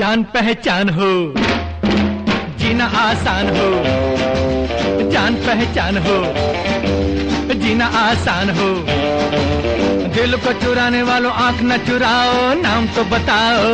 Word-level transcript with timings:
जान 0.00 0.22
पहचान 0.34 0.88
हो 0.98 1.08
जीना 2.60 2.86
आसान 3.04 3.48
हो 3.56 3.68
जान 5.14 5.34
पहचान 5.46 5.98
हो 6.06 6.16
जीना 7.62 7.86
आसान 8.02 8.50
हो 8.58 8.68
दिल 10.14 10.36
को 10.44 10.52
चुराने 10.62 11.02
वालों 11.10 11.32
आंख 11.46 11.60
न 11.70 11.76
चुराओ 11.88 12.52
नाम 12.62 12.86
तो 12.94 13.04
बताओ 13.12 13.68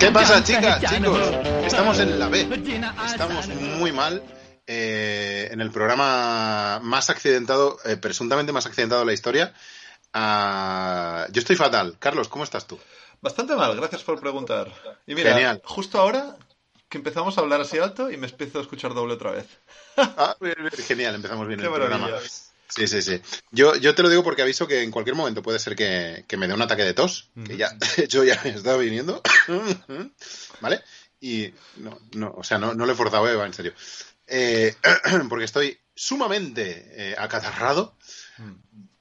¿Qué 0.00 0.10
pasa, 0.16 0.34
जान 0.34 0.42
chicas, 0.48 0.78
पहचान 0.78 1.04
chicos? 1.04 1.28
हो, 1.34 1.66
Estamos 1.66 1.98
en 2.00 2.18
la 2.18 2.28
B. 2.28 2.44
जीना 2.66 2.94
Estamos 3.06 3.44
आसान 3.44 3.58
हो। 3.58 3.78
muy 3.80 3.92
mal 3.92 4.22
eh, 4.66 5.48
en 5.52 5.60
el 5.60 5.70
programa 5.70 6.80
más 6.82 7.10
accidentado, 7.10 7.78
eh, 7.84 7.96
presuntamente 7.96 8.52
más 8.52 8.66
accidentado 8.66 9.00
de 9.02 9.06
la 9.06 9.12
historia. 9.12 9.52
Ah, 10.12 11.26
yo 11.32 11.40
estoy 11.40 11.56
fatal. 11.56 11.96
Carlos, 11.98 12.28
¿cómo 12.28 12.44
estás 12.44 12.66
tú? 12.66 12.78
Bastante 13.24 13.56
mal, 13.56 13.74
gracias 13.74 14.02
por 14.02 14.20
preguntar. 14.20 14.70
Y 15.06 15.14
mira, 15.14 15.32
Genial. 15.32 15.62
justo 15.64 15.98
ahora 15.98 16.36
que 16.90 16.98
empezamos 16.98 17.38
a 17.38 17.40
hablar 17.40 17.58
así 17.62 17.78
alto 17.78 18.10
y 18.10 18.18
me 18.18 18.26
empiezo 18.26 18.58
a 18.58 18.60
escuchar 18.60 18.92
doble 18.92 19.14
otra 19.14 19.30
vez. 19.30 19.46
Ah, 19.96 20.36
genial, 20.86 21.14
empezamos 21.14 21.48
bien 21.48 21.58
Qué 21.58 21.66
el 21.66 21.72
programa. 21.72 22.10
Sí, 22.68 22.86
sí, 22.86 23.00
sí. 23.00 23.22
Yo, 23.50 23.76
yo 23.76 23.94
te 23.94 24.02
lo 24.02 24.10
digo 24.10 24.22
porque 24.22 24.42
aviso 24.42 24.66
que 24.66 24.82
en 24.82 24.90
cualquier 24.90 25.16
momento 25.16 25.40
puede 25.40 25.58
ser 25.58 25.74
que, 25.74 26.26
que 26.28 26.36
me 26.36 26.46
dé 26.48 26.52
un 26.52 26.60
ataque 26.60 26.82
de 26.82 26.92
tos, 26.92 27.30
que 27.46 27.56
ya, 27.56 27.70
de 27.96 28.04
hecho, 28.04 28.24
ya 28.24 28.38
me 28.44 28.50
está 28.50 28.76
viniendo. 28.76 29.22
¿Vale? 30.60 30.82
Y 31.20 31.50
no, 31.76 31.98
no, 32.12 32.34
o 32.36 32.44
sea, 32.44 32.58
no, 32.58 32.74
no 32.74 32.84
le 32.84 32.92
he 32.92 32.96
forzado, 32.96 33.26
Eva, 33.26 33.46
en 33.46 33.54
serio. 33.54 33.72
Eh, 34.26 34.74
porque 35.30 35.46
estoy 35.46 35.78
sumamente 35.94 36.88
eh, 36.90 37.14
acatarrado 37.16 37.94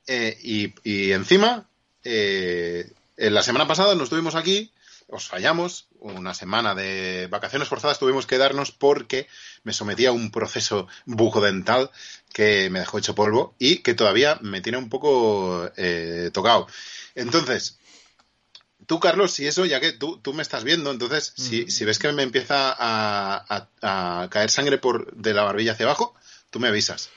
eh, 0.07 0.37
y, 0.41 0.73
y 0.84 1.12
encima, 1.12 1.67
eh, 2.05 2.87
en 2.87 3.02
la 3.30 3.44
semana 3.44 3.68
pasada 3.68 3.94
nos 3.95 4.04
estuvimos 4.05 4.36
aquí, 4.36 4.72
os 5.08 5.27
fallamos, 5.27 5.88
una 6.00 6.34
semana 6.34 6.73
de 6.76 7.27
vacaciones 7.30 7.68
forzadas 7.68 7.99
tuvimos 7.99 8.26
que 8.26 8.38
darnos 8.38 8.72
porque 8.72 9.27
me 9.63 9.73
sometí 9.73 10.05
a 10.05 10.12
un 10.12 10.32
proceso 10.32 10.88
bucodental 11.05 11.91
que 12.34 12.70
me 12.70 12.80
dejó 12.80 12.98
hecho 12.98 13.15
polvo 13.15 13.55
y 13.60 13.77
que 13.77 13.93
todavía 13.93 14.38
me 14.41 14.62
tiene 14.62 14.77
un 14.77 14.90
poco 14.90 15.70
eh, 15.77 16.32
tocado. 16.34 16.68
Entonces, 17.15 17.77
tú, 18.88 18.99
Carlos, 18.99 19.32
si 19.34 19.46
eso, 19.48 19.65
ya 19.65 19.80
que 19.80 19.91
tú, 19.93 20.18
tú 20.18 20.34
me 20.34 20.41
estás 20.41 20.63
viendo, 20.63 20.90
entonces, 20.91 21.34
si, 21.35 21.70
si 21.70 21.85
ves 21.85 21.99
que 21.99 22.12
me 22.12 22.24
empieza 22.24 22.71
a, 22.71 23.46
a- 23.82 24.21
a 24.24 24.30
caer 24.30 24.49
sangre 24.49 24.77
por 24.77 25.13
de 25.15 25.34
la 25.34 25.43
barbilla 25.43 25.74
hacia 25.74 25.85
abajo, 25.85 26.15
tú 26.49 26.60
me 26.60 26.68
avisas. 26.70 27.10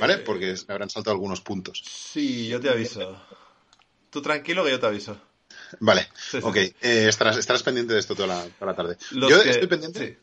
¿Vale? 0.00 0.18
Porque 0.18 0.54
me 0.66 0.72
habrán 0.72 0.88
saltado 0.90 1.12
algunos 1.14 1.40
puntos. 1.42 1.82
Sí, 1.86 2.48
yo 2.48 2.60
te 2.60 2.70
aviso. 2.70 3.20
Tú 4.12 4.20
tranquilo 4.22 4.62
que 4.62 4.70
yo 4.70 4.78
te 4.78 4.86
aviso. 4.86 5.18
Vale, 5.80 6.02
Sí, 6.14 6.32
sí, 6.32 6.38
ok. 6.42 6.54
sí. 6.56 6.76
Eh, 6.82 7.06
estarás, 7.08 7.38
estarás 7.38 7.62
pendiente 7.62 7.94
de 7.94 7.98
esto 8.00 8.14
toda 8.14 8.28
la, 8.28 8.42
toda 8.44 8.70
la 8.72 8.76
tarde. 8.76 8.98
Los 9.12 9.30
yo 9.30 9.42
que- 9.42 9.48
estoy 9.50 9.66
pendiente. 9.68 10.06
sí. 10.06 10.18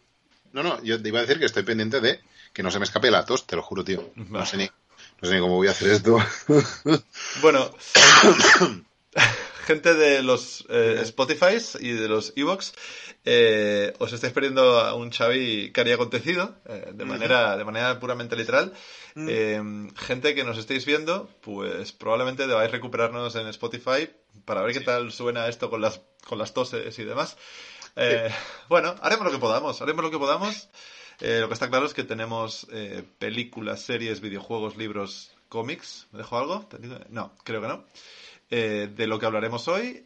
No, 0.54 0.62
no, 0.64 0.82
yo 0.84 1.02
te 1.02 1.10
iba 1.10 1.18
a 1.20 1.24
decir 1.24 1.40
que 1.40 1.46
estoy 1.46 1.64
pendiente 1.64 2.00
de 2.00 2.22
que 2.54 2.62
no 2.64 2.70
se 2.72 2.78
me 2.80 2.86
escape 2.86 3.10
la 3.12 3.26
tos, 3.26 3.46
te 3.48 3.56
lo 3.56 3.64
juro, 3.64 3.84
tío. 3.84 4.12
No 4.16 4.46
sé 4.46 4.58
ni, 4.58 4.66
no 5.22 5.28
sé 5.28 5.34
ni 5.36 5.42
cómo 5.42 5.56
voy 5.56 5.68
a 5.68 5.72
hacer 5.72 5.90
esto. 5.90 6.18
Bueno, 7.42 7.72
gente 9.70 9.94
de 9.94 10.24
los 10.24 10.66
eh, 10.68 10.98
Spotify 11.04 11.58
y 11.80 11.92
de 11.92 12.08
los 12.08 12.34
Evox, 12.36 12.74
eh, 13.24 13.94
os 14.00 14.12
estáis 14.14 14.34
perdiendo 14.34 14.80
a 14.80 14.96
un 14.96 15.12
Xavi 15.12 15.72
cari 15.72 15.92
acontecido, 15.92 16.56
eh, 16.66 16.90
de, 16.92 17.06
manera, 17.06 17.56
de 17.56 17.64
manera 17.64 18.00
puramente 18.00 18.36
literal. 18.36 18.74
Eh, 19.16 19.62
gente 19.96 20.34
que 20.34 20.44
nos 20.44 20.58
estáis 20.58 20.86
viendo, 20.86 21.30
pues 21.42 21.92
probablemente 21.92 22.48
debáis 22.48 22.72
recuperarnos 22.72 23.36
en 23.36 23.46
Spotify 23.50 24.10
para 24.44 24.64
ver 24.64 24.74
qué 24.74 24.80
tal 24.80 25.12
suena 25.12 25.48
esto 25.48 25.70
con 25.70 25.82
las, 25.82 26.02
con 26.26 26.40
las 26.40 26.52
toses 26.52 26.98
y 26.98 27.04
demás. 27.04 27.38
Eh, 27.96 28.34
Bueno, 28.70 28.96
haremos 29.02 29.26
lo 29.26 29.32
que 29.32 29.38
podamos, 29.38 29.84
haremos 29.84 30.04
lo 30.04 30.10
que 30.10 30.18
podamos. 30.18 30.68
Lo 31.20 31.48
que 31.48 31.54
está 31.54 31.70
claro 31.70 31.86
es 31.86 31.94
que 31.94 32.06
tenemos 32.06 32.66
películas, 33.20 33.82
series, 33.82 34.20
videojuegos, 34.20 34.78
libros, 34.78 35.32
cómics. 35.48 36.08
¿Me 36.12 36.20
dejo 36.20 36.38
algo? 36.40 36.68
No, 37.10 37.36
creo 37.44 37.62
que 37.62 37.68
no. 37.68 37.86
Eh, 38.52 38.90
de 38.96 39.08
lo 39.08 39.20
que 39.20 39.26
hablaremos 39.26 39.68
hoy. 39.68 40.06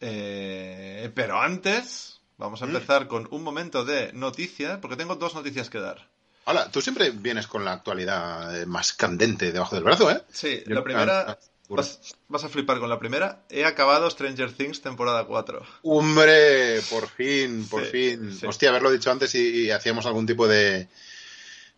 Eh, 0.00 1.10
pero 1.14 1.40
antes, 1.40 2.20
vamos 2.36 2.60
a 2.62 2.66
empezar 2.66 3.08
con 3.08 3.28
un 3.30 3.42
momento 3.42 3.84
de 3.84 4.12
noticia, 4.12 4.80
porque 4.80 4.96
tengo 4.96 5.14
dos 5.16 5.34
noticias 5.34 5.70
que 5.70 5.78
dar. 5.78 6.08
Hola, 6.46 6.70
tú 6.70 6.82
siempre 6.82 7.10
vienes 7.10 7.46
con 7.46 7.64
la 7.64 7.72
actualidad 7.72 8.60
eh, 8.60 8.66
más 8.66 8.92
candente 8.92 9.50
debajo 9.52 9.74
del 9.76 9.84
brazo, 9.84 10.10
¿eh? 10.10 10.22
Sí, 10.30 10.62
Yo- 10.66 10.74
la 10.74 10.80
ah, 10.80 10.84
primera. 10.84 11.20
ah, 11.30 11.38
Vas, 11.66 12.14
vas 12.28 12.44
a 12.44 12.50
flipar 12.50 12.78
con 12.78 12.90
la 12.90 12.98
primera. 12.98 13.44
He 13.48 13.64
acabado 13.64 14.10
Stranger 14.10 14.52
Things 14.52 14.82
temporada 14.82 15.24
4. 15.24 15.62
Hombre, 15.82 16.82
por 16.90 17.08
fin, 17.08 17.66
por 17.70 17.86
Sí, 17.86 17.90
fin. 17.90 18.34
sí. 18.38 18.46
Hostia, 18.46 18.68
haberlo 18.68 18.90
dicho 18.90 19.10
antes 19.10 19.34
y, 19.34 19.62
y 19.64 19.70
hacíamos 19.70 20.04
algún 20.04 20.26
tipo 20.26 20.46
de, 20.46 20.88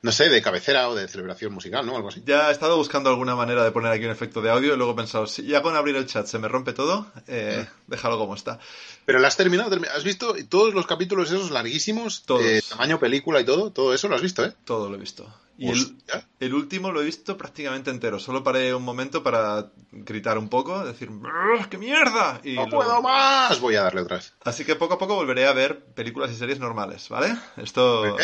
no 0.07 0.13
sé, 0.13 0.31
de 0.31 0.41
cabecera 0.41 0.89
o 0.89 0.95
de 0.95 1.09
celebración 1.09 1.53
musical, 1.53 1.85
¿no? 1.85 1.97
Algo 1.97 2.09
así. 2.09 2.23
Ya 2.25 2.49
he 2.49 2.53
estado 2.53 2.77
buscando 2.77 3.11
alguna 3.11 3.35
manera 3.35 3.65
de 3.65 3.73
poner 3.73 3.93
aquí 3.93 4.05
un 4.05 4.13
efecto 4.13 4.41
de 4.41 4.51
audio 4.51 4.73
y 4.75 4.77
luego 4.77 4.93
he 4.93 4.97
pensado, 4.97 5.27
si 5.27 5.43
ya 5.43 5.61
con 5.63 5.77
abrir 5.77 5.97
el 5.97 6.07
chat 6.07 6.27
se 6.27 6.39
me 6.39 6.49
rompe 6.49 6.73
todo, 6.73 7.07
eh, 7.27 7.67
déjalo 7.87 8.17
como 8.19 8.35
está. 8.35 8.59
Pero 9.05 9.19
la 9.19 9.29
has 9.29 9.37
terminado, 9.37 9.71
termi- 9.71 9.89
¿has 9.89 10.05
visto 10.05 10.35
todos 10.49 10.73
los 10.73 10.87
capítulos 10.87 11.31
esos 11.31 11.51
larguísimos? 11.51 12.23
Todos. 12.25 12.43
eh, 12.43 12.63
tamaño 12.69 12.99
película 12.99 13.41
y 13.41 13.45
todo, 13.45 13.71
todo 13.73 13.93
eso 13.93 14.09
lo 14.09 14.15
has 14.15 14.23
visto, 14.23 14.45
¿eh? 14.45 14.55
Todo 14.65 14.89
lo 14.89 14.95
he 14.97 14.99
visto. 14.99 15.29
Y 15.59 15.71
el, 16.41 16.53
último 16.55 16.93
lo 16.93 17.01
he 17.01 17.05
visto 17.07 17.39
prácticamente 17.39 17.91
entero. 17.91 18.19
Solo 18.19 18.45
paré 18.45 18.75
un 18.75 18.83
momento 18.83 19.23
para 19.23 19.71
gritar 19.91 20.37
un 20.37 20.51
poco, 20.51 20.85
decir, 20.85 21.09
"Brr, 21.09 21.71
¡qué 21.71 21.79
mierda! 21.79 22.41
Y 22.45 22.57
¡No 22.57 22.69
puedo 22.69 23.01
más! 23.01 23.59
Voy 23.61 23.75
a 23.77 23.83
darle 23.83 24.03
otra 24.03 24.19
vez. 24.19 24.35
Así 24.45 24.67
que 24.67 24.77
poco 24.77 24.95
a 24.95 24.99
poco 24.99 25.15
volveré 25.15 25.47
a 25.47 25.55
ver 25.55 25.83
películas 25.95 26.31
y 26.31 26.35
series 26.35 26.61
normales, 26.61 27.09
¿vale? 27.09 27.35
Esto, 27.57 28.03
Muy 28.03 28.19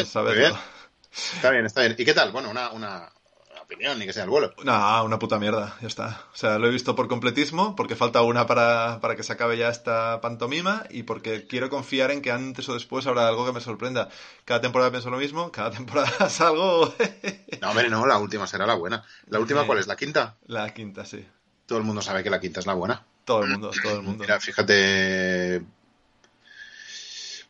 Está 1.12 1.50
bien, 1.50 1.66
está 1.66 1.82
bien. 1.82 1.94
¿Y 1.98 2.04
qué 2.04 2.14
tal? 2.14 2.32
Bueno, 2.32 2.50
una, 2.50 2.70
una, 2.70 3.12
opinión, 3.60 3.98
ni 3.98 4.06
que 4.06 4.12
sea 4.12 4.24
el 4.24 4.30
vuelo. 4.30 4.54
No, 4.64 5.04
una 5.04 5.18
puta 5.18 5.38
mierda, 5.38 5.76
ya 5.80 5.88
está. 5.88 6.22
O 6.32 6.36
sea, 6.36 6.58
lo 6.58 6.66
he 6.66 6.70
visto 6.70 6.94
por 6.94 7.08
completismo, 7.08 7.74
porque 7.76 7.96
falta 7.96 8.22
una 8.22 8.46
para, 8.46 8.98
para 9.00 9.16
que 9.16 9.22
se 9.22 9.32
acabe 9.32 9.56
ya 9.56 9.68
esta 9.68 10.20
pantomima 10.20 10.84
y 10.90 11.04
porque 11.04 11.46
quiero 11.46 11.70
confiar 11.70 12.10
en 12.10 12.22
que 12.22 12.30
antes 12.30 12.68
o 12.68 12.74
después 12.74 13.06
habrá 13.06 13.28
algo 13.28 13.46
que 13.46 13.52
me 13.52 13.60
sorprenda. 13.60 14.08
Cada 14.44 14.60
temporada 14.60 14.90
pienso 14.90 15.10
lo 15.10 15.18
mismo, 15.18 15.52
cada 15.52 15.70
temporada 15.70 16.28
salgo. 16.28 16.94
No, 17.60 17.70
hombre, 17.70 17.88
no, 17.88 18.06
la 18.06 18.18
última 18.18 18.46
será 18.46 18.66
la 18.66 18.74
buena. 18.74 19.04
¿La 19.26 19.38
última 19.38 19.66
cuál 19.66 19.78
es? 19.78 19.86
¿La 19.86 19.96
quinta? 19.96 20.36
La 20.46 20.72
quinta, 20.74 21.04
sí. 21.04 21.26
Todo 21.66 21.78
el 21.78 21.84
mundo 21.84 22.02
sabe 22.02 22.22
que 22.22 22.30
la 22.30 22.40
quinta 22.40 22.60
es 22.60 22.66
la 22.66 22.74
buena. 22.74 23.04
Todo 23.24 23.44
el 23.44 23.50
mundo, 23.50 23.70
todo 23.82 23.96
el 23.96 24.02
mundo. 24.02 24.22
Mira, 24.24 24.40
fíjate. 24.40 25.62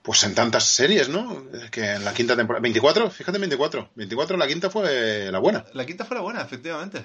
Pues 0.03 0.25
en 0.25 0.35
tantas 0.35 0.65
series, 0.65 1.09
¿no? 1.09 1.45
Que 1.71 1.93
en 1.93 2.05
la 2.05 2.13
quinta 2.13 2.37
temporada. 2.37 2.61
24, 2.61 3.11
fíjate, 3.11 3.39
24. 3.39 3.91
24, 3.95 4.37
la 4.37 4.49
quinta 4.49 4.69
fue 4.69 5.31
la 5.31 5.39
buena. 5.39 5.65
La 5.75 5.87
quinta 5.87 6.05
fue 6.05 6.17
la 6.17 6.23
buena, 6.23 6.43
efectivamente. 6.43 7.05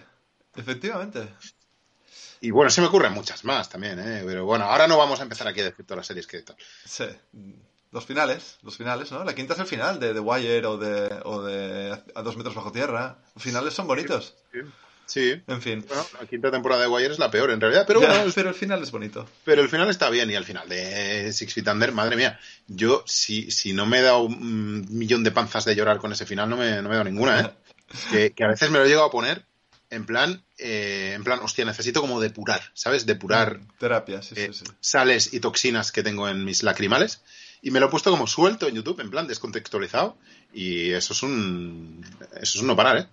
Efectivamente. 0.56 1.28
Y 2.42 2.52
bueno, 2.52 2.70
se 2.70 2.82
me 2.82 2.88
ocurren 2.88 3.14
muchas 3.14 3.44
más 3.46 3.70
también, 3.70 4.00
¿eh? 4.00 4.24
Pero 4.26 4.46
bueno, 4.46 4.66
ahora 4.66 4.88
no 4.88 4.98
vamos 4.98 5.20
a 5.20 5.24
empezar 5.24 5.48
aquí 5.48 5.62
a 5.62 5.66
decir 5.66 5.86
todas 5.86 5.98
las 5.98 6.08
series 6.08 6.28
que 6.28 6.42
tal. 6.42 6.56
Sí. 6.86 7.06
Los 7.92 8.06
finales, 8.06 8.58
los 8.64 8.76
finales, 8.78 9.12
¿no? 9.12 9.24
La 9.24 9.34
quinta 9.34 9.54
es 9.54 9.60
el 9.60 9.66
final 9.66 10.00
de 10.00 10.14
The 10.14 10.20
Wire 10.20 10.66
o 10.66 10.78
de, 10.78 11.22
o 11.24 11.42
de 11.42 11.98
A 12.16 12.22
dos 12.22 12.36
metros 12.36 12.56
bajo 12.56 12.72
tierra. 12.72 13.20
Los 13.34 13.44
finales 13.44 13.74
son 13.74 13.88
bonitos. 13.88 14.36
Sí. 14.52 14.60
En 15.16 15.62
fin. 15.62 15.86
Bueno, 15.88 16.06
la 16.20 16.28
quinta 16.28 16.52
temporada 16.52 16.82
de 16.84 16.88
Wire 16.88 17.14
es 17.14 17.20
la 17.20 17.32
peor 17.32 17.52
en 17.52 17.62
realidad, 17.62 17.86
pero 17.88 18.02
Ya, 18.02 18.10
bueno, 18.10 18.32
pero 18.36 18.50
el 18.50 18.56
final 18.56 18.84
es 18.84 18.92
bonito. 18.92 19.28
pero 19.46 19.62
el 19.62 19.70
final 19.70 19.90
está 19.90 20.10
bien 20.10 20.30
y 20.30 20.36
al 20.36 20.44
final 20.46 20.68
de 20.68 21.32
Six 21.34 21.54
Feet 21.54 21.68
Under, 21.68 21.92
madre 21.92 22.16
mía, 22.16 22.40
yo 22.68 23.04
si, 23.08 23.50
si 23.52 23.74
no 23.74 23.86
me 23.86 24.00
he 24.00 24.02
dado 24.02 24.22
un 24.24 24.86
millón 24.90 25.24
de 25.24 25.32
panzas 25.32 25.66
de 25.66 25.76
llorar 25.76 25.98
con 26.00 26.12
ese 26.12 26.26
final, 26.26 26.50
no 26.50 26.58
me, 26.58 26.82
no 26.82 26.90
me 26.90 26.96
he 26.96 26.98
dado 26.98 27.06
ninguna, 27.10 27.40
¿eh? 27.42 27.52
que, 28.12 28.32
que 28.34 28.44
a 28.44 28.48
veces 28.48 28.70
me 28.70 28.80
lo 28.80 28.86
he 28.86 28.88
llegado 28.88 29.08
a 29.08 29.12
poner 29.12 29.46
en 29.90 30.06
plan, 30.06 30.44
eh, 30.58 31.14
en 31.16 31.24
plan, 31.24 31.40
hostia, 31.42 31.64
necesito 31.64 32.02
como 32.02 32.20
depurar, 32.20 32.62
¿sabes? 32.74 33.06
Depurar 33.06 33.62
Terapia, 33.80 34.22
sí, 34.22 34.34
eh, 34.36 34.50
sí, 34.52 34.66
sí. 34.66 34.72
sales 34.82 35.34
y 35.34 35.40
toxinas 35.40 35.94
que 35.94 36.04
tengo 36.04 36.28
en 36.28 36.44
mis 36.44 36.62
lacrimales 36.64 37.22
y 37.62 37.72
me 37.72 37.80
lo 37.80 37.88
he 37.88 37.90
puesto 37.90 38.12
como 38.12 38.28
suelto 38.28 38.68
en 38.68 38.76
YouTube, 38.76 39.00
en 39.02 39.10
plan 39.10 39.28
descontextualizado 39.28 40.18
y 40.54 40.92
eso 40.92 41.14
es 41.14 41.24
un 41.24 42.06
eso 42.34 42.58
es 42.58 42.62
un 42.62 42.68
no 42.68 42.76
parar, 42.76 42.98
¿eh? 42.98 43.08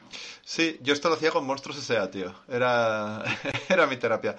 Sí, 0.44 0.78
yo 0.82 0.92
esto 0.92 1.08
lo 1.08 1.14
hacía 1.16 1.30
con 1.30 1.46
Monstruos 1.46 1.78
S.A., 1.78 2.10
tío. 2.10 2.34
Era, 2.48 3.22
era 3.68 3.86
mi 3.86 3.96
terapia. 3.96 4.36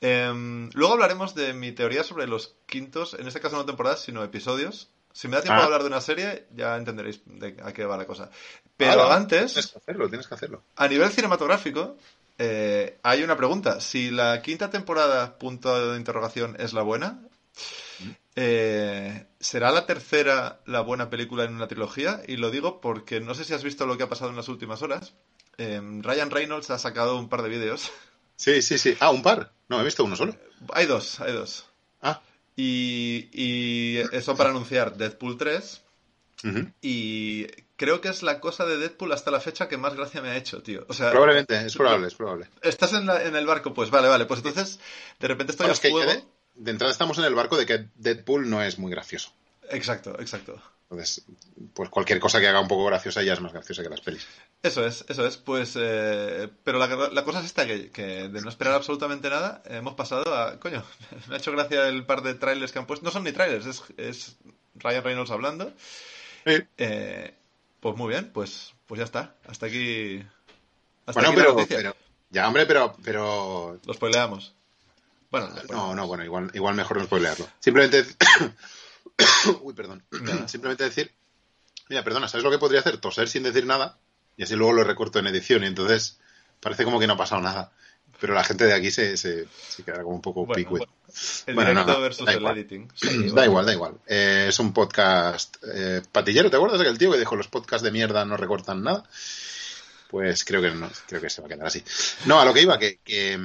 Em, 0.00 0.70
luego 0.72 0.94
hablaremos 0.94 1.34
de 1.34 1.52
mi 1.52 1.72
teoría 1.72 2.02
sobre 2.04 2.26
los 2.26 2.54
quintos, 2.66 3.14
en 3.14 3.26
este 3.26 3.40
caso 3.40 3.56
no 3.56 3.66
temporadas, 3.66 4.00
sino 4.02 4.22
episodios. 4.24 4.88
Si 5.12 5.28
me 5.28 5.36
da 5.36 5.42
tiempo 5.42 5.56
Ah. 5.58 5.60
de 5.62 5.64
hablar 5.66 5.82
de 5.82 5.88
una 5.88 6.00
serie, 6.00 6.46
ya 6.54 6.76
entenderéis 6.76 7.20
de 7.26 7.56
a 7.62 7.72
qué 7.72 7.84
va 7.84 7.96
la 7.96 8.06
cosa. 8.06 8.30
Pero 8.76 9.10
antes, 9.10 9.52
Tienes 9.52 9.72
que 9.72 9.78
hacerlo, 9.78 10.08
tienes 10.08 10.26
que 10.28 10.34
hacerlo. 10.34 10.62
a 10.76 10.88
nivel 10.88 11.10
cinematográfico, 11.10 11.96
eh, 12.38 12.98
hay 13.02 13.22
una 13.22 13.36
pregunta. 13.36 13.80
Si 13.80 14.10
la 14.10 14.40
quinta 14.40 14.70
temporada, 14.70 15.36
punto 15.38 15.90
de 15.92 15.98
interrogación, 15.98 16.56
es 16.58 16.72
la 16.72 16.82
buena, 16.82 17.20
eh, 18.36 19.26
¿será 19.40 19.70
la 19.70 19.86
tercera 19.86 20.60
la 20.66 20.80
buena 20.80 21.10
película 21.10 21.44
en 21.44 21.54
una 21.54 21.68
trilogía? 21.68 22.22
Y 22.26 22.36
lo 22.36 22.50
digo 22.50 22.80
porque 22.80 23.20
no 23.20 23.34
sé 23.34 23.44
si 23.44 23.54
has 23.54 23.64
visto 23.64 23.86
lo 23.86 23.96
que 23.96 24.04
ha 24.04 24.08
pasado 24.08 24.30
en 24.30 24.36
las 24.36 24.48
últimas 24.48 24.82
horas. 24.82 25.14
Eh, 25.58 25.80
Ryan 26.00 26.30
Reynolds 26.30 26.70
ha 26.70 26.78
sacado 26.78 27.18
un 27.18 27.28
par 27.28 27.42
de 27.42 27.48
vídeos. 27.50 27.90
Sí, 28.36 28.62
sí, 28.62 28.78
sí. 28.78 28.96
Ah, 29.00 29.10
un 29.10 29.22
par. 29.22 29.52
No, 29.68 29.80
he 29.80 29.84
visto 29.84 30.04
uno 30.04 30.16
solo. 30.16 30.34
Hay 30.72 30.86
dos, 30.86 31.20
hay 31.20 31.32
dos. 31.32 31.66
Ah, 32.00 32.22
Y, 32.56 33.28
y 33.32 33.98
eso 34.12 34.36
para 34.36 34.50
anunciar 34.50 34.96
Deadpool 34.96 35.36
3. 35.36 35.82
Ujú. 36.44 36.70
Y 36.80 37.46
creo 37.76 38.00
que 38.00 38.08
es 38.08 38.22
la 38.22 38.40
cosa 38.40 38.64
de 38.64 38.78
Deadpool 38.78 39.12
hasta 39.12 39.30
la 39.30 39.40
fecha 39.40 39.68
que 39.68 39.76
más 39.76 39.94
gracia 39.94 40.22
me 40.22 40.30
ha 40.30 40.36
hecho, 40.36 40.62
tío. 40.62 40.86
O 40.88 40.94
sea, 40.94 41.10
Probablemente, 41.10 41.66
es 41.66 41.76
probable, 41.76 42.06
es 42.06 42.14
probable. 42.14 42.48
estás 42.62 42.94
en, 42.94 43.04
la- 43.06 43.22
en 43.24 43.36
el 43.36 43.44
barco, 43.46 43.74
pues 43.74 43.90
vale, 43.90 44.08
vale. 44.08 44.24
Pues 44.24 44.38
entonces, 44.38 44.80
de 45.18 45.28
repente 45.28 45.52
estoy 45.52 45.64
Bueno, 45.64 45.72
a 45.72 45.74
es 45.74 45.80
que 45.80 45.90
ya 45.90 46.22
de, 46.60 46.70
entrada 46.70 46.92
estamos 46.92 47.18
en 47.18 47.24
el 47.24 47.34
barco 47.34 47.56
de 47.56 47.66
que 47.66 47.86
Deadpool 47.96 48.48
no 48.48 48.62
es 48.62 48.78
muy 48.78 48.90
gracioso. 48.90 49.32
Exacto, 49.70 50.18
exacto. 50.20 50.60
Entonces, 50.90 51.24
pues 51.72 51.88
cualquier 51.88 52.18
cosa 52.18 52.40
que 52.40 52.48
haga 52.48 52.60
un 52.60 52.66
poco 52.66 52.84
graciosa 52.86 53.22
ya 53.22 53.34
es 53.34 53.40
más 53.40 53.52
graciosa 53.52 53.82
que 53.82 53.88
las 53.88 54.00
pelis. 54.00 54.26
Eso 54.60 54.84
es, 54.84 55.04
eso 55.08 55.24
es. 55.24 55.36
Pues, 55.36 55.76
eh, 55.80 56.48
pero 56.64 56.78
la, 56.78 56.88
la 57.12 57.24
cosa 57.24 57.38
es 57.38 57.46
esta, 57.46 57.64
que, 57.64 57.90
que 57.90 58.28
de 58.28 58.40
no 58.40 58.48
esperar 58.48 58.74
absolutamente 58.74 59.30
nada, 59.30 59.62
hemos 59.66 59.94
pasado 59.94 60.34
a... 60.34 60.58
Coño, 60.58 60.82
me 61.28 61.36
ha 61.36 61.38
hecho 61.38 61.52
gracia 61.52 61.86
el 61.86 62.04
par 62.06 62.22
de 62.22 62.34
trailers 62.34 62.72
que 62.72 62.80
han 62.80 62.86
puesto. 62.86 63.04
No 63.04 63.12
son 63.12 63.22
ni 63.22 63.30
trailers, 63.30 63.66
es, 63.66 63.84
es 63.96 64.36
Ryan 64.74 65.04
Reynolds 65.04 65.30
hablando. 65.30 65.72
Sí. 66.44 66.60
Eh, 66.78 67.34
pues 67.78 67.96
muy 67.96 68.08
bien, 68.08 68.30
pues, 68.32 68.74
pues 68.86 68.98
ya 68.98 69.04
está. 69.04 69.36
Hasta 69.46 69.66
aquí... 69.66 70.24
Hasta 71.06 71.20
Bueno, 71.30 71.60
aquí 71.60 71.72
pero, 71.72 71.94
Ya, 72.30 72.48
hombre, 72.48 72.66
pero... 72.66 72.96
pero 73.04 73.78
Lo 73.84 73.94
spoileamos. 73.94 74.54
Bueno, 75.30 75.48
lo 75.68 75.74
no, 75.74 75.94
no, 75.94 76.06
bueno, 76.06 76.24
igual, 76.24 76.50
igual 76.54 76.74
mejor 76.74 76.98
no 76.98 77.04
spoilearlo. 77.04 77.48
Simplemente... 77.60 78.04
Uy, 79.62 79.74
perdón. 79.74 80.04
Nada. 80.22 80.48
Simplemente 80.48 80.84
decir... 80.84 81.12
Mira, 81.88 82.04
perdona, 82.04 82.28
¿sabes 82.28 82.44
lo 82.44 82.50
que 82.50 82.58
podría 82.58 82.80
hacer? 82.80 82.98
Toser 82.98 83.28
sin 83.28 83.42
decir 83.42 83.66
nada 83.66 83.98
y 84.36 84.44
así 84.44 84.54
luego 84.54 84.72
lo 84.72 84.84
recorto 84.84 85.18
en 85.18 85.26
edición 85.26 85.64
y 85.64 85.66
entonces 85.66 86.18
parece 86.60 86.84
como 86.84 87.00
que 87.00 87.06
no 87.06 87.14
ha 87.14 87.18
pasado 87.18 87.40
nada. 87.42 87.72
Pero 88.20 88.34
la 88.34 88.44
gente 88.44 88.64
de 88.66 88.74
aquí 88.74 88.90
se, 88.90 89.16
se, 89.16 89.46
se 89.68 89.82
queda 89.82 90.02
como 90.02 90.14
un 90.16 90.20
poco 90.22 90.46
Bueno, 90.46 90.54
picuet. 90.54 90.88
El 91.46 91.54
Bueno, 91.54 91.72
no, 91.74 91.80
directo 91.80 91.92
no, 91.98 92.00
versus 92.02 92.26
da 92.26 92.32
el 92.32 92.38
igual. 92.38 92.58
editing. 92.58 92.88
Sí, 92.94 93.30
Da 93.30 93.44
igual, 93.44 93.66
da 93.66 93.72
igual. 93.72 93.94
Eh, 94.06 94.46
es 94.48 94.58
un 94.60 94.72
podcast 94.72 95.56
eh, 95.74 96.02
patillero. 96.12 96.50
¿Te 96.50 96.56
acuerdas 96.56 96.78
de 96.78 96.86
aquel 96.86 96.98
tío 96.98 97.10
que 97.10 97.18
dijo 97.18 97.34
los 97.34 97.48
podcasts 97.48 97.82
de 97.82 97.90
mierda 97.90 98.24
no 98.24 98.36
recortan 98.36 98.82
nada? 98.84 99.04
Pues 100.10 100.44
creo 100.44 100.60
que 100.60 100.70
no, 100.70 100.90
creo 101.06 101.20
que 101.20 101.30
se 101.30 101.40
va 101.40 101.46
a 101.46 101.50
quedar 101.50 101.66
así. 101.66 101.82
No, 102.26 102.40
a 102.40 102.44
lo 102.44 102.52
que 102.52 102.62
iba, 102.62 102.78
que, 102.78 102.98
que, 103.04 103.38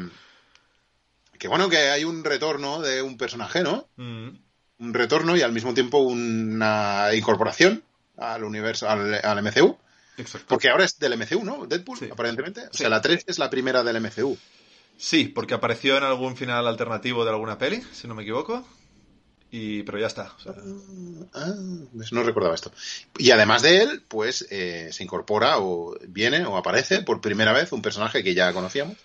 que 1.38 1.48
bueno, 1.48 1.70
que 1.70 1.78
hay 1.78 2.04
un 2.04 2.24
retorno 2.24 2.82
de 2.82 3.02
un 3.02 3.18
personaje, 3.18 3.62
¿no? 3.64 3.88
Mm, 3.98 4.30
Un 4.78 4.94
retorno 4.94 5.38
y 5.38 5.42
al 5.42 5.54
mismo 5.54 5.74
tiempo 5.74 6.00
una 6.00 7.08
incorporación 7.14 7.82
al 8.18 8.44
universo, 8.44 8.90
al, 8.90 9.14
al 9.24 9.40
MCU. 9.44 9.78
exacto. 10.18 10.48
Porque 10.50 10.70
ahora 10.70 10.84
es 10.86 11.00
del 11.00 11.14
MCU, 11.18 11.44
¿no? 11.46 11.66
Deadpool, 11.66 11.98
Sí. 12.00 12.10
aparentemente. 12.12 12.62
O 12.68 12.74
Sí. 12.74 12.80
sea, 12.80 12.90
la 12.90 13.02
3 13.02 13.24
es 13.28 13.40
la 13.40 13.50
primera 13.50 13.84
del 13.84 13.98
MCU. 14.02 14.38
Sí, 14.98 15.26
porque 15.30 15.54
apareció 15.54 15.98
en 15.98 16.04
algún 16.04 16.36
final 16.38 16.68
alternativo 16.68 17.24
de 17.26 17.32
alguna 17.32 17.58
peli, 17.58 17.82
si 17.94 18.08
no 18.08 18.16
me 18.16 18.24
equivoco. 18.24 18.66
Y, 19.52 19.84
pero 19.84 19.98
ya 20.00 20.08
está. 20.08 20.34
o 20.38 20.40
sea, 20.42 20.54
Ah, 21.34 21.54
pues 21.96 22.12
no 22.12 22.24
recordaba 22.24 22.56
esto. 22.56 22.72
Y 23.18 23.32
además 23.32 23.62
de 23.62 23.82
él, 23.82 24.04
pues 24.08 24.46
eh, 24.50 24.90
se 24.92 25.04
incorpora 25.04 25.60
o 25.60 25.98
viene 26.08 26.46
o 26.46 26.58
aparece 26.58 27.02
por 27.02 27.22
primera 27.22 27.54
vez 27.54 27.72
un 27.72 27.82
personaje 27.82 28.24
que 28.24 28.34
ya 28.34 28.52
conocíamos 28.52 28.98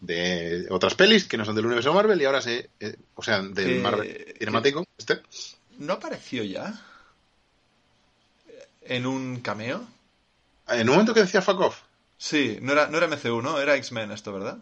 de 0.00 0.66
otras 0.70 0.94
pelis 0.94 1.24
que 1.26 1.36
no 1.36 1.44
son 1.44 1.54
del 1.54 1.66
universo 1.66 1.92
Marvel 1.94 2.20
y 2.20 2.24
ahora 2.24 2.40
se, 2.42 2.70
eh, 2.80 2.96
o 3.14 3.22
sea, 3.22 3.40
del 3.42 3.78
Eh, 3.78 3.80
Marvel 3.80 4.34
cinemático, 4.38 4.84
este. 4.98 5.22
¿No 5.78 5.94
apareció 5.94 6.42
ya? 6.44 6.74
¿En 8.82 9.06
un 9.06 9.40
cameo? 9.40 9.86
En 10.68 10.88
un 10.88 10.94
momento 10.94 11.14
que 11.14 11.20
decía 11.20 11.42
fuck 11.42 11.60
off, 11.60 11.80
Sí, 12.18 12.58
no 12.62 12.72
era, 12.72 12.86
no 12.88 12.96
era 12.98 13.08
MCU, 13.08 13.42
¿no? 13.42 13.58
Era 13.60 13.76
X-Men 13.76 14.10
esto, 14.10 14.32
¿verdad? 14.32 14.58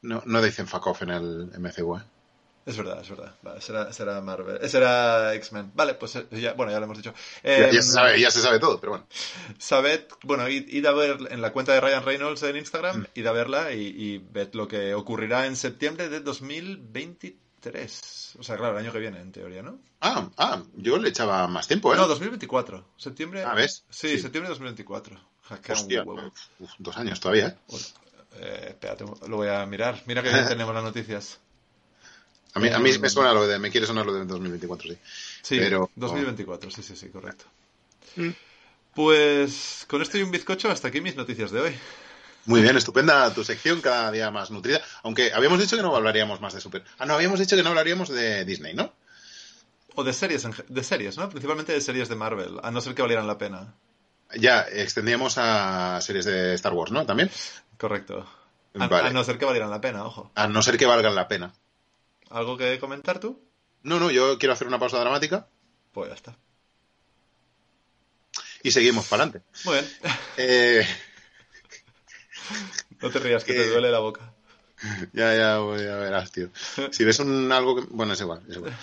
no, 0.00 0.22
no 0.26 0.40
dicen 0.42 0.66
fuck 0.66 0.86
off 0.86 1.02
en 1.02 1.10
el 1.10 1.50
MCU, 1.58 1.96
¿eh? 1.98 2.02
Es 2.68 2.76
verdad, 2.76 3.00
es 3.00 3.08
verdad. 3.08 3.34
Vale, 3.40 3.62
será, 3.62 3.90
será 3.94 4.20
Marvel. 4.20 4.58
eh, 4.62 4.68
Será 4.68 5.32
X-Men. 5.34 5.72
Vale, 5.74 5.94
pues 5.94 6.16
eh, 6.16 6.26
ya, 6.32 6.52
bueno, 6.52 6.70
ya 6.70 6.78
lo 6.78 6.84
hemos 6.84 6.98
dicho. 6.98 7.14
Ya, 7.42 7.68
Eh, 7.68 7.70
ya 7.72 7.80
se 7.82 7.92
sabe, 7.92 8.20
ya 8.20 8.30
se 8.30 8.42
sabe 8.42 8.58
todo, 8.58 8.78
pero 8.78 8.92
bueno. 8.92 9.06
Sabed, 9.58 10.02
bueno, 10.24 10.46
id, 10.48 10.68
id 10.68 10.84
a 10.84 10.92
ver 10.92 11.16
en 11.30 11.40
la 11.40 11.52
cuenta 11.52 11.72
de 11.72 11.80
Ryan 11.80 12.04
Reynolds 12.04 12.42
en 12.42 12.54
Mm. 12.54 12.58
Instagram, 12.58 13.06
id 13.14 13.26
a 13.26 13.32
verla 13.32 13.72
y, 13.72 13.86
y 13.86 14.18
ved 14.18 14.50
lo 14.52 14.68
que 14.68 14.92
ocurrirá 14.94 15.46
en 15.46 15.56
septiembre 15.56 16.08
de 16.10 16.20
2023. 16.20 18.36
O 18.38 18.42
sea, 18.42 18.56
claro, 18.56 18.78
el 18.78 18.84
año 18.84 18.92
que 18.92 18.98
viene, 18.98 19.20
en 19.20 19.32
teoría, 19.32 19.62
¿no? 19.62 19.78
Ah, 20.00 20.28
ah, 20.36 20.62
yo 20.76 20.96
le 20.98 21.08
echaba 21.08 21.46
más 21.48 21.66
tiempo, 21.66 21.92
¿eh? 21.94 21.96
No, 21.96 22.06
2024. 22.06 22.84
Septiembre. 22.96 23.42
Ah, 23.44 23.54
¿ves? 23.54 23.84
Sí, 23.90 24.08
Sí. 24.10 24.18
septiembre 24.20 24.48
de 24.48 24.54
2024. 24.54 25.18
Jaquea 25.42 25.74
un 25.74 25.80
Hostia, 25.80 26.04
uf, 26.04 26.70
dos 26.78 26.96
años 26.98 27.18
todavía, 27.20 27.48
¿eh? 27.48 27.56
Eh, 28.40 28.66
espérate, 28.68 29.04
lo 29.26 29.36
voy 29.38 29.48
a 29.48 29.64
mirar. 29.66 30.00
Mira 30.06 30.22
que 30.22 30.28
bien 30.32 30.46
tenemos 30.46 30.72
las 30.74 30.84
noticias. 30.84 31.40
A 32.54 32.60
mí, 32.60 32.68
a 32.68 32.78
mí 32.78 32.90
Eh, 32.90 32.98
me 32.98 33.08
suena 33.10 33.32
lo 33.32 33.46
de, 33.46 33.58
me 33.58 33.70
quiere 33.70 33.86
sonar 33.86 34.06
lo 34.06 34.12
de 34.14 34.24
2024, 34.24 34.90
sí. 34.90 34.98
Sí, 35.42 35.58
Pero- 35.58 35.90
2024, 35.96 36.70
sí, 36.70 36.82
sí, 36.82 36.96
sí, 36.96 37.08
correcto. 37.08 37.44
Mm. 38.16 38.30
Pues 38.94 39.84
con 39.88 40.02
esto 40.02 40.18
y 40.18 40.22
un 40.22 40.30
bizcocho, 40.30 40.70
hasta 40.70 40.88
aquí 40.88 41.00
mis 41.00 41.14
noticias 41.16 41.50
de 41.50 41.60
hoy. 41.60 41.76
Muy 42.46 42.62
bien, 42.62 42.76
estupenda 42.76 43.32
tu 43.34 43.44
sección, 43.44 43.80
cada 43.80 44.10
día 44.10 44.30
más 44.30 44.50
nutrida. 44.50 44.80
Aunque 45.02 45.32
habíamos 45.32 45.60
dicho 45.60 45.76
que 45.76 45.82
no 45.82 45.94
hablaríamos 45.94 46.40
más 46.40 46.54
de 46.54 46.60
Super. 46.60 46.82
Ah, 46.98 47.04
no, 47.06 47.14
habíamos 47.14 47.38
dicho 47.38 47.54
que 47.56 47.62
no 47.62 47.68
hablaríamos 47.68 48.08
de 48.08 48.44
Disney, 48.44 48.74
¿no? 48.74 48.92
O 49.94 50.02
de 50.04 50.12
series, 50.12 50.46
de 50.68 50.82
series, 50.84 51.18
¿no? 51.18 51.28
Principalmente 51.28 51.72
de 51.72 51.80
series 51.80 52.08
de 52.08 52.14
Marvel, 52.16 52.58
a 52.62 52.70
no 52.70 52.80
ser 52.80 52.94
que 52.94 53.02
valieran 53.02 53.26
la 53.26 53.36
pena. 53.36 53.74
Ya, 54.36 54.62
extendíamos 54.62 55.34
a 55.36 56.00
series 56.00 56.24
de 56.24 56.54
Star 56.54 56.72
Wars, 56.72 56.90
¿no? 56.92 57.04
También. 57.04 57.30
Correcto. 57.76 58.26
A, 58.78 58.86
Vale. 58.86 59.08
a 59.08 59.12
no 59.12 59.24
ser 59.24 59.38
que 59.38 59.44
valieran 59.44 59.70
la 59.70 59.80
pena, 59.80 60.04
ojo. 60.04 60.30
A 60.34 60.46
no 60.48 60.62
ser 60.62 60.76
que 60.78 60.86
valgan 60.86 61.14
la 61.14 61.28
pena. 61.28 61.52
¿Algo 62.30 62.56
que 62.56 62.78
comentar 62.78 63.20
tú? 63.20 63.40
No, 63.82 63.98
no, 64.00 64.10
yo 64.10 64.38
quiero 64.38 64.52
hacer 64.52 64.66
una 64.66 64.78
pausa 64.78 64.98
dramática 65.00 65.48
Pues 65.92 66.08
ya 66.10 66.14
está. 66.14 66.36
y 68.62 68.70
seguimos 68.70 69.06
para 69.06 69.24
adelante. 69.24 69.46
Muy 69.64 69.74
bien. 69.74 69.88
Eh, 70.36 70.86
No 73.00 73.10
te 73.10 73.18
rías, 73.20 73.44
que 73.44 73.52
te 73.54 73.68
duele 73.70 73.90
la 73.90 74.00
boca. 74.00 74.32
ya, 75.12 75.34
ya, 75.36 75.58
voy 75.58 75.80
a 75.86 75.96
verás, 75.96 76.32
tío. 76.32 76.50
Si 76.90 77.04
ves 77.04 77.18
un 77.20 77.50
algo 77.52 77.76
que... 77.76 77.82
Bueno, 77.90 78.14
es 78.14 78.20
igual, 78.20 78.42
es 78.48 78.56
igual. 78.56 78.74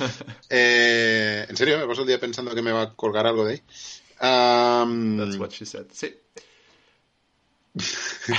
Eh, 0.50 1.46
en 1.50 1.58
serio, 1.58 1.78
me 1.78 1.88
paso 1.88 2.02
el 2.02 2.08
día 2.08 2.20
pensando 2.20 2.56
que 2.56 2.62
me 2.62 2.72
va 2.72 2.82
a 2.84 2.94
colgar 2.94 3.28
algo 3.28 3.46
de 3.46 3.54
ahí. 3.54 3.62
That's 4.20 5.38
what 5.38 5.50
she 5.52 5.66
said. 5.66 5.88
Sí. 5.92 6.18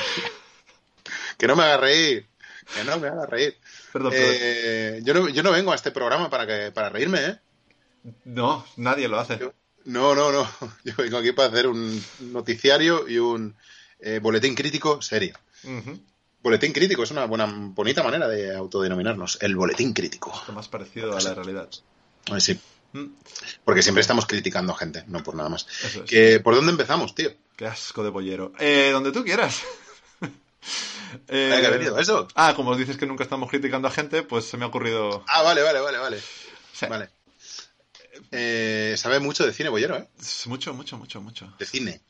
que 1.36 1.46
no 1.46 1.56
me 1.56 1.64
haga 1.64 1.76
reír. 1.78 2.26
Que 2.74 2.84
no 2.84 2.98
me 2.98 3.08
haga 3.08 3.26
reír. 3.26 3.56
Perdón. 3.98 4.12
Eh, 4.14 5.00
yo, 5.02 5.14
no, 5.14 5.28
yo 5.28 5.42
no 5.42 5.52
vengo 5.52 5.72
a 5.72 5.74
este 5.74 5.90
programa 5.90 6.28
para, 6.30 6.46
que, 6.46 6.70
para 6.72 6.88
reírme, 6.90 7.24
¿eh? 7.24 7.38
No, 8.24 8.64
nadie 8.76 9.08
lo 9.08 9.18
hace. 9.18 9.38
Yo- 9.38 9.52
No, 9.84 10.14
no, 10.14 10.30
no. 10.32 10.48
Yo 10.84 10.92
vengo 10.98 11.18
aquí 11.18 11.32
para 11.32 11.48
hacer 11.48 11.66
un 11.66 12.02
noticiario 12.20 13.08
y 13.08 13.18
un 13.18 13.54
eh, 14.00 14.18
boletín 14.20 14.54
crítico 14.54 15.00
serio. 15.02 15.38
Boletín 16.42 16.72
crítico 16.72 17.02
es 17.02 17.10
una 17.10 17.24
buena, 17.26 17.46
bonita 17.48 18.02
manera 18.02 18.28
de 18.28 18.54
autodenominarnos. 18.54 19.38
El 19.40 19.56
boletín 19.56 19.92
crítico. 19.92 20.32
Lo 20.46 20.52
más 20.54 20.68
parecido 20.68 21.16
a 21.16 21.20
la 21.20 21.34
realidad. 21.34 21.68
Ay, 22.30 22.40
sí, 22.40 22.58
Mm, 22.92 23.08
porque 23.64 23.82
siempre 23.82 24.00
estamos 24.00 24.26
criticando 24.26 24.72
a 24.72 24.76
gente, 24.78 25.02
no 25.08 25.22
por 25.22 25.34
nada 25.34 25.48
más. 25.48 25.66
Es. 25.84 26.00
Que, 26.08 26.38
¿Por 26.40 26.54
dónde 26.54 26.70
empezamos, 26.70 27.14
tío? 27.16 27.30
Qué 27.56 27.66
asco 27.66 28.04
de 28.04 28.10
bollero. 28.10 28.52
Eh, 28.60 28.90
donde 28.92 29.10
tú 29.10 29.24
quieras. 29.24 29.62
Eh, 31.28 31.58
¿Qué 31.60 31.66
ha 31.66 31.70
venido 31.70 31.98
eso? 31.98 32.28
Ah, 32.34 32.54
como 32.54 32.76
dices 32.76 32.96
que 32.96 33.06
nunca 33.06 33.24
estamos 33.24 33.48
criticando 33.48 33.88
a 33.88 33.90
gente, 33.90 34.22
pues 34.22 34.44
se 34.44 34.56
me 34.56 34.64
ha 34.64 34.68
ocurrido. 34.68 35.24
Ah, 35.28 35.42
vale, 35.42 35.62
vale, 35.62 35.80
vale, 35.80 35.98
vale. 35.98 36.20
Sí. 36.72 36.86
Vale. 36.86 37.08
Eh, 38.32 38.94
sabe 38.96 39.20
mucho 39.20 39.46
de 39.46 39.52
cine, 39.52 39.68
Bollero, 39.68 39.96
¿eh? 39.96 40.08
Mucho, 40.46 40.74
mucho, 40.74 40.96
mucho, 40.98 41.20
mucho. 41.20 41.52
De 41.58 41.66
cine. 41.66 42.00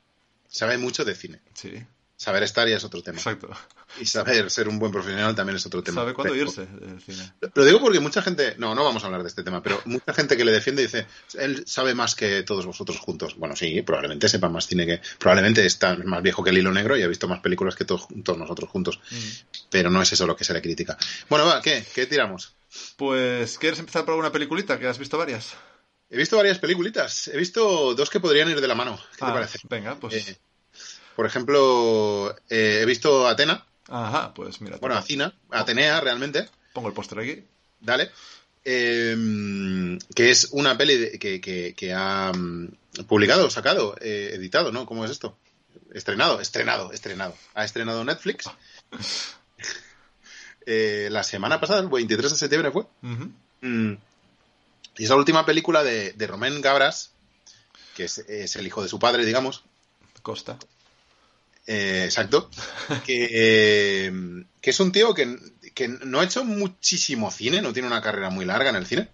Sabe 0.49 0.79
mucho 0.79 1.05
de 1.05 1.15
cine. 1.15 1.41
Sí, 1.55 1.85
Saber 2.19 2.43
estar 2.45 2.67
ya 2.67 2.77
es 2.79 2.85
otro 2.85 3.03
tema. 3.03 3.19
exacto. 3.19 3.51
Y 4.01 4.07
saber 4.07 4.51
ser 4.51 4.69
un 4.69 4.79
buen 4.79 4.91
profesional 4.91 5.35
también 5.35 5.57
es 5.57 5.67
otro 5.67 5.83
tema. 5.83 6.01
¿Sabe 6.01 6.15
cuándo 6.15 6.35
irse 6.35 6.65
del 6.67 7.01
cine? 7.03 7.33
Lo 7.55 7.65
digo 7.65 7.81
porque 7.81 8.01
mucha 8.01 8.23
gente, 8.23 8.55
no, 8.59 8.75
no 8.75 8.85
vamos 8.85 9.03
a 9.03 9.07
hablar 9.07 9.23
de 9.23 9.29
este 9.29 9.43
tema, 9.43 9.63
pero 9.63 9.81
mucha 9.85 10.15
gente 10.15 10.37
que 10.37 10.45
le 10.45 10.53
defiende 10.53 10.83
dice, 10.83 11.07
él 11.39 11.63
sabe 11.67 11.95
más 11.95 12.15
que 12.15 12.43
todos 12.43 12.65
vosotros 12.65 12.99
juntos. 12.99 13.37
Bueno, 13.37 13.55
sí, 13.55 13.83
probablemente 13.83 14.29
sepa 14.31 14.49
más 14.49 14.67
cine 14.67 14.87
que, 14.87 15.01
probablemente 15.19 15.65
está 15.67 15.95
más 15.97 16.23
viejo 16.23 16.43
que 16.43 16.51
el 16.51 16.59
hilo 16.59 16.73
negro 16.73 16.97
y 16.97 17.03
ha 17.03 17.07
visto 17.07 17.29
más 17.29 17.41
películas 17.41 17.77
que 17.77 17.85
todos, 17.85 18.07
todos 18.25 18.39
nosotros 18.39 18.71
juntos, 18.71 18.99
Mm. 19.11 19.17
pero 19.71 19.91
no 19.91 20.01
es 20.01 20.11
eso 20.13 20.27
lo 20.27 20.37
que 20.37 20.45
se 20.45 20.55
le 20.55 20.63
critica. 20.63 20.97
Bueno, 21.29 21.45
va, 21.47 21.61
¿qué? 21.61 21.85
¿Qué 21.95 22.07
tiramos? 22.07 22.55
Pues, 22.97 23.59
¿quieres 23.59 23.79
empezar 23.79 24.05
por 24.05 24.13
alguna 24.13 24.33
peliculita? 24.33 24.79
Que 24.79 24.87
has 24.87 24.99
visto 24.99 25.19
varias. 25.19 25.55
He 26.09 26.17
visto 26.17 26.37
varias 26.37 26.59
peliculitas, 26.59 27.29
he 27.29 27.37
visto 27.37 27.95
dos 27.95 28.09
que 28.11 28.21
podrían 28.21 28.49
ir 28.51 28.61
de 28.61 28.69
la 28.69 28.75
mano. 28.75 28.97
¿Qué 28.97 29.25
Ah, 29.25 29.27
te 29.29 29.33
parece? 29.33 29.59
Venga, 29.69 29.97
pues. 29.97 30.29
Eh, 30.29 30.39
por 31.17 31.27
ejemplo, 31.27 32.31
eh, 32.51 32.81
he 32.83 32.85
visto 32.87 33.27
Atena, 33.27 33.65
Ajá, 33.89 34.33
pues 34.35 34.61
mira. 34.61 34.77
bueno, 34.77 34.97
Acina, 34.97 35.35
Atenea 35.51 36.01
realmente, 36.01 36.49
pongo 36.73 36.89
el 36.89 36.95
póster 36.95 37.19
aquí. 37.19 37.43
Dale. 37.81 38.11
Eh, 38.65 39.97
que 40.15 40.31
es 40.31 40.49
una 40.53 40.77
peli 40.77 40.97
de- 40.97 41.19
que, 41.19 41.41
que- 41.41 41.75
que 41.77 41.93
ha 41.95 42.33
mm, 42.37 42.69
publicado, 43.07 43.49
sacado, 43.49 43.97
eh, 44.01 44.33
editado, 44.35 44.73
¿no? 44.73 44.87
¿Cómo 44.87 45.05
es 45.05 45.11
esto? 45.11 45.37
Estrenado, 45.95 46.41
estrenado, 46.41 46.93
estrenado. 46.93 47.35
Ha 47.55 47.65
estrenado 47.65 48.05
Netflix. 48.05 48.51
Eh, 50.69 51.09
la 51.13 51.23
semana 51.23 51.61
pasada, 51.61 51.81
el 51.81 51.89
23 51.89 52.31
de 52.33 52.37
septiembre 52.37 52.73
fue. 52.73 52.87
Mm, 53.61 53.93
Y 54.99 55.05
es 55.05 55.09
la 55.11 55.15
última 55.17 55.47
película 55.47 55.85
de, 55.85 56.13
de 56.13 56.27
Romén 56.27 56.61
Gabras, 56.61 57.13
que 57.95 58.05
es, 58.05 58.19
es 58.19 58.57
el 58.57 58.67
hijo 58.67 58.83
de 58.83 58.89
su 58.89 58.99
padre, 58.99 59.25
digamos. 59.25 59.63
Costa. 60.23 60.59
Eh, 61.67 62.03
exacto. 62.05 62.49
Que, 63.05 63.29
eh, 63.33 64.13
que 64.61 64.71
es 64.71 64.81
un 64.81 64.93
tío 64.93 65.15
que, 65.15 65.37
que 65.75 65.89
no 65.89 66.21
ha 66.21 66.25
hecho 66.25 66.45
muchísimo 66.45 67.31
cine, 67.31 67.61
no 67.63 67.73
tiene 67.73 67.89
una 67.89 68.01
carrera 68.03 68.31
muy 68.31 68.45
larga 68.45 68.71
en 68.71 68.77
el 68.77 68.87
cine. 68.87 69.09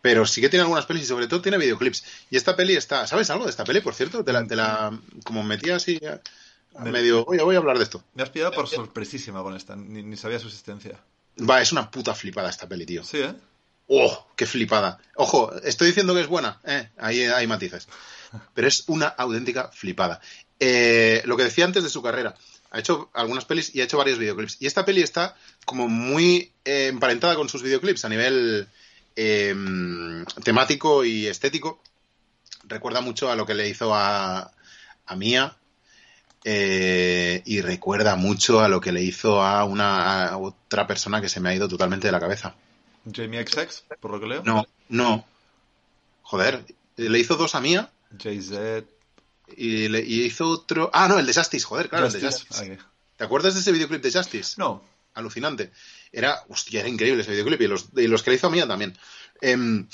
Pero 0.00 0.26
sí 0.26 0.40
que 0.40 0.48
tiene 0.48 0.62
algunas 0.62 0.86
pelis 0.86 1.02
y 1.04 1.06
sobre 1.06 1.26
todo 1.26 1.42
tiene 1.42 1.58
videoclips. 1.58 2.04
Y 2.30 2.36
esta 2.36 2.54
peli 2.54 2.76
está. 2.76 3.06
¿Sabes 3.06 3.30
algo 3.30 3.44
de 3.44 3.50
esta 3.50 3.64
peli, 3.64 3.80
por 3.80 3.94
cierto? 3.94 4.24
Te 4.24 4.32
la, 4.32 4.46
te 4.46 4.54
la 4.54 4.96
como 5.24 5.42
metí 5.42 5.70
así 5.70 6.00
a- 6.06 6.20
a 6.78 6.84
Me- 6.84 6.92
medio. 6.92 7.24
Oye, 7.26 7.42
voy 7.42 7.56
a 7.56 7.58
hablar 7.58 7.78
de 7.78 7.84
esto. 7.84 8.02
Me 8.14 8.22
has 8.22 8.30
pillado 8.30 8.52
por 8.52 8.68
sorpresísima 8.68 9.42
con 9.42 9.56
esta, 9.56 9.74
ni, 9.74 10.02
ni 10.04 10.16
sabía 10.16 10.38
su 10.38 10.46
existencia. 10.46 11.00
Va, 11.38 11.60
es 11.60 11.72
una 11.72 11.90
puta 11.90 12.14
flipada 12.14 12.48
esta 12.48 12.68
peli, 12.68 12.86
tío. 12.86 13.02
Sí, 13.02 13.18
¿eh? 13.18 13.34
¡Oh! 13.88 14.28
¡Qué 14.36 14.46
flipada! 14.46 14.98
Ojo, 15.16 15.52
estoy 15.64 15.88
diciendo 15.88 16.14
que 16.14 16.20
es 16.20 16.26
buena. 16.28 16.60
Eh, 16.64 16.90
ahí 16.98 17.22
hay 17.24 17.46
matices. 17.46 17.88
Pero 18.54 18.68
es 18.68 18.84
una 18.86 19.06
auténtica 19.08 19.68
flipada. 19.72 20.20
Eh, 20.60 21.22
lo 21.24 21.36
que 21.36 21.44
decía 21.44 21.64
antes 21.64 21.84
de 21.84 21.90
su 21.90 22.02
carrera. 22.02 22.34
Ha 22.70 22.80
hecho 22.80 23.10
algunas 23.14 23.44
pelis 23.46 23.74
y 23.74 23.80
ha 23.80 23.84
hecho 23.84 23.96
varios 23.98 24.18
videoclips. 24.18 24.58
Y 24.60 24.66
esta 24.66 24.84
peli 24.84 25.02
está 25.02 25.36
como 25.64 25.88
muy 25.88 26.52
eh, 26.64 26.88
emparentada 26.88 27.34
con 27.36 27.48
sus 27.48 27.62
videoclips 27.62 28.04
a 28.04 28.08
nivel 28.08 28.68
eh, 29.16 29.54
temático 30.44 31.04
y 31.04 31.26
estético. 31.26 31.80
Recuerda 32.64 33.00
mucho 33.00 33.30
a 33.30 33.36
lo 33.36 33.46
que 33.46 33.54
le 33.54 33.68
hizo 33.68 33.94
a, 33.94 34.52
a 35.06 35.16
Mia. 35.16 35.56
eh, 36.44 37.42
y 37.46 37.60
recuerda 37.62 38.16
mucho 38.16 38.60
a 38.60 38.68
lo 38.68 38.80
que 38.80 38.92
le 38.92 39.02
hizo 39.02 39.42
a 39.42 39.64
una 39.64 40.28
a 40.28 40.36
otra 40.36 40.86
persona 40.86 41.20
que 41.20 41.28
se 41.28 41.40
me 41.40 41.48
ha 41.50 41.54
ido 41.54 41.68
totalmente 41.68 42.08
de 42.08 42.12
la 42.12 42.20
cabeza. 42.20 42.54
Jamie 43.10 43.44
XX, 43.46 43.84
por 44.00 44.10
lo 44.10 44.20
que 44.20 44.26
leo. 44.26 44.42
No, 44.44 44.66
no. 44.88 45.24
Joder, 46.22 46.64
le 46.96 47.18
hizo 47.18 47.36
dos 47.36 47.54
a 47.54 47.60
Mía 47.60 47.90
Jay-Z. 48.18 48.84
Y, 49.56 49.88
le, 49.88 50.00
y 50.00 50.24
hizo 50.24 50.48
otro. 50.48 50.90
Ah, 50.92 51.08
no, 51.08 51.18
el 51.18 51.26
de 51.26 51.34
Justice, 51.34 51.64
joder, 51.64 51.88
claro, 51.88 52.06
el 52.06 52.12
de 52.12 52.20
Justice. 52.20 52.78
¿Te 53.16 53.24
acuerdas 53.24 53.54
de 53.54 53.60
ese 53.60 53.72
videoclip 53.72 54.02
de 54.02 54.12
Justice? 54.12 54.54
No. 54.58 54.84
Alucinante. 55.14 55.72
Era, 56.12 56.42
hostia, 56.48 56.80
era 56.80 56.88
increíble 56.88 57.22
ese 57.22 57.32
videoclip 57.32 57.60
y 57.60 57.66
los, 57.66 57.88
y 57.96 58.06
los 58.06 58.22
que 58.22 58.30
le 58.30 58.36
hizo 58.36 58.46
a 58.46 58.50
Mía 58.50 58.68
también. 58.68 58.96
Em, 59.40 59.88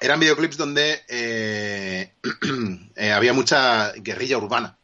eran 0.00 0.18
videoclips 0.18 0.56
donde 0.56 1.02
eh, 1.08 2.14
eh, 2.96 3.12
había 3.12 3.32
mucha 3.32 3.92
guerrilla 3.92 4.38
urbana, 4.38 4.78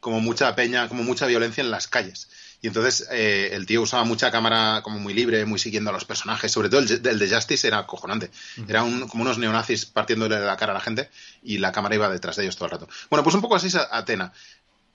como 0.00 0.20
mucha 0.20 0.54
peña, 0.56 0.88
como 0.88 1.04
mucha 1.04 1.26
violencia 1.26 1.62
en 1.62 1.70
las 1.70 1.86
calles. 1.86 2.28
Y 2.62 2.68
entonces 2.68 3.06
eh, 3.10 3.50
el 3.52 3.66
tío 3.66 3.82
usaba 3.82 4.04
mucha 4.04 4.30
cámara 4.30 4.80
como 4.82 4.98
muy 5.00 5.12
libre, 5.12 5.44
muy 5.44 5.58
siguiendo 5.58 5.90
a 5.90 5.92
los 5.92 6.04
personajes. 6.04 6.50
Sobre 6.52 6.68
todo 6.70 6.80
el, 6.80 6.90
el 7.06 7.18
de 7.18 7.28
Justice 7.34 7.66
era 7.66 7.78
acojonante. 7.78 8.30
Era 8.68 8.84
un- 8.84 9.08
como 9.08 9.22
unos 9.24 9.36
neonazis 9.36 9.84
partiéndole 9.84 10.38
la 10.40 10.56
cara 10.56 10.70
a 10.72 10.74
la 10.74 10.80
gente 10.80 11.10
y 11.42 11.58
la 11.58 11.72
cámara 11.72 11.96
iba 11.96 12.08
detrás 12.08 12.36
de 12.36 12.44
ellos 12.44 12.54
todo 12.56 12.66
el 12.66 12.70
rato. 12.70 12.88
Bueno, 13.10 13.24
pues 13.24 13.34
un 13.34 13.42
poco 13.42 13.56
así 13.56 13.66
es 13.66 13.74
Atena. 13.74 14.32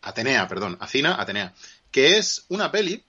Atenea, 0.01 0.47
perdón. 0.47 0.77
Acina, 0.79 1.19
Atenea. 1.21 1.53
Que 1.91 2.17
es 2.17 2.45
una 2.47 2.71
peli 2.71 3.03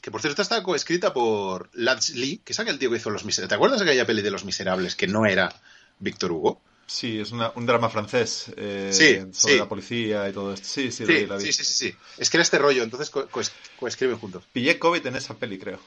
que 0.00 0.10
por 0.10 0.20
cierto 0.20 0.42
está 0.42 0.60
coescrita 0.64 1.12
por 1.14 1.70
Lance 1.74 2.14
Lee, 2.14 2.40
que 2.44 2.52
es 2.52 2.58
aquel 2.58 2.78
tío 2.78 2.90
que 2.90 2.96
hizo 2.96 3.10
Los 3.10 3.24
Miserables. 3.24 3.48
¿Te 3.50 3.54
acuerdas 3.54 3.78
de 3.78 3.86
aquella 3.86 4.04
peli 4.04 4.22
de 4.22 4.32
Los 4.32 4.44
Miserables 4.44 4.96
que 4.96 5.06
no 5.06 5.26
era 5.26 5.54
Víctor 6.00 6.32
Hugo? 6.32 6.60
Sí, 6.86 7.20
es 7.20 7.32
una- 7.32 7.52
un 7.54 7.64
drama 7.66 7.88
francés 7.88 8.52
eh, 8.56 8.90
Sí, 8.92 9.18
sobre 9.32 9.54
sí. 9.54 9.58
la 9.58 9.68
policía 9.68 10.28
y 10.28 10.32
todo 10.32 10.52
esto. 10.52 10.66
Sí, 10.68 10.90
sí, 10.90 11.06
Sí, 11.06 11.12
vi, 11.12 11.26
la 11.26 11.36
vi. 11.36 11.52
sí, 11.52 11.64
sí. 11.64 11.94
Es 12.18 12.28
que 12.28 12.36
era 12.36 12.42
este 12.42 12.58
rollo, 12.58 12.82
entonces 12.82 13.08
co- 13.10 13.26
coes- 13.28 13.52
coescriben 13.78 14.18
juntos. 14.18 14.44
Pillé 14.52 14.78
COVID 14.78 15.06
en 15.06 15.16
esa 15.16 15.34
peli, 15.34 15.58
creo. 15.58 15.78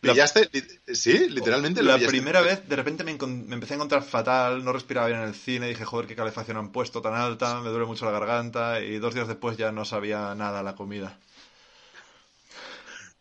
La- 0.00 0.12
¿Pillaste? 0.14 0.48
Sí, 0.92 1.28
literalmente. 1.28 1.80
lo 1.82 1.90
La 1.90 1.96
pillaste. 1.96 2.16
primera 2.16 2.40
vez, 2.40 2.68
de 2.68 2.74
repente 2.74 3.04
me, 3.04 3.16
me 3.16 3.54
empecé 3.54 3.74
a 3.74 3.76
encontrar 3.76 4.02
fatal, 4.02 4.64
no 4.64 4.72
respiraba 4.72 5.06
bien 5.06 5.20
en 5.20 5.28
el 5.28 5.34
cine, 5.34 5.68
dije, 5.68 5.84
joder, 5.84 6.08
qué 6.08 6.16
calefacción 6.16 6.56
han 6.56 6.72
puesto 6.72 7.00
tan 7.02 7.14
alta, 7.14 7.60
me 7.60 7.68
duele 7.68 7.86
mucho 7.86 8.04
la 8.04 8.10
garganta, 8.10 8.80
y 8.80 8.98
dos 8.98 9.14
días 9.14 9.28
después 9.28 9.56
ya 9.56 9.70
no 9.70 9.84
sabía 9.84 10.34
nada 10.34 10.62
la 10.64 10.74
comida. 10.74 11.18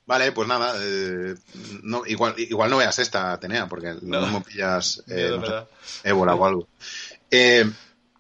Vale, 0.06 0.32
pues 0.32 0.48
nada. 0.48 0.76
eh, 0.80 1.36
no, 1.84 2.06
igual, 2.06 2.34
igual 2.38 2.70
no 2.70 2.78
veas 2.78 3.00
esta, 3.00 3.32
Atenea, 3.34 3.68
porque 3.68 3.94
lo 3.94 4.00
No. 4.02 4.22
mismo 4.22 4.44
pillas 4.44 5.04
eh, 5.08 5.38
no 5.40 5.46
sé, 5.46 5.54
ébola 6.04 6.36
o 6.36 6.46
algo. 6.46 6.68
Eh, 7.30 7.70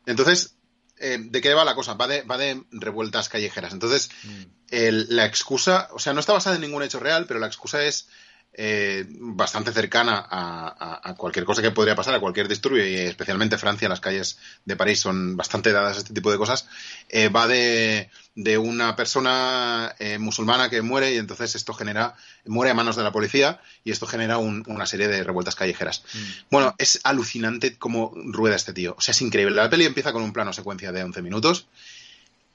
entonces, 0.05 0.55
¿de 0.97 1.41
qué 1.41 1.53
va 1.53 1.65
la 1.65 1.75
cosa? 1.75 1.95
Va 1.95 2.07
de, 2.07 2.21
va 2.23 2.37
de 2.37 2.63
revueltas 2.71 3.27
callejeras. 3.29 3.73
Entonces, 3.73 4.09
Mm. 4.23 4.41
el- 4.69 5.07
la 5.15 5.25
excusa, 5.25 5.89
o 5.91 5.99
sea, 5.99 6.13
no 6.13 6.19
está 6.21 6.33
basada 6.33 6.55
en 6.55 6.61
ningún 6.61 6.83
hecho 6.83 6.99
real, 6.99 7.25
pero 7.27 7.39
la 7.39 7.47
excusa 7.47 7.83
es 7.83 8.07
eh, 8.53 9.05
bastante 9.09 9.71
cercana 9.71 10.17
a, 10.29 10.67
a- 10.77 11.09
a 11.09 11.15
cualquier 11.15 11.45
cosa 11.45 11.61
que 11.61 11.71
podría 11.71 11.95
pasar, 11.95 12.13
a 12.15 12.19
cualquier 12.19 12.47
disturbio, 12.47 12.85
y 12.87 12.95
especialmente 12.95 13.57
Francia, 13.57 13.87
las 13.89 13.99
calles 14.01 14.37
de 14.65 14.75
París 14.75 14.99
son 14.99 15.37
bastante 15.37 15.71
dadas 15.71 15.95
a 15.97 15.99
este 15.99 16.13
tipo 16.13 16.31
de 16.31 16.37
cosas. 16.37 16.67
Eh, 17.09 17.29
va 17.29 17.47
de, 17.47 18.09
de 18.35 18.57
una 18.57 18.95
persona 18.95 19.95
eh, 19.99 20.17
musulmana 20.17 20.69
que 20.69 20.81
muere 20.81 21.13
y 21.13 21.17
entonces 21.17 21.55
esto 21.55 21.73
genera, 21.73 22.15
muere 22.45 22.71
a 22.71 22.73
manos 22.73 22.95
de 22.95 23.03
la 23.03 23.11
policía 23.11 23.61
y 23.83 23.91
esto 23.91 24.05
genera 24.07 24.37
un- 24.37 24.63
una 24.67 24.85
serie 24.85 25.07
de 25.07 25.23
revueltas 25.23 25.55
callejeras. 25.55 26.03
Mm. 26.13 26.17
Bueno, 26.51 26.75
es 26.77 26.99
alucinante 27.03 27.77
cómo 27.77 28.11
rueda 28.15 28.55
este 28.55 28.73
tío. 28.73 28.95
O 28.97 29.01
sea, 29.01 29.13
es 29.13 29.21
increíble. 29.21 29.55
La 29.55 29.69
peli 29.69 29.85
empieza 29.85 30.11
con 30.13 30.23
un 30.23 30.33
plano 30.33 30.51
secuencia 30.53 30.91
de 30.91 31.03
11 31.03 31.21
minutos 31.21 31.67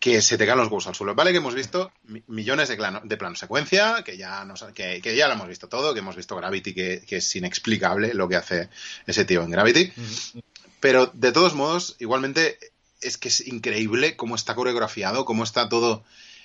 que 0.06 0.22
se 0.22 0.38
te 0.38 0.46
caen 0.46 0.58
los 0.58 0.68
huevos 0.68 0.86
al 0.86 0.94
suelo. 0.94 1.16
Vale 1.16 1.32
que 1.32 1.38
hemos 1.38 1.56
visto 1.56 1.90
mi- 2.04 2.22
millones 2.28 2.68
de, 2.68 2.76
plano, 2.76 3.00
de 3.02 3.18
secuencia, 3.34 4.04
que 4.04 4.16
ya, 4.16 4.44
nos, 4.44 4.62
que, 4.72 5.00
que 5.02 5.16
ya 5.16 5.26
lo 5.26 5.34
hemos 5.34 5.48
visto 5.48 5.68
todo, 5.68 5.92
que 5.94 5.98
hemos 5.98 6.14
visto 6.14 6.36
Gravity, 6.36 6.72
que, 6.72 7.02
que 7.04 7.16
es 7.16 7.34
inexplicable 7.34 8.14
lo 8.14 8.28
que 8.28 8.36
hace 8.36 8.68
ese 9.04 9.24
tío 9.24 9.42
en 9.42 9.50
Gravity. 9.50 9.92
Mm. 9.96 10.38
Pero 10.78 11.10
de 11.12 11.32
todos 11.32 11.54
modos, 11.54 11.96
igualmente 11.98 12.56
es 13.00 13.18
que 13.18 13.26
es 13.30 13.44
increíble 13.48 14.14
cómo 14.14 14.36
está 14.36 14.54
coreografiado, 14.54 15.24
cómo 15.24 15.42
está 15.42 15.68
todo, 15.68 16.04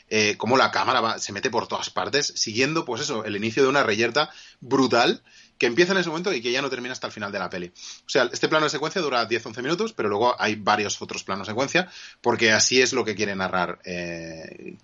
eh, 0.10 0.38
cómo 0.38 0.58
la 0.58 0.72
cámara 0.72 1.00
va- 1.00 1.20
se 1.20 1.32
mete 1.32 1.52
por 1.52 1.68
todas 1.68 1.92
partes, 1.92 2.34
siguiendo, 2.36 2.84
pues 2.84 3.04
eso, 3.04 3.26
el 3.26 3.36
inicio 3.36 3.62
de 3.62 3.70
una 3.70 3.84
reyerta 3.84 4.32
brutal 4.60 5.22
que 5.62 5.68
empieza 5.68 5.92
en 5.92 6.00
ese 6.00 6.10
momento 6.10 6.34
y 6.34 6.42
que 6.42 6.52
ya 6.52 6.60
no 6.64 6.72
termina 6.72 6.92
hasta 6.92 7.06
el 7.06 7.14
final 7.14 7.32
de 7.32 7.38
la 7.38 7.48
peli. 7.48 7.68
O 7.68 8.10
sea, 8.10 8.28
este 8.34 8.50
plano 8.50 8.64
de 8.64 8.72
secuencia 8.72 9.00
dura 9.00 9.28
10-11 9.30 9.62
minutos, 9.62 9.94
pero 9.94 10.10
luego 10.10 10.36
hay 10.42 10.56
varios 10.56 11.00
otros 11.00 11.24
planos 11.24 11.46
de 11.46 11.52
secuencia, 11.52 11.88
porque 12.20 12.52
así 12.52 12.82
es 12.82 12.94
lo 12.94 13.06
que 13.06 13.14
quiere 13.14 13.36
narrar 13.36 13.78
eh, 13.86 14.76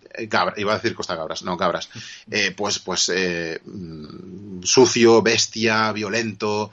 iba 0.56 0.74
a 0.74 0.76
decir 0.76 0.94
Costa 0.94 1.16
Cabras, 1.18 1.42
no 1.42 1.58
Cabras. 1.58 1.90
Eh, 2.30 2.54
pues, 2.56 2.78
pues 2.78 3.10
eh, 3.12 3.60
mm, 3.66 4.62
sucio, 4.62 5.24
bestia, 5.24 5.92
violento, 5.94 6.72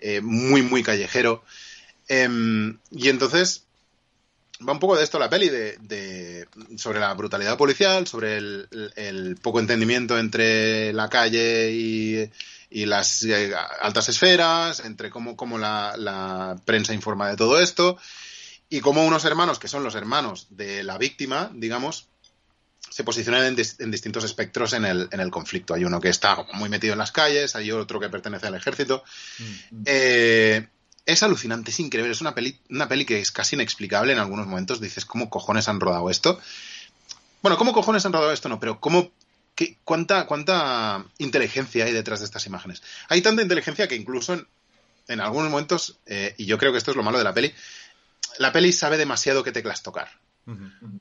eh, 0.00 0.20
muy, 0.20 0.62
muy 0.62 0.82
callejero. 0.82 1.44
Em, 2.08 2.76
y 2.90 3.08
entonces 3.08 3.62
va 4.68 4.72
un 4.72 4.80
poco 4.80 4.96
de 4.96 5.04
esto 5.04 5.20
la 5.20 5.30
peli, 5.30 5.48
de- 5.48 6.48
sobre 6.76 6.98
la 6.98 7.14
brutalidad 7.14 7.56
policial, 7.56 8.04
sobre 8.08 8.36
el, 8.38 8.68
el 8.96 9.36
poco 9.36 9.60
entendimiento 9.60 10.18
entre 10.18 10.92
la 10.92 11.08
calle 11.08 11.70
y, 11.70 12.30
y 12.74 12.86
las 12.86 13.22
eh, 13.22 13.52
altas 13.80 14.08
esferas, 14.08 14.80
entre 14.80 15.08
cómo, 15.08 15.36
cómo 15.36 15.58
la, 15.58 15.94
la 15.96 16.56
prensa 16.64 16.92
informa 16.92 17.28
de 17.28 17.36
todo 17.36 17.60
esto, 17.60 17.96
y 18.68 18.80
cómo 18.80 19.04
unos 19.06 19.24
hermanos, 19.24 19.60
que 19.60 19.68
son 19.68 19.84
los 19.84 19.94
hermanos 19.94 20.48
de 20.50 20.82
la 20.82 20.98
víctima, 20.98 21.50
digamos, 21.54 22.08
se 22.90 23.04
posicionan 23.04 23.44
en, 23.44 23.56
dis- 23.56 23.76
en 23.78 23.90
distintos 23.92 24.24
espectros 24.24 24.72
en 24.72 24.84
el, 24.84 25.08
en 25.12 25.20
el 25.20 25.30
conflicto. 25.30 25.74
Hay 25.74 25.84
uno 25.84 26.00
que 26.00 26.08
está 26.08 26.44
muy 26.54 26.68
metido 26.68 26.92
en 26.94 26.98
las 26.98 27.12
calles, 27.12 27.54
hay 27.54 27.70
otro 27.70 28.00
que 28.00 28.08
pertenece 28.08 28.48
al 28.48 28.54
ejército, 28.56 29.04
Mm. 29.38 29.82
eh, 29.86 30.66
es 31.06 31.22
alucinante, 31.22 31.70
es 31.70 31.78
increíble. 31.80 32.12
Es 32.12 32.22
una 32.22 32.34
peli, 32.34 32.58
una 32.70 32.88
peli 32.88 33.04
que 33.04 33.20
es 33.20 33.30
casi 33.30 33.54
inexplicable 33.56 34.12
en 34.14 34.18
algunos 34.18 34.46
momentos. 34.46 34.80
Dices, 34.80 35.04
¿cómo 35.04 35.28
cojones 35.30 35.68
han 35.68 35.78
rodado 35.78 36.08
esto? 36.10 36.40
Bueno, 37.42 37.56
¿cómo 37.58 37.72
cojones 37.72 38.04
han 38.06 38.12
rodado 38.12 38.32
esto? 38.32 38.48
No, 38.48 38.58
pero 38.58 38.80
¿cómo, 38.80 39.12
qué, 39.54 39.78
cuánta, 39.84 40.26
¿cuánta 40.26 41.04
inteligencia 41.18 41.84
hay 41.84 41.92
detrás 41.92 42.20
de 42.20 42.26
estas 42.26 42.46
imágenes? 42.46 42.82
Hay 43.08 43.22
tanta 43.22 43.42
inteligencia 43.42 43.88
que 43.88 43.96
incluso 43.96 44.34
en, 44.34 44.46
en 45.08 45.20
algunos 45.20 45.50
momentos, 45.50 45.98
eh, 46.06 46.34
y 46.38 46.46
yo 46.46 46.58
creo 46.58 46.72
que 46.72 46.78
esto 46.78 46.90
es 46.90 46.96
lo 46.96 47.02
malo 47.02 47.18
de 47.18 47.24
la 47.24 47.34
peli, 47.34 47.54
la 48.38 48.52
peli 48.52 48.72
sabe 48.72 48.96
demasiado 48.96 49.44
qué 49.44 49.52
teclas 49.52 49.82
tocar. 49.82 50.08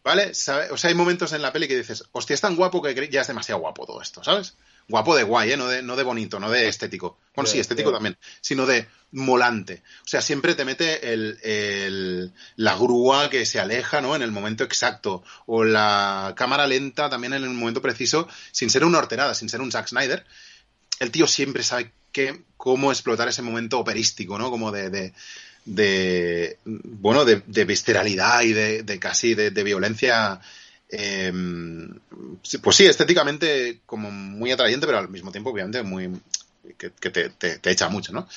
¿Vale? 0.04 0.34
Sabe- 0.34 0.72
o 0.72 0.78
sea, 0.78 0.90
hay 0.90 0.96
momentos 0.96 1.34
en 1.34 1.42
la 1.42 1.52
peli 1.52 1.68
que 1.68 1.78
dices, 1.78 2.06
hostia, 2.12 2.34
es 2.34 2.42
tan 2.42 2.56
guapo 2.56 2.82
que 2.82 3.10
ya 3.10 3.22
es 3.22 3.28
demasiado 3.28 3.60
guapo 3.60 3.86
todo 3.86 4.02
esto, 4.02 4.24
¿sabes? 4.24 4.56
Guapo 4.88 5.16
de 5.16 5.24
guay, 5.24 5.52
¿eh? 5.54 5.58
No 5.58 5.68
de, 5.68 5.82
no 5.82 5.96
de 5.96 6.04
bonito, 6.04 6.40
no 6.40 6.50
de 6.50 6.68
estético. 6.68 7.20
Bueno, 7.36 7.50
sí, 7.50 7.60
estético 7.60 7.92
también, 7.92 8.18
sino 8.42 8.66
de 8.66 8.88
molante. 9.12 9.82
O 10.04 10.08
sea, 10.08 10.22
siempre 10.22 10.56
te 10.56 10.66
mete 10.66 11.14
el, 11.14 11.40
el- 11.44 12.32
la 12.58 12.76
grúa 12.76 13.30
que 13.30 13.46
se 13.46 13.60
aleja, 13.60 14.02
¿no? 14.02 14.16
En 14.16 14.22
el 14.22 14.32
momento 14.32 14.64
exacto. 14.64 15.24
O 15.46 15.64
la 15.64 16.34
cámara 16.36 16.68
lenta 16.68 17.10
también 17.10 17.34
en 17.34 17.44
el 17.44 17.50
momento 17.50 17.82
preciso, 17.82 18.28
sin 18.52 18.70
ser 18.70 18.84
una 18.84 19.00
horterada, 19.00 19.34
sin 19.34 19.50
ser 19.50 19.62
un 19.62 19.72
Zack 19.72 19.88
Snyder. 19.88 20.26
El 21.00 21.12
tío 21.12 21.28
siempre 21.28 21.64
sabe 21.64 21.92
qué, 22.12 22.44
cómo 22.58 22.92
explotar 22.92 23.28
ese 23.28 23.42
momento 23.42 23.80
operístico, 23.80 24.38
¿no? 24.38 24.52
Como 24.52 24.72
de, 24.72 24.90
de, 24.90 25.14
de, 25.66 26.58
bueno, 26.66 27.26
de, 27.26 27.42
de 27.48 27.66
visceralidad 27.66 28.42
y 28.44 28.54
de, 28.54 28.84
de 28.84 29.00
casi 29.00 29.34
de, 29.34 29.50
de 29.52 29.64
violencia. 29.64 30.40
Eh, 30.96 31.34
sí, 32.44 32.60
pues 32.60 32.76
sí, 32.76 32.86
estéticamente 32.86 33.80
como 33.86 34.12
muy 34.12 34.52
atrayente, 34.52 34.86
pero 34.86 35.00
al 35.00 35.10
mismo 35.10 35.32
tiempo, 35.32 35.50
obviamente, 35.50 35.82
muy, 35.82 36.12
que, 36.78 36.90
te, 36.90 37.30
te, 37.30 37.72
echa 37.72 37.90
mucho, 37.90 38.14
¿no? 38.14 38.28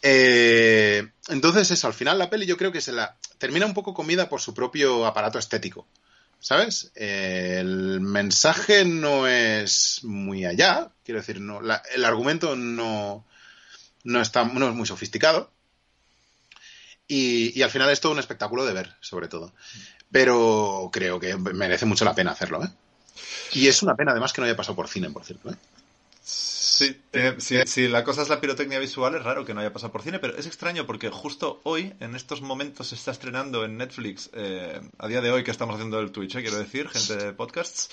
Eh, 0.00 1.04
entonces, 1.28 1.72
eso, 1.72 1.88
al 1.88 1.94
final 1.94 2.18
la 2.18 2.30
peli 2.30 2.46
yo 2.46 2.56
creo 2.56 2.70
que 2.70 2.80
se 2.80 2.92
la 2.92 3.16
termina 3.38 3.66
un 3.66 3.74
poco 3.74 3.92
comida 3.92 4.28
por 4.28 4.40
su 4.40 4.54
propio 4.54 5.04
aparato 5.04 5.38
estético. 5.38 5.86
¿Sabes? 6.40 6.92
el 6.94 8.02
mensaje 8.02 8.84
no 8.84 9.26
es 9.26 10.00
muy 10.02 10.44
allá, 10.44 10.90
quiero 11.02 11.20
decir, 11.20 11.40
no, 11.40 11.60
el 11.94 12.04
argumento 12.04 12.54
no, 12.54 13.24
no, 14.02 14.20
está, 14.20 14.44
no 14.44 14.68
es 14.68 14.74
muy 14.74 14.86
sofisticado. 14.86 15.50
Y, 17.06 17.58
y, 17.58 17.62
al 17.62 17.70
final 17.70 17.90
es 17.90 18.00
todo 18.00 18.12
un 18.12 18.18
espectáculo 18.18 18.64
de 18.64 18.72
ver, 18.72 18.94
sobre 19.00 19.28
todo. 19.28 19.52
Pero 20.10 20.88
creo 20.92 21.20
que 21.20 21.36
merece 21.36 21.84
mucho 21.84 22.04
la 22.04 22.14
pena 22.14 22.30
hacerlo, 22.30 22.64
¿eh? 22.64 22.68
Y 23.52 23.68
es 23.68 23.82
una 23.82 23.94
pena 23.94 24.12
además 24.12 24.32
que 24.32 24.40
no 24.40 24.46
haya 24.46 24.56
pasado 24.56 24.76
por 24.76 24.88
cine, 24.88 25.10
por 25.10 25.24
cierto, 25.24 25.50
¿eh? 25.50 25.56
Sí, 26.74 27.00
eh, 27.12 27.36
si, 27.38 27.86
la 27.86 28.02
cosa 28.02 28.22
es 28.22 28.28
la 28.28 28.40
pirotecnia 28.40 28.80
visual, 28.80 29.14
es 29.14 29.22
raro 29.22 29.44
que 29.44 29.54
no 29.54 29.60
haya 29.60 29.72
pasado 29.72 29.92
por 29.92 30.02
cine, 30.02 30.18
pero 30.18 30.36
es 30.36 30.46
extraño 30.46 30.86
porque 30.86 31.08
justo 31.08 31.60
hoy, 31.62 31.92
en 32.00 32.16
estos 32.16 32.42
momentos, 32.42 32.88
se 32.88 32.96
está 32.96 33.12
estrenando 33.12 33.64
en 33.64 33.76
Netflix, 33.76 34.30
eh, 34.32 34.80
a 34.98 35.06
día 35.06 35.20
de 35.20 35.30
hoy 35.30 35.44
que 35.44 35.52
estamos 35.52 35.76
haciendo 35.76 36.00
el 36.00 36.10
Twitch, 36.10 36.34
eh, 36.34 36.42
quiero 36.42 36.58
decir, 36.58 36.88
gente 36.88 37.16
de 37.16 37.32
podcasts, 37.32 37.90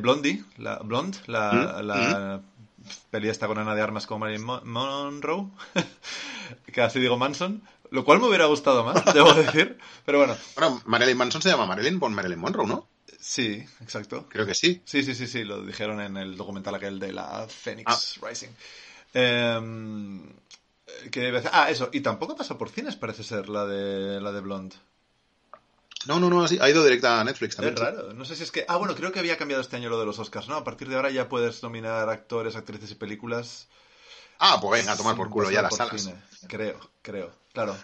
Blondie, 0.00 0.42
la, 0.56 0.78
Blonde, 0.78 1.18
la, 1.26 1.52
mm, 1.52 1.86
la 1.86 2.42
mm. 2.42 3.10
peli 3.10 3.28
esta 3.28 3.46
con 3.46 3.58
Ana 3.58 3.74
de 3.74 3.82
Armas 3.82 4.06
como 4.06 4.20
Marilyn 4.20 4.46
Monroe, 4.64 5.48
que 6.72 6.80
así 6.80 7.00
digo 7.00 7.18
Manson, 7.18 7.62
lo 7.90 8.04
cual 8.04 8.20
me 8.20 8.28
hubiera 8.28 8.46
gustado 8.46 8.84
más, 8.84 9.04
debo 9.14 9.34
decir, 9.34 9.78
pero 10.04 10.18
bueno. 10.18 10.36
Bueno, 10.56 10.82
Marilyn 10.84 11.16
Manson 11.16 11.42
se 11.42 11.50
llama 11.50 11.66
Marilyn 11.66 11.98
por 11.98 12.10
Marilyn 12.10 12.38
Monroe, 12.38 12.66
¿no? 12.66 12.88
Sí, 13.20 13.64
exacto. 13.80 14.26
Creo 14.28 14.46
que 14.46 14.54
sí. 14.54 14.80
Sí, 14.84 15.02
sí, 15.02 15.14
sí, 15.14 15.26
sí, 15.26 15.44
lo 15.44 15.62
dijeron 15.64 16.00
en 16.00 16.16
el 16.16 16.36
documental 16.36 16.74
aquel 16.74 16.98
de 16.98 17.12
la 17.12 17.46
Phoenix 17.48 18.18
ah. 18.22 18.26
Rising. 18.26 18.48
Em, 19.12 20.22
ah, 21.52 21.70
eso, 21.70 21.90
y 21.92 22.00
tampoco 22.00 22.36
pasa 22.36 22.56
por 22.56 22.70
cines, 22.70 22.96
parece 22.96 23.22
ser, 23.22 23.48
la 23.48 23.66
de 23.66 24.20
la 24.20 24.32
de 24.32 24.40
Blonde. 24.40 24.76
No, 26.06 26.18
no, 26.18 26.30
no, 26.30 26.44
ha 26.44 26.70
ido 26.70 26.82
directa 26.82 27.20
a 27.20 27.24
Netflix 27.24 27.56
también. 27.56 27.74
Es 27.74 27.80
raro, 27.80 28.14
no 28.14 28.24
sé 28.24 28.34
si 28.34 28.42
es 28.42 28.50
que... 28.50 28.64
Ah, 28.68 28.76
bueno, 28.76 28.94
creo 28.94 29.12
que 29.12 29.18
había 29.18 29.36
cambiado 29.36 29.60
este 29.60 29.76
año 29.76 29.90
lo 29.90 30.00
de 30.00 30.06
los 30.06 30.18
Oscars, 30.18 30.48
¿no? 30.48 30.54
A 30.54 30.64
partir 30.64 30.88
de 30.88 30.96
ahora 30.96 31.10
ya 31.10 31.28
puedes 31.28 31.62
nominar 31.62 32.08
actores, 32.08 32.56
actrices 32.56 32.90
y 32.90 32.94
películas. 32.94 33.68
Ah, 34.38 34.58
pues 34.62 34.80
venga, 34.80 34.94
a 34.94 34.96
tomar 34.96 35.14
por 35.14 35.28
culo 35.28 35.50
ya 35.50 35.60
las 35.60 35.76
salas. 35.76 36.10
Creo, 36.48 36.80
creo, 37.02 37.30
claro. 37.52 37.76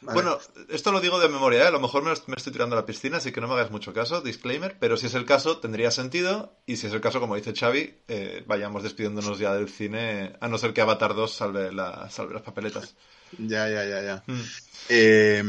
Bueno, 0.00 0.38
esto 0.68 0.92
lo 0.92 1.00
digo 1.00 1.18
de 1.18 1.28
memoria, 1.28 1.64
¿eh? 1.64 1.66
a 1.66 1.70
lo 1.72 1.80
mejor 1.80 2.04
me, 2.04 2.12
estoy 2.12 2.52
tirando 2.52 2.76
a 2.76 2.80
la 2.80 2.86
piscina, 2.86 3.16
así 3.16 3.32
que 3.32 3.40
no 3.40 3.48
me 3.48 3.54
hagas 3.54 3.72
mucho 3.72 3.92
caso, 3.92 4.20
disclaimer, 4.20 4.78
pero 4.78 4.96
si 4.96 5.06
es 5.06 5.14
el 5.14 5.24
caso, 5.24 5.58
tendría 5.58 5.90
sentido, 5.90 6.56
y 6.66 6.76
si 6.76 6.86
es 6.86 6.92
el 6.92 7.00
caso, 7.00 7.18
como 7.18 7.34
dice 7.34 7.52
Xavi, 7.52 7.94
eh, 8.06 8.44
vayamos 8.46 8.84
despidiéndonos 8.84 9.40
ya 9.40 9.54
del 9.54 9.68
cine, 9.68 10.36
a 10.40 10.46
no 10.46 10.56
ser 10.56 10.72
que 10.72 10.82
Avatar 10.82 11.14
2 11.14 11.32
salve, 11.32 11.72
la, 11.72 12.08
salve 12.10 12.34
las 12.34 12.42
papeletas. 12.42 12.94
Ya, 13.38 13.68
ya, 13.68 13.84
ya, 13.84 14.00
ya. 14.00 14.22
Mm. 14.26 14.40
Eh, 14.88 15.44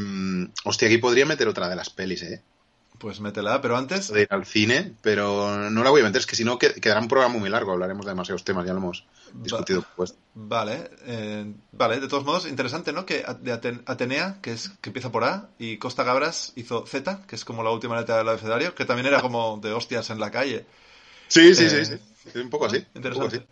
hostia, 0.65 0.89
aquí 0.89 0.97
podría 0.97 1.25
meter 1.25 1.47
otra 1.47 1.69
de 1.69 1.77
las 1.77 1.89
pelis, 1.89 2.23
¿eh? 2.23 2.43
Pues 2.99 3.21
métela, 3.21 3.61
pero 3.61 3.77
antes. 3.77 4.11
De 4.11 4.23
ir 4.23 4.27
al 4.29 4.45
cine, 4.45 4.93
pero 5.01 5.69
no 5.69 5.83
la 5.83 5.89
voy 5.89 6.01
a 6.01 6.03
meter, 6.03 6.19
es 6.19 6.27
que 6.27 6.35
si 6.35 6.43
no 6.43 6.59
quedará 6.59 6.99
un 6.99 7.07
programa 7.07 7.39
muy 7.39 7.49
largo, 7.49 7.71
hablaremos 7.71 8.05
de 8.05 8.11
demasiados 8.11 8.43
temas, 8.43 8.65
ya 8.65 8.73
lo 8.73 8.79
hemos 8.79 9.05
discutido. 9.33 9.85
pues. 9.95 10.15
Vale, 10.35 10.91
eh, 11.05 11.45
vale, 11.71 12.01
de 12.01 12.07
todos 12.09 12.25
modos, 12.25 12.45
interesante, 12.45 12.91
¿no? 12.91 13.05
Que 13.05 13.25
de 13.41 13.81
Atenea, 13.85 14.39
que 14.41 14.51
es 14.51 14.69
que 14.81 14.89
empieza 14.89 15.11
por 15.11 15.23
A, 15.23 15.49
y 15.57 15.77
Costa 15.77 16.03
Gabras 16.03 16.51
hizo 16.57 16.85
Z, 16.85 17.21
que 17.25 17.35
es 17.35 17.45
como 17.45 17.63
la 17.63 17.71
última 17.71 17.97
letra 17.97 18.17
del 18.17 18.27
abecedario, 18.27 18.75
que 18.75 18.83
también 18.83 19.07
era 19.07 19.21
como 19.21 19.59
de 19.63 19.71
hostias 19.71 20.09
en 20.09 20.19
la 20.19 20.29
calle. 20.29 20.65
Sí, 21.29 21.55
sí, 21.55 21.69
sí, 21.69 21.75
eh, 21.77 21.85
sí. 21.85 22.39
Un 22.39 22.49
poco 22.49 22.65
así. 22.65 22.85
Interesante. 22.95 23.45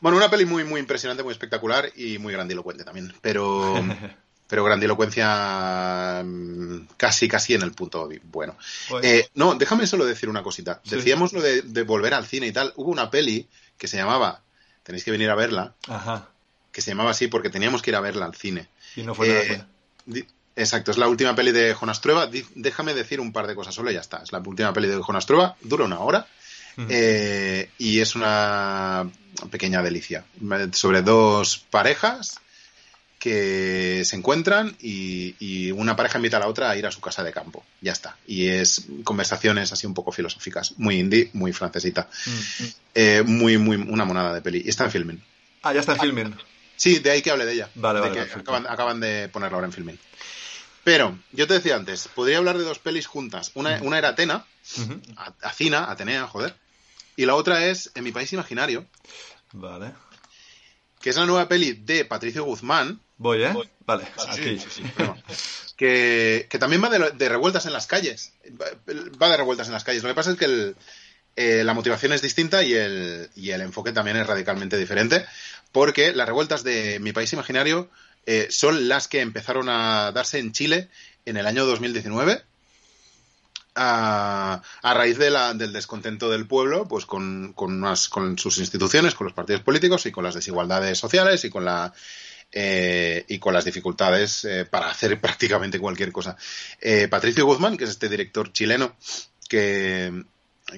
Bueno, 0.00 0.16
una 0.16 0.28
peli 0.28 0.44
muy, 0.44 0.64
muy 0.64 0.80
impresionante, 0.80 1.22
muy 1.22 1.32
espectacular 1.32 1.88
y 1.94 2.18
muy 2.18 2.32
grandilocuente 2.32 2.84
también. 2.84 3.12
Pero. 3.20 3.74
pero 4.48 4.64
grandilocuencia 4.64 6.22
mm, 6.24 6.88
casi, 6.96 7.28
casi 7.28 7.54
en 7.54 7.62
el 7.62 7.72
punto 7.72 8.08
bueno. 8.24 8.56
Eh, 9.02 9.28
no, 9.34 9.54
déjame 9.54 9.86
solo 9.86 10.06
decir 10.06 10.28
una 10.28 10.42
cosita. 10.42 10.80
Decíamos 10.84 11.32
lo 11.34 11.42
de, 11.42 11.82
volver 11.82 12.14
al 12.14 12.26
cine 12.26 12.46
y 12.46 12.52
tal. 12.52 12.72
Hubo 12.76 12.90
una 12.90 13.10
peli 13.10 13.46
que 13.76 13.86
se 13.86 13.98
llamaba, 13.98 14.40
tenéis 14.82 15.04
que 15.04 15.10
venir 15.10 15.30
a 15.30 15.34
verla, 15.34 15.74
Ajá. 15.86 16.30
que 16.72 16.80
se 16.80 16.90
llamaba 16.90 17.10
así 17.10 17.28
porque 17.28 17.50
teníamos 17.50 17.82
que 17.82 17.90
ir 17.90 17.96
a 17.96 18.00
verla 18.00 18.24
al 18.24 18.34
cine. 18.34 18.68
Y 18.96 19.02
no 19.02 19.14
fue 19.14 19.64
eh, 20.06 20.26
Exacto, 20.56 20.90
es 20.90 20.98
la 20.98 21.08
última 21.08 21.36
peli 21.36 21.52
de 21.52 21.74
Jonas 21.74 22.00
Trueba. 22.00 22.28
Déjame 22.54 22.94
decir 22.94 23.20
un 23.20 23.32
par 23.32 23.46
de 23.46 23.54
cosas 23.54 23.74
solo 23.74 23.90
y 23.90 23.94
ya 23.94 24.00
está. 24.00 24.22
Es 24.22 24.32
la 24.32 24.40
última 24.40 24.72
peli 24.72 24.88
de 24.88 25.00
Jonas 25.00 25.26
Trueba, 25.26 25.56
dura 25.60 25.84
una 25.84 26.00
hora. 26.00 26.26
Eh, 26.88 27.70
y 27.78 28.00
es 28.00 28.14
una 28.14 29.10
pequeña 29.50 29.82
delicia. 29.82 30.24
Sobre 30.72 31.02
dos 31.02 31.58
parejas 31.70 32.40
que 33.18 34.02
se 34.04 34.16
encuentran 34.16 34.76
y, 34.80 35.70
una 35.72 35.96
pareja 35.96 36.18
invita 36.18 36.38
a 36.38 36.40
la 36.40 36.48
otra 36.48 36.70
a 36.70 36.76
ir 36.76 36.86
a 36.86 36.90
su 36.90 37.00
casa 37.00 37.22
de 37.22 37.32
campo. 37.32 37.64
Ya 37.80 37.92
está. 37.92 38.16
Y 38.26 38.48
es 38.48 38.86
conversaciones 39.04 39.72
así 39.72 39.86
un 39.86 39.94
poco 39.94 40.12
filosóficas. 40.12 40.74
Muy 40.78 40.98
indie, 40.98 41.30
muy 41.32 41.52
francesita. 41.52 42.08
Mm, 42.26 42.30
mm. 42.30 42.68
Eh, 42.94 43.22
muy, 43.24 43.58
muy, 43.58 43.76
una 43.76 44.04
monada 44.04 44.32
de 44.34 44.40
peli. 44.40 44.62
Y 44.64 44.68
está 44.68 44.84
en 44.84 44.90
filming. 44.90 45.22
Ah, 45.62 45.72
ya 45.72 45.80
está 45.80 45.92
en 45.92 46.00
filming. 46.00 46.34
Sí, 46.76 47.00
de 47.00 47.10
ahí 47.10 47.22
que 47.22 47.30
hable 47.30 47.44
de 47.44 47.54
ella. 47.54 47.70
Vale, 47.74 48.00
vale. 48.00 48.20
acaban, 48.68 49.00
de 49.00 49.28
ponerla 49.28 49.56
ahora 49.56 49.66
en 49.66 49.72
filming. 49.72 49.98
Pero, 50.84 51.18
yo 51.32 51.46
te 51.46 51.54
decía 51.54 51.76
antes, 51.76 52.08
podría 52.08 52.38
hablar 52.38 52.56
de 52.56 52.64
dos 52.64 52.78
pelis 52.78 53.06
juntas. 53.06 53.50
Una, 53.54 53.80
una 53.82 53.98
era 53.98 54.10
Atena, 54.10 54.46
Acina, 55.42 55.90
Atenea, 55.90 56.26
joder. 56.26 56.56
Y 57.16 57.26
la 57.26 57.34
otra 57.34 57.66
es 57.66 57.90
En 57.94 58.04
mi 58.04 58.12
país 58.12 58.32
imaginario. 58.32 58.86
Vale. 59.52 59.92
Que 61.00 61.10
es 61.10 61.16
la 61.16 61.26
nueva 61.26 61.48
peli 61.48 61.72
de 61.72 62.04
Patricio 62.04 62.44
Guzmán, 62.44 63.00
Voy, 63.18 63.42
¿eh? 63.42 63.52
Vale, 63.84 64.06
aquí. 64.28 64.58
que, 65.76 66.46
también 66.58 66.82
va 66.82 66.88
de, 66.88 67.28
revueltas 67.28 67.66
en 67.66 67.72
las 67.72 67.88
calles. 67.88 68.32
Va 69.20 69.28
de 69.28 69.36
revueltas 69.36 69.66
en 69.66 69.72
las 69.72 69.82
calles. 69.82 70.02
Lo 70.04 70.08
que 70.08 70.14
pasa 70.14 70.30
es 70.30 70.36
que 70.36 70.74
eh, 71.34 71.64
la 71.64 71.74
motivación 71.74 72.12
es 72.12 72.22
distinta 72.22 72.62
y 72.62 72.74
el, 72.74 73.28
y 73.34 73.50
el 73.50 73.60
enfoque 73.60 73.92
también 73.92 74.16
es 74.16 74.26
radicalmente 74.26 74.78
diferente. 74.78 75.26
Porque 75.72 76.12
las 76.12 76.28
revueltas 76.28 76.62
de 76.62 77.00
mi 77.00 77.12
país 77.12 77.32
imaginario 77.32 77.90
eh, 78.26 78.46
son 78.50 78.88
las 78.88 79.08
que 79.08 79.20
empezaron 79.20 79.68
a 79.68 80.12
darse 80.12 80.38
en 80.38 80.52
Chile 80.52 80.88
en 81.24 81.36
el 81.36 81.46
año 81.46 81.66
2019. 81.66 82.42
A, 83.80 84.62
a, 84.82 84.94
raíz 84.94 85.18
de 85.18 85.30
la, 85.30 85.54
del 85.54 85.72
descontento 85.72 86.28
del 86.28 86.46
pueblo, 86.46 86.88
pues 86.88 87.06
con, 87.06 87.52
con, 87.52 87.84
con 88.10 88.38
sus 88.38 88.58
instituciones, 88.58 89.14
con 89.14 89.26
los 89.26 89.34
partidos 89.34 89.62
políticos 89.62 90.04
y 90.06 90.10
con 90.10 90.24
las 90.24 90.34
desigualdades 90.34 90.98
sociales 90.98 91.44
y 91.44 91.50
con 91.50 91.64
la 91.64 91.92
eh, 92.50 93.26
y 93.28 93.38
con 93.38 93.52
las 93.52 93.66
dificultades 93.66 94.42
eh, 94.46 94.64
para 94.64 94.90
hacer 94.90 95.20
prácticamente 95.20 95.78
cualquier 95.78 96.12
cosa. 96.12 96.36
Eh, 96.80 97.06
Patricio 97.08 97.44
Guzmán, 97.44 97.76
que 97.76 97.84
es 97.84 97.90
este 97.90 98.08
director 98.08 98.52
chileno 98.52 98.96
que, 99.48 100.24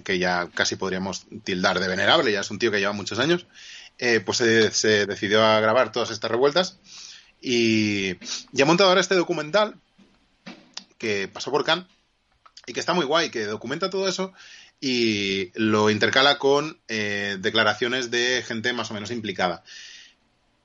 que 0.02 0.18
ya 0.18 0.48
casi 0.52 0.74
podríamos 0.76 1.26
tildar 1.44 1.78
de 1.78 1.88
venerable, 1.88 2.32
ya 2.32 2.40
es 2.40 2.50
un 2.50 2.58
tío 2.58 2.72
que 2.72 2.80
lleva 2.80 2.92
muchos 2.92 3.18
años, 3.18 3.46
pues 4.24 4.38
se, 4.38 5.06
decidió 5.06 5.44
a 5.44 5.60
grabar 5.60 5.92
todas 5.92 6.10
estas 6.10 6.30
revueltas 6.30 6.78
y, 7.40 8.16
y 8.52 8.62
ha 8.62 8.64
montado 8.64 8.88
ahora 8.88 9.00
este 9.02 9.14
documental 9.14 9.74
que 10.96 11.28
pasó 11.28 11.50
por 11.50 11.64
Cannes 11.64 11.86
y 12.66 12.72
que 12.72 12.80
está 12.80 12.94
muy 12.94 13.04
guay, 13.04 13.30
que 13.30 13.44
documenta 13.44 13.90
todo 13.90 14.08
eso 14.08 14.32
y 14.80 15.50
lo 15.54 15.90
intercala 15.90 16.38
con 16.38 16.78
declaraciones 16.86 18.10
de 18.10 18.42
gente 18.46 18.72
más 18.72 18.90
o 18.90 18.94
menos 18.94 19.10
implicada 19.10 19.64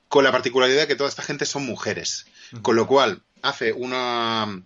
con 0.08 0.24
la 0.24 0.32
particularidad 0.32 0.82
de 0.82 0.86
que 0.86 0.96
toda 0.96 1.08
esta 1.08 1.22
gente 1.22 1.46
son 1.46 1.66
mujeres. 1.66 2.26
Con 2.62 2.76
lo 2.76 2.86
cual, 2.86 3.22
hace 3.42 3.72
una. 3.72 4.62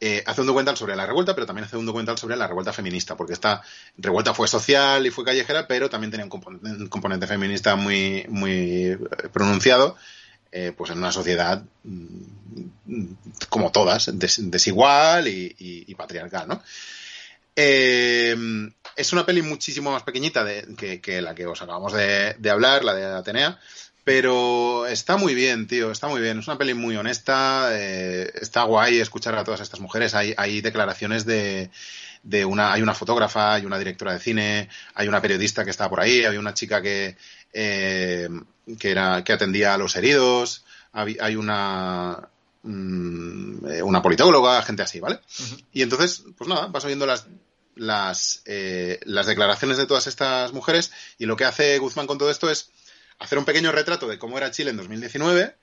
Eh, 0.00 0.22
hace 0.26 0.40
un 0.42 0.48
documental 0.48 0.76
sobre 0.76 0.96
la 0.96 1.06
revuelta, 1.06 1.34
pero 1.34 1.46
también 1.46 1.64
hace 1.64 1.76
un 1.76 1.86
documental 1.86 2.18
sobre 2.18 2.36
la 2.36 2.46
revuelta 2.46 2.72
feminista, 2.72 3.16
porque 3.16 3.32
esta 3.32 3.62
revuelta 3.96 4.34
fue 4.34 4.48
social 4.48 5.06
y 5.06 5.10
fue 5.10 5.24
callejera, 5.24 5.66
pero 5.66 5.88
también 5.88 6.10
tenía 6.10 6.26
un 6.26 6.88
componente, 6.88 7.26
feminista 7.26 7.74
muy, 7.76 8.26
muy 8.28 8.90
eh, 8.90 8.98
pronunciado, 9.32 9.96
eh, 10.52 10.72
pues 10.76 10.90
en 10.90 10.98
una 10.98 11.10
sociedad 11.10 11.64
mm, 11.84 13.14
como 13.48 13.72
todas, 13.72 14.10
desigual 14.12 15.26
y, 15.26 15.94
patriarcal, 15.96 16.48
¿no? 16.48 16.62
es 17.56 19.12
una 19.12 19.24
peli 19.24 19.40
muchísimo 19.40 19.92
más 19.92 20.02
pequeñita 20.02 20.44
de, 20.44 21.00
que, 21.00 21.22
la 21.22 21.34
que 21.36 21.46
os 21.46 21.62
acabamos 21.62 21.92
de, 21.92 22.34
de 22.34 22.50
hablar, 22.50 22.84
la 22.84 22.94
de 22.94 23.04
Atenea, 23.06 23.58
pero 24.04 24.86
está 24.86 25.16
muy 25.16 25.34
bien, 25.34 25.66
tío, 25.66 25.90
está 25.90 26.08
muy 26.08 26.20
bien. 26.20 26.38
Es 26.38 26.46
una 26.46 26.58
peli 26.58 26.74
muy 26.74 26.94
honesta, 26.96 27.70
eh, 27.72 28.30
está 28.34 28.64
guay 28.64 29.00
escuchar 29.00 29.34
a 29.36 29.44
todas 29.44 29.60
estas 29.60 29.80
mujeres. 29.80 30.14
Hay, 30.14 30.34
hay 30.36 30.60
declaraciones 30.60 31.24
de, 31.24 31.70
de 32.22 32.44
una, 32.44 32.74
hay 32.74 32.82
una 32.82 32.94
fotógrafa, 32.94 33.54
hay 33.54 33.64
una 33.64 33.78
directora 33.78 34.12
de 34.12 34.20
cine, 34.20 34.68
hay 34.94 35.08
una 35.08 35.22
periodista 35.22 35.64
que 35.64 35.70
está 35.70 35.88
por 35.88 36.00
ahí, 36.00 36.22
hay 36.22 36.36
una 36.36 36.52
chica 36.52 36.82
que, 36.82 37.16
eh, 37.54 38.28
que, 38.78 38.90
era, 38.90 39.24
que 39.24 39.32
atendía 39.32 39.72
a 39.72 39.78
los 39.78 39.96
heridos, 39.96 40.66
hay, 40.92 41.34
una, 41.34 42.28
mm, 42.62 43.66
eh, 43.66 43.82
una 43.82 44.02
politóloga, 44.02 44.62
gente 44.62 44.82
así, 44.82 45.00
¿vale? 45.00 45.20
Y 45.72 45.80
entonces, 45.80 46.24
pues 46.36 46.46
nada, 46.46 46.66
vas 46.66 46.84
oyendo 46.84 47.06
las, 47.06 47.26
las, 47.74 48.42
las 48.44 49.26
declaraciones 49.26 49.78
de 49.78 49.86
todas 49.86 50.06
estas 50.06 50.52
mujeres 50.52 50.92
y 51.18 51.24
lo 51.24 51.36
que 51.36 51.46
hace 51.46 51.78
Guzmán 51.78 52.06
con 52.06 52.18
todo 52.18 52.30
esto 52.30 52.50
es 52.50 52.70
hacer 53.24 53.38
un 53.38 53.44
pequeño 53.44 53.72
retrato 53.72 54.08
de 54.08 54.18
cómo 54.18 54.38
era 54.38 54.50
Chile 54.50 54.70
en 54.70 54.76
2019, 54.76 55.54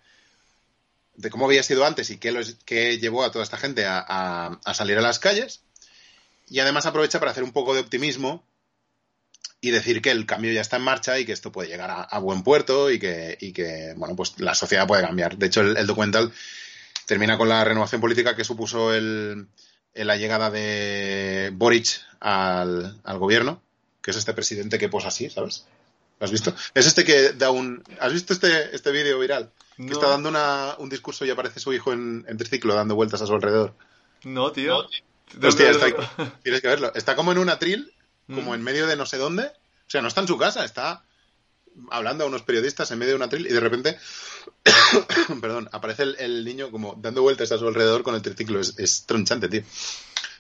de 1.16 1.30
cómo 1.30 1.46
había 1.46 1.64
sido 1.64 1.86
antes 1.86 2.10
y 2.10 2.18
qué, 2.18 2.32
los, 2.32 2.58
llevó 2.66 3.24
a 3.24 3.32
toda 3.32 3.44
esta 3.44 3.58
gente 3.58 3.86
a, 3.88 4.60
salir 4.74 4.98
a 4.98 5.02
las 5.02 5.20
calles. 5.20 5.62
Y 6.50 6.60
además 6.60 6.86
aprovecha 6.86 7.20
para 7.20 7.32
hacer 7.32 7.44
un 7.44 7.52
poco 7.52 7.74
de 7.74 7.80
optimismo 7.80 8.46
y 9.62 9.72
decir 9.72 10.02
que 10.02 10.12
el 10.12 10.26
cambio 10.26 10.52
ya 10.52 10.62
está 10.62 10.78
en 10.78 10.84
marcha 10.84 11.20
y 11.20 11.26
que 11.26 11.32
esto 11.32 11.52
puede 11.52 11.70
llegar 11.70 12.08
a, 12.10 12.20
buen 12.20 12.44
puerto 12.44 12.92
y 12.92 13.00
que, 13.00 13.94
bueno, 13.96 14.16
pues 14.16 14.34
la 14.40 14.56
sociedad 14.56 14.88
puede 14.88 15.04
cambiar. 15.04 15.38
De 15.38 15.46
hecho, 15.46 15.62
el, 15.62 15.78
el 15.78 15.88
documental 15.88 16.34
termina 17.06 17.38
con 17.38 17.48
la 17.48 17.64
renovación 17.64 18.02
política 18.02 18.36
que 18.36 18.44
supuso 18.44 18.94
el, 18.94 19.48
la 19.94 20.18
llegada 20.18 20.50
de 20.50 21.52
Boric 21.54 22.02
al, 22.20 23.00
al, 23.04 23.18
gobierno, 23.18 23.62
que 24.02 24.12
es 24.12 24.18
este 24.18 24.34
presidente 24.34 24.80
que 24.80 24.90
posa 24.90 25.10
así, 25.10 25.30
¿sabes? 25.30 25.66
¿Lo 26.22 26.26
has 26.26 26.32
visto? 26.32 26.54
Es 26.76 26.86
este 26.86 27.04
que 27.04 27.34
da 27.34 27.50
un... 27.50 27.84
¿Has 28.00 28.14
visto 28.14 28.32
este, 28.32 28.76
este 28.76 28.92
vídeo 28.92 29.18
viral? 29.18 29.52
No. 29.78 29.88
Que 29.88 29.94
está 29.94 30.08
dando 30.08 30.30
una, 30.30 30.76
un 30.78 30.88
discurso 30.88 31.26
y 31.26 31.32
aparece 31.32 31.60
su 31.60 31.74
hijo 31.74 31.94
en, 31.94 32.24
en, 32.28 32.38
triciclo 32.38 32.76
dando 32.76 32.94
vueltas 32.94 33.24
a 33.24 33.26
su 33.26 33.34
alrededor. 33.34 33.74
No, 34.24 34.52
tío. 34.52 34.84
No, 35.34 35.48
Hostia, 35.48 35.72
está, 35.72 35.88
tienes 36.44 36.62
que 36.62 36.68
verlo. 36.68 36.92
Está 36.94 37.16
como 37.16 37.32
en 37.32 37.40
un 37.40 37.50
atril, 37.50 37.92
como 38.28 38.52
mm. 38.52 38.54
en 38.54 38.62
medio 38.62 38.86
de 38.86 38.96
no 38.98 39.08
sé 39.08 39.18
dónde. 39.18 39.46
O 39.46 39.88
sea, 39.88 40.04
no 40.04 40.10
está 40.10 40.22
en 40.22 40.28
su 40.28 40.38
casa, 40.38 40.64
está 40.64 41.04
hablando 41.90 42.24
a 42.24 42.28
unos 42.28 42.44
periodistas 42.44 42.92
en 42.92 43.00
medio 43.00 43.14
de 43.14 43.16
un 43.16 43.24
atril 43.24 43.48
y 43.48 43.54
de 43.54 43.60
repente, 43.60 43.98
perdón, 45.42 45.70
aparece 45.72 46.04
el, 46.04 46.18
el, 46.20 46.46
niño 46.46 46.70
como 46.70 46.94
dando 47.00 47.24
vueltas 47.24 47.52
a 47.52 47.58
su 47.58 47.68
alrededor 47.68 48.04
con 48.04 48.14
el 48.14 48.22
triciclo. 48.22 48.60
Es, 48.60 48.78
es, 48.78 49.08
tronchante, 49.08 49.50
tío. 49.50 49.64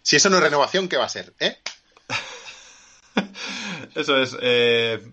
Si 0.04 0.16
eso 0.16 0.30
no 0.30 0.38
es 0.38 0.44
renovación, 0.44 0.88
¿qué 0.88 0.98
va 0.98 1.06
a 1.06 1.10
ser? 1.10 1.34
¿Eh? 1.40 1.58
eso 3.96 4.22
es. 4.22 4.38
Eh... 4.40 5.04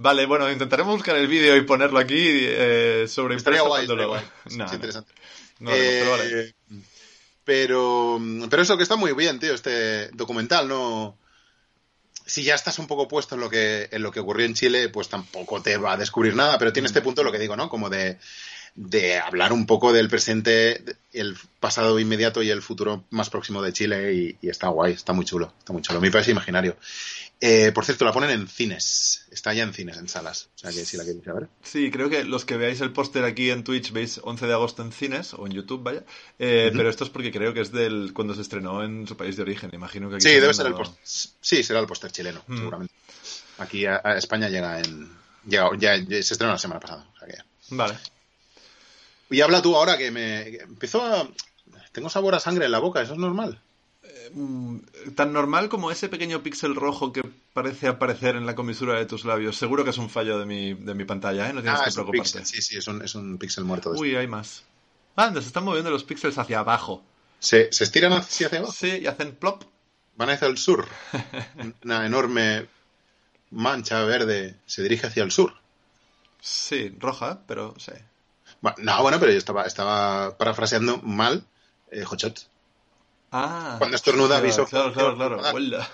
Vale, 0.00 0.26
bueno, 0.26 0.48
intentaremos 0.48 0.94
buscar 0.94 1.16
el 1.16 1.26
vídeo 1.26 1.56
y 1.56 1.62
ponerlo 1.62 1.98
aquí 1.98 2.14
eh, 2.16 3.06
sobre 3.08 3.34
estaría 3.34 3.62
guay, 3.62 3.82
estaría 3.82 4.06
guay. 4.06 4.22
No, 4.56 4.64
es 4.64 4.72
interesante. 4.72 5.12
No, 5.58 5.72
eh, 5.72 5.98
pero, 6.00 6.10
vale. 6.12 6.54
pero, 7.42 8.20
pero 8.48 8.62
eso 8.62 8.76
que 8.76 8.84
está 8.84 8.94
muy 8.94 9.12
bien, 9.12 9.40
tío, 9.40 9.52
este 9.54 10.08
documental, 10.10 10.68
no 10.68 11.18
si 12.28 12.44
ya 12.44 12.54
estás 12.54 12.78
un 12.78 12.86
poco 12.86 13.08
puesto 13.08 13.34
en 13.34 13.40
lo 13.40 13.50
que 13.50 13.88
en 13.90 14.02
lo 14.02 14.12
que 14.12 14.20
ocurrió 14.20 14.46
en 14.46 14.54
Chile, 14.54 14.88
pues 14.88 15.08
tampoco 15.08 15.60
te 15.62 15.78
va 15.78 15.94
a 15.94 15.96
descubrir 15.96 16.36
nada, 16.36 16.58
pero 16.58 16.72
tiene 16.72 16.86
este 16.86 17.02
punto 17.02 17.24
lo 17.24 17.32
que 17.32 17.38
digo, 17.38 17.56
¿no? 17.56 17.68
Como 17.68 17.90
de, 17.90 18.18
de 18.78 19.18
hablar 19.18 19.52
un 19.52 19.66
poco 19.66 19.92
del 19.92 20.08
presente, 20.08 20.84
el 21.12 21.36
pasado 21.58 21.98
inmediato 21.98 22.44
y 22.44 22.50
el 22.50 22.62
futuro 22.62 23.04
más 23.10 23.28
próximo 23.28 23.60
de 23.60 23.72
Chile 23.72 24.14
y, 24.14 24.38
y 24.40 24.48
está 24.50 24.68
guay, 24.68 24.92
está 24.92 25.12
muy 25.12 25.24
chulo, 25.24 25.52
está 25.58 25.72
muy 25.72 25.82
chulo. 25.82 26.00
Mi 26.00 26.10
país 26.10 26.28
imaginario. 26.28 26.76
Eh, 27.40 27.72
por 27.72 27.84
cierto, 27.84 28.04
la 28.04 28.12
ponen 28.12 28.30
en 28.30 28.46
cines. 28.46 29.26
Está 29.32 29.52
ya 29.52 29.64
en 29.64 29.74
cines, 29.74 29.96
en 29.96 30.08
salas. 30.08 30.48
O 30.54 30.58
sea 30.58 30.70
que 30.70 30.84
si 30.84 30.96
la 30.96 31.04
queréis 31.04 31.24
ver. 31.24 31.48
Sí, 31.62 31.90
creo 31.90 32.08
que 32.08 32.22
los 32.22 32.44
que 32.44 32.56
veáis 32.56 32.80
el 32.80 32.92
póster 32.92 33.24
aquí 33.24 33.50
en 33.50 33.64
Twitch 33.64 33.90
veis 33.92 34.20
11 34.22 34.46
de 34.46 34.52
agosto 34.52 34.82
en 34.82 34.92
cines, 34.92 35.34
o 35.34 35.46
en 35.46 35.52
YouTube, 35.52 35.82
vaya. 35.82 36.04
Eh, 36.38 36.68
uh 36.68 36.74
-huh. 36.74 36.76
Pero 36.76 36.88
esto 36.88 37.02
es 37.02 37.10
porque 37.10 37.32
creo 37.32 37.52
que 37.52 37.60
es 37.62 37.72
del 37.72 38.12
cuando 38.12 38.34
se 38.34 38.42
estrenó 38.42 38.84
en 38.84 39.08
su 39.08 39.16
país 39.16 39.36
de 39.36 39.42
origen. 39.42 39.70
Imagino 39.72 40.08
que 40.08 40.16
aquí 40.16 40.28
Sí, 40.28 40.34
debe 40.34 40.54
ser 40.54 40.66
el 40.66 40.74
póster. 40.74 40.98
Sí, 41.02 41.62
será 41.64 41.80
el 41.80 41.86
póster 41.86 42.12
chileno, 42.12 42.44
seguramente. 42.46 42.94
Aquí 43.58 43.86
a, 43.86 44.00
a, 44.04 44.16
España 44.16 44.48
llega 44.48 44.78
en. 44.78 45.10
Llega, 45.46 45.68
ya, 45.78 45.96
ya, 45.96 46.22
se 46.22 46.34
estrenó 46.34 46.52
la 46.52 46.58
semana 46.58 46.80
pasada. 46.80 47.08
O 47.14 47.18
sea 47.18 47.28
que... 47.28 47.74
Vale. 47.74 47.98
Y 49.30 49.40
habla 49.40 49.62
tú 49.62 49.76
ahora 49.76 49.98
que 49.98 50.10
me. 50.10 50.44
Que 50.50 50.56
empezó 50.62 51.02
a. 51.02 51.28
Tengo 51.92 52.10
sabor 52.10 52.34
a 52.34 52.40
sangre 52.40 52.66
en 52.66 52.72
la 52.72 52.78
boca, 52.78 53.02
¿eso 53.02 53.12
es 53.14 53.18
normal? 53.18 53.60
tan 55.14 55.32
normal 55.32 55.68
como 55.68 55.90
ese 55.90 56.08
pequeño 56.08 56.42
píxel 56.42 56.74
rojo 56.74 57.12
que 57.12 57.22
parece 57.52 57.88
aparecer 57.88 58.36
en 58.36 58.46
la 58.46 58.54
comisura 58.54 58.98
de 58.98 59.06
tus 59.06 59.24
labios. 59.24 59.56
Seguro 59.56 59.84
que 59.84 59.90
es 59.90 59.98
un 59.98 60.10
fallo 60.10 60.38
de 60.38 60.46
mi, 60.46 60.74
de 60.74 60.94
mi 60.94 61.04
pantalla, 61.04 61.48
¿eh? 61.48 61.52
No 61.52 61.62
tienes 61.62 61.80
ah, 61.80 61.84
que 61.84 61.92
preocuparte. 61.92 62.38
Pixel, 62.40 62.46
sí, 62.46 62.62
sí, 62.62 62.76
es 62.76 62.86
un, 62.88 63.02
es 63.02 63.14
un 63.14 63.38
píxel 63.38 63.64
muerto. 63.64 63.90
Uy, 63.90 64.14
hay 64.16 64.26
más. 64.26 64.64
Ah, 65.16 65.32
se 65.32 65.38
están 65.40 65.64
moviendo 65.64 65.90
los 65.90 66.04
píxeles 66.04 66.38
hacia 66.38 66.60
abajo. 66.60 67.02
¿Se, 67.38 67.72
¿Se 67.72 67.84
estiran 67.84 68.12
hacia 68.12 68.48
abajo? 68.48 68.72
Sí, 68.72 68.98
y 69.02 69.06
hacen 69.06 69.34
plop. 69.34 69.64
Van 70.16 70.30
hacia 70.30 70.48
el 70.48 70.58
sur. 70.58 70.86
Una 71.84 72.06
enorme 72.06 72.66
mancha 73.50 74.02
verde 74.04 74.56
se 74.66 74.82
dirige 74.82 75.06
hacia 75.06 75.22
el 75.22 75.30
sur. 75.30 75.54
Sí, 76.40 76.94
roja, 76.98 77.42
pero 77.46 77.74
sí. 77.78 77.92
Bueno, 78.60 78.76
no, 78.80 79.02
bueno, 79.02 79.20
pero 79.20 79.32
yo 79.32 79.38
estaba, 79.38 79.64
estaba 79.64 80.36
parafraseando 80.36 80.98
mal 81.02 81.44
eh, 81.90 82.04
Hochot. 82.04 82.48
Ah. 83.30 83.76
Cuando 83.78 83.96
estornuda 83.96 84.38
aviso. 84.38 84.66
Claro, 84.66 84.92
claro, 84.92 85.16
claro. 85.16 85.38
claro. 85.38 85.86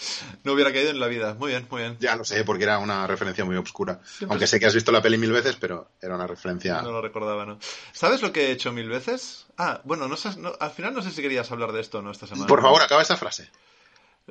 No 0.44 0.52
hubiera 0.52 0.72
caído 0.72 0.90
en 0.90 1.00
la 1.00 1.08
vida. 1.08 1.34
Muy 1.34 1.50
bien, 1.50 1.66
muy 1.70 1.82
bien. 1.82 1.96
Ya 2.00 2.16
lo 2.16 2.24
sé, 2.24 2.44
porque 2.44 2.64
era 2.64 2.78
una 2.78 3.06
referencia 3.06 3.44
muy 3.44 3.56
oscura. 3.56 4.00
Siempre 4.04 4.34
Aunque 4.34 4.46
sé 4.46 4.58
que 4.58 4.66
has 4.66 4.74
visto 4.74 4.92
la 4.92 5.02
peli 5.02 5.18
mil 5.18 5.32
veces, 5.32 5.56
pero 5.56 5.90
era 6.00 6.14
una 6.14 6.26
referencia. 6.26 6.80
No 6.82 6.92
lo 6.92 7.02
recordaba, 7.02 7.44
¿no? 7.44 7.58
¿Sabes 7.92 8.22
lo 8.22 8.32
que 8.32 8.46
he 8.46 8.50
hecho 8.50 8.72
mil 8.72 8.88
veces? 8.88 9.46
Ah, 9.58 9.80
bueno, 9.84 10.08
no, 10.08 10.16
sé, 10.16 10.36
no, 10.38 10.52
al 10.58 10.70
final 10.70 10.94
no 10.94 11.02
sé 11.02 11.10
si 11.10 11.20
querías 11.20 11.50
hablar 11.50 11.72
de 11.72 11.80
esto 11.80 12.00
no 12.02 12.10
esta 12.10 12.26
semana. 12.26 12.46
Por 12.46 12.62
favor, 12.62 12.80
acaba 12.82 13.02
esa 13.02 13.16
frase. 13.16 13.50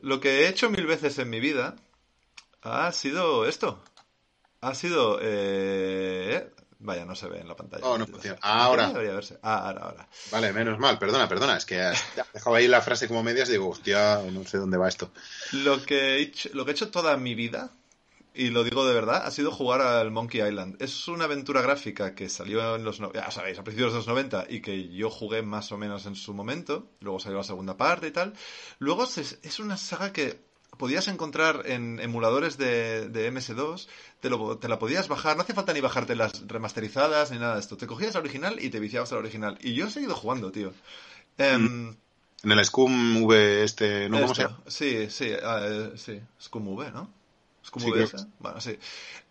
Lo 0.02 0.20
que 0.20 0.42
he 0.42 0.48
hecho 0.48 0.70
mil 0.70 0.86
veces 0.86 1.20
en 1.20 1.30
mi 1.30 1.40
vida 1.40 1.76
ha 2.62 2.92
sido 2.92 3.46
esto. 3.46 3.84
Ha 4.62 4.74
sido 4.76 5.20
eh, 5.22 6.52
Vaya, 6.82 7.04
no 7.04 7.14
se 7.14 7.28
ve 7.28 7.40
en 7.40 7.48
la 7.48 7.58
pantalla. 7.58 7.86
Oh, 7.86 7.98
no 7.98 8.08
funciona. 8.08 8.40
Ahora. 8.42 8.88
Debería 8.88 9.14
verse. 9.14 9.38
Ah, 9.42 9.68
ahora, 9.68 9.82
ahora. 9.82 10.08
Vale, 10.32 10.54
menos 10.54 10.80
mal. 10.80 10.98
Perdona, 10.98 11.28
perdona. 11.28 11.58
Es 11.58 11.66
que 11.66 11.80
has 11.82 12.02
dejado 12.34 12.56
ahí 12.56 12.70
la 12.70 12.82
frase 12.82 13.08
como 13.08 13.22
medias 13.22 13.50
y 13.50 13.54
digo, 13.54 13.70
hostia, 13.70 14.22
no 14.32 14.46
sé 14.46 14.58
dónde 14.58 14.78
va 14.78 14.88
esto. 14.88 15.12
Lo 15.52 15.84
que 15.84 16.00
he 16.00 16.22
hecho, 16.22 16.50
lo 16.54 16.64
que 16.64 16.72
he 16.72 16.74
hecho 16.74 16.90
toda 16.90 17.18
mi 17.18 17.36
vida, 17.36 17.72
y 18.34 18.52
lo 18.52 18.64
digo 18.64 18.88
de 18.88 18.94
verdad, 18.94 19.24
ha 19.26 19.32
sido 19.32 19.52
jugar 19.52 19.82
al 19.82 20.10
Monkey 20.10 20.42
Island. 20.42 20.82
Es 20.82 21.10
una 21.10 21.26
aventura 21.26 21.62
gráfica 21.62 22.16
que 22.16 22.30
salió 22.30 22.78
en 22.78 22.86
los, 22.86 23.00
ya 23.14 23.30
sabéis, 23.30 23.60
a 23.60 23.64
principios 23.66 23.92
de 23.92 23.98
los 23.98 24.08
90 24.08 24.46
y 24.48 24.62
que 24.62 24.88
yo 24.88 25.10
jugué 25.10 25.42
más 25.42 25.74
o 25.74 25.78
menos 25.78 26.06
en 26.06 26.16
su 26.16 26.34
momento. 26.34 26.92
Luego 27.02 27.20
salió 27.20 27.40
la 27.40 27.44
segunda 27.44 27.76
parte 27.76 28.08
y 28.08 28.12
tal. 28.12 28.34
Luego 28.78 29.04
es 29.04 29.60
una 29.60 29.76
saga 29.76 30.14
que 30.14 30.49
podías 30.78 31.08
encontrar 31.08 31.64
en 31.66 32.00
emuladores 32.00 32.58
de, 32.58 33.10
de 33.10 33.32
MS2, 33.32 33.88
te, 34.20 34.30
lo, 34.30 34.58
te, 34.58 34.68
la 34.68 34.80
podías 34.80 35.08
bajar, 35.08 35.36
no 35.36 35.44
hacía 35.44 35.56
falta 35.56 35.74
ni 35.74 35.82
bajarte 35.82 36.16
las 36.16 36.48
remasterizadas 36.48 37.32
ni 37.32 37.38
nada 37.38 37.56
de 37.56 37.60
esto. 37.60 37.78
Te 37.78 37.88
cogías 37.88 38.14
la 38.14 38.22
original 38.22 38.64
y 38.64 38.70
te 38.70 38.80
viciabas 38.80 39.12
a 39.12 39.16
la 39.16 39.22
original. 39.22 39.58
Y 39.62 39.74
yo 39.74 39.88
he 39.88 39.92
seguido 39.92 40.16
jugando, 40.16 40.52
tío. 40.52 40.74
Um, 41.38 41.96
en 42.44 42.52
el 42.52 42.66
Scum 42.66 43.24
V 43.24 43.64
este, 43.64 44.10
¿no? 44.10 44.22
¿Cómo 44.22 44.36
se 44.36 44.44
llama? 44.44 44.60
Sí, 44.68 45.10
sí, 45.10 45.32
uh, 45.34 45.98
sí, 45.98 46.22
Scum 46.42 46.68
V, 46.70 46.92
¿no? 46.92 47.10
Scum 47.66 47.84
sí, 47.84 47.92
V 47.92 48.04
esa. 48.04 48.28
Bueno, 48.40 48.62
sí. 48.62 48.78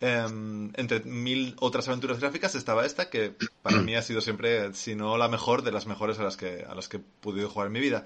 Um, 0.01 0.71
entre 0.75 1.01
mil 1.01 1.57
otras 1.59 1.89
aventuras 1.89 2.21
gráficas 2.21 2.55
estaba 2.55 2.85
esta 2.85 3.09
que 3.09 3.35
para 3.63 3.79
mí 3.83 3.95
ha 3.95 4.03
sido 4.03 4.21
siempre, 4.21 4.75
si 4.75 4.95
no 4.95 5.17
la 5.17 5.29
mejor, 5.29 5.63
de 5.63 5.73
las 5.73 5.87
mejores 5.87 6.19
a 6.19 6.25
las 6.25 6.37
que, 6.37 6.67
a 6.69 6.75
las 6.75 6.89
que 6.89 6.99
he 6.99 7.03
podido 7.21 7.49
jugar 7.49 7.69
en 7.69 7.73
mi 7.73 7.81
vida. 7.81 8.05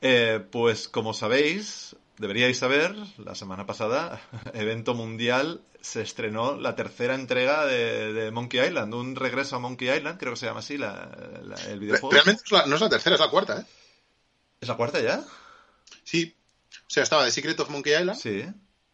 Eh, 0.00 0.44
pues 0.50 0.88
como 0.88 1.14
sabéis, 1.14 1.96
deberíais 2.18 2.58
saber, 2.58 2.94
la 3.18 3.34
semana 3.34 3.66
pasada, 3.66 4.20
evento 4.54 4.94
mundial, 4.94 5.62
se 5.80 6.02
estrenó 6.02 6.56
la 6.56 6.74
tercera 6.74 7.14
entrega 7.14 7.64
de, 7.64 8.12
de, 8.12 8.30
Monkey 8.30 8.60
Island, 8.60 8.92
un 8.94 9.14
regreso 9.16 9.56
a 9.56 9.58
Monkey 9.58 9.88
Island, 9.88 10.18
creo 10.18 10.32
que 10.32 10.38
se 10.38 10.46
llama 10.46 10.60
así 10.60 10.76
la, 10.76 11.10
la, 11.42 11.54
el 11.70 11.78
videojuego. 11.78 12.10
Realmente 12.10 12.42
no 12.50 12.74
es 12.74 12.80
la 12.80 12.88
tercera, 12.88 13.14
es 13.14 13.20
la 13.20 13.30
cuarta, 13.30 13.60
¿eh? 13.60 13.64
¿Es 14.60 14.68
la 14.68 14.76
cuarta 14.76 15.00
ya? 15.00 15.24
Sí. 16.02 16.34
O 16.70 16.90
sea, 16.90 17.02
estaba 17.02 17.24
The 17.24 17.30
Secret 17.30 17.60
of 17.60 17.70
Monkey 17.70 17.94
Island. 17.94 18.18
Sí. 18.18 18.44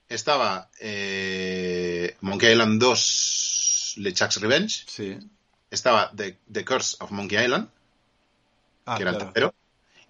Estaba 0.08 0.70
eh, 0.80 2.16
Monkey 2.20 2.52
Island 2.52 2.80
2, 2.80 3.94
LeChuck's 3.98 4.40
Revenge. 4.40 4.84
Sí. 4.86 5.18
Estaba 5.70 6.10
The, 6.14 6.38
The 6.50 6.64
Curse 6.64 6.98
of 7.00 7.10
Monkey 7.12 7.38
Island, 7.38 7.68
ah, 8.84 8.96
que 8.96 9.02
era 9.02 9.12
claro. 9.12 9.26
el 9.26 9.32
tercero. 9.32 9.54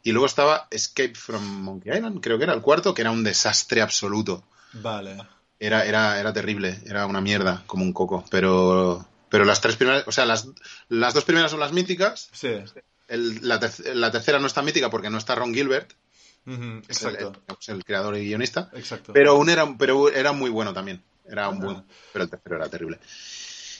Y 0.02 0.12
luego 0.12 0.26
estaba 0.26 0.66
Escape 0.70 1.14
from 1.14 1.42
Monkey 1.62 1.92
Island, 1.92 2.20
creo 2.20 2.38
que 2.38 2.44
era 2.44 2.54
el 2.54 2.60
cuarto, 2.60 2.92
que 2.92 3.02
era 3.02 3.10
un 3.10 3.22
desastre 3.22 3.82
absoluto. 3.82 4.42
Vale. 4.72 5.16
Era, 5.60 5.84
era, 5.84 6.18
era 6.18 6.32
terrible, 6.32 6.80
era 6.86 7.06
una 7.06 7.20
mierda, 7.20 7.62
como 7.66 7.84
un 7.84 7.92
coco. 7.92 8.24
Pero, 8.30 9.06
pero 9.28 9.44
las 9.44 9.60
tres 9.60 9.76
primeras, 9.76 10.02
o 10.08 10.12
sea, 10.12 10.26
las, 10.26 10.48
las 10.88 11.14
dos 11.14 11.24
primeras 11.24 11.52
son 11.52 11.60
las 11.60 11.72
míticas. 11.72 12.28
Sí. 12.32 12.48
El, 13.06 13.46
la, 13.46 13.60
ter 13.60 13.94
la, 13.94 14.10
tercera 14.10 14.40
no 14.40 14.46
está 14.46 14.62
mítica 14.62 14.90
porque 14.90 15.10
no 15.10 15.18
está 15.18 15.34
Ron 15.36 15.54
Gilbert. 15.54 15.92
Uh 16.46 16.50
-huh, 16.50 16.82
es 16.88 17.02
el, 17.04 17.16
el, 17.16 17.32
es 17.60 17.68
el, 17.68 17.84
creador 17.84 18.16
y 18.16 18.24
guionista. 18.26 18.70
Exacto. 18.72 19.12
Pero, 19.12 19.36
un 19.36 19.48
era, 19.48 19.76
pero 19.78 20.08
era 20.08 20.32
muy 20.32 20.50
bueno 20.50 20.72
también. 20.72 21.00
Era 21.24 21.48
un 21.48 21.60
buen, 21.60 21.84
pero 22.12 22.24
el 22.24 22.30
tercero 22.30 22.56
era 22.56 22.68
terrible. 22.68 22.98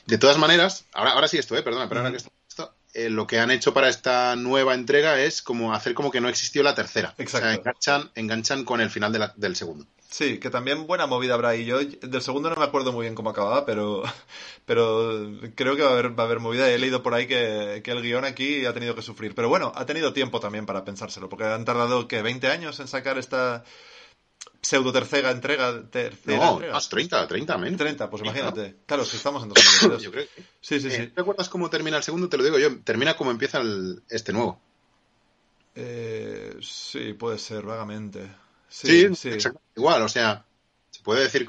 De 0.07 0.19
todas 0.19 0.39
maneras, 0.39 0.85
ahora, 0.93 1.13
ahora 1.13 1.27
sí 1.27 1.39
esto, 1.39 1.57
eh, 1.57 1.63
perdona, 1.63 1.89
pero 1.89 2.01
uh 2.01 2.05
-huh. 2.05 2.07
ahora 2.07 2.11
que 2.13 2.19
esto, 2.19 2.31
eh, 2.95 3.11
lo 3.11 3.27
que 3.27 3.39
han 3.39 3.51
hecho 3.51 3.73
para 3.73 3.89
esta 3.89 4.37
nueva 4.37 4.75
entrega 4.75 5.21
es 5.21 5.43
como 5.43 5.73
hacer 5.73 5.95
como 5.95 6.11
que 6.11 6.21
no 6.21 6.29
existió 6.29 6.63
la 6.63 6.75
tercera. 6.75 7.15
Exacto. 7.19 7.47
O 7.47 7.51
sea, 7.51 7.55
enganchan, 7.55 8.11
enganchan 8.15 8.65
con 8.65 8.81
el 8.81 8.91
final 8.91 9.13
de 9.13 9.19
la, 9.19 9.33
del 9.37 9.57
segundo. 9.57 9.87
Sí, 10.13 10.39
que 10.39 10.51
también 10.51 10.87
buena 10.87 11.07
movida 11.07 11.33
habrá 11.33 11.51
ahí. 11.51 11.65
Yo 11.65 11.79
del 11.83 12.21
segundo 12.21 12.51
no 12.51 12.57
me 12.57 12.65
acuerdo 12.65 12.93
muy 12.93 13.05
bien 13.05 13.15
cómo 13.15 13.31
acababa, 13.31 13.65
pero, 13.65 14.03
pero 14.67 15.33
creo 15.55 15.75
que 15.75 15.83
va 15.83 15.89
a 15.89 15.93
haber, 15.93 16.19
va 16.19 16.25
a 16.25 16.27
haber 16.27 16.39
movida. 16.39 16.69
He 16.69 16.79
leído 16.79 17.03
por 17.03 17.15
ahí 17.15 17.27
que, 17.27 17.81
que, 17.83 17.93
el 17.93 18.03
guion 18.03 18.27
aquí 18.27 18.67
ha 18.67 18.75
tenido 18.75 18.95
que 18.95 19.01
sufrir. 19.01 19.35
Pero 19.35 19.49
bueno, 19.49 19.73
ha 19.75 19.87
tenido 19.87 20.13
tiempo 20.13 20.39
también 20.39 20.67
para 20.67 20.85
pensárselo, 20.85 21.31
porque 21.31 21.45
han 21.45 21.65
tardado, 21.65 22.09
que 22.09 22.21
20 22.21 22.47
años 22.49 22.79
en 22.79 22.89
sacar 22.89 23.17
esta, 23.17 23.65
pseudo 24.61 24.93
tercera 24.93 25.31
entrega. 25.31 25.83
Tercera 25.91 26.37
No, 26.39 26.53
entrega. 26.55 26.75
más 26.75 26.89
30, 26.89 27.27
30, 27.29 27.59
men. 27.59 27.77
30, 27.77 28.09
pues 28.11 28.23
imagínate. 28.23 28.77
Claro, 28.87 29.05
si 29.05 29.17
estamos 29.17 29.43
en 29.43 29.49
2022. 29.51 30.03
Yo 30.05 30.11
creo 30.13 30.25
que- 30.35 30.43
Sí, 30.61 30.81
sí, 30.81 30.89
Eh, 30.89 30.91
sí. 30.91 31.07
¿Te 31.09 31.21
acuerdas 31.21 31.49
cómo 31.49 31.69
termina 31.71 31.97
el 31.97 32.03
segundo? 32.03 32.29
Te 32.29 32.37
lo 32.39 32.45
digo 32.45 32.59
yo. 32.59 32.79
Termina 32.85 33.17
como 33.17 33.31
empieza 33.31 33.59
el- 33.61 34.03
este 34.09 34.33
nuevo. 34.33 34.61
Eh, 35.75 36.57
sí, 36.61 37.15
puede 37.15 37.39
ser, 37.39 37.63
vagamente. 37.65 38.29
Sí, 38.69 39.09
Sí, 39.09 39.15
sí. 39.15 39.29
exactamente 39.31 39.73
igual. 39.77 40.03
O 40.03 40.09
sea, 40.09 40.45
se 40.91 41.01
puede 41.03 41.23
decir. 41.23 41.47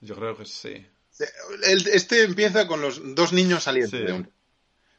Yo 0.00 0.14
creo 0.16 0.36
que 0.36 0.44
sí. 0.46 0.86
el- 1.64 1.86
este 1.88 2.22
empieza 2.24 2.66
con 2.66 2.80
los 2.80 3.00
dos 3.14 3.32
niños 3.32 3.62
saliendo 3.64 3.96
Sí. 3.96 4.02
de 4.04 4.12
un. 4.12 4.30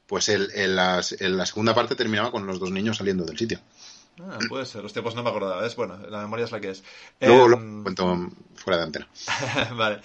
Pues 0.07 0.29
el, 0.29 0.51
en, 0.53 0.75
las- 0.75 1.19
en 1.19 1.35
la 1.37 1.45
segunda 1.45 1.73
parte 1.73 1.95
terminaba 1.95 2.31
con 2.31 2.45
los 2.45 2.59
dos 2.59 2.71
niños 2.71 2.97
saliendo 2.97 3.25
del 3.25 3.37
sitio. 3.37 3.59
Ah, 4.21 4.39
puede 4.47 4.65
ser. 4.65 4.86
Hostia, 4.86 5.04
pues 5.04 5.15
no 5.15 5.23
me 5.23 5.30
acordaba. 5.30 5.65
Es 5.65 5.75
bueno, 5.75 5.97
la 6.10 6.21
memoria 6.21 6.45
es 6.45 6.51
la 6.51 6.62
que 6.62 6.69
es. 6.69 6.84
Luego 7.19 7.45
Em, 7.45 7.78
lo 7.78 7.84
cuento 7.84 8.30
fuera 8.56 8.78
de 8.78 8.84
antena. 8.84 9.08
vale. 9.75 10.01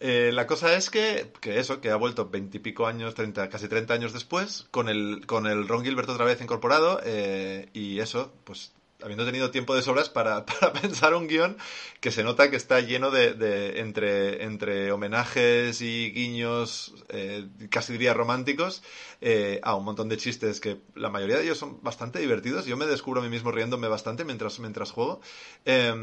Eh, 0.00 0.30
la 0.32 0.46
cosa 0.46 0.74
es 0.74 0.90
que, 0.90 1.32
que 1.40 1.58
eso, 1.58 1.80
que 1.80 1.90
ha 1.90 1.96
vuelto 1.96 2.28
veintipico 2.28 2.86
años, 2.86 3.14
30, 3.14 3.48
casi 3.48 3.68
30 3.68 3.94
años 3.94 4.12
después, 4.12 4.66
con 4.70 4.88
el, 4.88 5.26
con 5.26 5.46
el 5.46 5.66
Ron 5.66 5.84
Gilbert 5.84 6.08
otra 6.08 6.26
vez 6.26 6.40
incorporado, 6.40 7.00
eh, 7.04 7.70
y 7.72 8.00
eso, 8.00 8.32
pues 8.44 8.72
habiendo 9.04 9.24
tenido 9.24 9.50
tiempo 9.52 9.74
de 9.76 9.82
sobras 9.82 10.08
para, 10.08 10.44
para 10.46 10.72
pensar 10.72 11.14
un 11.14 11.28
guion 11.28 11.56
que 12.00 12.10
se 12.10 12.24
nota 12.24 12.50
que 12.50 12.56
está 12.56 12.80
lleno 12.80 13.10
de, 13.10 13.34
de- 13.34 13.80
entre, 13.80 14.42
entre 14.44 14.90
homenajes 14.92 15.80
y 15.80 16.10
guiños, 16.12 16.94
eh, 17.08 17.46
casi 17.70 17.92
diría 17.92 18.14
románticos, 18.14 18.82
eh, 19.20 19.60
a 19.62 19.74
un 19.74 19.84
montón 19.84 20.08
de 20.08 20.16
chistes 20.16 20.60
que 20.60 20.78
la 20.94 21.10
mayoría 21.10 21.36
de 21.36 21.44
ellos 21.44 21.58
son 21.58 21.82
bastante 21.82 22.18
divertidos. 22.18 22.66
Yo 22.66 22.76
me 22.76 22.86
descubro 22.86 23.20
a 23.20 23.24
mí 23.24 23.30
mismo 23.30 23.52
riéndome 23.52 23.88
bastante 23.88 24.24
mientras, 24.24 24.58
mientras 24.58 24.90
juego. 24.90 25.20
Eh, 25.64 25.94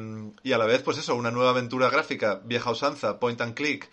y 0.43 0.51
a 0.53 0.57
la 0.57 0.65
vez, 0.65 0.81
pues 0.81 0.97
eso, 0.97 1.15
una 1.15 1.31
nueva 1.31 1.51
aventura 1.51 1.89
gráfica, 1.89 2.41
vieja 2.45 2.71
usanza, 2.71 3.19
point 3.19 3.41
and 3.41 3.53
click. 3.55 3.89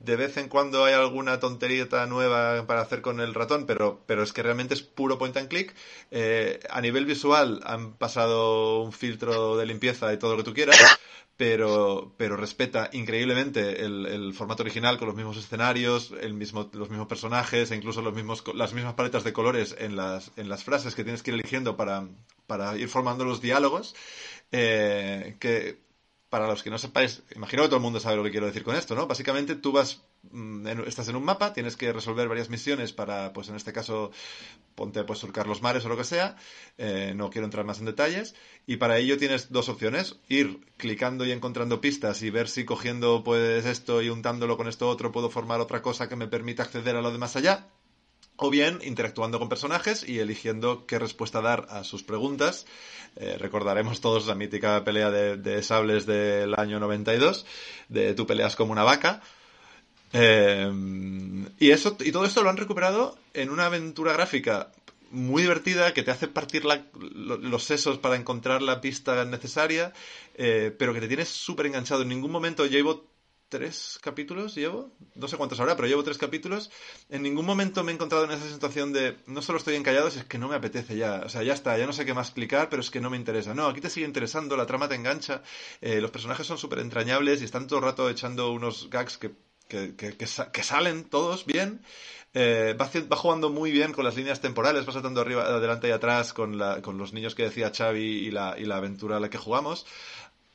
De 0.00 0.16
vez 0.16 0.38
en 0.38 0.48
cuando 0.48 0.84
hay 0.86 0.94
alguna 0.94 1.40
tonterita 1.40 2.06
nueva 2.06 2.66
para 2.66 2.80
hacer 2.80 3.02
con 3.02 3.20
el 3.20 3.34
ratón, 3.34 3.66
pero, 3.66 4.02
pero 4.06 4.22
es 4.22 4.32
que 4.32 4.42
realmente 4.42 4.72
es 4.72 4.82
puro 4.82 5.18
point 5.18 5.36
and 5.36 5.48
click. 5.48 5.74
Eh, 6.10 6.58
a 6.70 6.80
nivel 6.80 7.04
visual 7.04 7.60
han 7.64 7.92
pasado 7.92 8.80
un 8.80 8.92
filtro 8.92 9.58
de 9.58 9.66
limpieza 9.66 10.10
y 10.12 10.18
todo 10.18 10.32
lo 10.32 10.36
que 10.38 10.44
tú 10.44 10.54
quieras, 10.54 10.78
pero, 11.36 12.14
pero 12.16 12.36
respeta 12.36 12.88
increíblemente 12.94 13.84
el, 13.84 14.32
formato 14.32 14.62
original 14.62 14.96
con 14.96 15.08
los 15.08 15.16
mismos 15.16 15.36
escenarios, 15.36 16.14
el 16.18 16.32
mismo, 16.32 16.70
los 16.72 16.88
mismos 16.88 17.06
personajes 17.06 17.70
e 17.70 17.76
incluso 17.76 18.00
los 18.00 18.14
mismos, 18.14 18.42
las 18.54 18.72
mismas 18.72 18.94
paletas 18.94 19.22
de 19.22 19.34
colores 19.34 19.76
en 19.78 19.96
las, 19.96 20.32
en 20.36 20.48
las 20.48 20.64
frases 20.64 20.94
que 20.94 21.04
tienes 21.04 21.22
que 21.22 21.30
ir 21.30 21.34
eligiendo 21.34 21.76
para, 21.76 22.08
para 22.46 22.74
ir 22.78 22.88
formando 22.88 23.26
los 23.26 23.42
diálogos. 23.42 23.94
eh, 24.52 25.36
que 25.40 25.89
para 26.30 26.46
los 26.46 26.62
que 26.62 26.70
no 26.70 26.78
sepáis, 26.78 27.22
imagino 27.34 27.62
que 27.62 27.68
todo 27.68 27.76
el 27.76 27.82
mundo 27.82 27.98
sabe 27.98 28.16
lo 28.16 28.22
que 28.22 28.30
quiero 28.30 28.46
decir 28.46 28.62
con 28.62 28.76
esto, 28.76 28.94
¿no? 28.94 29.08
Básicamente 29.08 29.56
tú 29.56 29.72
vas, 29.72 30.04
mm, 30.30 30.64
estás 30.86 31.08
en 31.08 31.16
un 31.16 31.24
mapa, 31.24 31.52
tienes 31.52 31.76
que 31.76 31.92
resolver 31.92 32.28
varias 32.28 32.50
misiones 32.50 32.92
para, 32.92 33.32
pues 33.32 33.48
en 33.48 33.56
este 33.56 33.72
caso, 33.72 34.12
ponte 34.76 35.02
pues 35.02 35.18
surcar 35.18 35.48
los 35.48 35.60
mares 35.60 35.84
o 35.84 35.88
lo 35.88 35.96
que 35.96 36.04
sea, 36.04 36.36
eh, 36.78 37.12
no 37.16 37.30
quiero 37.30 37.46
entrar 37.46 37.64
más 37.64 37.80
en 37.80 37.86
detalles, 37.86 38.36
y 38.64 38.76
para 38.76 38.98
ello 38.98 39.18
tienes 39.18 39.50
dos 39.50 39.68
opciones, 39.68 40.20
ir 40.28 40.60
clicando 40.76 41.26
y 41.26 41.32
encontrando 41.32 41.80
pistas 41.80 42.22
y 42.22 42.30
ver 42.30 42.48
si 42.48 42.64
cogiendo 42.64 43.24
pues 43.24 43.66
esto 43.66 44.00
y 44.00 44.08
untándolo 44.08 44.56
con 44.56 44.68
esto 44.68 44.88
otro 44.88 45.10
puedo 45.10 45.30
formar 45.30 45.60
otra 45.60 45.82
cosa 45.82 46.08
que 46.08 46.16
me 46.16 46.28
permita 46.28 46.62
acceder 46.62 46.94
a 46.94 47.02
lo 47.02 47.10
de 47.10 47.18
más 47.18 47.34
allá, 47.34 47.66
o 48.40 48.48
bien 48.48 48.78
interactuando 48.82 49.38
con 49.38 49.50
personajes 49.50 50.02
y 50.08 50.18
eligiendo 50.18 50.86
qué 50.86 50.98
respuesta 50.98 51.42
dar 51.42 51.66
a 51.68 51.84
sus 51.84 52.02
preguntas. 52.02 52.66
Eh, 53.16 53.36
recordaremos 53.38 54.00
todos 54.00 54.26
la 54.26 54.34
mítica 54.34 54.82
pelea 54.82 55.10
de, 55.10 55.62
sables 55.62 56.06
del 56.06 56.54
año 56.58 56.80
92, 56.80 57.44
de 57.88 58.14
tú 58.14 58.26
peleas 58.26 58.56
como 58.56 58.72
una 58.72 58.82
vaca. 58.82 59.20
Eh, 60.14 60.72
y, 61.58 61.70
eso, 61.70 61.96
y 62.00 62.12
todo 62.12 62.24
esto 62.24 62.42
lo 62.42 62.48
han 62.48 62.56
recuperado 62.56 63.18
en 63.34 63.50
una 63.50 63.66
aventura 63.66 64.14
gráfica 64.14 64.72
muy 65.10 65.42
divertida 65.42 65.92
que 65.92 66.02
te 66.02 66.10
hace 66.10 66.28
partir 66.28 66.64
los 66.64 67.64
sesos 67.64 67.98
para 67.98 68.16
encontrar 68.16 68.62
la 68.62 68.80
pista 68.80 69.24
necesaria, 69.24 69.92
eh, 70.34 70.74
pero 70.78 70.94
que 70.94 71.00
te 71.00 71.08
tienes 71.08 71.28
súper 71.28 71.66
enganchado. 71.66 72.02
En 72.02 72.08
ningún 72.08 72.30
momento 72.30 72.64
llevo 72.64 73.09
tres 73.50 73.98
capítulos, 74.02 74.54
llevo, 74.54 74.92
no 75.14 75.28
sé 75.28 75.36
cuántos 75.36 75.60
habrá, 75.60 75.76
pero 75.76 75.88
llevo 75.88 76.02
tres 76.04 76.18
capítulos. 76.18 76.70
En 77.10 77.22
ningún 77.22 77.44
momento 77.44 77.84
me 77.84 77.92
he 77.92 77.94
encontrado 77.94 78.24
en 78.24 78.30
esa 78.30 78.48
situación 78.48 78.92
de 78.94 79.16
no 79.26 79.42
solo 79.42 79.58
estoy 79.58 79.74
encallado, 79.76 80.08
es 80.08 80.24
que 80.24 80.38
no 80.38 80.48
me 80.48 80.56
apetece 80.56 80.96
ya. 80.96 81.20
O 81.26 81.28
sea, 81.28 81.42
ya 81.42 81.52
está, 81.52 81.76
ya 81.76 81.86
no 81.86 81.92
sé 81.92 82.06
qué 82.06 82.14
más 82.14 82.30
clicar, 82.30 82.68
pero 82.70 82.80
es 82.80 82.90
que 82.90 83.00
no 83.00 83.10
me 83.10 83.18
interesa. 83.18 83.54
No, 83.54 83.66
aquí 83.66 83.80
te 83.82 83.90
sigue 83.90 84.06
interesando, 84.06 84.56
la 84.56 84.66
trama 84.66 84.88
te 84.88 84.94
engancha, 84.94 85.42
eh, 85.82 86.00
los 86.00 86.10
personajes 86.10 86.46
son 86.46 86.58
súper 86.58 86.78
entrañables 86.78 87.42
y 87.42 87.44
están 87.44 87.66
todo 87.66 87.80
el 87.80 87.84
rato 87.84 88.08
echando 88.08 88.52
unos 88.52 88.88
gags 88.90 89.18
que, 89.18 89.32
que, 89.68 89.94
que- 89.96 90.16
que 90.16 90.26
sa- 90.26 90.50
que 90.52 90.62
salen 90.62 91.04
todos 91.04 91.44
bien. 91.46 91.82
Eh, 92.34 92.76
va, 92.80 92.88
va 93.12 93.16
jugando 93.16 93.50
muy 93.50 93.70
bien 93.72 93.92
con 93.92 94.04
las 94.04 94.16
líneas 94.16 94.40
temporales, 94.40 94.86
va 94.88 94.92
saltando 94.92 95.20
arriba, 95.20 95.42
adelante 95.44 95.88
y 95.88 95.90
atrás 95.90 96.32
con, 96.32 96.58
la, 96.58 96.80
con 96.82 96.96
los 96.98 97.12
niños 97.12 97.34
que 97.34 97.42
decía 97.44 97.72
Xavi 97.76 98.00
y 98.26 98.30
la, 98.30 98.56
y 98.58 98.64
la 98.64 98.76
aventura 98.76 99.16
a 99.16 99.20
la 99.20 99.30
que 99.30 99.38
jugamos. 99.38 99.86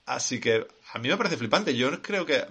Así 0.05 0.39
que 0.39 0.67
a 0.93 0.99
mí 0.99 1.09
me 1.09 1.17
parece 1.17 1.37
flipante. 1.37 1.75
Yo 1.75 2.01
creo 2.01 2.25
que 2.25 2.45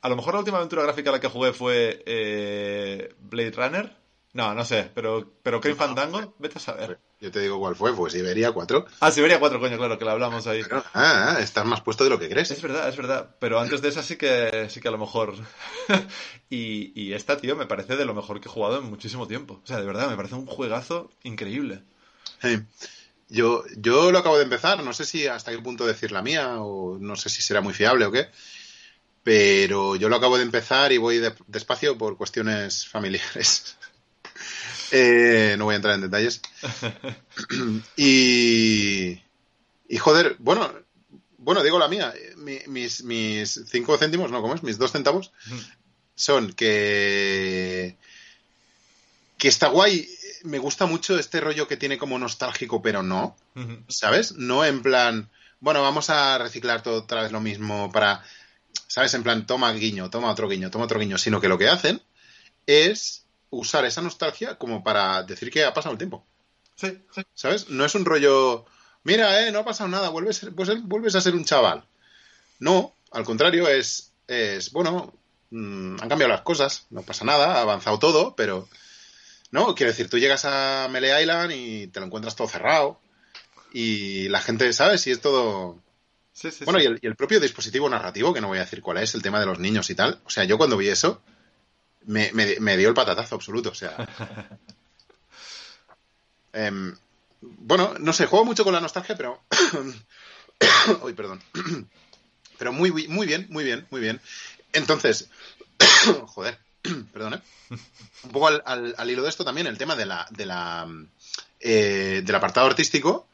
a 0.00 0.08
lo 0.08 0.16
mejor 0.16 0.34
la 0.34 0.40
última 0.40 0.58
aventura 0.58 0.82
gráfica 0.82 1.10
a 1.10 1.14
la 1.14 1.20
que 1.20 1.28
jugué 1.28 1.52
fue 1.52 2.02
eh, 2.06 3.14
Blade 3.20 3.52
Runner. 3.52 3.96
No, 4.34 4.52
no 4.52 4.64
sé, 4.64 4.90
pero, 4.92 5.32
pero 5.44 5.60
Crane 5.60 5.76
Fandango, 5.76 6.34
vete 6.40 6.58
a 6.58 6.60
saber. 6.60 6.98
Yo 7.20 7.30
te 7.30 7.38
digo 7.38 7.60
cuál 7.60 7.76
fue, 7.76 7.94
pues 7.94 8.16
Iberia 8.16 8.50
4. 8.50 8.84
Ah, 8.98 9.12
Siberia 9.12 9.38
4, 9.38 9.60
coño, 9.60 9.76
claro, 9.76 9.96
que 9.96 10.04
la 10.04 10.10
hablamos 10.10 10.48
ahí. 10.48 10.60
Ah, 10.72 10.84
ah, 10.92 11.36
estás 11.40 11.64
más 11.64 11.82
puesto 11.82 12.02
de 12.02 12.10
lo 12.10 12.18
que 12.18 12.28
crees. 12.28 12.50
Es 12.50 12.60
verdad, 12.60 12.88
es 12.88 12.96
verdad. 12.96 13.36
Pero 13.38 13.60
antes 13.60 13.80
de 13.80 13.90
esa 13.90 14.02
sí 14.02 14.16
que, 14.16 14.66
sí 14.70 14.80
que 14.80 14.88
a 14.88 14.90
lo 14.90 14.98
mejor. 14.98 15.34
y, 16.50 17.00
y 17.00 17.12
esta, 17.12 17.36
tío, 17.36 17.54
me 17.54 17.66
parece 17.66 17.96
de 17.96 18.04
lo 18.04 18.12
mejor 18.12 18.40
que 18.40 18.48
he 18.48 18.52
jugado 18.52 18.78
en 18.78 18.90
muchísimo 18.90 19.28
tiempo. 19.28 19.60
O 19.62 19.66
sea, 19.66 19.78
de 19.78 19.86
verdad, 19.86 20.10
me 20.10 20.16
parece 20.16 20.34
un 20.34 20.46
juegazo 20.46 21.12
increíble. 21.22 21.82
Yo, 23.28 23.64
yo 23.76 24.12
lo 24.12 24.18
acabo 24.18 24.36
de 24.36 24.44
empezar, 24.44 24.82
no 24.82 24.92
sé 24.92 25.04
si 25.04 25.26
hasta 25.26 25.50
qué 25.50 25.58
punto 25.58 25.86
decir 25.86 26.12
la 26.12 26.22
mía 26.22 26.56
o 26.58 26.98
no 26.98 27.16
sé 27.16 27.30
si 27.30 27.40
será 27.40 27.60
muy 27.60 27.72
fiable 27.72 28.04
o 28.04 28.12
qué, 28.12 28.28
pero 29.24 29.96
yo 29.96 30.08
lo 30.08 30.14
acabo 30.16 30.36
de 30.36 30.44
empezar 30.44 30.92
y 30.92 30.98
voy 30.98 31.18
de- 31.18 31.34
despacio 31.48 31.98
por 31.98 32.16
cuestiones 32.16 32.86
familiares. 32.86 33.76
Eh, 34.90 35.56
no 35.58 35.64
voy 35.64 35.72
a 35.72 35.76
entrar 35.76 35.94
en 35.94 36.02
detalles. 36.02 36.40
y, 37.96 39.20
y 39.88 39.96
joder, 39.98 40.36
bueno, 40.38 40.72
bueno, 41.38 41.62
digo 41.64 41.78
la 41.78 41.88
mía, 41.88 42.12
mi- 42.36 42.60
mis, 42.66 43.02
mis 43.02 43.60
cinco 43.68 43.96
céntimos, 43.98 44.30
no, 44.30 44.40
¿cómo 44.40 44.54
es? 44.54 44.62
Mis 44.62 44.78
dos 44.78 44.92
centavos 44.92 45.32
son 46.14 46.52
que 46.52 47.96
que 49.38 49.48
está 49.48 49.68
guay. 49.68 50.08
Me 50.44 50.58
gusta 50.58 50.86
mucho 50.86 51.18
este 51.18 51.40
rollo 51.40 51.66
que 51.66 51.76
tiene 51.76 51.98
como 51.98 52.18
nostálgico, 52.18 52.82
pero 52.82 53.02
no. 53.02 53.36
¿Sabes? 53.88 54.32
No 54.32 54.64
en 54.64 54.82
plan, 54.82 55.28
bueno, 55.60 55.82
vamos 55.82 56.10
a 56.10 56.38
reciclar 56.38 56.82
todo 56.82 56.98
otra 57.02 57.22
vez 57.22 57.32
lo 57.32 57.40
mismo 57.40 57.90
para, 57.90 58.22
¿sabes? 58.86 59.14
En 59.14 59.22
plan, 59.22 59.46
toma 59.46 59.72
guiño, 59.72 60.10
toma 60.10 60.30
otro 60.30 60.48
guiño, 60.48 60.70
toma 60.70 60.84
otro 60.84 60.98
guiño, 60.98 61.18
sino 61.18 61.40
que 61.40 61.48
lo 61.48 61.58
que 61.58 61.68
hacen 61.68 62.02
es 62.66 63.24
usar 63.50 63.84
esa 63.84 64.02
nostalgia 64.02 64.56
como 64.56 64.82
para 64.82 65.22
decir 65.22 65.50
que 65.50 65.64
ha 65.64 65.74
pasado 65.74 65.92
el 65.92 65.98
tiempo, 65.98 66.24
Sí, 66.76 66.98
sí. 67.14 67.22
¿sabes? 67.34 67.68
No 67.68 67.84
es 67.84 67.94
un 67.94 68.04
rollo, 68.04 68.64
mira, 69.04 69.46
eh, 69.46 69.52
no 69.52 69.60
ha 69.60 69.64
pasado 69.64 69.88
nada, 69.88 70.08
vuelves, 70.08 70.46
pues, 70.56 70.82
vuelves 70.82 71.14
a 71.14 71.20
ser 71.20 71.34
un 71.34 71.44
chaval. 71.44 71.84
No, 72.58 72.94
al 73.12 73.24
contrario, 73.24 73.68
es, 73.68 74.12
es 74.26 74.72
bueno, 74.72 75.12
mm, 75.50 76.00
han 76.00 76.08
cambiado 76.08 76.32
las 76.32 76.42
cosas, 76.42 76.86
no 76.90 77.02
pasa 77.02 77.24
nada, 77.24 77.56
ha 77.56 77.62
avanzado 77.62 77.98
todo, 77.98 78.34
pero... 78.36 78.68
No, 79.50 79.72
quiero 79.76 79.92
decir, 79.92 80.10
tú 80.10 80.18
llegas 80.18 80.44
a 80.46 80.88
Melee 80.90 81.22
Island 81.22 81.52
y 81.52 81.86
te 81.86 82.00
lo 82.00 82.06
encuentras 82.06 82.34
todo 82.34 82.48
cerrado 82.48 82.98
y 83.72 84.28
la 84.28 84.40
gente, 84.40 84.72
¿sabes? 84.72 85.02
Si 85.02 85.12
es 85.12 85.20
todo... 85.20 85.78
Sí, 86.34 86.50
sí, 86.50 86.64
Bueno, 86.64 86.80
sí. 86.80 86.84
y 86.84 86.88
el, 86.88 86.98
y 87.00 87.06
el 87.06 87.16
propio 87.16 87.40
dispositivo 87.40 87.88
narrativo, 87.88 88.34
que 88.34 88.40
no 88.42 88.48
voy 88.48 88.58
a 88.58 88.64
decir 88.64 88.82
cuál 88.82 88.98
es, 88.98 89.14
el 89.14 89.22
tema 89.22 89.40
de 89.40 89.46
los 89.46 89.58
niños 89.58 89.88
y 89.88 89.94
tal. 89.94 90.20
O 90.24 90.30
sea, 90.30 90.44
yo 90.44 90.58
cuando 90.58 90.76
vi 90.76 90.88
eso, 90.88 91.22
me, 92.06 92.30
me- 92.32 92.58
me 92.60 92.76
dio 92.76 92.88
el 92.88 92.94
patatazo 92.94 93.36
absoluto. 93.36 93.70
O 93.70 93.74
sea. 93.74 93.96
Em, 96.52 96.96
bueno, 97.40 97.94
no 97.98 98.12
sé, 98.12 98.26
juego 98.26 98.44
mucho 98.44 98.64
con 98.64 98.72
la 98.72 98.80
nostalgia, 98.80 99.16
pero. 99.16 99.42
Uy, 101.02 101.12
perdón. 101.14 101.42
pero 102.58 102.72
muy, 102.72 102.90
muy 102.92 103.08
muy 103.08 103.26
bien, 103.26 103.46
muy 103.50 103.64
bien, 103.64 103.86
muy 103.90 104.00
bien. 104.00 104.20
Entonces. 104.72 105.28
Joder, 106.26 106.58
perdón, 107.12 107.34
¿eh? 107.34 107.40
Un 108.24 108.30
poco 108.30 108.48
al, 108.48 108.62
al- 108.66 108.94
al 108.96 109.10
hilo 109.10 109.22
de 109.22 109.28
esto 109.30 109.44
también, 109.44 109.66
el 109.66 109.78
tema 109.78 109.96
de 109.96 110.06
la, 110.06 110.26
de 110.30 110.46
la, 110.46 110.86
eh, 111.60 112.22
del 112.24 112.34
apartado 112.36 112.66
artístico 112.66 113.28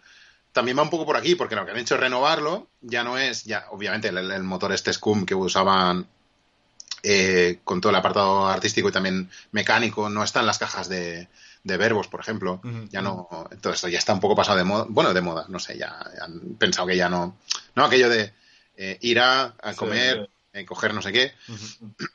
también 0.52 0.78
va 0.78 0.82
un 0.82 0.90
poco 0.90 1.06
por 1.06 1.16
aquí, 1.16 1.34
porque 1.34 1.56
lo 1.56 1.64
que 1.64 1.72
han 1.72 1.78
hecho 1.78 1.94
es 1.94 2.00
renovarlo, 2.00 2.68
ya 2.80 3.04
no 3.04 3.18
es, 3.18 3.44
ya, 3.44 3.66
obviamente, 3.70 4.08
el, 4.08 4.18
el 4.18 4.42
motor 4.42 4.72
este 4.72 4.92
Scum 4.92 5.24
que 5.24 5.34
usaban 5.34 6.06
eh, 7.02 7.60
con 7.64 7.80
todo 7.80 7.90
el 7.90 7.96
apartado 7.96 8.46
artístico 8.46 8.88
y 8.88 8.92
también 8.92 9.30
mecánico, 9.52 10.10
no 10.10 10.22
está 10.22 10.40
en 10.40 10.46
las 10.46 10.58
cajas 10.58 10.88
de, 10.88 11.28
de 11.64 11.76
verbos, 11.76 12.08
por 12.08 12.20
ejemplo. 12.20 12.60
Ya 12.90 13.00
no, 13.00 13.48
todo 13.60 13.72
esto 13.72 13.88
ya 13.88 13.98
está 13.98 14.12
un 14.12 14.20
poco 14.20 14.36
pasado 14.36 14.58
de 14.58 14.64
moda, 14.64 14.86
bueno, 14.88 15.14
de 15.14 15.20
moda, 15.20 15.46
no 15.48 15.58
sé, 15.58 15.78
ya 15.78 15.98
han 16.20 16.56
pensado 16.58 16.86
que 16.86 16.96
ya 16.96 17.08
no, 17.08 17.38
no, 17.74 17.84
aquello 17.84 18.08
de 18.10 18.32
eh, 18.76 18.98
ir 19.00 19.18
a, 19.20 19.54
a 19.62 19.74
comer, 19.74 20.28
eh, 20.52 20.66
coger 20.66 20.92
no 20.92 21.00
sé 21.00 21.12
qué. 21.12 21.32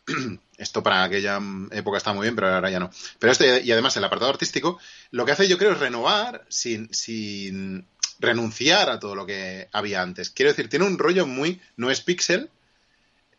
Esto 0.58 0.84
para 0.84 1.04
aquella 1.04 1.40
época 1.72 1.98
está 1.98 2.14
muy 2.14 2.24
bien, 2.24 2.36
pero 2.36 2.54
ahora 2.54 2.70
ya 2.70 2.80
no. 2.80 2.90
Pero 3.20 3.34
esto, 3.34 3.44
y 3.46 3.72
además 3.74 3.98
el 3.98 4.06
apartado 4.06 4.32
artístico, 4.32 4.80
lo 5.12 5.26
que 5.26 5.34
hace 5.34 5.50
yo 5.50 5.58
creo 5.58 5.74
es 5.74 5.80
renovar 5.80 6.46
sin, 6.48 6.94
sin 6.94 7.86
renunciar 8.20 8.90
a 8.90 9.00
todo 9.00 9.16
lo 9.16 9.26
que 9.26 9.68
había 9.72 10.02
antes. 10.02 10.30
Quiero 10.30 10.52
decir, 10.52 10.70
tiene 10.70 10.86
un 10.86 10.98
rollo 10.98 11.26
muy, 11.28 11.62
no 11.78 11.92
es 11.92 12.02
pixel, 12.02 12.50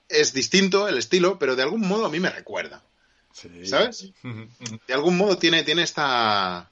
es 0.08 0.32
distinto 0.32 0.88
el 0.88 0.98
estilo, 0.98 1.38
pero 1.38 1.56
de 1.56 1.62
algún 1.62 1.86
modo 1.86 2.06
a 2.06 2.10
mí 2.10 2.20
me 2.20 2.30
recuerda. 2.30 2.82
¿Sabes? 3.64 4.12
De 4.86 4.94
algún 4.94 5.16
modo 5.16 5.36
tiene, 5.36 5.62
tiene 5.62 5.82
esta. 5.82 6.70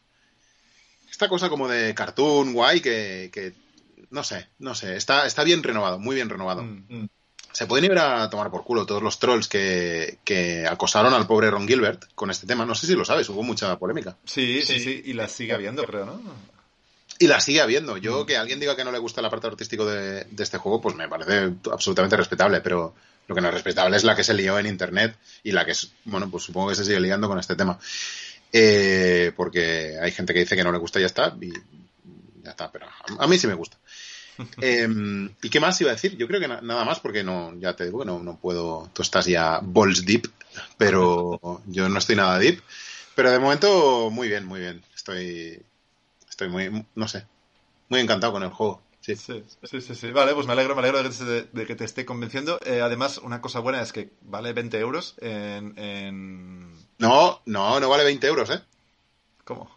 Esta 1.11 1.29
cosa 1.29 1.49
como 1.49 1.69
de 1.69 1.95
cartoon 1.95 2.55
guay 2.55 2.81
que. 2.81 3.31
que 3.33 3.53
no 4.11 4.25
sé, 4.25 4.49
no 4.59 4.75
sé. 4.75 4.97
Está, 4.97 5.27
está 5.27 5.45
bien 5.45 5.63
renovado, 5.63 5.99
muy 5.99 6.15
bien 6.15 6.31
renovado. 6.31 6.63
Mm, 6.63 6.87
mm. 6.89 7.09
Se 7.53 7.67
pueden 7.67 7.85
ir 7.85 7.99
a 7.99 8.29
tomar 8.31 8.51
por 8.51 8.65
culo 8.65 8.87
todos 8.87 9.03
los 9.03 9.19
trolls 9.19 9.47
que, 9.47 10.19
que 10.25 10.67
acosaron 10.67 11.15
al 11.15 11.27
pobre 11.27 11.51
Ron 11.51 11.69
Gilbert 11.69 12.07
con 12.15 12.31
este 12.31 12.47
tema. 12.47 12.65
No 12.65 12.75
sé 12.75 12.87
si 12.87 12.95
lo 12.95 13.05
sabes, 13.05 13.29
hubo 13.29 13.43
mucha 13.43 13.79
polémica. 13.79 14.17
Sí, 14.25 14.63
sí, 14.63 14.81
sí, 14.81 15.03
y 15.05 15.13
la 15.13 15.29
sigue 15.29 15.53
habiendo, 15.53 15.85
creo, 15.85 16.07
¿no? 16.07 16.21
Y 17.19 17.27
la 17.29 17.41
sigue 17.41 17.61
habiendo. 17.61 17.97
Yo, 17.97 18.27
que 18.27 18.37
alguien 18.37 18.59
diga 18.61 18.75
que 18.77 18.85
no 18.85 18.91
le 18.93 18.99
gusta 18.99 19.23
la 19.23 19.31
parte 19.31 19.47
artístico 19.47 19.87
de, 19.87 20.25
de 20.25 20.43
este 20.43 20.59
juego, 20.59 20.81
pues 20.81 20.97
me 20.97 21.09
parece 21.09 21.53
absolutamente 21.71 22.17
respetable, 22.17 22.61
pero 22.61 22.95
lo 23.29 23.35
que 23.35 23.41
no 23.41 23.49
es 23.49 23.55
respetable 23.55 23.97
es 23.97 24.05
la 24.05 24.17
que 24.17 24.25
se 24.25 24.35
lió 24.35 24.59
en 24.59 24.67
internet 24.67 25.17
y 25.43 25.53
la 25.53 25.65
que 25.65 25.73
es, 25.73 25.93
bueno, 26.05 26.31
pues 26.31 26.43
supongo 26.43 26.69
que 26.71 26.75
se 26.75 26.85
sigue 26.85 27.01
liando 27.01 27.29
con 27.29 27.39
este 27.39 27.55
tema. 27.57 27.79
Eh, 28.53 29.33
porque 29.37 29.97
hay 30.01 30.13
gente 30.13 30.33
que 30.33 30.41
dice 30.41 30.57
que 30.57 30.65
no 30.65 30.73
le 30.73 30.79
gusta 30.79 30.99
y 30.99 31.03
ya 31.03 31.07
está, 31.07 31.37
y 31.41 31.53
ya 32.43 32.51
está, 32.51 32.71
pero 32.71 32.87
a, 32.87 33.25
a 33.25 33.27
mí 33.27 33.39
sí 33.39 33.47
me 33.47 33.55
gusta. 33.55 33.77
Eh, 34.61 34.89
¿Y 35.43 35.49
qué 35.49 35.61
más 35.61 35.81
iba 35.81 35.91
a 35.91 35.95
decir? 35.95 36.17
Yo 36.17 36.27
creo 36.27 36.41
que 36.41 36.49
na- 36.49 36.61
nada 36.61 36.85
más 36.85 36.99
porque 36.99 37.23
no, 37.23 37.55
ya 37.61 37.77
te 37.77 37.85
digo 37.85 38.01
que 38.01 38.05
no, 38.07 38.21
no 38.21 38.37
puedo. 38.37 38.91
Tú 38.93 39.03
estás 39.03 39.27
ya 39.27 39.61
balls 39.63 40.05
deep, 40.05 40.29
pero 40.77 41.39
yo 41.67 41.89
no 41.89 41.99
estoy 42.01 42.17
nada 42.17 42.37
deep. 42.41 42.61
Pero 43.15 43.31
de 43.31 43.39
momento, 43.39 44.11
muy 44.11 44.27
bien, 44.27 44.45
muy 44.45 44.59
bien. 44.59 44.83
Estoy, 44.93 45.63
estoy 46.35 46.49
muy, 46.49 46.87
no 46.95 47.09
sé, 47.09 47.27
muy 47.89 48.01
encantado 48.01 48.33
con 48.35 48.43
el 48.43 48.51
juego. 48.51 48.83
Sí. 49.01 49.17
Sí, 49.17 49.45
sí, 49.65 49.81
sí, 49.83 49.95
sí. 49.95 50.11
Vale, 50.13 50.35
pues 50.35 50.47
me 50.47 50.55
alegro, 50.55 50.75
me 50.75 50.81
alegro 50.81 51.03
de 51.03 51.11
que 51.11 51.17
te, 51.17 51.59
de 51.61 51.67
que 51.67 51.77
te 51.77 51.85
esté 51.85 52.05
convenciendo. 52.07 52.59
Eh, 52.65 52.81
además, 52.81 53.19
una 53.19 53.41
cosa 53.43 53.61
buena 53.61 53.83
es 53.83 53.93
que 53.93 54.11
vale 54.23 54.53
20 54.55 54.79
euros 54.81 55.17
en... 55.21 55.79
en... 55.79 56.73
No, 56.99 57.43
no, 57.47 57.81
no 57.81 57.89
vale 57.89 58.05
20 58.05 58.27
euros, 58.27 58.51
¿eh? 58.51 58.63
¿Cómo? 59.45 59.71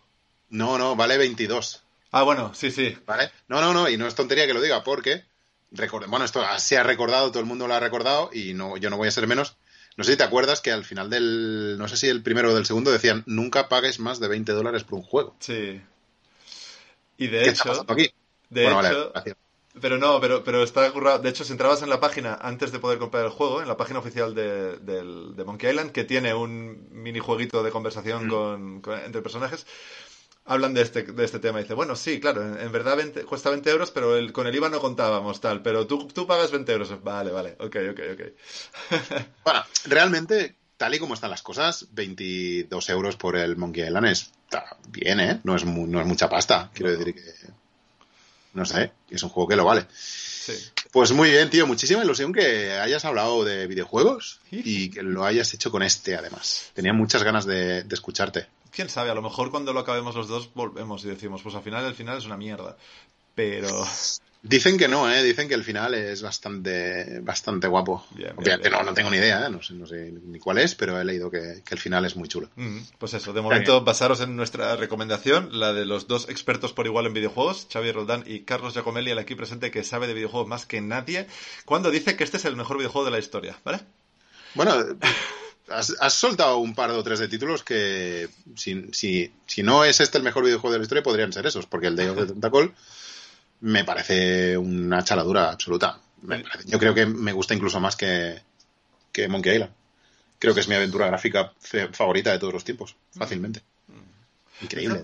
No, 0.50 0.78
no, 0.78 0.96
vale 0.96 1.18
22. 1.18 1.84
Ah, 2.12 2.24
bueno, 2.24 2.54
sí, 2.54 2.72
sí. 2.72 2.98
¿Vale? 3.06 3.32
No, 3.48 3.60
no, 3.62 3.74
no, 3.74 3.90
y 3.90 3.98
no 3.98 4.08
es 4.08 4.16
tontería 4.16 4.48
que 4.48 4.54
lo 4.54 4.62
diga, 4.62 4.84
porque, 4.84 5.26
record- 5.72 6.08
bueno, 6.08 6.26
esto 6.26 6.42
se 6.58 6.78
ha 6.78 6.84
recordado, 6.84 7.30
todo 7.32 7.40
el 7.42 7.46
mundo 7.46 7.68
lo 7.68 7.74
ha 7.74 7.80
recordado, 7.80 8.30
y 8.34 8.54
no, 8.54 8.78
yo 8.78 8.90
no 8.90 8.98
voy 8.98 9.10
a 9.10 9.12
ser 9.12 9.28
menos. 9.28 9.58
No 9.98 10.04
sé 10.04 10.12
si 10.12 10.18
te 10.18 10.24
acuerdas 10.24 10.62
que 10.62 10.72
al 10.72 10.86
final 10.86 11.10
del, 11.10 11.76
no 11.78 11.88
sé 11.88 11.98
si 11.98 12.08
el 12.08 12.24
primero 12.24 12.52
o 12.52 12.56
del 12.56 12.66
segundo 12.66 12.92
decían, 12.92 13.24
nunca 13.26 13.68
pagues 13.68 14.00
más 14.00 14.20
de 14.20 14.28
20 14.28 14.52
dólares 14.54 14.84
por 14.84 15.00
un 15.00 15.04
juego. 15.04 15.36
Sí. 15.40 15.82
Y 17.18 17.28
de 17.28 17.44
¿Qué 17.44 17.50
está 17.52 17.72
hecho... 17.72 17.86
aquí? 17.88 18.10
De 18.50 18.64
bueno, 18.64 18.80
hecho... 18.80 19.12
vale. 19.14 19.36
Pero 19.80 19.98
no, 20.00 20.20
pero, 20.20 20.44
pero 20.44 20.64
está 20.64 20.92
currado. 20.92 21.20
De 21.20 21.30
hecho, 21.30 21.44
si 21.44 21.52
entrabas 21.52 21.84
en 21.84 21.90
la 21.90 22.00
página 22.00 22.36
antes 22.42 22.72
de 22.72 22.80
poder 22.80 22.98
comprar 22.98 23.26
el 23.26 23.30
juego, 23.32 23.62
en 23.62 23.68
la 23.68 23.78
página 23.78 24.00
oficial 24.00 24.34
de, 24.34 24.78
del- 24.78 25.36
de 25.36 25.44
Monkey 25.46 25.70
Island, 25.70 25.92
que 25.92 26.04
tiene 26.04 26.34
un 26.34 26.88
minijueguito 26.92 27.62
de 27.62 27.70
conversación 27.72 28.26
Mm. 28.26 28.30
con, 28.30 28.82
con- 28.82 29.00
entre 29.00 29.22
personajes, 29.22 29.68
hablan 30.46 30.74
de 30.74 30.82
este, 30.84 31.04
de 31.04 31.26
este 31.26 31.40
tema. 31.40 31.60
Y 31.60 31.64
dice, 31.64 31.76
bueno, 31.76 31.96
sí, 31.96 32.20
claro, 32.20 32.42
en, 32.44 32.60
en 32.60 32.72
verdad 32.72 32.98
20 32.98 33.26
cuesta 33.26 33.50
20 33.52 33.70
euros, 33.72 33.92
pero 33.92 34.16
el, 34.18 34.34
con 34.34 34.48
el 34.48 34.56
IVA 34.56 34.70
no 34.70 34.80
contábamos 34.82 35.42
tal. 35.42 35.62
Pero 35.62 35.88
tú, 35.88 36.08
tú 36.08 36.28
pagas 36.28 36.52
20 36.52 36.74
euros. 36.74 37.04
Vale, 37.04 37.32
vale, 37.32 37.58
ok, 37.60 37.76
ok, 37.92 38.00
ok. 38.14 38.22
Bueno, 39.44 39.64
realmente, 39.86 40.57
tal 40.78 40.94
y 40.96 41.00
como 41.00 41.14
están 41.16 41.30
las 41.32 41.42
cosas, 41.42 41.88
22 41.92 42.90
euros 42.90 43.16
por 43.18 43.36
el 43.36 43.58
Monkey 43.58 43.84
Island 43.86 44.06
está 44.08 44.78
bien, 44.90 45.20
¿eh? 45.20 45.40
No 45.44 45.56
es, 45.56 45.66
mu- 45.66 45.88
no 45.88 46.00
es 46.00 46.08
mucha 46.08 46.30
pasta. 46.30 46.70
Quiero 46.74 46.92
No. 46.94 46.98
decir 47.00 47.16
que, 47.16 47.22
no 48.54 48.66
sé, 48.66 48.92
es 49.10 49.22
un 49.24 49.30
juego 49.30 49.50
que 49.50 49.56
lo 49.56 49.66
vale. 49.66 49.86
Sí. 49.92 50.54
Pues 50.92 51.12
muy 51.12 51.30
bien, 51.30 51.50
tío. 51.50 51.68
Muchísima 51.68 52.04
ilusión 52.04 52.32
que 52.34 52.72
hayas 52.74 53.04
hablado 53.06 53.44
de 53.44 53.68
videojuegos 53.68 54.40
y 54.52 54.90
que 54.90 55.04
lo 55.04 55.26
hayas 55.26 55.54
hecho 55.54 55.70
con 55.72 55.84
este, 55.84 56.16
además. 56.16 56.72
Tenía 56.74 56.94
muchas 56.94 57.24
ganas 57.24 57.46
de, 57.46 57.84
de 57.84 57.94
escucharte. 57.96 58.48
Quién 58.72 58.90
sabe, 58.90 59.10
a 59.10 59.16
lo 59.16 59.22
mejor 59.22 59.52
cuando 59.52 59.74
lo 59.74 59.80
acabemos 59.82 60.16
los 60.16 60.28
dos 60.28 60.50
volvemos 60.54 61.04
y 61.04 61.10
decimos, 61.10 61.42
pues 61.42 61.56
al 61.56 61.64
final 61.64 61.86
el 61.86 61.96
final 61.96 62.18
es 62.18 62.26
una 62.26 62.38
mierda. 62.38 62.78
Pero... 63.36 63.86
Dicen 64.48 64.78
que 64.78 64.88
no, 64.88 65.12
¿eh? 65.12 65.24
Dicen 65.24 65.48
que 65.48 65.54
el 65.56 65.64
final 65.64 65.94
es 65.94 66.22
bastante, 66.22 67.20
bastante 67.22 67.68
guapo. 67.68 68.06
Bien, 68.12 68.32
Obviamente 68.38 68.70
bien. 68.70 68.80
no, 68.80 68.84
no 68.86 68.94
tengo 68.94 69.10
ni 69.10 69.18
idea, 69.18 69.46
¿eh? 69.46 69.50
No 69.50 69.62
sé, 69.62 69.74
no 69.74 69.86
sé 69.86 70.12
ni 70.24 70.40
cuál 70.40 70.58
es, 70.60 70.76
pero 70.76 71.00
he 71.00 71.04
leído 71.06 71.30
que, 71.30 71.62
que 71.66 71.76
el 71.76 71.80
final 71.80 72.06
es 72.06 72.16
muy 72.16 72.28
chulo. 72.28 72.50
Mm, 72.56 72.80
Pues 72.98 73.14
eso, 73.14 73.34
de 73.34 73.42
momento 73.42 73.84
basaros 73.84 74.22
en 74.22 74.36
nuestra 74.36 74.76
recomendación, 74.76 75.50
la 75.52 75.74
de 75.74 75.86
los 75.86 76.08
dos 76.08 76.30
expertos 76.30 76.74
por 76.74 76.86
igual 76.86 77.06
en 77.08 77.14
videojuegos, 77.14 77.68
Xavi 77.72 77.92
Roldán 77.92 78.24
y 78.26 78.42
Carlos 78.42 78.74
Giacomelli, 78.74 79.12
el 79.12 79.20
aquí 79.20 79.36
presente 79.36 79.72
que 79.72 79.84
sabe 79.84 80.08
de 80.08 80.14
videojuegos 80.14 80.48
más 80.48 80.66
que 80.66 80.80
nadie, 80.82 81.28
cuando 81.66 81.92
dice 81.92 82.16
que 82.16 82.24
este 82.24 82.38
es 82.38 82.46
el 82.46 82.56
mejor 82.56 82.78
videojuego 82.78 83.06
de 83.06 83.12
la 83.12 83.20
historia, 83.20 83.58
¿vale? 83.66 83.80
Bueno, 84.56 84.74
has, 85.70 85.96
has 86.00 86.14
soltado 86.14 86.58
un 86.60 86.74
par 86.74 86.92
o 86.92 87.04
tres 87.04 87.20
de 87.20 87.28
títulos 87.28 87.64
que, 87.64 88.30
si, 88.56 88.86
si, 88.94 89.32
si 89.46 89.64
no 89.64 89.84
es 89.84 90.00
este 90.00 90.18
el 90.18 90.24
mejor 90.24 90.44
videojuego 90.46 90.72
de 90.72 90.80
la 90.80 90.84
historia, 90.84 91.04
podrían 91.04 91.34
ser 91.34 91.46
esos, 91.46 91.66
porque 91.66 91.88
el 91.88 91.96
Day 91.96 92.08
of 92.08 92.18
the 92.18 92.26
Tentacle 92.28 92.72
me 93.62 93.84
parece 93.84 94.58
una 94.58 95.04
chaladura 95.04 95.52
absoluta. 95.52 96.00
Me 96.22 96.40
parece- 96.40 96.70
yo 96.70 96.80
creo 96.80 96.94
que 96.94 97.06
me 97.06 97.32
gusta 97.34 97.54
incluso 97.54 97.80
más 97.80 97.96
que, 97.96 98.42
que 99.12 99.28
Monkey 99.28 99.54
Island. 99.56 99.74
Creo 100.40 100.54
que 100.54 100.60
es 100.60 100.68
mi 100.68 100.76
aventura 100.76 101.08
gráfica 101.08 101.52
favorita 101.92 102.32
de 102.32 102.40
todos 102.40 102.54
los 102.54 102.64
tiempos, 102.64 102.96
fácilmente. 103.18 103.62
Increíble. 104.62 105.00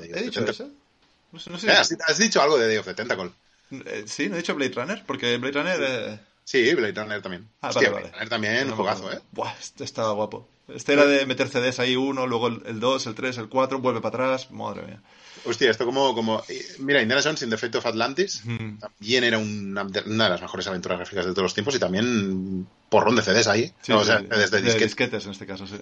No 1.32 1.40
sé. 1.60 1.68
Eh, 1.68 1.72
has, 1.72 1.96
has 2.08 2.18
dicho 2.18 2.42
algo 2.42 2.58
de 2.58 2.68
Day 2.68 2.78
of 2.78 2.86
the 2.86 2.94
Tentacle. 2.94 3.32
Eh, 3.72 4.04
sí, 4.08 4.30
no 4.30 4.36
he 4.36 4.40
dicho 4.40 4.54
Blade 4.56 4.74
Runner, 4.76 5.04
porque 5.06 5.38
Blade 5.38 5.54
Runner... 5.60 5.80
eh, 5.82 6.20
Sí, 6.44 6.74
Blade 6.74 6.94
Runner 6.94 7.22
también. 7.22 7.48
Ah, 7.62 7.70
Hostia, 7.70 7.90
vale, 7.90 7.94
vale. 7.94 8.02
Blade 8.08 8.14
Runner 8.14 8.30
también, 8.30 8.68
no 8.70 8.76
juegazo, 8.76 9.00
acuerdo. 9.04 9.20
¿eh? 9.20 9.24
Buah, 9.32 9.54
este 9.60 9.84
estaba 9.84 10.12
guapo. 10.14 10.50
Este 10.68 10.94
era 10.94 11.06
de 11.06 11.26
meter 11.26 11.50
CDs 11.50 11.80
ahí 11.80 11.96
uno, 11.98 12.26
luego 12.26 12.48
el 12.48 12.80
2, 12.80 13.08
el 13.08 13.16
3, 13.16 13.38
el 13.40 13.50
4, 13.50 13.80
vuelve 13.80 14.00
para 14.02 14.26
atrás, 14.26 14.50
madre 14.52 14.84
mía. 14.84 15.02
Hostia, 15.46 15.70
esto 15.70 15.84
como, 15.86 16.16
como... 16.16 16.42
Mira, 16.80 17.02
Indiana 17.02 17.22
Jones 17.22 17.42
in 17.42 17.50
the 17.50 17.58
Fate 17.58 17.78
of 17.78 17.86
Atlantis 17.86 18.42
Mm. 18.46 18.78
también 18.80 19.26
era 19.26 19.38
una 19.40 19.84
de, 19.84 20.02
una 20.06 20.24
de 20.26 20.30
las 20.30 20.42
mejores 20.42 20.66
aventuras 20.68 20.98
gráficas 21.00 21.26
de 21.26 21.32
todos 21.32 21.44
los 21.44 21.54
tiempos 21.54 21.76
y 21.76 21.80
también 21.80 22.66
porrón 22.88 23.18
de 23.18 23.22
CDs 23.24 23.48
ahí. 23.48 23.74
Sí, 23.82 23.92
No, 23.92 23.98
o 23.98 24.02
sí, 24.02 24.08
sea, 24.08 24.20
sí, 24.20 24.26
CDs 24.28 24.52
de 24.52 24.58
de 24.58 24.64
disquete, 24.64 24.86
disquetes 24.86 25.26
en 25.26 25.32
este 25.32 25.46
caso, 25.46 25.68
sí. 25.68 25.76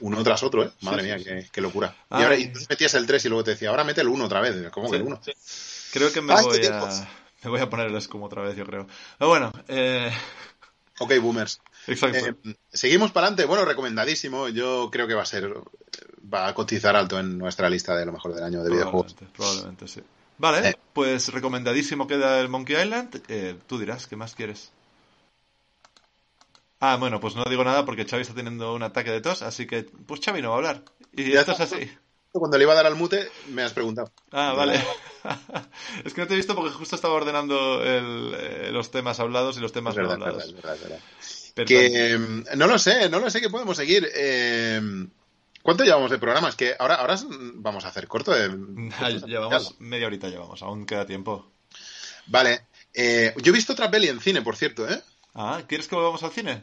uno 0.00 0.22
tras 0.22 0.40
otro, 0.44 0.64
¿eh? 0.64 0.70
Madre 0.82 1.02
mía, 1.02 1.16
qué, 1.18 1.48
qué 1.50 1.60
locura. 1.60 1.96
Ay. 2.08 2.20
Y 2.20 2.24
ahora 2.24 2.38
y 2.38 2.52
metías 2.68 2.94
el 2.94 3.06
3 3.06 3.24
y 3.24 3.28
luego 3.28 3.42
te 3.42 3.50
decía, 3.52 3.70
ahora 3.70 3.82
mete 3.82 4.02
el 4.02 4.08
1 4.08 4.24
otra 4.24 4.40
vez. 4.40 4.70
¿Cómo 4.70 4.88
que 4.88 4.98
el 4.98 5.02
Sí. 5.02 5.08
1? 5.08 5.20
Creo 5.92 6.12
que 6.12 6.20
me 6.20 6.34
Ay, 6.34 6.44
voy 6.44 6.58
a... 6.58 6.60
tiempos. 6.60 7.02
Me 7.44 7.50
voy 7.50 7.60
a 7.60 7.70
poner 7.70 7.86
el 7.88 7.96
escumo 7.96 8.26
otra 8.26 8.42
vez, 8.42 8.56
yo 8.56 8.64
creo. 8.64 8.86
Pero 9.18 9.28
bueno, 9.28 9.52
eh... 9.68 10.10
Ok, 11.00 11.12
boomers. 11.20 11.60
Exacto. 11.86 12.18
Eh, 12.44 12.56
seguimos 12.72 13.12
para 13.12 13.28
adelante. 13.28 13.44
Bueno, 13.46 13.64
recomendadísimo. 13.64 14.48
Yo 14.48 14.88
creo 14.90 15.06
que 15.06 15.14
va 15.14 15.22
a 15.22 15.26
ser... 15.26 15.54
Va 16.34 16.48
a 16.48 16.54
cotizar 16.54 16.96
alto 16.96 17.20
en 17.20 17.38
nuestra 17.38 17.70
lista 17.70 17.96
de 17.96 18.04
lo 18.04 18.12
mejor 18.12 18.34
del 18.34 18.42
año 18.42 18.64
de 18.64 18.70
videojuegos. 18.70 19.14
probablemente, 19.14 19.36
probablemente, 19.36 19.88
sí. 19.88 20.02
Vale, 20.38 20.68
Eh. 20.70 20.76
pues 20.92 21.32
recomendadísimo 21.32 22.06
queda 22.08 22.40
el 22.40 22.48
Monkey 22.48 22.76
Island. 22.82 23.22
Eh, 23.28 23.56
tú 23.68 23.78
dirás, 23.78 24.08
¿qué 24.08 24.16
más 24.16 24.34
quieres? 24.34 24.72
Ah, 26.80 26.96
bueno, 26.96 27.20
pues 27.20 27.34
no 27.36 27.44
digo 27.44 27.64
nada 27.64 27.84
porque 27.84 28.04
Xavi 28.04 28.22
está 28.22 28.34
teniendo 28.34 28.74
un 28.74 28.82
ataque 28.82 29.10
de 29.10 29.20
tos, 29.20 29.42
así 29.42 29.66
que 29.66 29.84
pues 29.84 30.20
Xavi 30.24 30.42
no 30.42 30.48
va 30.50 30.54
a 30.54 30.58
hablar. 30.58 30.82
Y 31.12 31.30
Ya 31.32 31.40
esto 31.40 31.52
es 31.52 31.60
así. 31.60 31.90
Cuando 32.32 32.56
le 32.58 32.64
iba 32.64 32.72
a 32.72 32.76
dar 32.76 32.86
al 32.86 32.94
mute, 32.96 33.28
me 33.48 33.62
has 33.62 33.72
preguntado. 33.72 34.12
Ah, 34.32 34.52
vale. 34.56 34.80
es 36.04 36.14
que 36.14 36.20
no 36.20 36.26
te 36.26 36.34
he 36.34 36.36
visto 36.36 36.54
porque 36.54 36.70
justo 36.70 36.96
estaba 36.96 37.14
ordenando 37.14 37.82
el, 37.82 38.34
eh, 38.38 38.70
los 38.72 38.90
temas 38.90 39.20
hablados 39.20 39.56
y 39.56 39.60
los 39.60 39.72
temas 39.72 39.96
no 39.96 40.02
verdad, 40.02 40.14
hablados. 40.14 40.54
verdad, 40.54 40.78
verdad. 40.80 41.66
Que 41.66 42.16
mm, 42.16 42.56
no 42.56 42.66
lo 42.66 42.78
sé, 42.78 43.08
no 43.08 43.20
lo 43.20 43.30
sé 43.30 43.40
que 43.40 43.50
podemos 43.50 43.76
seguir. 43.76 44.08
Eh, 44.14 44.80
¿Cuánto 45.62 45.84
llevamos 45.84 46.10
de 46.10 46.18
programa? 46.18 46.48
Es 46.48 46.54
que 46.54 46.74
ahora, 46.78 46.96
ahora 46.96 47.16
mm, 47.16 47.62
vamos 47.62 47.84
a 47.84 47.88
hacer 47.88 48.06
corto. 48.06 48.32
De, 48.32 48.48
llevamos 49.26 49.80
media 49.80 50.06
horita, 50.06 50.28
llevamos, 50.28 50.62
aún 50.62 50.86
queda 50.86 51.06
tiempo. 51.06 51.50
Vale. 52.26 52.66
Eh, 52.94 53.34
yo 53.36 53.52
he 53.52 53.54
visto 53.54 53.72
otra 53.72 53.90
peli 53.90 54.08
en 54.08 54.20
cine, 54.20 54.42
por 54.42 54.56
cierto, 54.56 54.88
¿eh? 54.88 55.02
Ah, 55.34 55.62
¿quieres 55.66 55.88
que 55.88 55.94
volvamos 55.94 56.22
al 56.22 56.32
cine? 56.32 56.62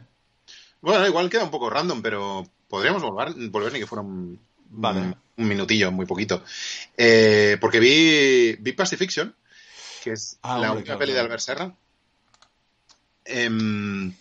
Bueno, 0.81 1.05
igual 1.07 1.29
queda 1.29 1.43
un 1.43 1.51
poco 1.51 1.69
random, 1.69 2.01
pero 2.01 2.45
podríamos 2.67 3.01
volver, 3.03 3.33
volver 3.49 3.73
ni 3.73 3.79
que 3.79 3.87
fuera 3.87 4.01
un, 4.01 4.39
Vale. 4.69 5.15
Un, 5.37 5.47
minutillo, 5.47 5.91
muy 5.91 6.05
poquito. 6.05 6.43
Eh, 6.97 7.57
porque 7.59 7.79
vi, 7.79 8.55
vi 8.59 8.71
Pacifiction, 8.73 9.35
que 10.03 10.11
es 10.13 10.37
Ah, 10.41 10.59
la 10.59 10.71
última 10.73 10.97
peli 10.97 11.13
de. 11.13 11.19
Albert 11.19 11.41
Serra. 11.41 11.75
Em, 13.25 14.13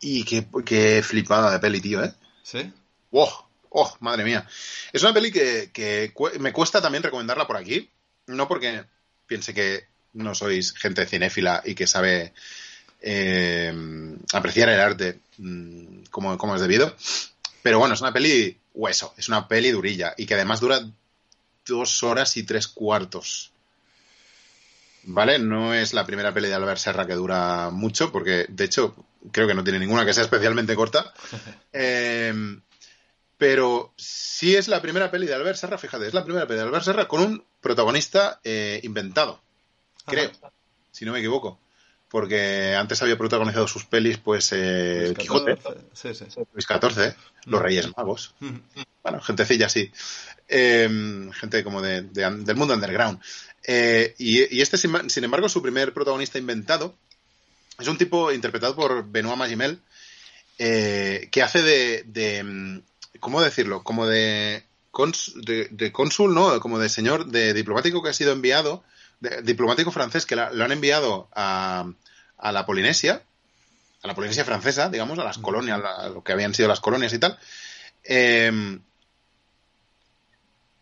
y 0.00 0.24
qué, 0.24 0.46
qué 0.64 1.02
flipada 1.02 1.50
de 1.52 1.58
peli, 1.58 1.80
tío, 1.80 2.04
¿eh? 2.04 2.12
¿Sí? 2.42 2.72
¡Oh! 3.10 3.48
¡Oh! 3.70 3.96
Madre 4.00 4.24
mía. 4.24 4.46
Es 4.92 5.02
una 5.02 5.12
peli 5.14 5.32
que, 5.32 5.70
que 5.72 6.12
cu- 6.14 6.30
me 6.38 6.52
cuesta 6.52 6.80
también 6.80 7.02
recomendarla 7.02 7.46
por 7.46 7.56
aquí. 7.56 7.90
No 8.26 8.46
porque 8.46 8.84
piense 9.26 9.52
que 9.54 9.86
no 10.12 10.34
sois 10.34 10.72
gente 10.74 11.06
cinéfila 11.06 11.62
y 11.64 11.74
que 11.74 11.86
sabe 11.86 12.32
eh, 13.00 13.74
apreciar 14.32 14.68
el 14.68 14.80
arte 14.80 15.18
mm, 15.38 16.04
como, 16.10 16.38
como 16.38 16.54
es 16.54 16.60
debido. 16.60 16.94
Pero 17.64 17.78
bueno, 17.78 17.94
es 17.94 18.02
una 18.02 18.12
peli 18.12 18.58
hueso, 18.74 19.14
es 19.16 19.28
una 19.28 19.48
peli 19.48 19.70
durilla 19.70 20.12
y 20.18 20.26
que 20.26 20.34
además 20.34 20.60
dura 20.60 20.86
dos 21.64 22.02
horas 22.02 22.36
y 22.36 22.42
tres 22.42 22.68
cuartos. 22.68 23.52
¿Vale? 25.04 25.38
No 25.38 25.72
es 25.72 25.94
la 25.94 26.04
primera 26.04 26.34
peli 26.34 26.48
de 26.48 26.54
Albert 26.56 26.78
Serra 26.78 27.06
que 27.06 27.14
dura 27.14 27.70
mucho, 27.70 28.12
porque 28.12 28.44
de 28.50 28.64
hecho 28.64 28.94
creo 29.32 29.48
que 29.48 29.54
no 29.54 29.64
tiene 29.64 29.78
ninguna 29.78 30.04
que 30.04 30.12
sea 30.12 30.24
especialmente 30.24 30.76
corta. 30.76 31.14
Eh, 31.72 32.34
pero 33.38 33.94
sí 33.96 34.54
es 34.54 34.68
la 34.68 34.82
primera 34.82 35.10
peli 35.10 35.26
de 35.26 35.34
Albert 35.34 35.56
Serra, 35.56 35.78
fíjate, 35.78 36.06
es 36.06 36.14
la 36.14 36.22
primera 36.22 36.46
peli 36.46 36.58
de 36.58 36.64
Albert 36.66 36.84
Serra 36.84 37.08
con 37.08 37.22
un 37.22 37.44
protagonista 37.62 38.40
eh, 38.44 38.78
inventado, 38.84 39.42
creo, 40.04 40.30
si 40.92 41.06
no 41.06 41.12
me 41.12 41.18
equivoco. 41.18 41.58
Porque 42.14 42.76
antes 42.76 43.02
había 43.02 43.18
protagonizado 43.18 43.66
sus 43.66 43.86
pelis, 43.86 44.18
pues, 44.18 44.50
eh, 44.52 45.06
Luis 45.06 45.18
Quijote, 45.18 45.56
XIV, 45.56 45.74
Sí, 45.94 46.14
sí. 46.14 46.24
Luis 46.52 46.64
XIV, 46.64 47.12
Los 47.46 47.60
Reyes 47.60 47.88
Magos. 47.96 48.36
Bueno, 49.02 49.20
gentecilla 49.20 49.66
así. 49.66 49.90
Eh, 50.46 51.28
gente 51.32 51.64
como 51.64 51.82
de, 51.82 52.02
de- 52.02 52.30
del 52.44 52.54
mundo 52.54 52.72
underground. 52.74 53.18
Eh, 53.64 54.14
y, 54.18 54.56
y 54.56 54.60
este, 54.62 54.78
sin, 54.78 55.10
sin 55.10 55.24
embargo, 55.24 55.48
su 55.48 55.60
primer 55.60 55.92
protagonista 55.92 56.38
inventado 56.38 56.94
es 57.80 57.88
un 57.88 57.98
tipo 57.98 58.30
interpretado 58.30 58.76
por 58.76 59.10
Benoit 59.10 59.36
Magimel, 59.36 59.80
eh, 60.58 61.28
que 61.32 61.42
hace 61.42 61.62
de, 61.62 62.04
de, 62.06 62.44
mm, 62.44 62.82
¿Cómo 63.18 63.42
decirlo? 63.42 63.82
Como 63.82 64.06
de, 64.06 64.62
cons- 64.92 65.34
de, 65.34 65.90
cónsul, 65.90 66.32
¿no? 66.32 66.60
Como 66.60 66.78
de 66.78 66.88
señor, 66.88 67.26
de 67.26 67.54
diplomático 67.54 68.04
que 68.04 68.10
ha 68.10 68.12
sido 68.12 68.30
enviado, 68.30 68.84
diplomático 69.42 69.90
francés 69.90 70.26
que 70.26 70.36
la- 70.36 70.52
lo 70.52 70.62
han 70.62 70.70
enviado 70.70 71.28
a, 71.34 71.90
a 72.38 72.52
la 72.52 72.66
Polinesia, 72.66 73.22
a 74.02 74.06
la 74.06 74.14
Polinesia 74.14 74.44
francesa, 74.44 74.88
digamos, 74.90 75.18
a 75.18 75.24
las 75.24 75.38
colonias, 75.38 75.80
a 75.82 76.08
lo 76.08 76.22
que 76.22 76.32
habían 76.32 76.54
sido 76.54 76.68
las 76.68 76.80
colonias 76.80 77.12
y 77.12 77.18
tal. 77.18 77.38
Eh, 78.04 78.78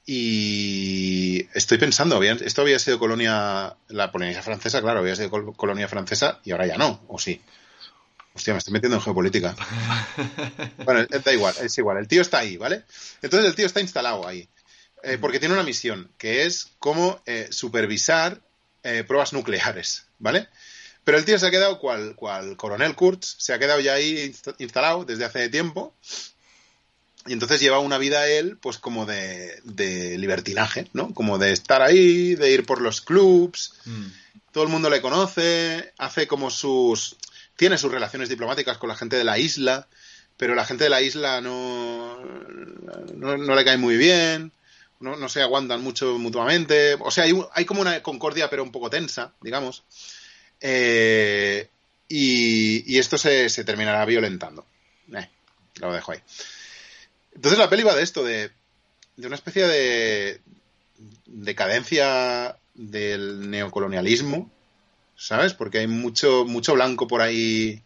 y 0.05 1.49
estoy 1.55 1.79
pensando, 1.79 2.17
habían- 2.17 2.43
esto 2.43 2.63
había 2.63 2.79
sido 2.79 2.99
colonia, 2.99 3.77
la 3.89 4.11
Polinesia 4.11 4.43
francesa, 4.43 4.81
claro, 4.81 5.01
había 5.01 5.15
sido 5.15 5.31
col- 5.31 5.55
colonia 5.57 5.89
francesa 5.89 6.41
y 6.45 6.51
ahora 6.53 6.67
ya 6.67 6.77
no, 6.77 7.01
o 7.09 7.19
sí. 7.19 7.41
Hostia, 8.35 8.55
me 8.55 8.59
estoy 8.59 8.73
metiendo 8.73 8.97
en 8.97 9.03
geopolítica. 9.03 9.55
bueno, 10.85 11.01
eh, 11.01 11.21
da 11.25 11.33
igual, 11.33 11.55
es 11.61 11.77
igual, 11.79 11.99
el 11.99 12.09
tío 12.09 12.23
está 12.23 12.39
ahí, 12.39 12.57
¿vale? 12.57 12.83
Entonces 13.21 13.49
el 13.49 13.55
tío 13.55 13.67
está 13.67 13.81
instalado 13.81 14.27
ahí, 14.27 14.49
eh, 15.05 15.19
porque 15.21 15.39
tiene 15.39 15.55
una 15.55 15.63
misión, 15.63 16.11
que 16.19 16.45
es 16.47 16.71
cómo 16.79 17.21
eh, 17.27 17.49
supervisar 17.51 18.41
eh, 18.83 19.05
pruebas 19.07 19.33
nucleares, 19.33 20.07
¿vale? 20.19 20.49
Pero 21.05 21.19
el 21.19 21.25
tío 21.25 21.39
se 21.39 21.47
ha 21.47 21.51
quedado, 21.51 21.79
cual, 21.79 22.15
cual 22.15 22.57
coronel 22.57 22.95
Kurtz, 22.95 23.35
se 23.39 23.53
ha 23.53 23.59
quedado 23.59 23.81
ya 23.81 23.95
ahí 23.95 24.15
inst- 24.33 24.55
instalado 24.59 25.05
desde 25.05 25.25
hace 25.25 25.49
tiempo. 25.49 25.95
Y 27.27 27.33
entonces 27.33 27.61
lleva 27.61 27.79
una 27.79 27.99
vida 27.99 28.27
él, 28.29 28.57
pues 28.61 28.79
como 28.79 29.07
de, 29.07 29.61
de 29.65 30.19
libertinaje, 30.19 30.89
¿no? 30.93 31.15
Como 31.15 31.39
de 31.39 31.53
estar 31.53 31.81
ahí, 31.83 32.35
de 32.35 32.51
ir 32.53 32.65
por 32.67 32.81
los 32.81 33.01
clubs, 33.01 33.75
Mm. 33.85 34.07
todo 34.53 34.65
el 34.65 34.71
mundo 34.71 34.91
le 34.91 35.01
conoce, 35.01 35.93
hace 35.99 36.27
como 36.27 36.51
sus... 36.51 37.17
tiene 37.57 37.79
sus 37.79 37.93
relaciones 37.93 38.29
diplomáticas 38.29 38.79
con 38.79 38.89
la 38.89 38.97
gente 38.97 39.17
de 39.17 39.25
la 39.25 39.39
isla, 39.39 39.87
pero 40.37 40.55
la 40.57 40.65
gente 40.65 40.85
de 40.85 40.91
la 40.91 41.01
isla 41.01 41.41
no, 41.41 42.19
no, 43.15 43.37
no 43.37 43.55
le 43.55 43.65
cae 43.65 43.77
muy 43.77 43.97
bien, 43.97 44.51
no, 44.99 45.17
no 45.17 45.29
se 45.29 45.43
aguantan 45.43 45.81
mucho 45.83 46.19
mutuamente, 46.19 46.95
o 46.99 47.11
sea, 47.11 47.25
hay, 47.25 47.35
hay 47.55 47.65
como 47.65 47.81
una 47.83 48.03
concordia 48.03 48.51
pero 48.51 48.63
un 48.65 48.73
poco 48.73 48.91
tensa, 48.91 49.33
digamos, 49.43 49.85
Eh, 50.63 51.69
y, 52.09 52.95
y 52.95 52.99
esto 52.99 53.19
se, 53.19 53.49
se 53.49 53.65
terminará 53.65 54.05
violentando. 54.05 54.65
Eh, 55.15 55.29
lo 55.77 55.93
dejo 55.93 56.13
ahí. 56.13 56.21
Entonces 57.35 57.59
la 57.59 57.69
peli 57.69 57.83
va 57.83 57.95
de 57.95 58.03
esto, 58.03 58.25
de, 58.25 58.51
de 59.17 59.27
una 59.27 59.37
especie 59.37 59.67
de 59.67 60.41
decadencia 61.27 62.57
del 62.75 63.51
neocolonialismo, 63.51 64.51
¿sabes? 65.17 65.55
Porque 65.55 65.79
hay 65.79 65.87
mucho, 65.87 66.45
mucho 66.45 66.75
blanco 66.75 67.09
por 67.09 67.23
ahí 67.23 67.83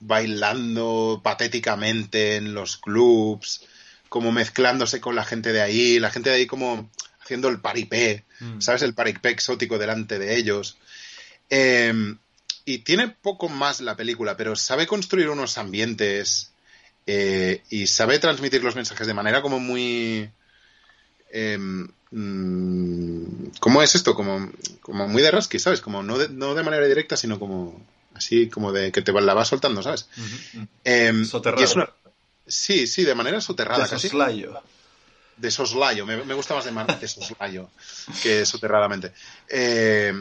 bailando 0.00 1.20
patéticamente 1.22 2.36
en 2.36 2.54
los 2.54 2.76
clubs, 2.76 3.64
como 4.08 4.32
mezclándose 4.32 5.00
con 5.00 5.14
la 5.14 5.24
gente 5.24 5.52
de 5.52 5.62
ahí, 5.62 6.00
la 6.00 6.10
gente 6.10 6.30
de 6.30 6.36
ahí 6.36 6.46
como 6.46 6.90
haciendo 7.20 7.48
el 7.48 7.60
paripé, 7.60 8.24
Mm. 8.40 8.60
¿sabes? 8.60 8.82
El 8.82 8.94
paripé 8.94 9.30
exótico 9.30 9.78
delante 9.78 10.18
de 10.18 10.36
ellos. 10.36 10.78
Eh, 11.50 11.92
y 12.64 12.78
tiene 12.78 13.08
poco 13.08 13.48
más 13.48 13.80
la 13.80 13.96
película, 13.96 14.36
pero 14.36 14.54
sabe 14.56 14.86
construir 14.86 15.28
unos 15.28 15.58
ambientes 15.58 16.52
eh, 17.06 17.62
y 17.70 17.86
sabe 17.88 18.18
transmitir 18.18 18.62
los 18.62 18.76
mensajes 18.76 19.06
de 19.06 19.14
manera 19.14 19.42
como 19.42 19.58
muy... 19.58 20.30
eh, 21.32 21.58
mm, 22.10 23.46
¿Cómo 23.60 23.82
es 23.82 23.94
esto? 23.94 24.14
Como, 24.14 24.50
como 24.82 25.08
muy 25.08 25.22
de 25.22 25.30
rasky, 25.30 25.58
¿sabes? 25.58 25.80
Como 25.80 26.02
no 26.02 26.18
de, 26.18 26.28
no 26.28 26.54
de 26.54 26.62
manera 26.62 26.86
directa, 26.86 27.16
sino 27.16 27.38
como 27.38 27.84
así, 28.14 28.48
como 28.48 28.72
de 28.72 28.92
que 28.92 29.02
te 29.02 29.12
la 29.12 29.34
vas 29.34 29.48
soltando, 29.48 29.82
¿sabes? 29.82 30.06
Y 31.60 31.62
es 31.64 31.74
una- 31.76 31.90
Sí, 32.46 32.86
sí, 32.88 33.04
de 33.04 33.14
manera 33.14 33.40
soterrada 33.40 33.84
De 33.84 33.90
casi. 33.90 34.08
soslayo. 34.08 34.60
De 35.36 35.50
soslayo, 35.50 36.04
me, 36.04 36.22
me 36.24 36.34
gusta 36.34 36.54
más 36.54 36.64
de, 36.64 36.72
de 37.00 37.08
soslayo 37.08 37.70
que 38.22 38.44
soterradamente. 38.44 39.12
Eh, 39.48 40.12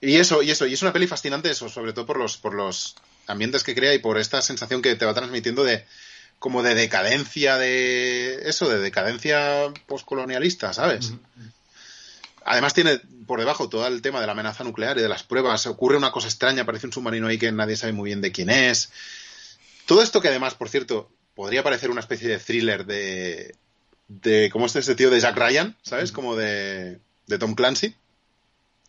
y 0.00 0.16
eso, 0.16 0.42
y 0.42 0.50
eso, 0.50 0.66
y 0.66 0.74
es 0.74 0.82
una 0.82 0.92
peli 0.92 1.06
fascinante 1.06 1.50
eso, 1.50 1.68
sobre 1.68 1.92
todo 1.92 2.06
por 2.06 2.18
los, 2.18 2.36
por 2.36 2.54
los 2.54 2.96
ambientes 3.26 3.64
que 3.64 3.74
crea 3.74 3.94
y 3.94 3.98
por 3.98 4.18
esta 4.18 4.42
sensación 4.42 4.82
que 4.82 4.94
te 4.94 5.06
va 5.06 5.14
transmitiendo 5.14 5.64
de 5.64 5.84
como 6.38 6.62
de 6.62 6.74
decadencia 6.74 7.56
de 7.56 8.48
eso, 8.48 8.68
de 8.68 8.78
decadencia 8.78 9.72
postcolonialista, 9.86 10.72
¿sabes? 10.72 11.14
Además 12.44 12.74
tiene 12.74 13.00
por 13.26 13.40
debajo 13.40 13.68
todo 13.68 13.86
el 13.86 14.02
tema 14.02 14.20
de 14.20 14.26
la 14.26 14.32
amenaza 14.32 14.62
nuclear 14.62 14.98
y 14.98 15.02
de 15.02 15.08
las 15.08 15.22
pruebas. 15.22 15.66
Ocurre 15.66 15.96
una 15.96 16.12
cosa 16.12 16.28
extraña, 16.28 16.62
aparece 16.62 16.86
un 16.86 16.92
submarino 16.92 17.26
ahí 17.26 17.38
que 17.38 17.50
nadie 17.50 17.76
sabe 17.76 17.92
muy 17.92 18.10
bien 18.10 18.20
de 18.20 18.32
quién 18.32 18.50
es. 18.50 18.90
Todo 19.86 20.02
esto 20.02 20.20
que 20.20 20.28
además, 20.28 20.54
por 20.54 20.68
cierto, 20.68 21.10
podría 21.34 21.62
parecer 21.62 21.90
una 21.90 22.00
especie 22.00 22.28
de 22.28 22.38
thriller 22.38 22.86
de... 22.86 23.56
de 24.08 24.50
¿Cómo 24.52 24.66
es 24.66 24.76
ese 24.76 24.94
tío 24.94 25.10
de 25.10 25.20
Jack 25.20 25.36
Ryan? 25.36 25.76
¿Sabes? 25.82 26.12
Como 26.12 26.36
de, 26.36 27.00
de 27.26 27.38
Tom 27.38 27.54
Clancy. 27.54 27.94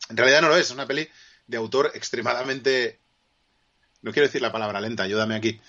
En 0.09 0.17
realidad 0.17 0.41
no 0.41 0.49
lo 0.49 0.55
es, 0.57 0.67
es 0.67 0.71
una 0.71 0.85
peli 0.87 1.07
de 1.47 1.57
autor 1.57 1.91
extremadamente... 1.95 2.99
No 4.01 4.11
quiero 4.13 4.27
decir 4.27 4.41
la 4.41 4.51
palabra 4.51 4.79
lenta, 4.79 5.03
ayúdame 5.03 5.35
aquí. 5.35 5.59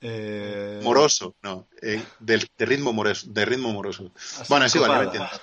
Eh, 0.00 0.80
Moroso, 0.82 1.34
no. 1.42 1.66
eh, 1.80 2.02
de, 2.18 2.46
de 2.58 2.66
ritmo 2.66 2.92
moroso. 2.92 3.26
De 3.30 3.44
ritmo 3.44 3.72
moroso. 3.72 4.12
Bueno, 4.48 4.66
es 4.66 4.74
igual, 4.74 4.90
ya 4.90 4.98
me 4.98 5.04
entiendes. 5.04 5.40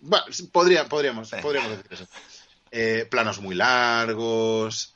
Bueno, 0.00 0.24
podría, 0.52 0.88
podríamos, 0.88 1.30
podríamos 1.42 1.70
decir 1.70 1.86
eso. 1.92 2.06
Eh, 2.70 3.06
planos 3.10 3.40
muy 3.40 3.54
largos. 3.54 4.94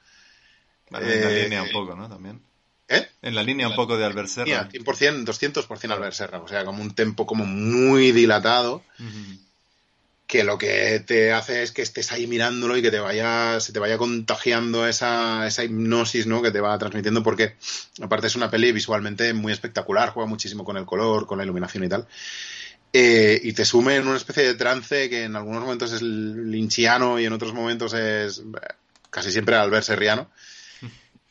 Bueno, 0.91 1.07
en 1.09 1.21
la 1.23 1.31
Eh, 1.31 1.43
línea 1.45 1.63
un 1.63 1.71
poco, 1.71 1.95
¿no? 1.97 2.09
También. 2.09 2.43
¿Eh? 2.89 3.09
En 3.23 3.35
la 3.35 3.43
línea 3.43 3.69
un 3.69 3.75
poco 3.77 3.97
de 3.97 4.05
Albert 4.05 4.29
Serra. 4.29 4.45
Mira, 4.45 4.69
100%, 4.69 5.25
200% 5.25 5.91
Albert 5.93 6.13
Serra. 6.15 6.39
O 6.41 6.49
sea, 6.49 6.65
como 6.65 6.83
un 6.83 6.95
tempo 6.95 7.27
como 7.27 7.47
muy 7.47 8.13
dilatado 8.13 8.83
Ujú. 8.99 9.39
Que 10.27 10.43
lo 10.43 10.57
que 10.57 11.01
te 11.07 11.33
hace 11.33 11.63
es 11.63 11.73
que 11.73 11.83
estés 11.83 12.11
ahí 12.13 12.27
mirándolo 12.27 12.77
y 12.77 12.83
que 12.83 12.91
te 12.91 12.99
vaya, 12.99 13.61
se 13.61 13.73
te 13.73 13.79
vaya 13.79 13.99
contagiando 13.99 14.87
esa, 14.87 15.47
esa 15.47 15.65
hipnosis, 15.65 16.27
¿no? 16.27 16.43
Que 16.43 16.51
te 16.51 16.61
va 16.61 16.79
transmitiendo 16.79 17.23
porque 17.23 17.57
aparte 18.01 18.29
es 18.29 18.37
una 18.37 18.51
peli 18.51 18.73
visualmente 18.73 19.35
muy 19.35 19.53
espectacular, 19.53 20.11
juega 20.11 20.29
muchísimo 20.29 20.65
con 20.65 20.77
el 20.77 20.87
color, 20.87 21.27
con 21.27 21.39
la 21.39 21.45
iluminación 21.45 21.85
y 21.85 21.89
tal. 21.89 22.07
Eh, 22.93 23.41
y 23.43 23.53
te 23.53 23.65
sume 23.65 23.97
en 23.97 24.07
una 24.07 24.17
especie 24.17 24.45
de 24.45 24.55
trance 24.55 25.11
que 25.11 25.25
en 25.25 25.35
algunos 25.37 25.63
momentos 25.63 25.93
es 25.93 26.01
linchiano 26.01 27.19
y 27.19 27.27
en 27.27 27.33
otros 27.33 27.53
momentos 27.53 27.93
es 27.93 28.39
eh, 28.39 28.43
casi 29.11 29.31
siempre 29.31 29.57
Albert 29.57 29.85
Serriano. 29.85 30.31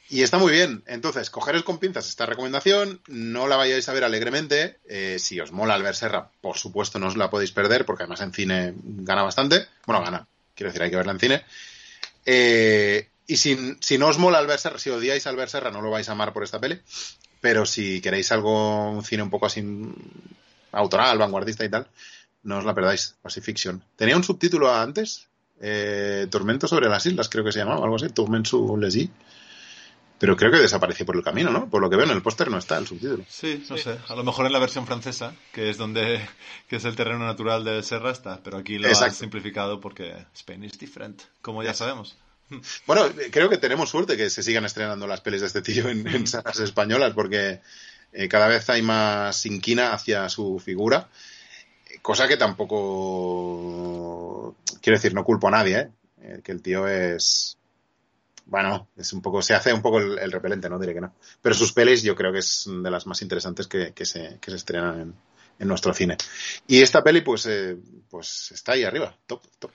Y 0.10 0.22
está 0.22 0.38
muy 0.38 0.52
bien. 0.52 0.84
Entonces, 0.86 1.30
cogeros 1.30 1.64
con 1.64 1.80
pinzas 1.80 2.08
esta 2.08 2.26
recomendación, 2.26 3.02
no 3.08 3.48
la 3.48 3.56
vayáis 3.56 3.88
a 3.90 3.94
ver 3.94 4.04
alegremente. 4.04 4.78
Eh, 4.88 5.18
si 5.20 5.40
os 5.40 5.52
mola 5.52 5.74
Albert 5.74 5.96
Serra, 5.96 6.30
por 6.42 6.58
supuesto 6.58 7.00
no 7.00 7.08
os 7.08 7.18
la 7.18 7.30
podéis 7.30 7.52
perder, 7.52 7.86
porque 7.86 8.04
además 8.04 8.22
en 8.22 8.34
cine 8.34 8.74
gana 8.84 9.24
bastante. 9.24 9.68
Bueno, 9.86 10.04
gana. 10.04 10.28
Quiero 10.56 10.70
decir, 10.70 10.84
hay 10.84 10.90
que 10.90 10.98
verla 10.98 11.14
en 11.14 11.20
cine. 11.20 11.44
Eh, 12.26 13.08
y 13.26 13.38
si, 13.38 13.78
si 13.80 13.98
no 13.98 14.08
os 14.08 14.18
mola 14.18 14.38
Albert 14.38 14.60
Serra, 14.60 14.78
si 14.78 14.90
odiáis 14.90 15.26
a 15.26 15.30
Albert 15.30 15.52
Serra, 15.52 15.72
no 15.72 15.82
lo 15.82 15.90
vais 15.90 16.08
a 16.10 16.12
amar 16.12 16.34
por 16.34 16.44
esta 16.44 16.60
peli. 16.60 16.80
Pero 17.42 17.66
si 17.66 18.02
queréis 18.02 18.32
algo, 18.32 18.92
un 18.92 19.04
cine 19.04 19.24
un 19.24 19.30
poco 19.30 19.46
así 19.46 19.64
autoral, 20.72 21.18
vanguardista 21.18 21.66
y 21.66 21.70
tal, 21.70 21.88
no 22.44 22.58
os 22.58 22.66
la 22.66 22.76
perdáis. 22.76 23.16
Pacifiction. 23.22 23.84
Tenía 23.96 24.18
un 24.18 24.24
subtítulo 24.24 24.74
antes, 24.74 25.28
eh, 25.62 26.28
Tormento 26.30 26.68
sobre 26.68 26.90
las 26.90 27.06
islas, 27.06 27.30
creo 27.30 27.44
que 27.44 27.52
se 27.52 27.60
llamaba, 27.60 27.84
algo 27.84 27.96
así, 27.96 28.10
Tourment 28.10 28.46
sur 28.46 28.78
les 28.80 28.96
îles. 28.96 29.10
Pero 30.20 30.38
creo 30.38 30.52
que 30.52 30.60
desapareció 30.60 31.06
por 31.06 31.16
el 31.16 31.24
camino, 31.24 31.52
¿no? 31.52 31.70
Por 31.70 31.82
lo 31.82 31.90
que 31.90 31.98
veo 31.98 32.06
en 32.06 32.12
el 32.12 32.22
póster 32.22 32.50
no 32.50 32.58
está 32.58 32.78
el 32.78 32.88
subtítulo. 32.88 33.26
Sí, 33.28 33.66
no 33.70 33.78
sé. 33.78 33.98
A 34.08 34.16
lo 34.16 34.24
mejor 34.24 34.46
en 34.46 34.54
la 34.54 34.60
versión 34.60 34.86
francesa, 34.86 35.36
que 35.52 35.70
es 35.70 35.78
donde 35.78 36.26
que 36.68 36.78
es 36.78 36.86
el 36.86 36.96
terreno 36.96 37.26
natural 37.26 37.66
de 37.66 37.84
Serra 37.84 38.12
está, 38.12 38.40
pero 38.42 38.58
aquí 38.58 38.78
lo 38.78 38.88
Exacto. 38.88 39.08
han 39.08 39.16
simplificado 39.16 39.82
porque 39.82 40.16
Spain 40.36 40.64
is 40.64 40.80
different, 40.80 41.22
como 41.42 41.64
ya 41.64 41.74
sabemos. 41.74 42.16
Bueno, 42.86 43.08
creo 43.32 43.50
que 43.50 43.58
tenemos 43.58 43.90
suerte 43.90 44.16
que 44.16 44.30
se 44.30 44.44
sigan 44.44 44.66
estrenando 44.66 45.08
las 45.08 45.22
pelis 45.22 45.42
de 45.42 45.48
este 45.48 45.62
tío 45.62 45.90
en, 45.90 46.08
en 46.08 46.28
salas 46.28 46.60
españolas 46.60 47.14
porque 47.14 47.62
eh, 48.12 48.30
cada 48.30 48.48
vez 48.48 48.70
hay 48.70 48.82
más 48.82 49.46
inquina 49.46 49.94
hacia 49.94 50.30
su 50.30 50.60
figura, 50.60 51.10
cosa 52.02 52.28
que 52.28 52.38
tampoco 52.38 54.56
quiero 54.82 54.98
decir, 54.98 55.14
no 55.14 55.24
culpo 55.24 55.48
a 55.48 55.52
nadie, 55.52 55.80
¿eh? 55.80 55.90
Eh, 56.22 56.42
que 56.44 56.52
el 56.52 56.62
tío 56.62 56.88
es 56.88 57.58
bueno, 58.46 58.90
es 58.96 59.14
un 59.14 59.22
poco, 59.22 59.42
se 59.42 59.54
hace 59.54 59.74
un 59.74 59.82
poco 59.82 60.00
el, 60.00 60.20
el, 60.20 60.32
repelente, 60.32 60.70
no 60.70 60.80
diré 60.80 60.94
que 60.94 61.02
no. 61.02 61.14
Pero 61.42 61.56
sus 61.56 61.74
pelis 61.74 62.04
yo 62.04 62.16
creo 62.16 62.32
que 62.32 62.40
es 62.40 62.66
de 62.68 62.92
las 62.92 63.08
más 63.08 63.22
interesantes 63.22 63.68
que, 63.68 63.94
que, 63.94 64.06
se, 64.06 64.40
que 64.42 64.52
se, 64.52 64.58
estrenan 64.58 65.00
en, 65.00 65.16
en, 65.60 65.68
nuestro 65.68 65.94
cine. 65.94 66.18
Y 66.68 66.82
esta 66.82 67.04
peli, 67.04 67.22
pues, 67.22 67.46
eh, 67.46 67.78
pues 68.10 68.52
está 68.52 68.74
ahí 68.74 68.84
arriba, 68.84 69.16
top, 69.28 69.42
top. 69.60 69.72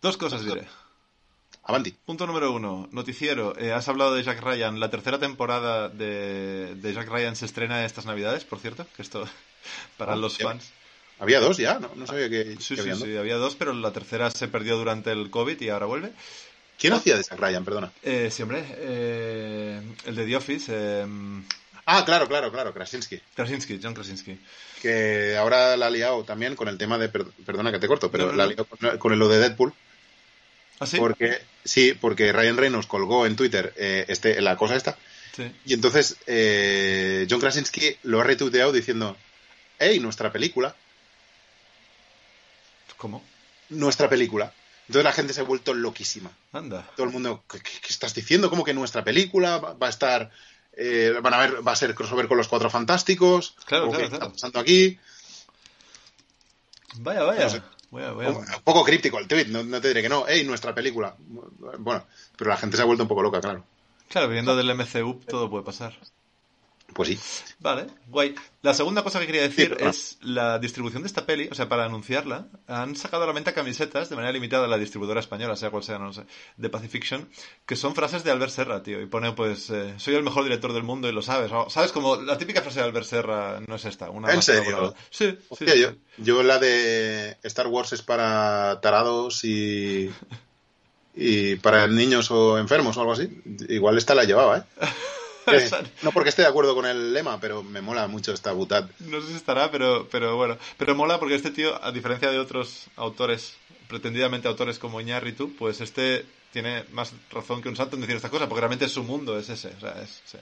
Dos 0.00 0.16
cosas 0.16 0.44
diré. 0.44 0.66
Avanti. 1.68 1.90
Punto 1.90 2.28
número 2.28 2.52
uno, 2.52 2.88
noticiero. 2.92 3.58
Eh, 3.58 3.72
has 3.72 3.88
hablado 3.88 4.14
de 4.14 4.22
Jack 4.22 4.40
Ryan. 4.40 4.78
La 4.78 4.88
tercera 4.88 5.18
temporada 5.18 5.88
de, 5.88 6.76
de, 6.76 6.94
Jack 6.94 7.08
Ryan 7.08 7.34
se 7.34 7.44
estrena 7.44 7.84
estas 7.84 8.06
navidades, 8.06 8.44
por 8.44 8.60
cierto, 8.60 8.86
que 8.94 9.02
esto 9.02 9.26
para 9.96 10.14
oh, 10.14 10.16
los 10.16 10.38
fans. 10.38 10.70
Había 11.18 11.40
dos 11.40 11.56
ya, 11.56 11.80
no, 11.80 11.90
no 11.96 12.06
sabía 12.06 12.28
que. 12.30 12.56
Sí, 12.60 12.76
que 12.76 12.82
sí, 12.82 12.94
sí, 12.94 13.16
había 13.16 13.36
dos, 13.36 13.56
pero 13.56 13.72
la 13.72 13.92
tercera 13.92 14.30
se 14.30 14.46
perdió 14.46 14.76
durante 14.76 15.10
el 15.10 15.28
COVID 15.30 15.60
y 15.60 15.68
ahora 15.70 15.86
vuelve. 15.86 16.12
¿Quién 16.78 16.92
hacía 16.92 17.16
de 17.16 17.22
Jack 17.22 17.38
Ryan, 17.38 17.64
perdona? 17.64 17.92
Eh, 18.02 18.30
sí, 18.30 18.42
hombre, 18.42 18.64
eh, 18.68 19.80
el 20.04 20.14
de 20.14 20.26
The 20.26 20.36
Office. 20.36 20.72
Eh... 20.74 21.06
Ah, 21.86 22.04
claro, 22.04 22.26
claro, 22.26 22.50
claro, 22.50 22.74
Krasinski. 22.74 23.20
Krasinski, 23.34 23.78
John 23.80 23.94
Krasinski. 23.94 24.38
Que 24.82 25.36
ahora 25.36 25.76
la 25.76 25.86
ha 25.86 25.90
liado 25.90 26.24
también 26.24 26.56
con 26.56 26.66
el 26.68 26.78
tema 26.78 26.98
de. 26.98 27.08
Perdona 27.08 27.70
que 27.70 27.78
te 27.78 27.86
corto, 27.86 28.10
pero 28.10 28.26
no, 28.26 28.32
no, 28.32 28.36
la 28.38 28.44
ha 28.44 28.46
liado 28.48 28.64
con, 28.64 28.98
con 28.98 29.18
lo 29.18 29.28
de 29.28 29.38
Deadpool. 29.38 29.72
¿Ah, 30.80 30.86
sí? 30.86 30.98
Porque, 30.98 31.38
sí, 31.64 31.94
porque 31.94 32.32
Ryan 32.32 32.56
Reynolds 32.56 32.88
colgó 32.88 33.24
en 33.24 33.36
Twitter 33.36 33.72
eh, 33.76 34.04
este, 34.08 34.40
la 34.42 34.56
cosa 34.56 34.74
esta. 34.76 34.98
Sí. 35.34 35.50
Y 35.64 35.74
entonces 35.74 36.16
eh, 36.26 37.26
John 37.30 37.40
Krasinski 37.40 37.96
lo 38.02 38.20
ha 38.20 38.24
retuiteado 38.24 38.72
diciendo: 38.72 39.16
¡Hey, 39.78 40.00
nuestra 40.00 40.32
película! 40.32 40.74
¿Cómo? 42.96 43.22
Nuestra 43.68 44.08
película. 44.08 44.52
Entonces 44.88 45.04
la 45.04 45.12
gente 45.12 45.32
se 45.32 45.40
ha 45.40 45.44
vuelto 45.44 45.74
loquísima. 45.74 46.30
Anda. 46.52 46.88
Todo 46.94 47.06
el 47.06 47.12
mundo, 47.12 47.44
¿qué, 47.50 47.60
qué 47.60 47.88
estás 47.88 48.14
diciendo? 48.14 48.50
¿Cómo 48.50 48.64
que 48.64 48.74
nuestra 48.74 49.02
película 49.02 49.58
va, 49.58 49.76
a 49.80 49.90
estar, 49.90 50.30
eh, 50.74 51.14
van 51.20 51.34
a 51.34 51.38
ver, 51.38 51.66
va 51.66 51.72
a 51.72 51.76
ser 51.76 51.94
crossover 51.94 52.28
con 52.28 52.36
los 52.36 52.48
Cuatro 52.48 52.70
Fantásticos? 52.70 53.56
Claro, 53.66 53.88
claro, 53.88 54.04
¿Qué 54.04 54.08
claro. 54.08 54.24
está 54.26 54.32
pasando 54.32 54.60
aquí? 54.60 54.98
Vaya, 56.98 57.24
vaya. 57.24 57.44
No 57.44 57.50
sé. 57.50 57.62
Vaya, 57.90 58.12
vaya. 58.12 58.30
Un, 58.30 58.36
un 58.36 58.62
poco 58.62 58.84
críptico 58.84 59.18
el 59.18 59.26
tweet, 59.26 59.46
no, 59.46 59.64
no, 59.64 59.80
te 59.80 59.88
diré 59.88 60.02
que 60.02 60.08
no. 60.08 60.26
¡Ey, 60.28 60.44
nuestra 60.44 60.74
película! 60.74 61.16
Bueno, 61.78 62.06
pero 62.36 62.50
la 62.50 62.56
gente 62.56 62.76
se 62.76 62.82
ha 62.82 62.86
vuelto 62.86 63.02
un 63.04 63.08
poco 63.08 63.22
loca, 63.22 63.40
claro. 63.40 63.64
Claro, 64.08 64.28
viniendo 64.28 64.56
del 64.56 64.72
MCU 64.74 65.20
todo 65.26 65.50
puede 65.50 65.64
pasar. 65.64 65.94
Pues 66.96 67.08
sí. 67.10 67.18
Vale, 67.60 67.86
guay. 68.08 68.34
La 68.62 68.72
segunda 68.74 69.02
cosa 69.02 69.20
que 69.20 69.26
quería 69.26 69.42
decir 69.42 69.76
Sí, 69.78 69.84
es 69.86 70.18
la 70.22 70.58
distribución 70.58 71.02
de 71.02 71.06
esta 71.08 71.24
peli, 71.26 71.48
o 71.52 71.54
sea, 71.54 71.68
para 71.68 71.84
anunciarla, 71.84 72.48
han 72.66 72.96
sacado 72.96 73.24
a 73.24 73.26
la 73.26 73.32
venta 73.32 73.52
camisetas 73.52 74.08
de 74.08 74.16
manera 74.16 74.32
limitada 74.32 74.66
la 74.66 74.78
distribuidora 74.78 75.20
española, 75.20 75.56
sea 75.56 75.70
cual 75.70 75.82
sea, 75.84 75.98
no 75.98 76.12
sé, 76.12 76.24
de 76.56 76.68
Pacifiction, 76.70 77.28
que 77.66 77.76
son 77.76 77.94
frases 77.94 78.24
de 78.24 78.30
Albert 78.30 78.50
Serra, 78.52 78.82
tío, 78.82 79.00
y 79.00 79.06
pone, 79.06 79.32
pues, 79.32 79.70
eh, 79.70 79.94
soy 79.98 80.14
el 80.16 80.22
mejor 80.24 80.44
director 80.44 80.72
del 80.72 80.82
mundo 80.84 81.08
y 81.08 81.12
lo 81.12 81.22
sabes, 81.22 81.52
o- 81.52 81.70
¿sabes? 81.70 81.92
Como 81.92 82.16
la 82.16 82.38
típica 82.38 82.62
frase 82.62 82.80
de 82.80 82.86
Albert 82.86 83.06
Serra 83.06 83.60
no 83.66 83.76
es 83.76 83.84
esta, 83.84 84.10
una 84.10 84.32
¿En 84.32 84.42
serio? 84.42 84.94
Sí, 85.10 85.30
sí, 85.30 85.38
Hostia, 85.48 85.74
sí. 85.74 85.80
yo, 85.80 85.90
yo 86.18 86.42
la 86.42 86.58
de 86.58 87.36
Star 87.42 87.66
Wars 87.68 87.92
es 87.92 88.02
para 88.02 88.80
tarados 88.80 89.44
y, 89.44 90.10
y 91.14 91.56
para 91.56 91.86
niños 91.86 92.30
o 92.30 92.58
enfermos 92.58 92.96
o 92.96 93.00
algo 93.00 93.12
así. 93.12 93.42
Igual 93.68 93.96
esta 93.98 94.14
la 94.14 94.24
llevaba, 94.24 94.58
¿eh? 94.58 94.62
Eh, 95.52 95.70
no 96.02 96.10
porque 96.12 96.30
esté 96.30 96.42
de 96.42 96.48
acuerdo 96.48 96.74
con 96.74 96.86
el 96.86 97.12
lema, 97.12 97.38
pero 97.40 97.62
me 97.62 97.80
mola 97.80 98.06
mucho 98.08 98.32
esta 98.32 98.52
butad. 98.52 98.88
No 99.00 99.20
sé 99.20 99.28
si 99.28 99.34
estará, 99.34 99.70
pero, 99.70 100.08
pero 100.10 100.36
bueno. 100.36 100.58
Pero 100.76 100.94
mola 100.94 101.18
porque 101.18 101.36
este 101.36 101.50
tío, 101.50 101.82
a 101.84 101.92
diferencia 101.92 102.30
de 102.30 102.38
otros 102.38 102.86
autores, 102.96 103.54
pretendidamente 103.88 104.48
autores 104.48 104.78
como 104.78 105.00
Iñárritu, 105.00 105.54
pues 105.56 105.80
este 105.80 106.26
tiene 106.52 106.84
más 106.92 107.12
razón 107.30 107.62
que 107.62 107.68
un 107.68 107.76
santo 107.76 107.96
en 107.96 108.00
decir 108.02 108.16
esta 108.16 108.30
cosa, 108.30 108.48
porque 108.48 108.60
realmente 108.60 108.88
su 108.88 109.02
mundo 109.04 109.38
es 109.38 109.48
ese. 109.48 109.68
O 109.76 109.80
sea, 109.80 110.00
es, 110.02 110.20
sí. 110.24 110.38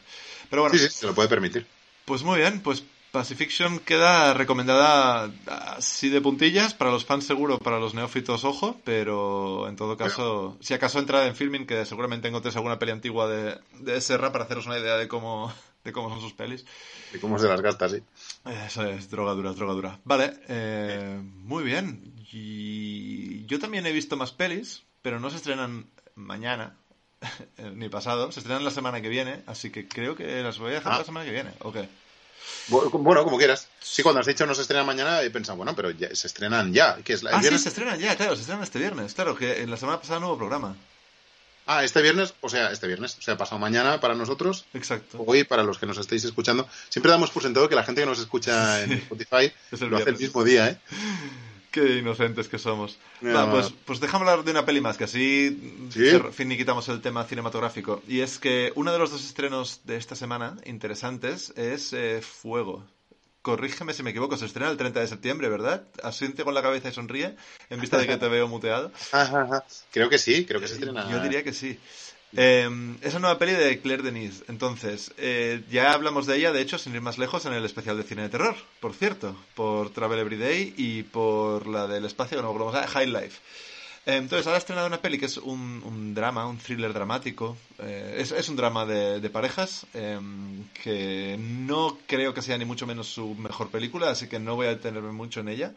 Pero 0.48 0.62
bueno, 0.62 0.76
Sí, 0.78 0.84
sí, 0.84 0.90
se 0.90 1.06
lo 1.06 1.14
puede 1.14 1.28
permitir. 1.28 1.66
pues 2.04 2.22
muy 2.22 2.38
bien, 2.38 2.60
pues 2.60 2.82
Pacifiction 3.14 3.78
queda 3.78 4.34
recomendada 4.34 5.30
así 5.46 6.08
de 6.08 6.20
puntillas, 6.20 6.74
para 6.74 6.90
los 6.90 7.04
fans 7.04 7.24
seguro, 7.24 7.58
para 7.60 7.78
los 7.78 7.94
neófitos 7.94 8.44
ojo, 8.44 8.76
pero 8.84 9.68
en 9.68 9.76
todo 9.76 9.96
caso, 9.96 10.56
si 10.60 10.74
acaso 10.74 10.98
entra 10.98 11.26
en 11.28 11.36
filming, 11.36 11.64
que 11.64 11.86
seguramente 11.86 12.26
encontréis 12.26 12.56
alguna 12.56 12.78
peli 12.78 12.90
antigua 12.90 13.28
de, 13.28 13.56
de 13.78 14.00
Serra 14.00 14.32
para 14.32 14.44
haceros 14.44 14.66
una 14.66 14.78
idea 14.80 14.96
de 14.96 15.06
cómo, 15.06 15.52
de 15.84 15.92
cómo 15.92 16.10
son 16.10 16.20
sus 16.20 16.32
pelis. 16.32 16.66
Y 17.14 17.18
cómo 17.18 17.38
se 17.38 17.46
las 17.46 17.60
gasta, 17.60 17.88
sí. 17.88 18.02
Eso 18.66 18.84
es, 18.84 19.08
drogadura, 19.08 19.52
drogadura. 19.52 20.00
Vale, 20.04 20.32
eh, 20.48 21.20
muy 21.22 21.62
bien. 21.62 22.12
Y 22.32 23.46
yo 23.46 23.60
también 23.60 23.86
he 23.86 23.92
visto 23.92 24.16
más 24.16 24.32
pelis, 24.32 24.82
pero 25.02 25.20
no 25.20 25.30
se 25.30 25.36
estrenan 25.36 25.86
mañana 26.16 26.74
ni 27.74 27.88
pasado. 27.88 28.32
Se 28.32 28.40
estrenan 28.40 28.64
la 28.64 28.72
semana 28.72 29.00
que 29.00 29.08
viene, 29.08 29.42
así 29.46 29.70
que 29.70 29.86
creo 29.86 30.16
que 30.16 30.42
las 30.42 30.58
voy 30.58 30.72
a 30.72 30.74
dejar 30.74 30.94
Ah. 30.94 30.98
la 30.98 31.04
semana 31.04 31.24
que 31.24 31.32
viene. 31.32 31.50
Ok. 31.60 31.76
Bu- 31.76 31.86
Bueno, 32.68 33.24
como 33.24 33.38
quieras. 33.38 33.68
Sí, 33.80 34.02
cuando 34.02 34.20
has 34.20 34.26
dicho 34.26 34.46
no 34.46 34.54
se 34.54 34.62
estrena 34.62 34.84
mañana, 34.84 35.22
he 35.22 35.30
pensado, 35.30 35.56
bueno, 35.56 35.76
pero 35.76 35.90
ya, 35.90 36.14
se 36.14 36.26
estrenan 36.26 36.72
ya. 36.72 36.96
¿Qué 37.04 37.12
es 37.12 37.22
la, 37.22 37.30
Ah, 37.36 37.42
sí, 37.42 37.58
se 37.58 37.68
estrenan 37.68 37.98
ya, 37.98 38.16
claro, 38.16 38.34
se 38.34 38.40
estrenan 38.40 38.64
este 38.64 38.78
viernes. 38.78 39.14
Claro, 39.14 39.36
que 39.36 39.62
en 39.62 39.70
la 39.70 39.76
semana 39.76 40.00
pasada 40.00 40.24
hubo 40.26 40.38
programa. 40.38 40.76
Ah, 41.66 41.82
este 41.82 42.02
viernes, 42.02 42.34
o 42.42 42.48
sea, 42.50 42.70
este 42.70 42.86
viernes, 42.86 43.16
o 43.18 43.22
sea, 43.22 43.38
pasado 43.38 43.58
mañana 43.58 43.98
para 43.98 44.14
nosotros, 44.14 44.66
Exacto. 44.74 45.24
hoy 45.26 45.44
para 45.44 45.62
los 45.62 45.78
que 45.78 45.86
nos 45.86 45.96
estéis 45.96 46.24
escuchando. 46.24 46.68
Siempre 46.90 47.10
damos 47.10 47.30
por 47.30 47.42
sentado 47.42 47.68
que 47.70 47.74
la 47.74 47.84
gente 47.84 48.02
que 48.02 48.06
nos 48.06 48.18
escucha 48.18 48.82
en 48.82 48.92
Spotify 48.92 49.50
Es 49.72 49.80
el 49.80 49.88
lo 49.88 49.96
hace 49.96 50.10
el 50.10 50.18
mismo 50.18 50.44
día, 50.44 50.68
¿eh? 50.68 50.78
Qué 51.74 51.96
inocentes 51.98 52.46
que 52.46 52.56
somos. 52.56 53.00
Va. 53.26 53.50
pues, 53.50 53.74
pues 53.84 53.98
déjame 53.98 54.30
hablar 54.30 54.44
de 54.44 54.52
una 54.52 54.64
peli 54.64 54.80
más, 54.80 54.96
que 54.96 55.02
así 55.02 55.88
¿Sí? 55.90 56.08
finiquitamos 56.30 56.88
el 56.88 57.00
tema 57.00 57.24
cinematográfico. 57.24 58.00
Y 58.06 58.20
es 58.20 58.38
que 58.38 58.72
uno 58.76 58.92
de 58.92 58.98
los 59.00 59.10
dos 59.10 59.24
estrenos 59.24 59.80
de 59.82 59.96
esta 59.96 60.14
semana 60.14 60.56
interesantes 60.66 61.52
es 61.56 61.92
eh, 61.92 62.22
Fuego. 62.22 62.84
Corrígeme 63.42 63.92
si 63.92 64.04
me 64.04 64.10
equivoco, 64.10 64.36
se 64.36 64.46
estrena 64.46 64.70
el 64.70 64.76
30 64.76 65.00
de 65.00 65.08
septiembre, 65.08 65.48
¿verdad? 65.48 65.82
Asiente 66.04 66.44
con 66.44 66.54
la 66.54 66.62
cabeza 66.62 66.90
y 66.90 66.92
sonríe, 66.92 67.34
en 67.68 67.80
vista 67.80 67.98
de 67.98 68.06
que 68.06 68.18
te 68.18 68.28
veo 68.28 68.46
muteado. 68.46 68.92
Creo 69.90 70.08
que 70.08 70.18
sí, 70.18 70.46
creo 70.46 70.60
que 70.60 70.68
se 70.68 70.74
estrena. 70.74 71.10
Yo 71.10 71.20
diría 71.20 71.42
que 71.42 71.52
sí. 71.52 71.76
Eh, 72.36 72.96
es 73.02 73.12
una 73.12 73.20
nueva 73.20 73.38
peli 73.38 73.52
de 73.52 73.80
Claire 73.80 74.02
Denis. 74.02 74.42
Entonces, 74.48 75.12
eh, 75.18 75.62
ya 75.70 75.92
hablamos 75.92 76.26
de 76.26 76.36
ella, 76.36 76.52
de 76.52 76.60
hecho, 76.60 76.78
sin 76.78 76.94
ir 76.94 77.00
más 77.00 77.18
lejos, 77.18 77.46
en 77.46 77.52
el 77.52 77.64
especial 77.64 77.96
de 77.96 78.02
cine 78.02 78.22
de 78.22 78.28
terror, 78.28 78.56
por 78.80 78.94
cierto, 78.94 79.36
por 79.54 79.90
Travel 79.90 80.18
Everyday 80.18 80.74
y 80.76 81.04
por 81.04 81.66
la 81.66 81.86
del 81.86 82.04
espacio, 82.04 82.42
no 82.42 82.52
me 82.52 82.54
acuerdo 82.54 82.88
High 82.88 83.06
Life. 83.06 83.40
Eh, 84.06 84.16
entonces, 84.16 84.46
ahora 84.46 84.56
ha 84.56 84.58
estrenado 84.58 84.86
una 84.86 85.00
peli 85.00 85.18
que 85.18 85.26
es 85.26 85.38
un, 85.38 86.12
drama, 86.14 86.46
un 86.46 86.58
thriller 86.58 86.92
dramático. 86.92 87.56
Eh, 87.78 88.16
es, 88.18 88.32
es 88.32 88.48
un 88.48 88.56
drama 88.56 88.84
de, 88.84 89.20
de 89.20 89.30
parejas 89.30 89.86
eh, 89.94 90.18
que 90.82 91.36
no 91.38 91.98
creo 92.06 92.34
que 92.34 92.42
sea 92.42 92.58
ni 92.58 92.64
mucho 92.64 92.86
menos 92.86 93.08
su 93.08 93.34
mejor 93.34 93.70
película, 93.70 94.10
así 94.10 94.28
que 94.28 94.38
no 94.38 94.56
voy 94.56 94.66
a 94.66 94.70
detenerme 94.70 95.12
mucho 95.12 95.40
en 95.40 95.48
ella. 95.48 95.72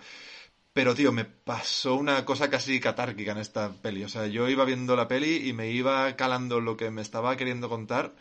Pero, 0.77 0.93
tío, 0.93 1.11
me 1.11 1.25
pasó 1.25 1.95
una 1.95 2.23
cosa 2.23 2.49
casi 2.51 2.79
catárquica 2.79 3.31
en 3.31 3.39
esta 3.39 3.71
peli. 3.81 4.03
O 4.03 4.09
sea, 4.09 4.27
yo 4.27 4.47
iba 4.47 4.63
viendo 4.65 4.95
la 4.95 5.07
peli 5.07 5.49
y 5.49 5.53
me 5.53 5.71
iba 5.71 6.15
calando 6.15 6.59
lo 6.61 6.77
que 6.77 6.91
me 6.91 7.01
estaba 7.01 7.35
queriendo 7.35 7.67
contar 7.69 8.15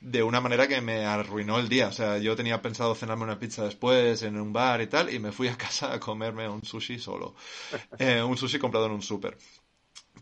de 0.00 0.22
una 0.22 0.40
manera 0.40 0.68
que 0.68 0.80
me 0.82 1.06
arruinó 1.06 1.58
el 1.58 1.68
día. 1.68 1.88
O 1.88 1.92
sea, 1.92 2.18
yo 2.18 2.36
tenía 2.36 2.62
pensado 2.62 2.94
cenarme 2.94 3.24
una 3.24 3.38
pizza 3.40 3.64
después 3.64 4.22
en 4.22 4.38
un 4.40 4.52
bar 4.52 4.82
y 4.82 4.88
tal, 4.88 5.12
y 5.14 5.18
me 5.20 5.32
fui 5.32 5.48
a 5.48 5.58
casa 5.58 5.92
a 5.94 6.00
comerme 6.00 6.48
un 6.48 6.64
sushi 6.64 6.98
solo. 6.98 7.34
Eh, 7.98 8.22
un 8.22 8.36
sushi 8.38 8.58
comprado 8.58 8.86
en 8.86 8.92
un 8.92 9.02
súper. 9.02 9.38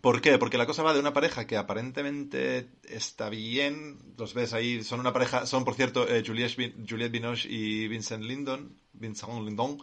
¿Por 0.00 0.20
qué? 0.20 0.38
Porque 0.38 0.58
la 0.58 0.66
cosa 0.66 0.82
va 0.84 0.94
de 0.94 1.00
una 1.00 1.12
pareja 1.12 1.46
que 1.46 1.56
aparentemente 1.56 2.70
está 2.84 3.28
bien. 3.30 3.98
Los 4.18 4.34
ves 4.34 4.52
ahí, 4.54 4.84
son 4.84 5.00
una 5.00 5.12
pareja, 5.12 5.46
son 5.46 5.64
por 5.64 5.74
cierto 5.74 6.08
eh, 6.08 6.22
Juliette, 6.26 6.56
Bin- 6.56 6.86
Juliette 6.88 7.12
Binoche 7.12 7.48
y 7.50 7.88
Vincent 7.88 8.24
Lindon. 8.24 8.78
Vincent 8.92 9.32
Lindon. 9.44 9.78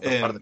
Eh. 0.00 0.34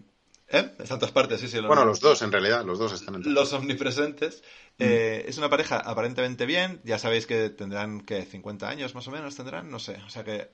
¿Eh? 0.48 0.72
En 0.78 0.86
tantas 0.86 1.12
partes, 1.12 1.40
sí, 1.40 1.48
sí. 1.48 1.60
Bueno, 1.60 1.84
los 1.84 2.00
dos, 2.00 2.22
en 2.22 2.32
realidad, 2.32 2.64
los 2.64 2.78
dos 2.78 2.92
están 2.92 3.16
en 3.16 3.22
todas 3.22 3.34
los 3.34 3.52
omnipresentes. 3.52 4.42
Eh, 4.78 5.24
es 5.26 5.38
una 5.38 5.48
pareja 5.48 5.78
aparentemente 5.78 6.46
bien. 6.46 6.80
Ya 6.84 6.98
sabéis 6.98 7.26
que 7.26 7.50
tendrán, 7.50 8.00
que 8.02 8.24
50 8.24 8.68
años 8.68 8.94
más 8.94 9.06
o 9.08 9.10
menos 9.10 9.36
tendrán, 9.36 9.70
no 9.70 9.78
sé. 9.78 9.96
O 10.06 10.10
sea 10.10 10.24
que... 10.24 10.50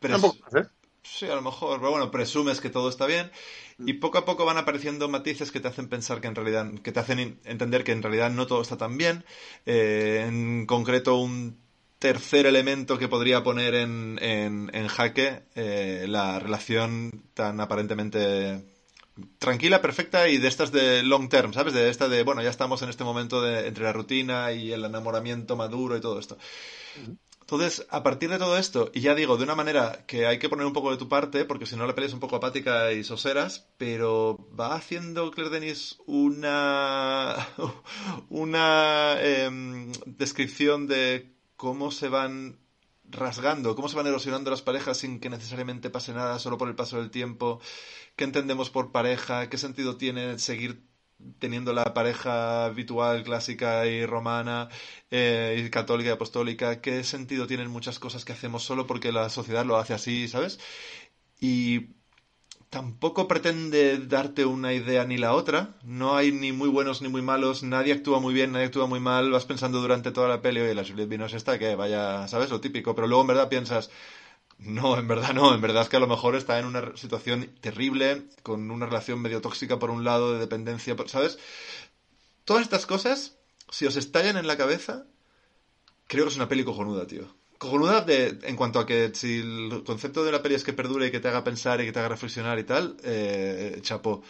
Tampoco, 0.00 0.38
¿eh? 0.56 0.64
Sí, 1.02 1.26
a 1.26 1.34
lo 1.34 1.42
mejor, 1.42 1.78
pero 1.78 1.90
bueno, 1.90 2.10
presumes 2.10 2.60
que 2.60 2.68
todo 2.68 2.88
está 2.88 3.06
bien 3.06 3.30
y 3.78 3.94
poco 3.94 4.18
a 4.18 4.24
poco 4.26 4.44
van 4.44 4.58
apareciendo 4.58 5.08
matices 5.08 5.50
que 5.50 5.60
te 5.60 5.68
hacen 5.68 5.88
pensar 5.88 6.20
que 6.20 6.28
en 6.28 6.34
realidad, 6.34 6.70
que 6.82 6.92
te 6.92 7.00
hacen 7.00 7.40
entender 7.44 7.84
que 7.84 7.92
en 7.92 8.02
realidad 8.02 8.30
no 8.30 8.46
todo 8.46 8.60
está 8.60 8.76
tan 8.76 8.98
bien. 8.98 9.24
Eh, 9.64 10.24
en 10.26 10.66
concreto, 10.66 11.16
un 11.16 11.58
tercer 11.98 12.46
elemento 12.46 12.98
que 12.98 13.08
podría 13.08 13.42
poner 13.42 13.74
en, 13.74 14.18
en, 14.22 14.70
en 14.74 14.88
jaque 14.88 15.42
eh, 15.54 16.06
la 16.08 16.38
relación 16.38 17.24
tan 17.34 17.60
aparentemente 17.60 18.62
tranquila, 19.38 19.80
perfecta 19.80 20.28
y 20.28 20.38
de 20.38 20.48
estas 20.48 20.72
de 20.72 21.02
long 21.02 21.28
term, 21.28 21.52
¿sabes? 21.52 21.74
De 21.74 21.88
esta 21.88 22.08
de, 22.08 22.22
bueno, 22.22 22.42
ya 22.42 22.50
estamos 22.50 22.82
en 22.82 22.88
este 22.88 23.04
momento 23.04 23.42
de, 23.42 23.68
entre 23.68 23.84
la 23.84 23.92
rutina 23.92 24.52
y 24.52 24.72
el 24.72 24.84
enamoramiento 24.84 25.56
maduro 25.56 25.96
y 25.96 26.00
todo 26.00 26.18
esto. 26.18 26.38
Entonces, 27.40 27.84
a 27.90 28.04
partir 28.04 28.30
de 28.30 28.38
todo 28.38 28.56
esto, 28.56 28.92
y 28.94 29.00
ya 29.00 29.16
digo, 29.16 29.36
de 29.36 29.42
una 29.42 29.56
manera 29.56 30.04
que 30.06 30.24
hay 30.26 30.38
que 30.38 30.48
poner 30.48 30.66
un 30.66 30.72
poco 30.72 30.92
de 30.92 30.98
tu 30.98 31.08
parte, 31.08 31.44
porque 31.44 31.66
si 31.66 31.74
no 31.74 31.84
la 31.84 31.96
peli 31.96 32.06
es 32.06 32.12
un 32.12 32.20
poco 32.20 32.36
apática 32.36 32.92
y 32.92 33.02
soseras, 33.02 33.66
pero 33.76 34.48
va 34.58 34.76
haciendo 34.76 35.32
Claire 35.32 35.50
Denis 35.50 35.98
una, 36.06 37.48
una 38.30 39.16
em, 39.20 39.90
descripción 40.06 40.86
de 40.86 41.34
cómo 41.56 41.90
se 41.90 42.08
van 42.08 42.60
rasgando, 43.10 43.74
cómo 43.74 43.88
se 43.88 43.96
van 43.96 44.06
erosionando 44.06 44.50
las 44.50 44.62
parejas 44.62 44.98
sin 44.98 45.20
que 45.20 45.30
necesariamente 45.30 45.90
pase 45.90 46.12
nada, 46.14 46.38
solo 46.38 46.58
por 46.58 46.68
el 46.68 46.76
paso 46.76 46.98
del 46.98 47.10
tiempo, 47.10 47.60
qué 48.16 48.24
entendemos 48.24 48.70
por 48.70 48.92
pareja, 48.92 49.48
qué 49.50 49.58
sentido 49.58 49.96
tiene 49.96 50.38
seguir 50.38 50.84
teniendo 51.38 51.72
la 51.72 51.92
pareja 51.94 52.66
habitual, 52.66 53.22
clásica 53.24 53.86
y 53.86 54.06
romana, 54.06 54.68
eh, 55.10 55.62
y 55.64 55.70
católica 55.70 56.10
y 56.10 56.12
apostólica, 56.12 56.80
qué 56.80 57.04
sentido 57.04 57.46
tienen 57.46 57.70
muchas 57.70 57.98
cosas 57.98 58.24
que 58.24 58.32
hacemos 58.32 58.62
solo 58.62 58.86
porque 58.86 59.12
la 59.12 59.28
sociedad 59.28 59.64
lo 59.66 59.76
hace 59.76 59.94
así, 59.94 60.28
¿sabes? 60.28 60.58
Y 61.40 61.99
tampoco 62.70 63.26
pretende 63.28 63.98
darte 63.98 64.44
una 64.46 64.72
idea 64.72 65.04
ni 65.04 65.18
la 65.18 65.34
otra, 65.34 65.74
no 65.82 66.16
hay 66.16 66.32
ni 66.32 66.52
muy 66.52 66.68
buenos 66.68 67.02
ni 67.02 67.08
muy 67.08 67.20
malos, 67.22 67.62
nadie 67.64 67.92
actúa 67.92 68.20
muy 68.20 68.32
bien, 68.32 68.52
nadie 68.52 68.66
actúa 68.66 68.86
muy 68.86 69.00
mal, 69.00 69.30
vas 69.30 69.44
pensando 69.44 69.80
durante 69.80 70.12
toda 70.12 70.28
la 70.28 70.40
peli, 70.40 70.60
oye, 70.60 70.74
la 70.74 70.84
Juliette 70.84 71.08
Binoche 71.08 71.36
está, 71.36 71.58
que 71.58 71.74
vaya, 71.74 72.28
¿sabes? 72.28 72.50
Lo 72.50 72.60
típico, 72.60 72.94
pero 72.94 73.08
luego 73.08 73.22
en 73.22 73.28
verdad 73.28 73.48
piensas, 73.48 73.90
no, 74.60 74.98
en 74.98 75.08
verdad 75.08 75.32
no. 75.34 75.54
En 75.54 75.60
verdad 75.60 75.82
es 75.82 75.88
que 75.88 75.96
a 75.96 76.00
lo 76.00 76.06
mejor 76.06 76.36
está 76.36 76.58
en 76.58 76.66
una 76.66 76.96
situación 76.96 77.50
terrible, 77.60 78.24
con 78.42 78.70
una 78.70 78.86
relación 78.86 79.20
medio 79.20 79.40
tóxica 79.40 79.78
por 79.78 79.90
un 79.90 80.04
lado, 80.04 80.34
de 80.34 80.38
dependencia, 80.38 80.96
¿sabes? 81.06 81.38
Todas 82.44 82.62
estas 82.62 82.86
cosas, 82.86 83.38
si 83.70 83.86
os 83.86 83.96
estallan 83.96 84.36
en 84.36 84.46
la 84.46 84.56
cabeza, 84.56 85.06
creo 86.06 86.24
que 86.24 86.30
es 86.30 86.36
una 86.36 86.48
peli 86.48 86.64
cojonuda, 86.64 87.06
tío. 87.06 87.39
Cojonuda 87.60 88.00
de, 88.00 88.38
en 88.44 88.56
cuanto 88.56 88.78
a 88.80 88.86
que 88.86 89.10
si 89.14 89.40
el 89.40 89.82
concepto 89.84 90.24
de 90.24 90.32
la 90.32 90.40
peli 90.42 90.54
es 90.54 90.64
que 90.64 90.72
perdure 90.72 91.08
y 91.08 91.10
que 91.10 91.20
te 91.20 91.28
haga 91.28 91.44
pensar 91.44 91.78
y 91.78 91.84
que 91.84 91.92
te 91.92 91.98
haga 91.98 92.08
reflexionar 92.08 92.58
y 92.58 92.64
tal, 92.64 92.96
eh, 93.04 93.78
chapo. 93.82 94.22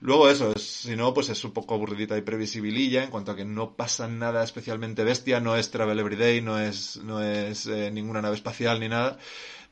Luego 0.00 0.30
eso, 0.30 0.52
es, 0.56 0.62
si 0.62 0.96
no, 0.96 1.12
pues 1.12 1.28
es 1.28 1.44
un 1.44 1.52
poco 1.52 1.74
aburridita 1.74 2.16
y 2.16 2.22
previsibililla 2.22 3.04
en 3.04 3.10
cuanto 3.10 3.32
a 3.32 3.36
que 3.36 3.44
no 3.44 3.76
pasa 3.76 4.08
nada 4.08 4.42
especialmente 4.42 5.04
bestia, 5.04 5.40
no 5.40 5.56
es 5.56 5.70
Travel 5.70 5.98
Everyday, 5.98 6.40
no 6.40 6.58
es, 6.58 6.96
no 7.04 7.22
es 7.22 7.66
eh, 7.66 7.90
ninguna 7.90 8.22
nave 8.22 8.36
espacial 8.36 8.80
ni 8.80 8.88
nada. 8.88 9.18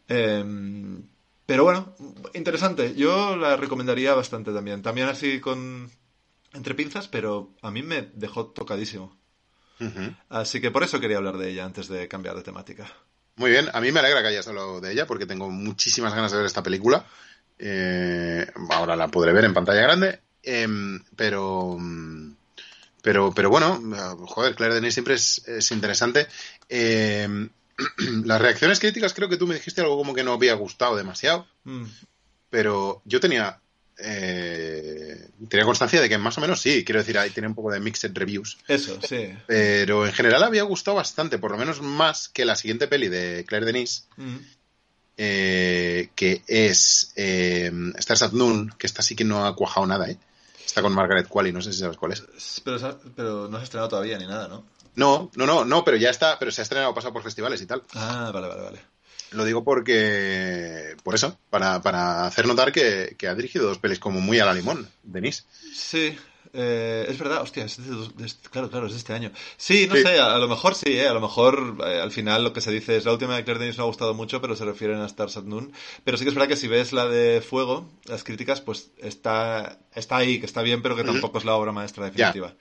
Em, 0.08 1.02
pero 1.46 1.64
bueno, 1.64 1.94
interesante. 2.34 2.94
Yo 2.94 3.36
la 3.36 3.56
recomendaría 3.56 4.14
bastante 4.14 4.52
también. 4.52 4.82
También 4.82 5.08
así 5.08 5.40
con 5.40 5.90
entre 6.52 6.74
pinzas, 6.74 7.08
pero 7.08 7.54
a 7.62 7.70
mí 7.70 7.82
me 7.82 8.02
dejó 8.14 8.48
tocadísimo. 8.48 9.16
Así 10.28 10.60
que 10.60 10.70
por 10.70 10.82
eso 10.82 11.00
quería 11.00 11.18
hablar 11.18 11.36
de 11.36 11.50
ella 11.50 11.64
antes 11.64 11.88
de 11.88 12.08
cambiar 12.08 12.36
de 12.36 12.42
temática. 12.42 12.90
Muy 13.36 13.50
bien, 13.50 13.68
a 13.72 13.80
mí 13.80 13.92
me 13.92 14.00
alegra 14.00 14.22
que 14.22 14.28
hayas 14.28 14.48
hablado 14.48 14.80
de 14.80 14.92
ella 14.92 15.06
porque 15.06 15.26
tengo 15.26 15.50
muchísimas 15.50 16.14
ganas 16.14 16.32
de 16.32 16.38
ver 16.38 16.46
esta 16.46 16.62
película. 16.62 17.04
Eh, 17.58 18.46
ahora 18.70 18.96
la 18.96 19.08
podré 19.08 19.32
ver 19.32 19.44
en 19.44 19.54
pantalla 19.54 19.82
grande. 19.82 20.20
Em, 20.42 21.02
pero, 21.16 21.78
pero, 23.02 23.32
pero 23.34 23.50
bueno, 23.50 23.80
joder, 24.26 24.54
Claire 24.54 24.76
Denis 24.76 24.94
siempre 24.94 25.14
es, 25.14 25.70
interesante. 25.70 26.26
Em, 26.68 27.50
las 28.24 28.40
reacciones 28.40 28.80
críticas, 28.80 29.12
creo 29.12 29.28
que 29.28 29.36
tú 29.36 29.46
me 29.46 29.56
dijiste 29.56 29.82
algo 29.82 29.98
como 29.98 30.14
que 30.14 30.24
no 30.24 30.32
había 30.32 30.54
gustado 30.54 30.96
demasiado. 30.96 31.46
Mm. 31.64 31.84
Pero 32.48 33.02
yo 33.04 33.20
tenía 33.20 33.60
eh, 33.98 35.28
tenía 35.48 35.64
constancia 35.64 36.00
de 36.00 36.08
que 36.08 36.18
más 36.18 36.36
o 36.38 36.40
menos 36.40 36.60
sí, 36.60 36.84
quiero 36.84 37.00
decir, 37.00 37.18
ahí 37.18 37.30
tiene 37.30 37.48
un 37.48 37.54
poco 37.54 37.70
de 37.70 37.80
mixed 37.80 38.12
reviews. 38.14 38.58
Eso, 38.68 38.98
sí. 39.02 39.34
Pero 39.46 40.06
en 40.06 40.12
general 40.12 40.42
había 40.42 40.62
gustado 40.64 40.96
bastante, 40.96 41.38
por 41.38 41.50
lo 41.50 41.58
menos 41.58 41.82
más 41.82 42.28
que 42.28 42.44
la 42.44 42.56
siguiente 42.56 42.88
peli 42.88 43.08
de 43.08 43.44
Claire 43.46 43.66
Denis, 43.66 44.06
mm. 44.16 44.36
Eh, 45.18 46.10
que 46.14 46.42
es 46.46 47.12
eh, 47.16 47.72
Stars 47.96 48.22
at 48.22 48.32
Noon, 48.32 48.74
que 48.76 48.86
esta 48.86 49.00
sí 49.00 49.16
que 49.16 49.24
no 49.24 49.46
ha 49.46 49.56
cuajado 49.56 49.86
nada, 49.86 50.10
¿eh? 50.10 50.18
Está 50.64 50.82
con 50.82 50.92
Margaret 50.92 51.26
Qualley, 51.26 51.52
no 51.52 51.62
sé 51.62 51.72
si 51.72 51.78
sabes 51.78 51.96
cuál 51.96 52.12
es. 52.12 52.22
Pero, 52.62 53.00
pero 53.14 53.48
no 53.48 53.56
se 53.56 53.62
ha 53.62 53.64
estrenado 53.64 53.88
todavía 53.88 54.18
ni 54.18 54.26
nada, 54.26 54.46
¿no? 54.48 54.64
No, 54.94 55.30
no, 55.34 55.46
no, 55.46 55.64
no, 55.64 55.84
pero 55.84 55.96
ya 55.96 56.10
está, 56.10 56.38
pero 56.38 56.50
se 56.50 56.60
ha 56.60 56.64
estrenado, 56.64 56.92
pasado 56.92 57.14
por 57.14 57.22
festivales 57.22 57.62
y 57.62 57.66
tal. 57.66 57.82
Ah, 57.94 58.30
vale, 58.32 58.48
vale, 58.48 58.62
vale. 58.62 58.80
Lo 59.32 59.44
digo 59.44 59.64
porque, 59.64 60.96
por 61.02 61.14
eso, 61.14 61.38
para, 61.50 61.82
para 61.82 62.26
hacer 62.26 62.46
notar 62.46 62.72
que, 62.72 63.16
que, 63.18 63.28
ha 63.28 63.34
dirigido 63.34 63.66
dos 63.66 63.78
pelis 63.78 63.98
como 63.98 64.20
muy 64.20 64.38
a 64.38 64.44
la 64.44 64.54
limón, 64.54 64.88
Denise. 65.02 65.44
Sí, 65.74 66.16
eh, 66.58 67.06
es 67.08 67.18
verdad, 67.18 67.42
hostia, 67.42 67.64
es 67.64 67.78
claro, 68.50 68.70
claro, 68.70 68.86
es 68.86 68.92
de 68.92 68.98
este 68.98 69.12
año. 69.12 69.30
Sí, 69.58 69.86
no 69.86 69.94
sé, 69.94 70.18
a, 70.18 70.38
lo 70.38 70.48
mejor 70.48 70.74
sí, 70.74 70.92
eh, 70.92 71.06
a 71.06 71.12
lo 71.12 71.20
mejor 71.20 71.76
eh, 71.84 72.00
al 72.00 72.10
final 72.10 72.44
lo 72.44 72.54
que 72.54 72.62
se 72.62 72.70
dice 72.70 72.96
es 72.96 73.04
la 73.04 73.12
última 73.12 73.36
de 73.36 73.44
Claire 73.44 73.60
Denis 73.60 73.76
me 73.76 73.82
ha 73.82 73.86
gustado 73.86 74.14
mucho, 74.14 74.40
pero 74.40 74.56
se 74.56 74.64
refieren 74.64 74.98
a 75.00 75.06
Stars 75.06 75.36
at 75.36 75.44
Noon. 75.44 75.72
Pero 76.02 76.16
sí 76.16 76.24
que 76.24 76.30
es 76.30 76.34
verdad 76.34 76.48
que 76.48 76.56
si 76.56 76.66
ves 76.66 76.94
la 76.94 77.06
de 77.08 77.42
Fuego, 77.42 77.86
las 78.04 78.24
críticas, 78.24 78.62
pues 78.62 78.90
está, 78.96 79.78
está 79.94 80.16
ahí, 80.16 80.40
que 80.40 80.46
está 80.46 80.62
bien, 80.62 80.80
pero 80.80 80.96
que 80.96 81.04
tampoco 81.04 81.36
es 81.36 81.44
la 81.44 81.54
obra 81.54 81.72
maestra 81.72 82.06
definitiva. 82.06 82.54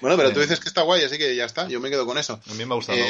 Bueno, 0.00 0.16
pero 0.16 0.32
tú 0.32 0.40
dices 0.40 0.60
que 0.60 0.68
está 0.68 0.82
guay, 0.82 1.02
así 1.02 1.18
que 1.18 1.34
ya 1.34 1.44
está, 1.44 1.66
yo 1.66 1.80
me 1.80 1.90
quedo 1.90 2.06
con 2.06 2.18
eso. 2.18 2.40
A 2.48 2.54
mí 2.54 2.64
me 2.64 2.74
ha 2.74 2.76
gustado, 2.76 3.00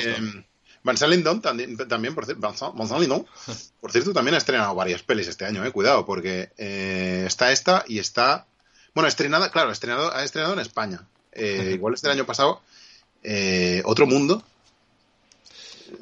Van 0.82 0.96
Lindon 1.10 1.42
también, 1.42 1.76
también 1.76 2.14
por 2.14 2.24
cierto, 2.24 2.40
por 3.80 3.92
cierto, 3.92 4.12
también 4.12 4.34
ha 4.34 4.38
estrenado 4.38 4.74
varias 4.74 5.02
pelis 5.02 5.28
este 5.28 5.44
año, 5.44 5.64
eh, 5.64 5.72
cuidado, 5.72 6.06
porque 6.06 6.50
está 6.56 7.52
esta 7.52 7.84
y 7.86 7.98
está 7.98 8.46
bueno, 8.94 9.08
estrenada, 9.08 9.50
claro, 9.50 9.70
estrenado, 9.70 10.12
ha 10.12 10.24
estrenado 10.24 10.54
en 10.54 10.60
España. 10.60 11.06
Eh, 11.32 11.72
igual 11.74 11.94
este 11.94 12.10
año 12.10 12.26
pasado, 12.26 12.60
eh, 13.22 13.82
Otro 13.84 14.06
Mundo. 14.06 14.42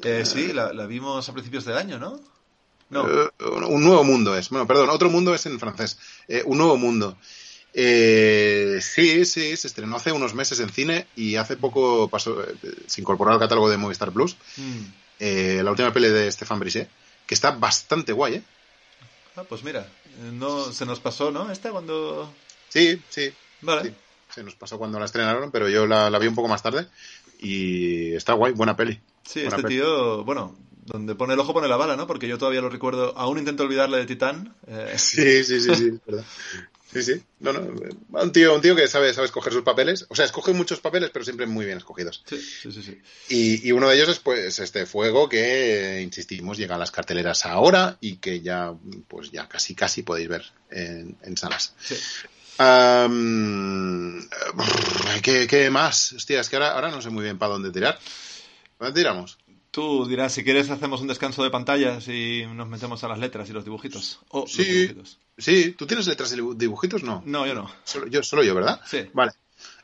Eh, 0.03 0.23
sí, 0.25 0.53
la, 0.53 0.71
vimos 0.85 1.27
a 1.29 1.33
principios 1.33 1.65
del 1.65 1.77
año, 1.77 1.99
¿no? 1.99 2.19
No. 2.89 3.05
un 3.69 3.83
nuevo 3.83 4.03
mundo 4.03 4.35
es. 4.35 4.49
Bueno, 4.49 4.65
perdón, 4.65 4.89
Otro 4.89 5.11
Mundo 5.11 5.35
es 5.35 5.45
en 5.45 5.59
francés. 5.59 5.99
un 6.45 6.57
nuevo 6.57 6.77
mundo. 6.77 7.17
Sí, 7.73 9.25
sí, 9.25 9.57
se 9.57 9.67
estrenó 9.67 9.97
hace 9.97 10.11
unos 10.11 10.33
meses 10.33 10.59
en 10.59 10.69
cine 10.69 11.07
y 11.15 11.35
hace 11.35 11.57
poco 11.57 12.09
pasó, 12.09 12.43
se 12.87 13.01
incorporó 13.01 13.31
al 13.31 13.39
catálogo 13.39 13.69
de 13.69 13.77
Movistar 13.77 14.11
Plus. 14.11 14.35
Mm. 14.57 15.61
la 15.63 15.71
última 15.71 15.93
peli 15.93 16.09
de 16.09 16.31
Stefan 16.31 16.59
Brisset, 16.59 16.89
que 17.25 17.35
está 17.35 17.51
bastante 17.51 18.13
guay, 18.13 18.35
¿eh? 18.35 18.43
Ah, 19.35 19.43
pues 19.47 19.63
mira, 19.63 19.87
no 20.33 20.71
se 20.73 20.85
nos 20.85 20.99
pasó, 20.99 21.31
¿no? 21.31 21.51
Esta 21.51 21.71
cuando 21.71 22.33
Sí, 22.69 23.01
sí. 23.09 23.31
Vale. 23.61 23.93
Se 24.29 24.43
nos 24.43 24.55
pasó 24.55 24.77
cuando 24.77 24.99
la 24.99 25.05
estrenaron, 25.05 25.51
pero 25.51 25.67
yo 25.67 25.87
la, 25.87 26.17
vi 26.19 26.27
un 26.27 26.35
poco 26.35 26.47
más 26.47 26.61
tarde 26.61 26.87
y 27.39 28.13
está 28.13 28.33
guay, 28.33 28.53
buena 28.53 28.75
peli. 28.75 28.99
Sí, 29.23 29.41
este 29.41 29.63
tío, 29.63 30.23
bueno, 30.23 30.55
donde 30.85 31.15
pone 31.15 31.33
el 31.33 31.39
ojo 31.39 31.53
pone 31.53 31.67
la 31.67 31.77
bala, 31.77 31.95
¿no? 31.95 32.05
Porque 32.05 32.27
yo 32.27 32.37
todavía 32.37 32.61
lo 32.61 32.69
recuerdo, 32.69 33.17
aún 33.17 33.39
intento 33.39 33.63
olvidarle 33.63 33.97
de 33.97 34.05
Titán. 34.05 34.55
Eh. 34.67 34.93
Sí, 34.97 35.43
sí, 35.43 35.59
sí, 35.59 35.75
sí, 35.75 35.99
verdad. 36.05 36.25
Sí, 36.91 37.03
sí. 37.03 37.23
No, 37.39 37.53
no. 37.53 37.71
Un 38.09 38.31
tío, 38.31 38.55
un 38.55 38.61
tío 38.61 38.75
que 38.75 38.87
sabe, 38.87 39.13
sabe 39.13 39.27
escoger 39.27 39.53
sus 39.53 39.61
papeles. 39.61 40.05
O 40.09 40.15
sea, 40.15 40.25
escoge 40.25 40.53
muchos 40.53 40.79
papeles, 40.79 41.11
pero 41.11 41.23
siempre 41.23 41.45
muy 41.45 41.65
bien 41.65 41.77
escogidos. 41.77 42.23
Sí, 42.27 42.39
sí, 42.39 42.71
sí. 42.71 42.81
sí. 42.81 43.01
Y, 43.29 43.67
y, 43.67 43.71
uno 43.71 43.87
de 43.87 43.95
ellos 43.95 44.09
es 44.09 44.19
pues 44.19 44.57
este 44.59 44.87
Fuego 44.87 45.29
que, 45.29 46.01
insistimos, 46.01 46.57
llega 46.57 46.75
a 46.75 46.79
las 46.79 46.91
carteleras 46.91 47.45
ahora 47.45 47.97
y 48.01 48.15
que 48.17 48.41
ya, 48.41 48.73
pues 49.07 49.31
ya 49.31 49.47
casi, 49.47 49.75
casi 49.75 50.01
podéis 50.01 50.29
ver 50.29 50.45
en, 50.71 51.15
en 51.21 51.37
salas. 51.37 51.75
Sí. 51.79 51.95
¿qué, 55.21 55.69
más? 55.71 56.13
Hostia, 56.13 56.41
es 56.41 56.49
que 56.49 56.55
ahora, 56.55 56.71
ahora 56.71 56.91
no 56.91 57.01
sé 57.01 57.09
muy 57.09 57.23
bien 57.23 57.37
para 57.37 57.53
dónde 57.53 57.71
tirar. 57.71 57.99
¿Dónde 58.79 58.99
tiramos? 58.99 59.37
Tú 59.71 60.07
dirás, 60.07 60.33
si 60.33 60.43
quieres 60.43 60.69
hacemos 60.69 61.01
un 61.01 61.07
descanso 61.07 61.43
de 61.43 61.51
pantallas 61.51 62.07
y 62.07 62.45
nos 62.53 62.67
metemos 62.67 63.03
a 63.03 63.07
las 63.07 63.19
letras 63.19 63.49
y 63.49 63.53
los 63.53 63.63
dibujitos. 63.63 64.19
sí, 64.47 64.95
sí. 65.37 65.75
¿Tú 65.77 65.85
tienes 65.85 66.07
letras 66.07 66.33
y 66.33 66.37
dibujitos? 66.55 67.03
No. 67.03 67.21
No, 67.25 67.45
yo 67.45 67.53
no. 67.53 67.71
Solo 67.83 68.07
yo, 68.07 68.23
solo 68.23 68.43
yo 68.43 68.55
¿verdad? 68.55 68.81
Sí. 68.85 69.07
Vale. 69.13 69.31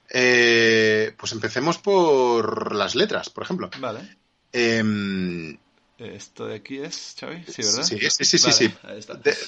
Eh, 0.09 1.13
pues 1.17 1.31
empecemos 1.33 1.77
por 1.77 2.75
las 2.75 2.95
letras, 2.95 3.29
por 3.29 3.43
ejemplo. 3.43 3.69
Vale. 3.79 4.17
Eh, 4.53 5.57
esto 5.97 6.45
de 6.45 6.55
aquí 6.55 6.79
es, 6.79 7.15
Xavi, 7.17 7.43
sí, 7.47 7.61
¿verdad? 7.61 7.83
Sí, 7.83 7.97
sí, 8.09 8.37
sí, 8.37 8.51
sí. 8.51 8.73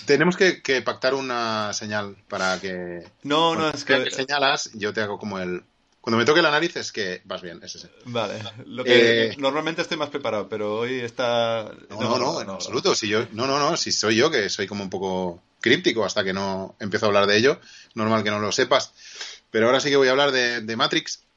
tenemos 0.06 0.38
que, 0.38 0.82
pactar 0.82 1.14
una 1.14 1.74
señal 1.74 2.16
para 2.30 2.60
que... 2.62 3.04
No, 3.24 3.56
no, 3.56 3.70
es 3.70 3.84
que... 3.84 4.10
señalas, 4.12 4.72
yo 4.74 4.94
te 4.94 5.02
hago 5.02 5.20
como 5.20 5.40
el... 5.40 5.64
Cuando 6.08 6.20
me 6.20 6.24
toque 6.24 6.42
la 6.42 6.52
nariz 6.52 6.74
es 6.78 6.94
que 6.94 7.20
vas 7.26 7.42
bien, 7.42 7.60
es 7.62 7.76
ese. 7.76 7.90
Vale. 8.06 8.42
Lo 8.66 8.86
que 8.86 9.26
eh, 9.26 9.36
normalmente 9.40 9.82
estoy 9.82 9.98
más 9.98 10.08
preparado, 10.08 10.48
pero 10.48 10.78
hoy 10.78 11.02
está... 11.02 11.70
No, 11.90 12.00
no, 12.00 12.18
no, 12.18 12.42
en 12.42 12.50
absoluto. 12.50 12.96
Si 12.96 13.10
yo, 13.10 13.28
no, 13.34 13.46
no, 13.46 13.60
no, 13.60 13.76
si 13.76 13.92
soy 13.92 14.16
yo 14.16 14.32
que 14.32 14.48
soy 14.48 14.68
como 14.68 14.86
un 14.86 14.90
poco 14.90 15.44
críptico 15.60 16.06
hasta 16.06 16.24
que 16.24 16.32
no 16.32 16.78
empiezo 16.80 17.08
a 17.08 17.10
hablar 17.10 17.28
de 17.28 17.36
ello. 17.36 17.60
Normal 17.94 18.24
que 18.24 18.32
no 18.32 18.40
lo 18.40 18.54
sepas. 18.54 18.94
Pero 19.52 19.66
ahora 19.66 19.82
sí 19.82 19.90
que 19.90 19.98
voy 19.98 20.08
a 20.08 20.12
hablar 20.12 20.32
de 20.32 20.76
Matrix 20.78 21.28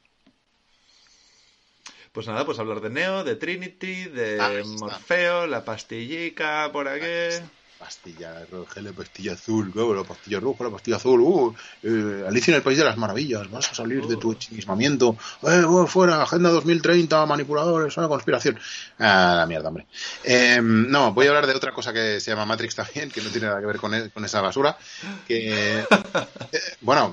pues 2.13 2.27
nada, 2.27 2.45
pues 2.45 2.59
hablar 2.59 2.81
de 2.81 2.89
Neo, 2.89 3.23
de 3.23 3.35
Trinity, 3.35 4.05
de 4.05 4.63
Morfeo, 4.79 5.47
la 5.47 5.63
pastillica 5.63 6.69
por 6.71 6.87
aquí. 6.87 7.43
Pastilla 7.81 8.45
la 8.75 8.91
pastilla 8.93 9.33
azul, 9.33 9.71
luego 9.73 9.95
la 9.95 10.03
pastilla 10.03 10.39
roja, 10.39 10.65
la 10.65 10.69
pastilla 10.69 10.97
azul, 10.97 11.19
uh, 11.21 11.55
eh, 11.81 12.25
Alicia 12.27 12.51
en 12.51 12.57
el 12.57 12.61
País 12.61 12.77
de 12.77 12.83
las 12.83 12.95
Maravillas, 12.95 13.49
vas 13.49 13.71
a 13.71 13.73
salir 13.73 14.05
de 14.05 14.17
tu 14.17 14.35
chimismamiento, 14.35 15.17
eh, 15.41 15.63
oh, 15.67 15.87
fuera, 15.87 16.21
Agenda 16.21 16.51
2030, 16.51 17.25
manipuladores, 17.25 17.97
una 17.97 18.07
conspiración. 18.07 18.59
Ah, 18.99 19.33
la 19.35 19.47
mierda, 19.47 19.69
hombre. 19.69 19.87
Eh, 20.23 20.59
no, 20.61 21.11
voy 21.13 21.25
a 21.25 21.29
hablar 21.29 21.47
de 21.47 21.55
otra 21.55 21.71
cosa 21.71 21.91
que 21.91 22.19
se 22.19 22.29
llama 22.29 22.45
Matrix 22.45 22.75
también, 22.75 23.09
que 23.09 23.21
no 23.21 23.29
tiene 23.29 23.47
nada 23.47 23.59
que 23.59 23.65
ver 23.65 23.77
con, 23.77 23.95
e- 23.95 24.11
con 24.11 24.23
esa 24.23 24.41
basura, 24.41 24.77
que, 25.27 25.79
eh, 25.79 25.85
bueno, 26.81 27.11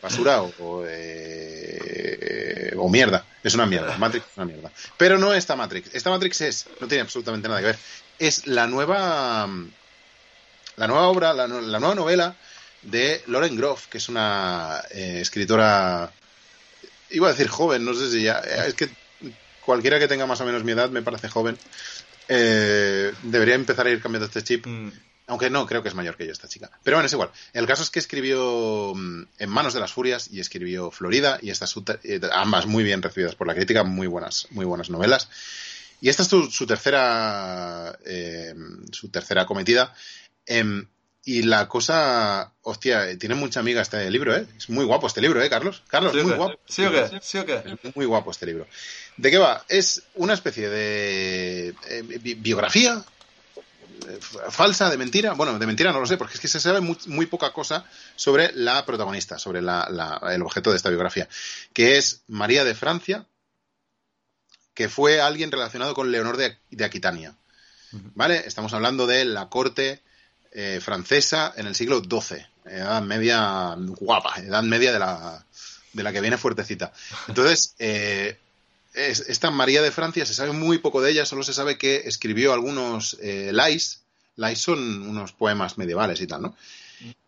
basura 0.00 0.42
o, 0.42 0.52
o, 0.60 0.84
eh, 0.86 2.72
o 2.78 2.88
mierda, 2.88 3.24
es 3.42 3.54
una 3.54 3.66
mierda, 3.66 3.98
Matrix 3.98 4.24
es 4.30 4.36
una 4.36 4.46
mierda. 4.46 4.70
Pero 4.96 5.18
no 5.18 5.34
esta 5.34 5.56
Matrix, 5.56 5.92
esta 5.94 6.10
Matrix 6.10 6.40
es, 6.42 6.66
no 6.80 6.86
tiene 6.86 7.02
absolutamente 7.02 7.48
nada 7.48 7.60
que 7.60 7.66
ver, 7.66 7.78
es 8.18 8.46
la 8.46 8.66
nueva 8.66 9.48
la 10.76 10.86
nueva 10.86 11.08
obra, 11.08 11.32
la, 11.32 11.46
la 11.46 11.78
nueva 11.78 11.94
novela 11.94 12.36
de 12.82 13.22
Lauren 13.26 13.56
Groff, 13.56 13.86
que 13.88 13.98
es 13.98 14.08
una 14.08 14.82
eh, 14.90 15.18
escritora, 15.20 16.10
iba 17.10 17.28
a 17.28 17.32
decir 17.32 17.48
joven, 17.48 17.84
no 17.84 17.94
sé 17.94 18.10
si 18.10 18.22
ya, 18.22 18.38
es 18.38 18.74
que 18.74 18.88
cualquiera 19.64 19.98
que 19.98 20.08
tenga 20.08 20.26
más 20.26 20.40
o 20.40 20.46
menos 20.46 20.64
mi 20.64 20.72
edad 20.72 20.90
me 20.90 21.02
parece 21.02 21.28
joven, 21.28 21.58
eh, 22.28 23.12
debería 23.22 23.54
empezar 23.54 23.86
a 23.86 23.90
ir 23.90 24.00
cambiando 24.00 24.26
este 24.26 24.42
chip. 24.42 24.66
Mm. 24.66 24.92
Aunque 25.28 25.50
no, 25.50 25.66
creo 25.66 25.82
que 25.82 25.88
es 25.88 25.94
mayor 25.96 26.16
que 26.16 26.24
yo 26.24 26.30
esta 26.30 26.46
chica. 26.46 26.70
Pero 26.84 26.98
bueno, 26.98 27.06
es 27.06 27.12
igual. 27.12 27.30
El 27.52 27.66
caso 27.66 27.82
es 27.82 27.90
que 27.90 27.98
escribió 27.98 28.92
mm, 28.94 29.22
En 29.38 29.50
manos 29.50 29.74
de 29.74 29.80
las 29.80 29.92
furias 29.92 30.28
y 30.30 30.38
escribió 30.38 30.92
Florida 30.92 31.40
y 31.42 31.50
estas 31.50 31.74
eh, 32.04 32.20
ambas 32.32 32.66
muy 32.66 32.84
bien 32.84 33.02
recibidas 33.02 33.34
por 33.34 33.48
la 33.48 33.54
crítica, 33.56 33.82
muy 33.82 34.06
buenas, 34.06 34.46
muy 34.50 34.64
buenas 34.64 34.88
novelas. 34.88 35.28
Y 36.00 36.10
esta 36.10 36.22
es 36.22 36.28
su, 36.28 36.48
su 36.48 36.64
tercera 36.64 37.98
eh, 38.04 38.54
su 38.92 39.08
tercera 39.08 39.46
cometida. 39.46 39.92
Eh, 40.46 40.86
y 41.24 41.42
la 41.42 41.66
cosa, 41.68 42.52
hostia, 42.62 43.18
tiene 43.18 43.34
mucha 43.34 43.58
amiga 43.58 43.82
este 43.82 44.08
libro, 44.12 44.36
¿eh? 44.36 44.46
Es 44.56 44.68
muy 44.70 44.84
guapo 44.84 45.08
este 45.08 45.20
libro, 45.20 45.42
¿eh, 45.42 45.50
Carlos? 45.50 45.82
Carlos, 45.88 46.12
¿Sí 46.12 46.22
muy 46.22 46.34
guapo. 46.34 46.60
¿Sí 46.68 46.84
o 46.84 46.92
qué? 46.92 47.18
¿Sí 47.20 47.38
o 47.38 47.44
qué? 47.44 47.62
Es 47.82 47.96
muy 47.96 48.06
guapo 48.06 48.30
este 48.30 48.46
libro. 48.46 48.68
¿De 49.16 49.30
qué 49.32 49.38
va? 49.38 49.64
Es 49.68 50.04
una 50.14 50.34
especie 50.34 50.68
de 50.68 51.74
eh, 51.88 52.02
bi- 52.20 52.34
biografía 52.34 53.04
eh, 54.08 54.18
falsa, 54.50 54.88
de 54.88 54.96
mentira. 54.98 55.32
Bueno, 55.32 55.58
de 55.58 55.66
mentira 55.66 55.90
no 55.90 55.98
lo 55.98 56.06
sé, 56.06 56.16
porque 56.16 56.34
es 56.34 56.40
que 56.40 56.46
se 56.46 56.60
sabe 56.60 56.78
muy, 56.80 56.96
muy 57.06 57.26
poca 57.26 57.52
cosa 57.52 57.84
sobre 58.14 58.52
la 58.52 58.86
protagonista, 58.86 59.36
sobre 59.36 59.62
la- 59.62 59.88
la- 59.90 60.32
el 60.32 60.42
objeto 60.42 60.70
de 60.70 60.76
esta 60.76 60.90
biografía, 60.90 61.28
que 61.72 61.96
es 61.98 62.22
María 62.28 62.62
de 62.62 62.76
Francia, 62.76 63.26
que 64.74 64.88
fue 64.88 65.20
alguien 65.20 65.50
relacionado 65.50 65.92
con 65.94 66.12
Leonor 66.12 66.36
de, 66.36 66.56
de 66.70 66.84
Aquitania. 66.84 67.34
¿Vale? 68.14 68.42
Estamos 68.46 68.72
hablando 68.74 69.06
de 69.08 69.24
la 69.24 69.48
corte 69.48 70.02
eh, 70.58 70.80
francesa 70.82 71.52
en 71.58 71.66
el 71.66 71.74
siglo 71.74 72.00
XII, 72.00 72.38
edad 72.64 73.02
media 73.02 73.74
guapa, 73.76 74.36
edad 74.40 74.62
media 74.62 74.90
de 74.90 74.98
la, 74.98 75.44
de 75.92 76.02
la 76.02 76.12
que 76.14 76.22
viene 76.22 76.38
fuertecita. 76.38 76.94
Entonces, 77.28 77.74
eh, 77.78 78.38
es- 78.94 79.20
esta 79.28 79.50
María 79.50 79.82
de 79.82 79.90
Francia 79.92 80.24
se 80.24 80.32
sabe 80.32 80.52
muy 80.52 80.78
poco 80.78 81.02
de 81.02 81.10
ella, 81.10 81.26
solo 81.26 81.42
se 81.42 81.52
sabe 81.52 81.76
que 81.76 81.96
escribió 82.06 82.54
algunos 82.54 83.18
eh, 83.20 83.50
lais. 83.52 84.00
Lais 84.36 84.58
son 84.58 84.78
unos 85.06 85.32
poemas 85.32 85.76
medievales 85.76 86.22
y 86.22 86.26
tal, 86.26 86.40
¿no? 86.40 86.56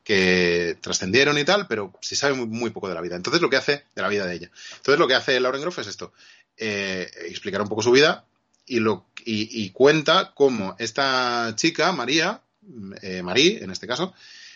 Que 0.02 0.78
trascendieron 0.80 1.36
y 1.36 1.44
tal, 1.44 1.66
pero 1.66 1.92
se 2.00 2.16
sabe 2.16 2.32
muy, 2.34 2.70
poco 2.70 2.88
de 2.88 2.94
la 2.94 3.02
vida. 3.02 3.16
Entonces, 3.16 3.42
lo 3.42 3.50
que 3.50 3.56
hace, 3.56 3.84
de 3.94 4.02
la 4.02 4.08
vida 4.08 4.24
de 4.24 4.36
ella. 4.36 4.50
Entonces, 4.76 4.98
lo 4.98 5.06
que 5.06 5.14
hace 5.14 5.38
Lauren 5.38 5.60
Groff 5.60 5.78
es 5.80 5.86
esto: 5.86 6.14
eh, 6.56 7.10
explicar 7.26 7.60
un 7.60 7.68
poco 7.68 7.82
su 7.82 7.90
vida 7.90 8.24
y, 8.64 8.80
lo, 8.80 9.04
y 9.24 9.68
cuenta 9.70 10.32
cómo 10.34 10.76
esta 10.78 11.52
chica, 11.56 11.92
María, 11.92 12.40
eh, 13.02 13.22
Marí, 13.22 13.58
en 13.60 13.70
este 13.70 13.86
caso, 13.86 14.12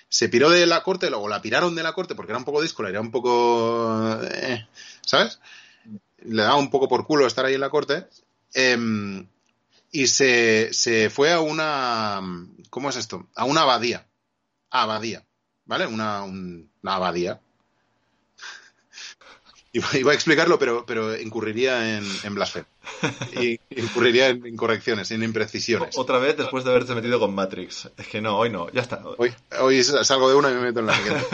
se 0.09 0.29
piró 0.29 0.51
de 0.51 0.67
la 0.67 0.83
corte, 0.83 1.11
luego 1.11 1.29
la 1.29 1.41
piraron 1.43 1.75
de 1.75 1.83
la 1.83 1.93
corte 1.95 2.15
porque 2.15 2.33
era 2.33 2.39
un 2.39 2.45
poco 2.45 2.61
díscola, 2.63 2.89
era 2.91 3.01
un 3.01 3.11
poco. 3.11 4.19
eh, 4.23 4.67
¿Sabes? 5.01 5.41
Le 6.25 6.43
daba 6.43 6.57
un 6.57 6.71
poco 6.71 6.89
por 6.89 7.07
culo 7.07 7.27
estar 7.27 7.45
ahí 7.45 7.55
en 7.55 7.61
la 7.61 7.71
corte. 7.71 8.07
em, 8.55 9.27
y 9.91 10.07
se, 10.07 10.73
se 10.73 11.11
fue 11.11 11.33
a 11.33 11.41
una. 11.41 12.21
¿Cómo 12.71 12.89
es 12.91 12.97
esto? 12.97 13.29
A 13.35 13.45
una 13.45 13.63
abadía. 13.63 14.07
Abadía. 14.71 15.25
¿Vale? 15.67 15.87
Una, 15.87 16.23
un- 16.23 16.71
una 16.83 16.95
abadía. 16.95 17.41
Iba, 19.75 20.11
a 20.11 20.15
explicarlo, 20.15 20.59
pero, 20.59 20.85
pero 20.85 21.19
incurriría 21.19 21.97
en, 21.97 22.05
en 22.25 22.35
blasfemia. 22.35 22.69
Y 23.41 23.59
incurriría 23.71 24.29
en 24.29 24.47
incorrecciones, 24.47 25.11
en 25.13 25.23
imprecisiones. 25.23 25.97
Otra 25.97 26.19
vez 26.19 26.37
después 26.37 26.65
de 26.65 26.71
haberte 26.71 26.95
metido 26.95 27.19
con 27.19 27.35
Matrix. 27.35 27.89
Es 27.97 28.07
que 28.07 28.21
no, 28.21 28.37
hoy 28.37 28.51
no, 28.51 28.71
ya 28.71 28.83
está. 28.83 29.03
Hoy, 29.17 29.35
hoy 29.61 29.83
salgo 29.83 30.29
de 30.29 30.35
una 30.35 30.51
y 30.51 30.55
me 30.55 30.61
meto 30.61 30.81
en 30.81 30.87
la 30.87 30.95
siguiente. 30.95 31.27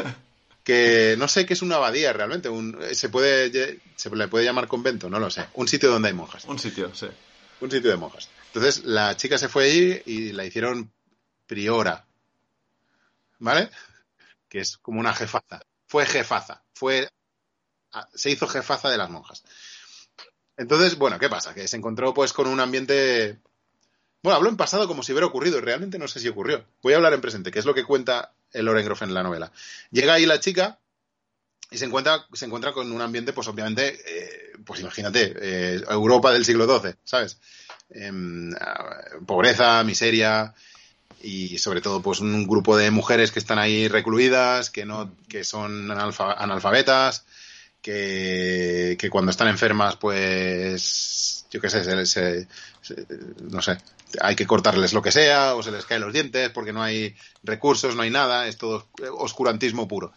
Que 0.62 1.16
no 1.18 1.28
sé 1.28 1.46
qué 1.46 1.54
es 1.54 1.62
una 1.62 1.76
abadía 1.76 2.12
realmente. 2.12 2.48
Un, 2.50 2.78
se, 2.92 3.08
puede, 3.08 3.80
se 3.96 4.10
le 4.10 4.28
puede 4.28 4.44
llamar 4.44 4.68
convento, 4.68 5.08
no 5.08 5.18
lo 5.18 5.30
sé. 5.30 5.46
Un 5.54 5.66
sitio 5.66 5.90
donde 5.90 6.08
hay 6.08 6.14
monjas. 6.14 6.44
Un 6.44 6.58
sitio, 6.58 6.94
sí. 6.94 7.06
Un 7.60 7.70
sitio 7.70 7.90
de 7.90 7.96
monjas. 7.96 8.28
Entonces 8.48 8.84
la 8.84 9.16
chica 9.16 9.38
se 9.38 9.48
fue 9.48 9.64
allí 9.64 10.02
y 10.04 10.32
la 10.32 10.44
hicieron 10.44 10.92
priora. 11.46 12.04
¿Vale? 13.38 13.70
Que 14.48 14.60
es 14.60 14.76
como 14.76 15.00
una 15.00 15.14
jefaza. 15.14 15.62
Fue 15.86 16.04
jefaza. 16.06 16.62
Fue. 16.74 17.08
Ah, 17.92 18.08
Se 18.14 18.30
hizo 18.30 18.46
jefaza 18.46 18.90
de 18.90 18.98
las 18.98 19.10
monjas. 19.10 19.42
Entonces, 20.56 20.96
bueno, 20.98 21.18
¿qué 21.18 21.28
pasa? 21.28 21.54
Que 21.54 21.68
se 21.68 21.76
encontró 21.76 22.12
pues 22.14 22.32
con 22.32 22.46
un 22.48 22.60
ambiente. 22.60 23.38
Bueno, 24.22 24.36
hablo 24.36 24.48
en 24.48 24.56
pasado 24.56 24.88
como 24.88 25.02
si 25.02 25.12
hubiera 25.12 25.26
ocurrido, 25.26 25.60
realmente 25.60 25.98
no 25.98 26.08
sé 26.08 26.18
si 26.20 26.28
ocurrió. 26.28 26.64
Voy 26.82 26.92
a 26.92 26.96
hablar 26.96 27.12
en 27.14 27.20
presente, 27.20 27.50
que 27.52 27.60
es 27.60 27.64
lo 27.64 27.74
que 27.74 27.84
cuenta 27.84 28.32
el 28.52 28.68
Orengroff 28.68 29.02
en 29.02 29.14
la 29.14 29.22
novela. 29.22 29.52
Llega 29.92 30.14
ahí 30.14 30.26
la 30.26 30.40
chica 30.40 30.78
y 31.70 31.78
se 31.78 31.84
encuentra, 31.84 32.26
se 32.32 32.46
encuentra 32.46 32.72
con 32.72 32.90
un 32.90 33.00
ambiente, 33.00 33.32
pues 33.32 33.46
obviamente, 33.46 34.00
eh, 34.06 34.52
pues 34.64 34.80
imagínate, 34.80 35.34
eh, 35.40 35.82
Europa 35.90 36.32
del 36.32 36.44
siglo 36.44 36.66
XII, 36.66 36.96
¿sabes? 37.04 37.38
Em, 37.90 38.52
ah, 38.60 38.96
pobreza, 39.26 39.84
miseria 39.84 40.52
y 41.22 41.58
sobre 41.58 41.80
todo 41.80 42.02
pues 42.02 42.20
un 42.20 42.46
grupo 42.46 42.76
de 42.76 42.90
mujeres 42.90 43.30
que 43.32 43.38
están 43.38 43.58
ahí 43.58 43.86
recluidas, 43.88 44.70
que 44.70 44.84
no, 44.84 45.14
que 45.28 45.44
son 45.44 45.88
analfa- 45.88 46.34
analfabetas, 46.38 47.24
que, 47.82 49.08
cuando 49.10 49.30
están 49.30 49.48
enfermas, 49.48 49.96
pues, 49.96 51.46
yo 51.50 51.60
qué 51.60 51.70
sé, 51.70 51.84
se, 51.84 52.06
se- 52.06 52.48
se- 52.82 53.06
no 53.42 53.62
sé, 53.62 53.78
hay 54.20 54.36
que 54.36 54.46
cortarles 54.46 54.92
lo 54.92 55.02
que 55.02 55.12
sea, 55.12 55.54
o 55.54 55.62
se 55.62 55.70
les 55.72 55.84
caen 55.86 56.02
los 56.02 56.12
dientes, 56.12 56.50
porque 56.50 56.72
no 56.72 56.82
hay 56.82 57.16
recursos, 57.42 57.94
no 57.96 58.02
hay 58.02 58.10
nada, 58.10 58.46
es 58.46 58.56
todo 58.58 58.88
oscurantismo 59.18 59.88
puro. 59.88 60.12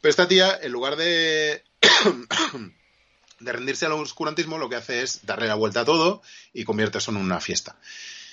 Pero 0.00 0.10
esta 0.10 0.28
tía, 0.28 0.58
en 0.62 0.72
lugar 0.72 0.96
de, 0.96 1.64
de 3.40 3.52
rendirse 3.52 3.86
al 3.86 3.92
oscurantismo, 3.92 4.58
lo 4.58 4.68
que 4.68 4.76
hace 4.76 5.02
es 5.02 5.24
darle 5.26 5.46
la 5.48 5.54
vuelta 5.54 5.80
a 5.80 5.84
todo 5.84 6.22
y 6.52 6.64
convierte 6.64 6.98
eso 6.98 7.10
en 7.10 7.16
una 7.18 7.40
fiesta. 7.40 7.76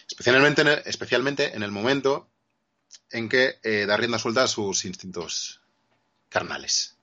Especialmente 0.08 0.62
en 0.62 0.68
el, 0.70 0.82
especialmente 0.86 1.56
en 1.56 1.64
el 1.64 1.72
momento 1.72 2.30
en 3.12 3.30
que 3.30 3.56
eh, 3.64 3.86
da 3.88 3.98
rienda 3.98 4.20
suelta 4.20 4.44
a 4.44 4.48
sus 4.48 4.86
instintos 4.86 5.62
carnales. 6.30 6.95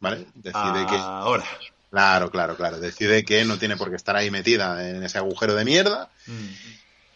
¿Vale? 0.00 0.26
Decide 0.34 0.86
que. 0.88 0.96
Ahora. 0.96 1.44
Claro, 1.90 2.30
claro, 2.30 2.56
claro. 2.56 2.78
Decide 2.78 3.24
que 3.24 3.44
no 3.44 3.58
tiene 3.58 3.76
por 3.76 3.88
qué 3.90 3.96
estar 3.96 4.16
ahí 4.16 4.30
metida 4.30 4.88
en 4.90 5.02
ese 5.02 5.18
agujero 5.18 5.54
de 5.54 5.64
mierda 5.64 6.10
Mm. 6.26 6.48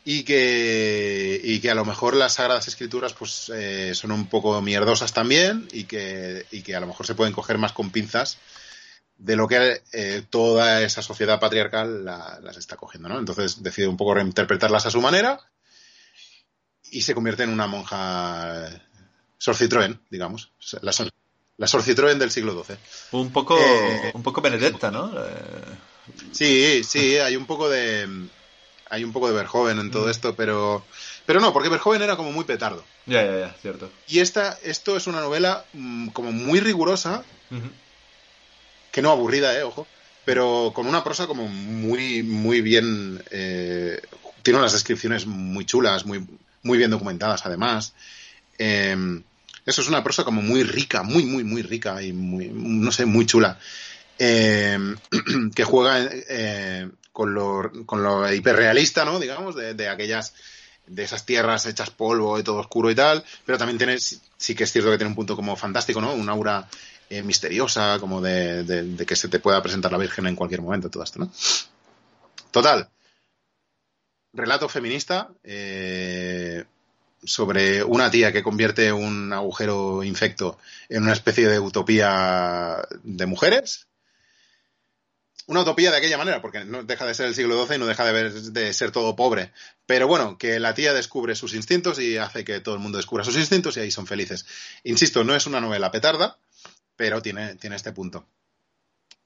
y 0.04 0.22
que, 0.22 1.40
y 1.42 1.60
que 1.60 1.70
a 1.70 1.74
lo 1.74 1.84
mejor 1.84 2.14
las 2.14 2.34
Sagradas 2.34 2.68
Escrituras 2.68 3.12
pues 3.12 3.50
eh, 3.54 3.92
son 3.94 4.12
un 4.12 4.26
poco 4.28 4.60
mierdosas 4.62 5.12
también 5.12 5.68
y 5.72 5.84
que, 5.84 6.46
y 6.50 6.62
que 6.62 6.74
a 6.76 6.80
lo 6.80 6.86
mejor 6.86 7.06
se 7.06 7.14
pueden 7.14 7.34
coger 7.34 7.58
más 7.58 7.72
con 7.72 7.90
pinzas 7.90 8.38
de 9.18 9.36
lo 9.36 9.46
que 9.48 9.82
eh, 9.92 10.22
toda 10.30 10.80
esa 10.80 11.02
sociedad 11.02 11.38
patriarcal 11.40 12.04
la- 12.06 12.38
las 12.42 12.56
está 12.56 12.76
cogiendo, 12.76 13.08
¿no? 13.10 13.18
Entonces 13.18 13.62
decide 13.62 13.88
un 13.88 13.98
poco 13.98 14.14
reinterpretarlas 14.14 14.86
a 14.86 14.90
su 14.90 15.02
manera 15.02 15.38
y 16.90 17.02
se 17.02 17.14
convierte 17.14 17.42
en 17.42 17.50
una 17.50 17.66
monja 17.66 18.66
Sor 19.36 19.56
Citroën, 19.56 19.98
digamos. 20.10 20.52
La 20.82 20.92
Sor, 20.92 21.10
la 21.60 21.66
Sor 21.66 21.82
Citroën 21.82 22.16
del 22.16 22.30
siglo 22.30 22.64
XII. 22.64 22.76
Un 23.12 23.30
poco, 23.30 23.56
Eh, 23.60 24.10
un 24.14 24.22
poco 24.22 24.40
Benedetta, 24.40 24.90
¿no? 24.90 25.12
Eh, 25.14 25.76
Sí, 26.32 26.82
sí, 26.82 27.18
hay 27.18 27.36
un 27.36 27.46
poco 27.46 27.68
de 27.68 28.08
hay 28.88 29.04
un 29.04 29.12
poco 29.12 29.28
de 29.28 29.34
Verjoven 29.34 29.78
en 29.78 29.90
todo 29.92 30.10
esto, 30.10 30.34
pero 30.34 30.84
pero 31.26 31.38
no, 31.38 31.52
porque 31.52 31.68
Verjoven 31.68 32.02
era 32.02 32.16
como 32.16 32.32
muy 32.32 32.44
petardo. 32.44 32.82
ya, 33.06 33.22
ya, 33.24 33.38
ya, 33.38 33.56
cierto. 33.62 33.90
Y 34.08 34.18
esta 34.18 34.58
esto 34.64 34.96
es 34.96 35.06
una 35.06 35.20
novela 35.20 35.64
mm, 35.74 36.08
como 36.08 36.32
muy 36.32 36.58
rigurosa, 36.60 37.22
que 38.90 39.02
no 39.02 39.10
aburrida, 39.10 39.56
eh, 39.56 39.62
ojo, 39.62 39.86
pero 40.24 40.72
con 40.74 40.86
una 40.86 41.04
prosa 41.04 41.26
como 41.28 41.46
muy 41.46 42.22
muy 42.24 42.60
bien 42.62 43.22
eh, 43.30 44.00
tiene 44.42 44.58
unas 44.58 44.72
descripciones 44.72 45.26
muy 45.26 45.64
chulas, 45.66 46.06
muy 46.06 46.26
muy 46.62 46.78
bien 46.78 46.90
documentadas 46.90 47.44
además. 47.46 47.92
Eh, 48.58 49.20
eso 49.70 49.82
es 49.82 49.88
una 49.88 50.02
prosa 50.04 50.24
como 50.24 50.42
muy 50.42 50.62
rica, 50.62 51.02
muy 51.02 51.24
muy 51.24 51.44
muy 51.44 51.62
rica 51.62 52.02
y 52.02 52.12
muy 52.12 52.50
no 52.52 52.92
sé, 52.92 53.06
muy 53.06 53.26
chula. 53.26 53.58
Eh, 54.18 54.78
que 55.54 55.64
juega 55.64 56.10
eh, 56.12 56.90
con, 57.10 57.32
lo, 57.32 57.70
con 57.86 58.02
lo 58.02 58.30
hiperrealista, 58.30 59.06
¿no? 59.06 59.18
Digamos, 59.18 59.54
de, 59.54 59.72
de 59.72 59.88
aquellas 59.88 60.34
de 60.86 61.04
esas 61.04 61.24
tierras 61.24 61.64
hechas 61.66 61.90
polvo 61.90 62.38
y 62.38 62.42
todo 62.42 62.58
oscuro 62.58 62.90
y 62.90 62.94
tal, 62.94 63.24
pero 63.46 63.56
también 63.56 63.78
tiene, 63.78 63.98
sí 63.98 64.54
que 64.54 64.64
es 64.64 64.72
cierto 64.72 64.90
que 64.90 64.98
tiene 64.98 65.10
un 65.10 65.14
punto 65.14 65.36
como 65.36 65.56
fantástico, 65.56 66.00
¿no? 66.00 66.12
Un 66.12 66.28
aura 66.28 66.68
eh, 67.08 67.22
misteriosa, 67.22 67.98
como 67.98 68.20
de, 68.20 68.64
de, 68.64 69.06
que 69.06 69.16
se 69.16 69.28
te 69.28 69.38
pueda 69.38 69.62
presentar 69.62 69.92
la 69.92 69.98
Virgen 69.98 70.26
en 70.26 70.36
cualquier 70.36 70.62
momento, 70.62 70.90
todo 70.90 71.04
esto, 71.04 71.20
¿no? 71.20 71.32
Total. 72.50 72.88
Relato 74.32 74.68
feminista 74.68 75.30
sobre 77.22 77.82
una 77.84 78.10
tía 78.10 78.32
que 78.32 78.42
convierte 78.42 78.92
un 78.92 79.32
agujero 79.32 80.02
infecto 80.04 80.58
en 80.88 81.02
una 81.02 81.12
especie 81.12 81.48
de 81.48 81.58
utopía 81.58 82.78
de 83.02 83.26
mujeres 83.26 83.88
una 85.50 85.62
utopía 85.62 85.90
de 85.90 85.96
aquella 85.96 86.16
manera, 86.16 86.40
porque 86.40 86.64
no 86.64 86.84
deja 86.84 87.04
de 87.04 87.12
ser 87.12 87.26
el 87.26 87.34
siglo 87.34 87.66
XII 87.66 87.74
y 87.74 87.78
no 87.80 87.86
deja 87.86 88.04
de, 88.04 88.12
ver, 88.12 88.32
de 88.32 88.72
ser 88.72 88.92
todo 88.92 89.16
pobre. 89.16 89.52
Pero 89.84 90.06
bueno, 90.06 90.38
que 90.38 90.60
la 90.60 90.74
tía 90.74 90.94
descubre 90.94 91.34
sus 91.34 91.54
instintos 91.54 91.98
y 91.98 92.18
hace 92.18 92.44
que 92.44 92.60
todo 92.60 92.76
el 92.76 92.80
mundo 92.80 92.98
descubra 92.98 93.24
sus 93.24 93.36
instintos 93.36 93.76
y 93.76 93.80
ahí 93.80 93.90
son 93.90 94.06
felices. 94.06 94.46
Insisto, 94.84 95.24
no 95.24 95.34
es 95.34 95.48
una 95.48 95.60
novela 95.60 95.90
petarda, 95.90 96.38
pero 96.94 97.20
tiene, 97.20 97.56
tiene 97.56 97.74
este 97.74 97.90
punto. 97.90 98.24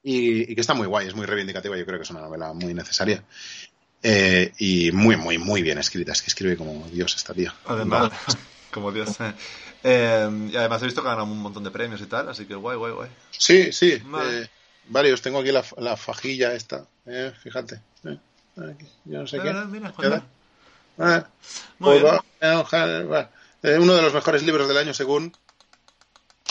Y, 0.01 0.55
que 0.55 0.61
está 0.61 0.73
muy 0.73 0.87
guay, 0.87 1.07
es 1.07 1.15
muy 1.15 1.27
reivindicativa, 1.27 1.77
yo 1.77 1.85
creo 1.85 1.99
que 1.99 2.03
es 2.03 2.09
una 2.09 2.21
novela 2.21 2.53
muy 2.53 2.73
necesaria. 2.73 3.23
Eh, 4.07 4.53
y 4.59 4.91
muy, 4.91 5.15
muy, 5.15 5.37
muy 5.37 5.63
bien 5.63 5.79
escrita, 5.79 6.11
es 6.11 6.21
que 6.21 6.27
escribe 6.27 6.57
como 6.57 6.87
Dios 6.91 7.15
esta 7.15 7.33
tía. 7.33 7.55
Además, 7.65 8.11
como 8.71 8.91
Dios. 8.91 9.09
Eh. 9.19 9.33
Eh, 9.83 10.49
y 10.51 10.55
además 10.55 10.81
he 10.81 10.85
visto 10.85 11.01
que 11.01 11.07
ganado 11.07 11.25
un 11.25 11.39
montón 11.39 11.63
de 11.63 11.71
premios 11.71 12.01
y 12.01 12.05
tal, 12.05 12.29
así 12.29 12.45
que 12.45 12.55
guay, 12.55 12.77
guay, 12.77 12.93
guay. 12.93 13.09
Sí, 13.31 13.71
sí 13.71 14.01
varios. 14.87 15.21
Tengo 15.21 15.39
aquí 15.39 15.51
la, 15.51 15.63
la 15.77 15.97
fajilla 15.97 16.53
esta. 16.53 16.85
Eh, 17.05 17.33
fíjate. 17.41 17.81
Eh, 18.05 18.17
yo 19.05 19.19
no 19.19 19.27
sé 19.27 19.39
qué. 19.39 19.53
Mira, 19.53 19.93
eh, 20.97 21.23
Muy 21.79 21.97
eh, 21.97 23.77
uno 23.79 23.95
de 23.95 24.01
los 24.01 24.13
mejores 24.13 24.43
libros 24.43 24.67
del 24.67 24.77
año 24.77 24.93
según 24.93 25.35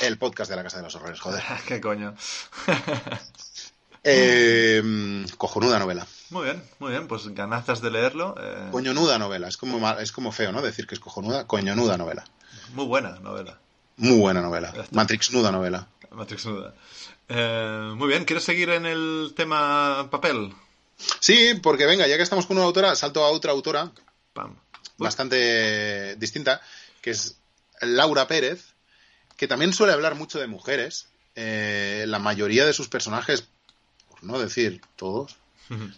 el 0.02 0.18
podcast 0.18 0.50
de 0.50 0.56
la 0.56 0.64
Casa 0.64 0.78
de 0.78 0.82
los 0.82 0.94
Horrores, 0.96 1.20
joder. 1.20 1.42
¿Qué 1.66 1.80
coño? 1.80 2.14
cojonuda 5.38 5.78
novela. 5.78 6.06
Muy 6.34 6.46
bien, 6.46 6.60
muy 6.80 6.90
bien, 6.90 7.06
pues 7.06 7.32
ganazas 7.32 7.80
de 7.80 7.92
leerlo. 7.92 8.34
Eh... 8.36 8.68
Coñonuda 8.72 9.20
novela, 9.20 9.46
es 9.46 9.56
como, 9.56 9.88
es 10.00 10.10
como 10.10 10.32
feo, 10.32 10.50
¿no? 10.50 10.62
Decir 10.62 10.84
que 10.84 10.96
es 10.96 11.00
cojonuda, 11.00 11.46
coñonuda 11.46 11.96
novela. 11.96 12.24
Muy 12.72 12.86
buena 12.86 13.10
novela. 13.20 13.60
Muy 13.98 14.18
buena 14.18 14.40
novela. 14.42 14.74
Matrix 14.90 15.30
nuda 15.30 15.52
novela. 15.52 15.86
Matrix 16.10 16.46
nuda. 16.46 16.74
Eh, 17.28 17.92
muy 17.94 18.08
bien, 18.08 18.24
¿quieres 18.24 18.42
seguir 18.42 18.70
en 18.70 18.84
el 18.84 19.32
tema 19.36 20.08
papel? 20.10 20.52
Sí, 21.20 21.54
porque 21.62 21.86
venga, 21.86 22.08
ya 22.08 22.16
que 22.16 22.24
estamos 22.24 22.46
con 22.46 22.56
una 22.56 22.66
autora, 22.66 22.96
salto 22.96 23.22
a 23.22 23.30
otra 23.30 23.52
autora 23.52 23.92
bastante 24.98 26.16
distinta, 26.16 26.60
que 27.00 27.10
es 27.10 27.36
Laura 27.80 28.26
Pérez, 28.26 28.74
que 29.36 29.46
también 29.46 29.72
suele 29.72 29.92
hablar 29.92 30.16
mucho 30.16 30.40
de 30.40 30.48
mujeres. 30.48 31.06
Eh, 31.36 32.06
la 32.08 32.18
mayoría 32.18 32.66
de 32.66 32.72
sus 32.72 32.88
personajes, 32.88 33.46
por 34.08 34.24
no 34.24 34.40
decir 34.40 34.80
todos, 34.96 35.36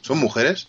son 0.00 0.18
mujeres. 0.18 0.68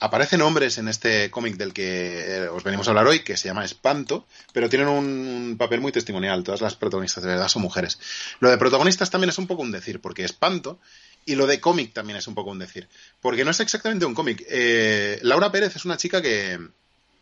Aparecen 0.00 0.42
hombres 0.42 0.76
en 0.78 0.88
este 0.88 1.30
cómic 1.30 1.56
del 1.56 1.72
que 1.72 2.20
eh, 2.20 2.48
os 2.48 2.62
venimos 2.64 2.86
a 2.86 2.90
hablar 2.90 3.06
hoy, 3.06 3.20
que 3.20 3.36
se 3.36 3.48
llama 3.48 3.64
Espanto, 3.64 4.26
pero 4.52 4.68
tienen 4.68 4.88
un 4.88 5.56
papel 5.56 5.80
muy 5.80 5.92
testimonial. 5.92 6.42
Todas 6.42 6.60
las 6.60 6.74
protagonistas 6.74 7.22
de 7.22 7.30
verdad 7.30 7.48
son 7.48 7.62
mujeres. 7.62 7.98
Lo 8.40 8.50
de 8.50 8.58
protagonistas 8.58 9.10
también 9.10 9.30
es 9.30 9.38
un 9.38 9.46
poco 9.46 9.62
un 9.62 9.70
decir, 9.70 10.00
porque 10.00 10.24
Espanto 10.24 10.78
y 11.26 11.36
lo 11.36 11.46
de 11.46 11.60
cómic 11.60 11.92
también 11.92 12.18
es 12.18 12.26
un 12.26 12.34
poco 12.34 12.50
un 12.50 12.58
decir. 12.58 12.88
Porque 13.20 13.44
no 13.44 13.52
es 13.52 13.60
exactamente 13.60 14.04
un 14.04 14.14
cómic. 14.14 14.44
Eh, 14.48 15.20
Laura 15.22 15.50
Pérez 15.50 15.76
es 15.76 15.84
una 15.84 15.96
chica 15.96 16.20
que 16.20 16.58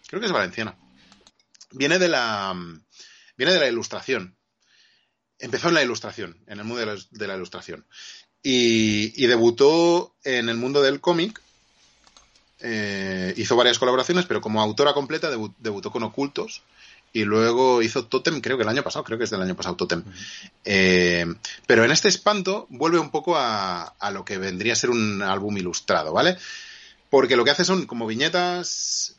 creo 0.08 0.20
que 0.20 0.26
es 0.26 0.32
valenciana. 0.32 0.74
Viene 1.70 1.98
de 1.98 2.08
la 2.08 2.54
viene 3.36 3.52
de 3.52 3.60
la 3.60 3.68
ilustración. 3.68 4.36
Empezó 5.38 5.68
en 5.68 5.74
la 5.74 5.82
ilustración, 5.82 6.38
en 6.46 6.60
el 6.60 6.64
mundo 6.64 6.96
de 7.10 7.26
la, 7.26 7.34
ilustración. 7.34 7.84
Y, 8.42 9.26
debutó 9.26 10.12
en 10.24 10.48
el 10.48 10.56
mundo 10.56 10.82
del 10.82 11.00
cómic 11.00 11.40
eh, 12.60 13.34
hizo 13.36 13.56
varias 13.56 13.78
colaboraciones, 13.78 14.26
pero 14.26 14.40
como 14.40 14.60
autora 14.60 14.92
completa 14.94 15.30
debutó 15.30 15.90
con 15.90 16.02
Ocultos 16.04 16.62
y 17.12 17.24
luego 17.24 17.82
hizo 17.82 18.06
Totem, 18.06 18.40
creo 18.40 18.56
que 18.56 18.62
el 18.62 18.68
año 18.68 18.82
pasado, 18.82 19.04
creo 19.04 19.18
que 19.18 19.24
es 19.24 19.30
del 19.30 19.42
año 19.42 19.54
pasado 19.54 19.76
Totem. 19.76 20.02
Eh, 20.64 21.26
pero 21.66 21.84
en 21.84 21.90
este 21.90 22.08
espanto 22.08 22.66
vuelve 22.70 22.98
un 22.98 23.10
poco 23.10 23.34
a, 23.36 23.94
lo 24.12 24.24
que 24.24 24.38
vendría 24.38 24.72
a 24.72 24.76
ser 24.76 24.90
un 24.90 25.22
álbum 25.22 25.56
ilustrado, 25.58 26.12
¿vale? 26.12 26.38
Porque 27.10 27.36
lo 27.36 27.44
que 27.44 27.50
hace 27.50 27.64
son 27.64 27.86
como 27.86 28.06
viñetas, 28.06 29.16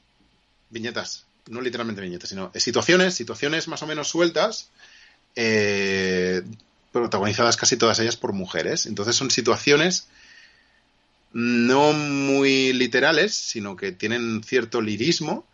viñetas, 0.71 1.25
no 1.47 1.61
literalmente 1.61 2.01
viñetas, 2.01 2.29
sino 2.29 2.51
situaciones, 2.55 3.13
situaciones 3.13 3.67
más 3.67 3.83
o 3.83 3.87
menos 3.87 4.07
sueltas, 4.07 4.69
eh, 5.35 6.41
protagonizadas 6.93 7.57
casi 7.57 7.75
todas 7.75 7.99
ellas 7.99 8.15
por 8.15 8.31
mujeres. 8.31 8.85
Entonces 8.85 9.15
son 9.17 9.29
situaciones 9.29 10.07
no 11.33 11.91
muy 11.93 12.71
literales, 12.73 13.33
sino 13.33 13.75
que 13.75 13.91
tienen 13.91 14.43
cierto 14.43 14.81
lirismo 14.81 15.45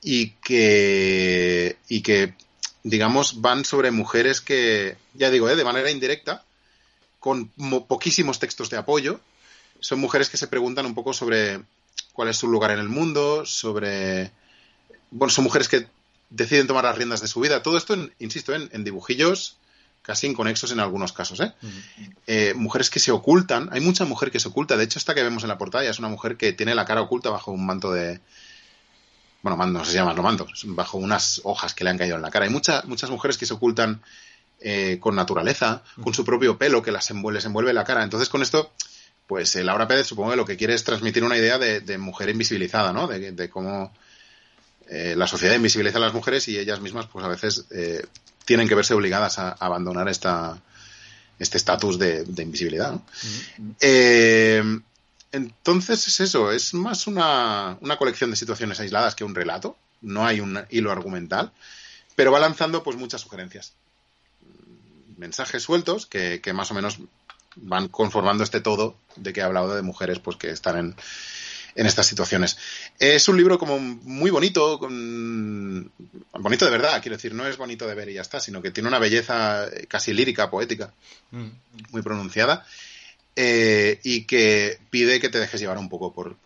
y 0.00 0.30
que, 0.30 1.76
y 1.88 2.00
que 2.00 2.34
digamos, 2.84 3.40
van 3.40 3.64
sobre 3.64 3.90
mujeres 3.90 4.40
que, 4.40 4.96
ya 5.14 5.30
digo, 5.30 5.50
¿eh? 5.50 5.56
de 5.56 5.64
manera 5.64 5.90
indirecta, 5.90 6.44
con 7.18 7.48
poquísimos 7.88 8.38
textos 8.38 8.70
de 8.70 8.76
apoyo, 8.76 9.20
son 9.80 9.98
mujeres 9.98 10.30
que 10.30 10.36
se 10.36 10.46
preguntan 10.46 10.86
un 10.86 10.94
poco 10.94 11.12
sobre 11.12 11.60
cuál 12.12 12.28
es 12.28 12.36
su 12.36 12.46
lugar 12.46 12.70
en 12.70 12.78
el 12.78 12.88
mundo, 12.88 13.44
sobre... 13.44 14.30
Bueno, 15.10 15.32
son 15.32 15.44
mujeres 15.44 15.68
que 15.68 15.88
deciden 16.30 16.68
tomar 16.68 16.84
las 16.84 16.96
riendas 16.96 17.20
de 17.20 17.28
su 17.28 17.40
vida. 17.40 17.62
Todo 17.62 17.76
esto, 17.76 17.96
insisto, 18.20 18.54
en, 18.54 18.70
en 18.72 18.84
dibujillos 18.84 19.56
casi 20.06 20.28
inconexos 20.28 20.70
en 20.70 20.78
algunos 20.78 21.12
casos. 21.12 21.40
¿eh? 21.40 21.52
¿eh? 22.28 22.54
mujeres 22.54 22.90
que 22.90 23.00
se 23.00 23.10
ocultan, 23.10 23.68
hay 23.72 23.80
mucha 23.80 24.04
mujer 24.04 24.30
que 24.30 24.38
se 24.38 24.48
oculta, 24.48 24.76
de 24.76 24.84
hecho 24.84 25.00
esta 25.00 25.14
que 25.14 25.22
vemos 25.22 25.42
en 25.42 25.48
la 25.48 25.58
portada 25.58 25.84
es 25.84 25.98
una 25.98 26.08
mujer 26.08 26.36
que 26.36 26.52
tiene 26.52 26.76
la 26.76 26.84
cara 26.84 27.02
oculta 27.02 27.28
bajo 27.30 27.50
un 27.50 27.66
manto 27.66 27.92
de... 27.92 28.20
Bueno, 29.42 29.64
no 29.66 29.84
se 29.84 29.92
llama 29.92 30.12
los 30.12 30.24
mantos, 30.24 30.64
bajo 30.68 30.98
unas 30.98 31.40
hojas 31.44 31.74
que 31.74 31.84
le 31.84 31.90
han 31.90 31.98
caído 31.98 32.16
en 32.16 32.22
la 32.22 32.30
cara. 32.30 32.46
Hay 32.46 32.50
muchas 32.50 32.84
muchas 32.86 33.10
mujeres 33.10 33.36
que 33.36 33.46
se 33.46 33.54
ocultan 33.54 34.02
eh, 34.60 34.98
con 35.00 35.14
naturaleza, 35.14 35.82
con 36.02 36.14
su 36.14 36.24
propio 36.24 36.56
pelo 36.56 36.82
que 36.82 36.90
las 36.90 37.10
envuelve, 37.10 37.38
les 37.38 37.44
envuelve 37.44 37.72
la 37.72 37.84
cara. 37.84 38.02
Entonces 38.02 38.28
con 38.28 38.42
esto, 38.42 38.72
pues 39.26 39.54
eh, 39.54 39.62
Laura 39.62 39.86
Pérez 39.86 40.06
supongo 40.06 40.30
que 40.30 40.36
lo 40.36 40.44
que 40.44 40.56
quiere 40.56 40.74
es 40.74 40.82
transmitir 40.82 41.22
una 41.22 41.36
idea 41.36 41.58
de, 41.58 41.98
mujer 41.98 42.28
invisibilizada, 42.28 42.92
¿no? 42.92 43.06
De, 43.06 43.50
cómo 43.50 43.92
la 44.88 45.26
sociedad 45.26 45.54
invisibiliza 45.54 45.98
a 45.98 46.00
las 46.00 46.14
mujeres 46.14 46.46
y 46.48 46.58
ellas 46.58 46.80
mismas, 46.80 47.06
pues 47.06 47.24
a 47.24 47.28
veces 47.28 47.66
tienen 48.46 48.68
que 48.68 48.74
verse 48.74 48.94
obligadas 48.94 49.38
a, 49.38 49.50
abandonar 49.52 50.08
esta, 50.08 50.62
este 51.38 51.58
estatus 51.58 51.98
de, 51.98 52.24
invisibilidad. 52.38 52.98
Eh, 53.80 54.62
entonces 55.32 56.06
es 56.06 56.20
eso, 56.20 56.52
es 56.52 56.72
más 56.72 57.06
una, 57.06 57.76
colección 57.98 58.30
de 58.30 58.36
situaciones 58.36 58.80
aisladas 58.80 59.14
que 59.14 59.24
un 59.24 59.34
relato, 59.34 59.76
no 60.00 60.24
hay 60.24 60.40
un 60.40 60.64
hilo 60.70 60.92
argumental, 60.92 61.52
pero 62.14 62.32
va 62.32 62.38
lanzando 62.38 62.82
pues 62.82 62.96
muchas 62.96 63.20
sugerencias, 63.20 63.74
mensajes 65.18 65.62
sueltos 65.62 66.06
que, 66.06 66.40
que 66.40 66.52
más 66.52 66.70
o 66.70 66.74
menos 66.74 66.98
van 67.56 67.88
conformando 67.88 68.44
este 68.44 68.60
todo 68.60 68.96
de 69.16 69.32
que 69.32 69.40
he 69.40 69.42
hablado 69.42 69.74
de 69.74 69.82
mujeres 69.82 70.20
pues 70.20 70.36
que 70.36 70.50
están 70.50 70.78
en, 70.78 70.96
en 71.76 71.86
estas 71.86 72.06
situaciones. 72.06 72.56
Es 72.98 73.28
un 73.28 73.36
libro 73.36 73.58
como 73.58 73.78
muy 73.78 74.30
bonito, 74.30 74.78
bonito 74.78 76.64
de 76.64 76.70
verdad, 76.70 77.00
quiero 77.02 77.16
decir, 77.16 77.34
no 77.34 77.46
es 77.46 77.56
bonito 77.56 77.86
de 77.86 77.94
ver 77.94 78.08
y 78.08 78.14
ya 78.14 78.22
está, 78.22 78.40
sino 78.40 78.62
que 78.62 78.70
tiene 78.70 78.88
una 78.88 78.98
belleza 78.98 79.68
casi 79.86 80.12
lírica, 80.12 80.50
poética, 80.50 80.92
mm. 81.30 81.48
muy 81.90 82.02
pronunciada. 82.02 82.66
Eh, 83.38 84.00
y 84.02 84.24
que 84.24 84.78
pide 84.88 85.20
que 85.20 85.28
te 85.28 85.38
dejes 85.38 85.60
llevar 85.60 85.76
un 85.76 85.90
poco 85.90 86.10
por, 86.14 86.38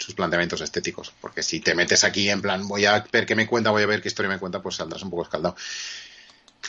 sus 0.00 0.14
planteamientos 0.14 0.60
estéticos. 0.60 1.12
Porque 1.20 1.40
si 1.44 1.60
te 1.60 1.76
metes 1.76 2.02
aquí 2.02 2.28
en 2.28 2.42
plan, 2.42 2.66
voy 2.66 2.84
a 2.84 3.04
ver 3.12 3.24
qué 3.24 3.36
me 3.36 3.46
cuenta, 3.46 3.70
voy 3.70 3.84
a 3.84 3.86
ver 3.86 4.02
qué 4.02 4.08
historia 4.08 4.28
me 4.28 4.40
cuenta, 4.40 4.60
pues 4.60 4.74
saldrás 4.74 5.04
un 5.04 5.10
poco 5.10 5.22
escaldado. 5.22 5.54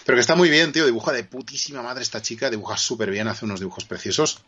Pero 0.05 0.15
que 0.15 0.21
está 0.21 0.35
muy 0.35 0.51
bien, 0.51 0.71
tío. 0.71 0.85
Dibuja 0.85 1.11
de 1.11 1.23
putísima 1.23 1.81
madre 1.81 2.03
esta 2.03 2.21
chica, 2.21 2.51
dibuja 2.51 2.77
súper 2.77 3.09
bien, 3.09 3.27
hace 3.27 3.45
unos 3.45 3.59
dibujos 3.59 3.85
preciosos. 3.85 4.43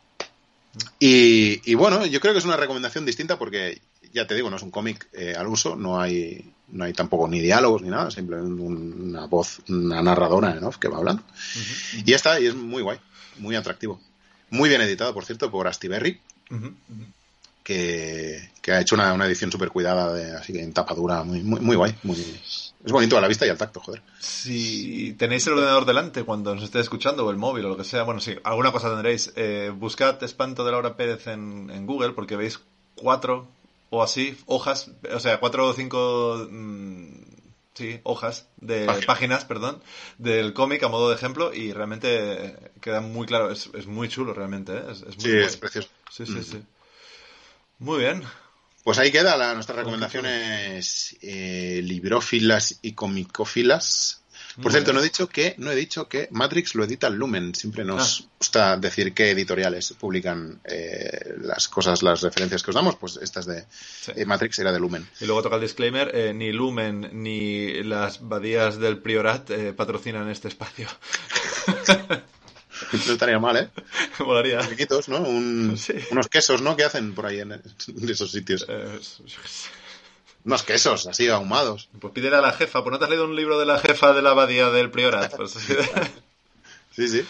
Y, 0.99 1.73
bueno, 1.75 2.05
yo 2.05 2.19
creo 2.19 2.33
que 2.33 2.39
es 2.39 2.45
una 2.45 2.57
recomendación 2.57 3.05
distinta 3.05 3.37
porque, 3.37 3.81
ya 4.13 4.27
te 4.27 4.35
digo, 4.35 4.49
no 4.49 4.57
es 4.57 4.63
un 4.63 4.71
cómic 4.71 5.07
eh, 5.13 5.35
al 5.37 5.47
uso, 5.47 5.75
no 5.75 5.99
hay, 5.99 6.53
no 6.69 6.83
hay 6.83 6.93
tampoco 6.93 7.27
ni 7.27 7.39
diálogos 7.39 7.81
ni 7.81 7.89
nada, 7.89 8.11
simplemente 8.11 8.61
una 8.61 9.25
voz, 9.25 9.61
una 9.69 10.01
narradora 10.01 10.51
en 10.51 10.63
off 10.63 10.77
que 10.77 10.87
va 10.87 10.97
hablando. 10.97 11.23
Y 11.93 12.03
ya 12.03 12.15
está, 12.15 12.39
y 12.39 12.47
es 12.47 12.55
muy 12.55 12.81
guay, 12.81 12.99
muy 13.37 13.55
atractivo. 13.55 13.99
Muy 14.49 14.69
bien 14.69 14.81
editado, 14.81 15.13
por 15.13 15.25
cierto, 15.25 15.49
por 15.51 15.67
Asti 15.67 15.87
Berry, 15.87 16.19
que, 17.63 18.49
ha 18.67 18.79
hecho 18.79 18.95
una, 18.95 19.25
edición 19.25 19.51
súper 19.51 19.69
cuidada, 19.69 20.13
de, 20.13 20.31
así 20.35 20.53
que 20.53 20.61
en 20.61 20.73
tapa 20.73 20.93
dura, 20.93 21.23
muy, 21.23 21.41
muy, 21.41 21.59
muy 21.59 21.75
guay, 21.75 21.95
muy, 22.03 22.17
es 22.85 22.91
bonito 22.91 23.17
a 23.17 23.21
la 23.21 23.27
vista 23.27 23.45
y 23.45 23.49
al 23.49 23.57
tacto, 23.57 23.79
joder. 23.79 24.01
Si 24.19 25.13
tenéis 25.17 25.45
el 25.47 25.53
ordenador 25.53 25.85
delante 25.85 26.23
cuando 26.23 26.53
nos 26.55 26.63
estéis 26.63 26.83
escuchando, 26.83 27.25
o 27.25 27.31
el 27.31 27.37
móvil, 27.37 27.65
o 27.65 27.69
lo 27.69 27.77
que 27.77 27.83
sea, 27.83 28.03
bueno, 28.03 28.19
sí, 28.21 28.35
alguna 28.43 28.71
cosa 28.71 28.89
tendréis. 28.89 29.33
Eh, 29.35 29.71
buscad 29.75 30.21
Espanto 30.23 30.63
de 30.63 30.71
Laura 30.71 30.95
Pérez 30.95 31.27
en, 31.27 31.85
Google 31.85 32.11
porque 32.13 32.35
veis 32.35 32.59
cuatro 32.95 33.47
o 33.89 34.03
así, 34.03 34.37
hojas, 34.45 34.91
o 35.13 35.19
sea, 35.19 35.39
cuatro 35.39 35.67
o 35.67 35.73
cinco, 35.73 36.47
mm, 36.49 37.07
sí, 37.73 37.99
hojas 38.03 38.47
de 38.57 38.85
Páginas. 38.85 39.05
páginas, 39.05 39.45
perdón, 39.45 39.81
del 40.17 40.53
cómic 40.53 40.83
a 40.83 40.87
modo 40.89 41.09
de 41.09 41.15
ejemplo 41.15 41.53
y 41.53 41.71
realmente 41.73 42.55
queda 42.81 43.01
muy 43.01 43.25
claro, 43.25 43.51
es, 43.51 43.69
es 43.73 43.87
muy 43.87 44.09
chulo 44.09 44.33
realmente, 44.33 44.73
¿eh? 44.73 44.83
es, 44.91 45.01
es 45.01 45.15
muy 45.17 45.25
Sí, 45.25 45.37
es 45.37 45.57
precioso. 45.57 45.89
Sí, 46.11 46.25
sí, 46.25 46.31
Mm. 46.33 46.43
sí. 46.43 46.63
Muy 47.79 47.99
bien. 47.99 48.23
Pues 48.85 48.99
ahí 48.99 49.11
queda 49.11 49.35
la, 49.35 49.53
nuestras 49.55 49.77
recomendaciones 49.79 51.17
eh, 51.21 51.81
librófilas 51.83 52.77
y 52.83 52.93
comicófilas. 52.93 54.21
Por 54.61 54.71
cierto, 54.71 54.93
no 54.93 55.01
he 55.01 55.03
dicho 55.03 55.27
que 55.27 55.53
no 55.57 55.69
he 55.71 55.75
dicho 55.75 56.07
que 56.07 56.29
Matrix 56.31 56.75
lo 56.75 56.83
edita 56.85 57.09
Lumen. 57.09 57.53
Siempre 57.55 57.83
nos 57.83 58.21
Ah. 58.21 58.29
gusta 58.39 58.77
decir 58.77 59.13
qué 59.13 59.31
editoriales 59.31 59.93
publican 59.99 60.61
eh, 60.63 61.33
las 61.41 61.67
cosas, 61.67 62.03
las 62.03 62.21
referencias 62.21 62.63
que 62.63 62.71
os 62.71 62.75
damos. 62.75 62.95
Pues 62.95 63.17
esta 63.21 63.39
es 63.41 63.47
de 63.47 63.65
Sí. 63.71 64.11
eh, 64.15 64.23
Matrix 64.25 64.59
era 64.59 64.71
de 64.71 64.79
Lumen. 64.79 65.05
Y 65.19 65.25
luego 65.25 65.41
toca 65.41 65.55
el 65.55 65.61
disclaimer, 65.63 66.11
eh, 66.13 66.33
ni 66.33 66.53
Lumen 66.53 67.09
ni 67.11 67.83
las 67.83 68.25
badías 68.25 68.77
del 68.79 68.99
Priorat 68.99 69.49
eh, 69.49 69.73
patrocinan 69.73 70.29
este 70.29 70.47
espacio. 70.47 70.87
No 72.93 73.13
estaría 73.13 73.39
mal, 73.39 73.57
¿eh? 73.57 73.69
Molaría. 74.19 74.59
Riquitos, 74.61 75.09
¿no? 75.09 75.19
Un- 75.19 75.77
Sí. 75.77 75.93
Unos 76.11 76.27
quesos, 76.27 76.61
¿no? 76.61 76.75
Que 76.75 76.83
hacen 76.83 77.13
por 77.13 77.25
ahí 77.25 77.39
en, 77.39 77.51
en 77.53 77.61
esos 78.09 78.31
sitios. 78.31 78.65
Eh, 78.67 78.99
qué. 78.99 79.33
Unos 80.45 80.61
quesos, 80.63 81.07
así 81.07 81.27
ahumados. 81.27 81.89
pues 81.99 82.13
pídele 82.13 82.35
a 82.35 82.41
la 82.41 82.51
jefa, 82.53 82.83
pues 82.83 82.91
no 82.91 82.99
te 82.99 83.05
has 83.05 83.09
leído 83.09 83.25
un 83.25 83.35
libro 83.35 83.57
de 83.57 83.65
la 83.65 83.79
jefa 83.79 84.13
de 84.13 84.21
la 84.21 84.29
abadía 84.31 84.69
del 84.69 84.91
Priorat. 84.91 85.35
Pues, 85.35 85.53
Sí, 86.95 87.07
sí. 87.09 87.25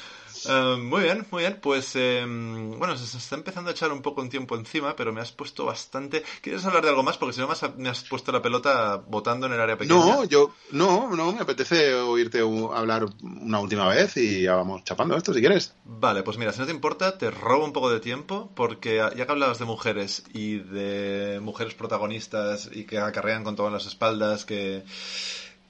Eh, 0.49 0.77
muy 0.77 1.03
bien, 1.03 1.25
muy 1.31 1.43
bien. 1.43 1.59
Pues 1.61 1.91
eh, 1.95 2.23
bueno, 2.25 2.97
se, 2.97 3.05
se 3.05 3.17
está 3.17 3.35
empezando 3.35 3.69
a 3.69 3.73
echar 3.73 3.91
un 3.91 4.01
poco 4.01 4.21
un 4.21 4.29
tiempo 4.29 4.55
encima, 4.55 4.95
pero 4.95 5.13
me 5.13 5.21
has 5.21 5.31
puesto 5.31 5.65
bastante. 5.65 6.23
¿Quieres 6.41 6.65
hablar 6.65 6.83
de 6.83 6.89
algo 6.89 7.03
más? 7.03 7.17
Porque 7.17 7.33
si 7.33 7.41
no 7.41 7.47
me 7.47 7.53
has, 7.53 7.75
me 7.77 7.89
has 7.89 8.03
puesto 8.03 8.31
la 8.31 8.41
pelota 8.41 8.97
botando 8.97 9.47
en 9.47 9.53
el 9.53 9.61
área 9.61 9.77
pequeña. 9.77 9.99
No, 9.99 10.23
yo, 10.25 10.53
no, 10.71 11.15
no, 11.15 11.33
me 11.33 11.41
apetece 11.41 11.93
oírte 11.95 12.39
hablar 12.39 13.05
una 13.21 13.59
última 13.59 13.87
vez 13.87 14.17
y 14.17 14.43
ya 14.43 14.55
vamos 14.55 14.83
chapando 14.83 15.15
esto 15.15 15.33
si 15.33 15.39
quieres. 15.39 15.73
Vale, 15.85 16.23
pues 16.23 16.37
mira, 16.37 16.51
si 16.51 16.59
no 16.59 16.65
te 16.65 16.71
importa, 16.71 17.17
te 17.17 17.31
robo 17.31 17.65
un 17.65 17.73
poco 17.73 17.89
de 17.89 17.99
tiempo, 17.99 18.51
porque 18.55 18.97
ya 18.97 19.25
que 19.25 19.31
hablabas 19.31 19.59
de 19.59 19.65
mujeres 19.65 20.23
y 20.33 20.57
de 20.57 21.39
mujeres 21.41 21.73
protagonistas 21.73 22.69
y 22.71 22.85
que 22.85 22.99
acarrean 22.99 23.43
con 23.43 23.55
todas 23.55 23.71
las 23.71 23.85
espaldas, 23.85 24.45
que, 24.45 24.83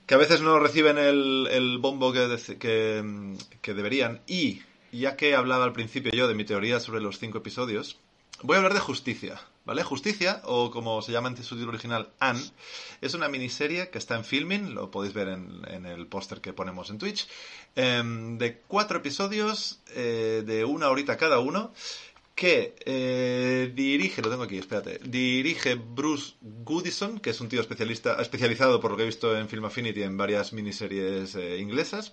que 0.06 0.14
a 0.14 0.18
veces 0.18 0.42
no 0.42 0.60
reciben 0.60 0.98
el, 0.98 1.48
el 1.52 1.78
bombo 1.80 2.14
que, 2.14 3.36
que 3.62 3.74
deberían, 3.74 4.22
y 4.28 4.62
ya 4.92 5.16
que 5.16 5.36
hablaba 5.36 5.66
al 5.66 5.74
principio 5.74 6.12
yo 6.12 6.28
de 6.28 6.36
mi 6.36 6.46
teoría 6.46 6.80
sobre 6.80 7.02
los 7.02 7.20
cinco 7.20 7.40
episodios, 7.40 7.98
voy 8.42 8.56
a 8.56 8.58
hablar 8.58 8.74
de 8.74 8.80
Justicia, 8.80 9.40
¿vale? 9.66 9.84
Justicia, 9.84 10.42
o 10.46 10.72
como 10.72 11.02
se 11.02 11.12
llama 11.12 11.30
en 11.30 11.38
su 11.38 11.56
título 11.56 11.72
original, 11.72 12.10
Anne, 12.20 12.44
es 13.02 13.14
una 13.14 13.28
miniserie 13.28 13.90
que 13.90 13.98
está 13.98 14.16
en 14.16 14.26
filming, 14.26 14.76
lo 14.76 14.92
podéis 14.92 15.14
ver 15.14 15.30
en, 15.30 15.62
en 15.68 15.86
el 15.86 16.08
póster 16.08 16.42
que 16.42 16.54
ponemos 16.54 16.90
en 16.90 16.98
Twitch, 16.98 17.28
em, 17.76 18.38
de 18.38 18.60
cuatro 18.68 19.00
episodios 19.00 19.80
eh, 19.96 20.44
de 20.46 20.66
una 20.66 20.90
horita 20.90 21.18
cada 21.18 21.40
uno, 21.40 21.74
que 22.36 22.76
eh, 22.86 23.72
dirige, 23.74 24.22
lo 24.22 24.30
tengo 24.30 24.44
aquí, 24.44 24.58
espérate, 24.58 25.00
dirige 25.06 25.76
Bruce 25.76 26.36
Goodison, 26.42 27.20
que 27.20 27.30
es 27.30 27.40
un 27.40 27.48
tío 27.48 27.62
especialista, 27.62 28.22
especializado 28.22 28.82
por 28.82 28.92
lo 28.92 28.98
que 28.98 29.04
he 29.04 29.06
visto 29.06 29.38
en 29.38 29.48
Film 29.48 29.66
Affinity 29.66 30.04
en 30.04 30.18
varias 30.18 30.52
miniseries 30.52 31.36
eh, 31.36 31.58
inglesas, 31.58 32.12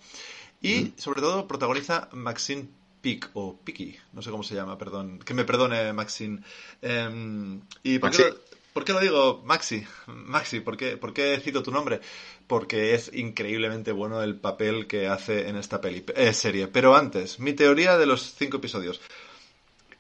y 0.63 0.93
sobre 0.97 1.21
todo 1.21 1.49
protagoniza 1.49 2.09
Maxine 2.13 2.69
Pick, 3.01 3.31
o 3.35 3.59
Picky, 3.59 3.97
no 4.13 4.23
sé 4.23 4.31
cómo 4.31 4.45
se 4.45 4.55
llama, 4.55 4.79
perdón, 4.79 5.19
que 5.19 5.35
me 5.35 5.45
perdone 5.45 5.93
Maxine. 5.93 6.41
Em, 6.81 7.61
¿Y 7.83 7.99
por 7.99 8.13
qué, 8.13 8.29
lo, 8.29 8.37
por 8.73 8.85
qué 8.85 8.93
lo 8.93 9.01
digo 9.01 9.43
Maxi? 9.45 9.85
Maxi, 10.07 10.61
¿por 10.61 10.77
qué, 10.77 10.97
¿por 10.97 11.13
qué 11.13 11.41
cito 11.43 11.65
tu 11.65 11.73
nombre? 11.73 12.01
Porque 12.47 12.95
es 12.95 13.13
increíblemente 13.13 13.91
bueno 13.91 14.23
el 14.23 14.37
papel 14.37 14.87
que 14.87 15.09
hace 15.09 15.49
en 15.49 15.57
esta 15.57 15.81
peli, 15.81 16.05
eh, 16.15 16.33
serie. 16.33 16.69
Pero 16.69 16.95
antes, 16.95 17.41
mi 17.41 17.55
teoría 17.55 17.99
de 17.99 18.07
los 18.07 18.35
cinco 18.37 18.59
episodios. 18.59 19.01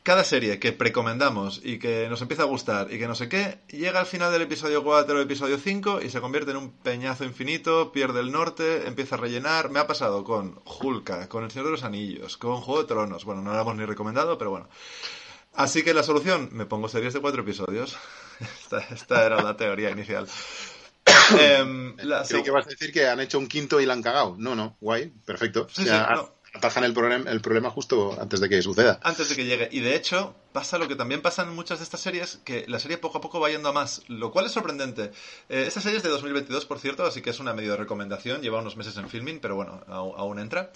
Cada 0.02 0.24
serie 0.24 0.58
que 0.58 0.72
precomendamos 0.72 1.60
y 1.62 1.78
que 1.78 2.08
nos 2.08 2.20
empieza 2.22 2.42
a 2.42 2.46
gustar 2.46 2.92
y 2.92 2.98
que 2.98 3.06
no 3.06 3.14
sé 3.14 3.28
qué, 3.28 3.60
llega 3.68 4.00
al 4.00 4.06
final 4.06 4.32
del 4.32 4.42
episodio 4.42 4.82
4 4.82 5.16
o 5.16 5.20
episodio 5.20 5.58
5 5.58 6.00
y 6.02 6.10
se 6.10 6.20
convierte 6.20 6.50
en 6.50 6.56
un 6.56 6.72
peñazo 6.72 7.22
infinito, 7.24 7.92
pierde 7.92 8.18
el 8.18 8.32
norte, 8.32 8.88
empieza 8.88 9.14
a 9.14 9.18
rellenar. 9.18 9.70
Me 9.70 9.78
ha 9.78 9.86
pasado 9.86 10.24
con 10.24 10.60
Hulka, 10.64 11.28
con 11.28 11.44
El 11.44 11.52
Señor 11.52 11.66
de 11.66 11.70
los 11.72 11.84
Anillos, 11.84 12.36
con 12.36 12.56
Juego 12.62 12.82
de 12.82 12.88
Tronos. 12.88 13.24
Bueno, 13.24 13.42
no 13.42 13.52
lo 13.52 13.60
hemos 13.60 13.76
ni 13.76 13.84
recomendado, 13.84 14.36
pero 14.38 14.50
bueno. 14.50 14.68
Así 15.54 15.84
que 15.84 15.94
la 15.94 16.02
solución, 16.02 16.48
me 16.50 16.66
pongo 16.66 16.88
series 16.88 17.14
de 17.14 17.20
cuatro 17.20 17.42
episodios. 17.42 17.96
Esta, 18.40 18.78
esta 18.80 19.24
era 19.24 19.40
la 19.40 19.56
teoría 19.56 19.90
inicial. 19.90 20.26
La 21.98 22.24
Creí 22.24 22.40
seg- 22.40 22.44
que 22.44 22.50
vas 22.50 22.66
a 22.66 22.70
decir 22.70 22.92
que 22.92 23.06
han 23.06 23.20
hecho 23.20 23.38
un 23.38 23.46
quinto 23.46 23.80
y 23.80 23.86
la 23.86 23.92
han 23.92 24.02
cagado. 24.02 24.34
No, 24.38 24.54
no, 24.56 24.76
guay, 24.80 25.12
perfecto. 25.24 25.68
Sí, 25.70 25.82
O 25.82 25.84
sea, 25.84 26.08
sí, 26.08 26.14
no. 26.14 26.34
Atajan 26.54 26.84
el 26.84 26.92
problema, 26.92 27.30
el 27.30 27.40
problema 27.40 27.70
justo 27.70 28.14
antes 28.20 28.38
de 28.40 28.48
que 28.48 28.60
suceda. 28.60 29.00
antes 29.02 29.28
de 29.30 29.36
que 29.36 29.46
llegue. 29.46 29.68
Y 29.72 29.80
de 29.80 29.96
hecho, 29.96 30.34
pasa 30.52 30.76
lo 30.76 30.86
que 30.86 30.96
también 30.96 31.22
pasa 31.22 31.42
en 31.44 31.54
muchas 31.54 31.78
de 31.78 31.84
estas 31.84 32.00
series, 32.00 32.40
que 32.44 32.66
la 32.68 32.78
serie 32.78 32.98
poco 32.98 33.18
a 33.18 33.20
poco 33.22 33.40
va 33.40 33.48
yendo 33.50 33.70
a 33.70 33.72
más, 33.72 34.02
lo 34.08 34.30
cual 34.32 34.44
es 34.46 34.52
sorprendente. 34.52 35.12
Eh, 35.48 35.64
esta 35.66 35.80
serie 35.80 35.96
es 35.96 36.02
de 36.02 36.10
2022, 36.10 36.66
por 36.66 36.78
cierto, 36.78 37.06
así 37.06 37.22
que 37.22 37.30
es 37.30 37.40
una 37.40 37.54
medio 37.54 37.74
recomendación, 37.76 38.42
lleva 38.42 38.60
unos 38.60 38.76
meses 38.76 38.94
en 38.98 39.08
filming, 39.08 39.40
pero 39.40 39.56
bueno, 39.56 39.80
au- 39.88 40.14
aún 40.16 40.38
entra. 40.38 40.70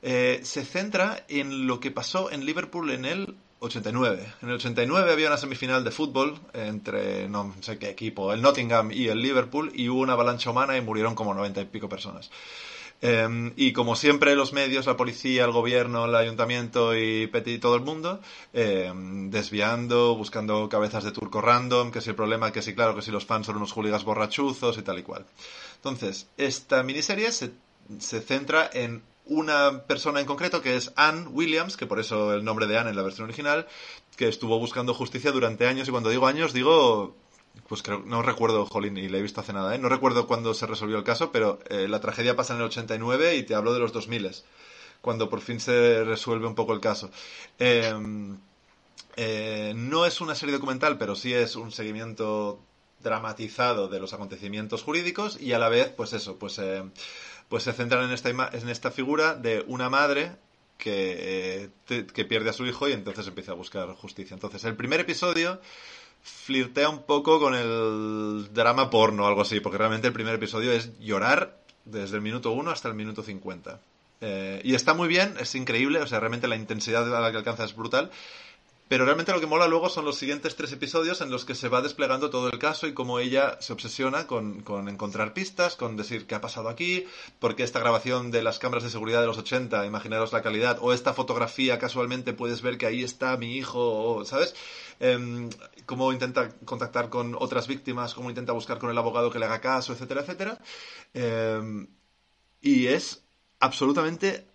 Eh, 0.00 0.40
se 0.44 0.64
centra 0.64 1.24
en 1.28 1.66
lo 1.66 1.78
que 1.78 1.90
pasó 1.90 2.30
en 2.30 2.46
Liverpool 2.46 2.90
en 2.90 3.04
el 3.04 3.34
89. 3.60 4.32
En 4.40 4.48
el 4.48 4.54
89 4.54 5.12
había 5.12 5.26
una 5.26 5.36
semifinal 5.36 5.84
de 5.84 5.90
fútbol 5.90 6.38
entre 6.54 7.28
no 7.28 7.54
sé 7.60 7.76
qué 7.78 7.90
equipo, 7.90 8.32
el 8.32 8.40
Nottingham 8.40 8.92
y 8.92 9.08
el 9.08 9.20
Liverpool, 9.20 9.72
y 9.74 9.90
hubo 9.90 10.00
una 10.00 10.14
avalancha 10.14 10.48
humana 10.50 10.76
y 10.78 10.80
murieron 10.80 11.14
como 11.14 11.34
90 11.34 11.60
y 11.60 11.64
pico 11.66 11.88
personas. 11.88 12.30
Eh, 13.00 13.52
y 13.56 13.72
como 13.72 13.94
siempre 13.94 14.34
los 14.34 14.52
medios, 14.52 14.86
la 14.86 14.96
policía, 14.96 15.44
el 15.44 15.52
gobierno, 15.52 16.06
el 16.06 16.14
ayuntamiento 16.14 16.96
y 16.96 17.26
Petit, 17.28 17.60
todo 17.60 17.76
el 17.76 17.82
mundo, 17.82 18.20
eh, 18.52 18.92
desviando, 18.94 20.16
buscando 20.16 20.68
cabezas 20.68 21.04
de 21.04 21.12
turco 21.12 21.40
random, 21.40 21.90
que 21.90 22.00
si 22.00 22.10
el 22.10 22.16
problema, 22.16 22.52
que 22.52 22.62
si 22.62 22.74
claro, 22.74 22.96
que 22.96 23.02
si 23.02 23.10
los 23.10 23.24
fans 23.24 23.46
son 23.46 23.56
unos 23.56 23.72
hooligans 23.72 24.04
borrachuzos 24.04 24.78
y 24.78 24.82
tal 24.82 24.98
y 24.98 25.02
cual. 25.02 25.26
Entonces, 25.76 26.28
esta 26.36 26.82
miniserie 26.82 27.30
se, 27.30 27.52
se 27.98 28.20
centra 28.20 28.68
en 28.72 29.02
una 29.26 29.82
persona 29.82 30.20
en 30.20 30.26
concreto 30.26 30.62
que 30.62 30.76
es 30.76 30.92
Anne 30.96 31.28
Williams, 31.28 31.76
que 31.76 31.86
por 31.86 32.00
eso 32.00 32.32
el 32.34 32.44
nombre 32.44 32.66
de 32.66 32.78
Anne 32.78 32.90
en 32.90 32.96
la 32.96 33.02
versión 33.02 33.26
original, 33.26 33.68
que 34.16 34.26
estuvo 34.26 34.58
buscando 34.58 34.94
justicia 34.94 35.30
durante 35.30 35.66
años 35.66 35.86
y 35.86 35.90
cuando 35.90 36.10
digo 36.10 36.26
años 36.26 36.52
digo 36.52 37.14
pues 37.68 37.82
creo, 37.82 38.02
no 38.04 38.22
recuerdo, 38.22 38.66
Jolín, 38.66 38.96
y 38.96 39.08
le 39.08 39.18
he 39.18 39.22
visto 39.22 39.40
hace 39.40 39.52
nada, 39.52 39.74
¿eh? 39.74 39.78
No 39.78 39.88
recuerdo 39.88 40.26
cuándo 40.26 40.54
se 40.54 40.66
resolvió 40.66 40.98
el 40.98 41.04
caso, 41.04 41.32
pero 41.32 41.58
eh, 41.68 41.88
la 41.88 42.00
tragedia 42.00 42.36
pasa 42.36 42.54
en 42.54 42.60
el 42.60 42.66
89 42.66 43.36
y 43.36 43.42
te 43.42 43.54
hablo 43.54 43.72
de 43.72 43.80
los 43.80 43.92
2000, 43.92 44.30
cuando 45.00 45.28
por 45.28 45.40
fin 45.40 45.60
se 45.60 46.04
resuelve 46.04 46.46
un 46.46 46.54
poco 46.54 46.72
el 46.72 46.80
caso. 46.80 47.10
Eh, 47.58 47.92
eh, 49.20 49.72
no 49.74 50.06
es 50.06 50.20
una 50.20 50.36
serie 50.36 50.54
documental, 50.54 50.96
pero 50.96 51.16
sí 51.16 51.34
es 51.34 51.56
un 51.56 51.72
seguimiento 51.72 52.60
dramatizado 53.00 53.88
de 53.88 53.98
los 53.98 54.12
acontecimientos 54.12 54.84
jurídicos 54.84 55.40
y 55.40 55.52
a 55.54 55.58
la 55.58 55.68
vez, 55.68 55.88
pues 55.88 56.12
eso, 56.12 56.38
pues, 56.38 56.58
eh, 56.60 56.84
pues 57.48 57.64
se 57.64 57.72
centran 57.72 58.04
en 58.04 58.12
esta, 58.12 58.30
en 58.30 58.68
esta 58.68 58.92
figura 58.92 59.34
de 59.34 59.64
una 59.66 59.90
madre 59.90 60.36
que, 60.76 61.70
que 61.86 62.24
pierde 62.24 62.50
a 62.50 62.52
su 62.52 62.64
hijo 62.64 62.88
y 62.88 62.92
entonces 62.92 63.26
empieza 63.26 63.52
a 63.52 63.56
buscar 63.56 63.92
justicia. 63.94 64.34
Entonces, 64.34 64.62
el 64.64 64.76
primer 64.76 65.00
episodio 65.00 65.60
flirtea 66.28 66.88
un 66.88 67.02
poco 67.02 67.40
con 67.40 67.54
el 67.54 68.48
drama 68.52 68.90
porno 68.90 69.24
o 69.24 69.26
algo 69.26 69.42
así, 69.42 69.60
porque 69.60 69.78
realmente 69.78 70.06
el 70.06 70.12
primer 70.12 70.34
episodio 70.34 70.72
es 70.72 70.98
llorar 70.98 71.58
desde 71.84 72.16
el 72.16 72.22
minuto 72.22 72.52
1 72.52 72.70
hasta 72.70 72.88
el 72.88 72.94
minuto 72.94 73.22
50. 73.22 73.80
Eh, 74.20 74.60
y 74.64 74.74
está 74.74 74.94
muy 74.94 75.08
bien, 75.08 75.34
es 75.38 75.54
increíble, 75.54 76.00
o 76.00 76.06
sea, 76.06 76.20
realmente 76.20 76.48
la 76.48 76.56
intensidad 76.56 77.14
a 77.14 77.20
la 77.20 77.30
que 77.30 77.38
alcanza 77.38 77.64
es 77.64 77.74
brutal. 77.74 78.10
Pero 78.88 79.04
realmente 79.04 79.32
lo 79.32 79.40
que 79.40 79.46
mola 79.46 79.68
luego 79.68 79.90
son 79.90 80.06
los 80.06 80.16
siguientes 80.16 80.56
tres 80.56 80.72
episodios 80.72 81.20
en 81.20 81.30
los 81.30 81.44
que 81.44 81.54
se 81.54 81.68
va 81.68 81.82
desplegando 81.82 82.30
todo 82.30 82.48
el 82.48 82.58
caso 82.58 82.86
y 82.86 82.94
cómo 82.94 83.18
ella 83.18 83.58
se 83.60 83.74
obsesiona 83.74 84.26
con, 84.26 84.62
con 84.62 84.88
encontrar 84.88 85.34
pistas, 85.34 85.76
con 85.76 85.96
decir 85.96 86.26
qué 86.26 86.34
ha 86.34 86.40
pasado 86.40 86.70
aquí, 86.70 87.04
porque 87.38 87.64
esta 87.64 87.80
grabación 87.80 88.30
de 88.30 88.42
las 88.42 88.58
cámaras 88.58 88.84
de 88.84 88.90
seguridad 88.90 89.20
de 89.20 89.26
los 89.26 89.36
80, 89.36 89.84
imaginaros 89.84 90.32
la 90.32 90.42
calidad, 90.42 90.78
o 90.80 90.94
esta 90.94 91.12
fotografía 91.12 91.78
casualmente 91.78 92.32
puedes 92.32 92.62
ver 92.62 92.78
que 92.78 92.86
ahí 92.86 93.02
está 93.02 93.36
mi 93.36 93.56
hijo, 93.56 94.24
¿sabes? 94.24 94.54
Em, 95.00 95.50
cómo 95.84 96.12
intenta 96.12 96.48
contactar 96.64 97.10
con 97.10 97.36
otras 97.38 97.68
víctimas, 97.68 98.14
cómo 98.14 98.30
intenta 98.30 98.52
buscar 98.52 98.78
con 98.78 98.90
el 98.90 98.98
abogado 98.98 99.30
que 99.30 99.38
le 99.38 99.44
haga 99.44 99.60
caso, 99.60 99.92
etcétera, 99.92 100.22
etcétera. 100.22 100.58
Em, 101.12 101.88
y 102.62 102.86
es 102.86 103.24
absolutamente 103.60 104.47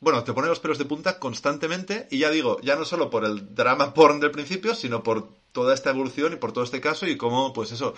bueno, 0.00 0.24
te 0.24 0.32
pone 0.32 0.48
los 0.48 0.60
pelos 0.60 0.78
de 0.78 0.84
punta 0.84 1.18
constantemente 1.18 2.06
y 2.10 2.18
ya 2.18 2.30
digo, 2.30 2.58
ya 2.62 2.76
no 2.76 2.84
solo 2.84 3.10
por 3.10 3.24
el 3.24 3.54
drama 3.54 3.94
porn 3.94 4.20
del 4.20 4.30
principio, 4.30 4.74
sino 4.74 5.02
por 5.02 5.28
toda 5.52 5.74
esta 5.74 5.90
evolución 5.90 6.34
y 6.34 6.36
por 6.36 6.52
todo 6.52 6.64
este 6.64 6.80
caso 6.80 7.06
y 7.06 7.16
cómo, 7.16 7.52
pues 7.52 7.72
eso, 7.72 7.94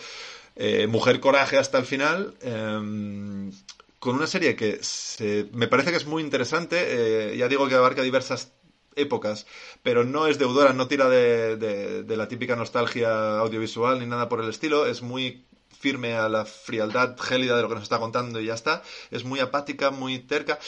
eh, 0.56 0.86
mujer 0.88 1.20
coraje 1.20 1.58
hasta 1.58 1.78
el 1.78 1.86
final, 1.86 2.34
eh, 2.42 3.50
con 3.98 4.14
una 4.16 4.26
serie 4.26 4.54
que 4.56 4.78
se- 4.82 5.48
me 5.52 5.68
parece 5.68 5.90
que 5.90 5.96
es 5.96 6.06
muy 6.06 6.22
interesante, 6.22 7.32
eh, 7.32 7.36
ya 7.36 7.48
digo 7.48 7.68
que 7.68 7.74
abarca 7.74 8.02
diversas 8.02 8.52
épocas, 8.96 9.46
pero 9.82 10.04
no 10.04 10.26
es 10.26 10.38
deudora, 10.38 10.72
no 10.72 10.88
tira 10.88 11.08
de, 11.08 11.56
de 11.56 12.16
la 12.16 12.28
típica 12.28 12.56
nostalgia 12.56 13.38
audiovisual 13.38 13.98
ni 13.98 14.06
nada 14.06 14.28
por 14.28 14.40
el 14.42 14.48
estilo, 14.50 14.86
es 14.86 15.02
muy 15.02 15.44
firme 15.78 16.14
a 16.14 16.28
la 16.28 16.44
frialdad 16.44 17.16
gélida 17.18 17.56
de 17.56 17.62
lo 17.62 17.68
que 17.68 17.74
nos 17.74 17.84
está 17.84 17.98
contando 18.00 18.40
y 18.40 18.46
ya 18.46 18.54
está. 18.54 18.82
Es 19.12 19.22
muy 19.24 19.38
apática, 19.38 19.90
muy 19.92 20.18
terca. 20.18 20.58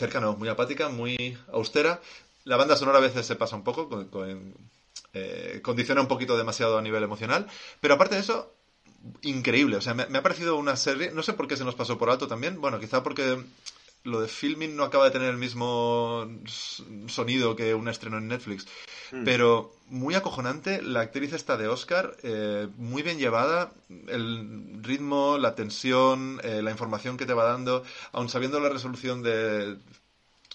Terca 0.00 0.18
no, 0.20 0.34
muy 0.36 0.48
apática, 0.48 0.88
muy 0.88 1.36
austera. 1.52 2.00
La 2.44 2.56
banda 2.56 2.74
sonora 2.76 2.98
a 2.98 3.02
veces 3.02 3.26
se 3.26 3.36
pasa 3.36 3.54
un 3.54 3.62
poco, 3.64 3.88
con- 4.10 4.54
eh, 5.12 5.60
condiciona 5.62 6.00
un 6.00 6.08
poquito 6.08 6.36
demasiado 6.36 6.78
a 6.78 6.82
nivel 6.82 7.02
emocional. 7.02 7.46
Pero 7.80 7.94
aparte 7.94 8.14
de 8.14 8.22
eso, 8.22 8.52
increíble. 9.22 9.76
O 9.76 9.80
sea, 9.80 9.94
me, 9.94 10.06
me 10.06 10.18
ha 10.18 10.22
parecido 10.22 10.56
una 10.56 10.76
serie. 10.76 11.10
No 11.12 11.22
sé 11.22 11.34
por 11.34 11.46
qué 11.48 11.56
se 11.56 11.64
nos 11.64 11.74
pasó 11.74 11.98
por 11.98 12.10
alto 12.10 12.26
también. 12.28 12.60
Bueno, 12.60 12.80
quizá 12.80 13.02
porque 13.02 13.38
lo 14.04 14.20
de 14.20 14.28
filming 14.28 14.76
no 14.76 14.84
acaba 14.84 15.04
de 15.04 15.10
tener 15.10 15.28
el 15.28 15.36
mismo 15.36 16.26
sonido 17.06 17.56
que 17.56 17.74
un 17.74 17.88
estreno 17.88 18.18
en 18.18 18.28
Netflix. 18.28 18.66
Pero 19.24 19.74
muy 19.88 20.14
acojonante, 20.14 20.82
la 20.82 21.00
actriz 21.00 21.32
está 21.32 21.56
de 21.56 21.68
Oscar, 21.68 22.16
eh, 22.22 22.68
muy 22.76 23.02
bien 23.02 23.18
llevada, 23.18 23.72
el 24.08 24.80
ritmo, 24.82 25.36
la 25.36 25.54
tensión, 25.54 26.40
eh, 26.44 26.62
la 26.62 26.70
información 26.70 27.16
que 27.16 27.26
te 27.26 27.34
va 27.34 27.44
dando, 27.44 27.82
aun 28.12 28.28
sabiendo 28.28 28.60
la 28.60 28.68
resolución 28.68 29.22
de... 29.22 29.76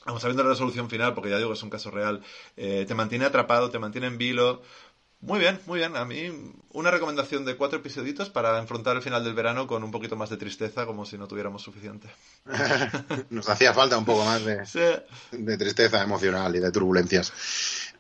Aun 0.05 0.19
sabiendo 0.19 0.43
la 0.43 0.49
resolución 0.49 0.87
final, 0.87 1.15
porque 1.15 1.31
ya 1.31 1.37
digo 1.37 1.49
que 1.49 1.55
es 1.55 1.63
un 1.63 1.71
caso 1.71 1.89
real, 1.89 2.21
eh, 2.57 2.85
te 2.87 2.93
mantiene 2.93 3.25
atrapado, 3.25 3.71
te 3.71 3.79
mantiene 3.79 4.05
en 4.05 4.19
vilo. 4.19 4.61
Muy 5.25 5.39
bien, 5.39 5.59
muy 5.65 5.79
bien. 5.79 5.95
A 5.95 6.05
mí 6.05 6.53
una 6.71 6.91
recomendación 6.91 7.45
de 7.45 7.55
cuatro 7.55 7.79
episoditos 7.79 8.29
para 8.29 8.59
enfrentar 8.59 8.95
el 8.95 9.01
final 9.01 9.23
del 9.23 9.33
verano 9.33 9.65
con 9.65 9.83
un 9.83 9.89
poquito 9.91 10.15
más 10.15 10.29
de 10.29 10.37
tristeza, 10.37 10.85
como 10.85 11.03
si 11.03 11.17
no 11.17 11.27
tuviéramos 11.27 11.63
suficiente. 11.63 12.07
Nos 13.31 13.49
hacía 13.49 13.73
falta 13.73 13.97
un 13.97 14.05
poco 14.05 14.23
más 14.23 14.45
de, 14.45 14.65
Sí. 14.67 14.79
de 15.31 15.57
tristeza 15.57 16.03
emocional 16.03 16.55
y 16.55 16.59
de 16.59 16.71
turbulencias. 16.71 17.33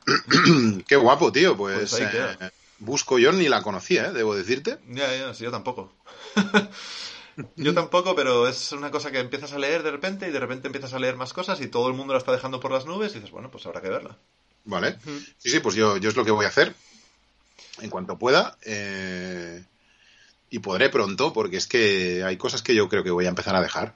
Qué 0.87 0.95
guapo, 0.95 1.31
tío. 1.31 1.57
Pues, 1.57 1.89
Pues 1.89 2.01
eh, 2.13 2.51
busco 2.77 3.17
yo 3.17 3.31
ni 3.31 3.49
la 3.49 3.63
conocía, 3.63 4.07
¿eh? 4.07 4.11
debo 4.13 4.35
decirte. 4.35 4.77
Ya, 4.89 5.15
ya, 5.15 5.33
sí, 5.33 5.45
yo 5.45 5.51
tampoco. 5.51 5.91
yo 7.55 7.73
tampoco, 7.73 8.15
pero 8.15 8.47
es 8.47 8.71
una 8.71 8.91
cosa 8.91 9.09
que 9.11 9.19
empiezas 9.19 9.51
a 9.53 9.57
leer 9.57 9.81
de 9.81 9.89
repente 9.89 10.27
y 10.27 10.31
de 10.31 10.39
repente 10.39 10.67
empiezas 10.67 10.93
a 10.93 10.99
leer 10.99 11.15
más 11.15 11.33
cosas 11.33 11.59
y 11.59 11.67
todo 11.67 11.87
el 11.87 11.95
mundo 11.95 12.13
la 12.13 12.19
está 12.19 12.31
dejando 12.31 12.59
por 12.59 12.71
las 12.71 12.85
nubes 12.85 13.13
y 13.13 13.15
dices, 13.15 13.31
bueno, 13.31 13.49
pues 13.49 13.65
habrá 13.65 13.81
que 13.81 13.89
verla. 13.89 14.15
Vale. 14.65 14.97
Sí, 15.37 15.49
sí, 15.49 15.59
pues 15.59 15.73
yo, 15.73 15.97
yo 15.97 16.09
es 16.09 16.15
lo 16.15 16.23
que 16.23 16.31
voy 16.31 16.45
a 16.45 16.49
hacer 16.49 16.75
en 17.81 17.89
cuanto 17.89 18.17
pueda. 18.17 18.57
Eh, 18.63 19.63
y 20.49 20.59
podré 20.59 20.89
pronto, 20.89 21.33
porque 21.33 21.57
es 21.57 21.67
que 21.67 22.23
hay 22.23 22.37
cosas 22.37 22.61
que 22.61 22.75
yo 22.75 22.87
creo 22.87 23.03
que 23.03 23.11
voy 23.11 23.25
a 23.25 23.29
empezar 23.29 23.55
a 23.55 23.61
dejar. 23.61 23.93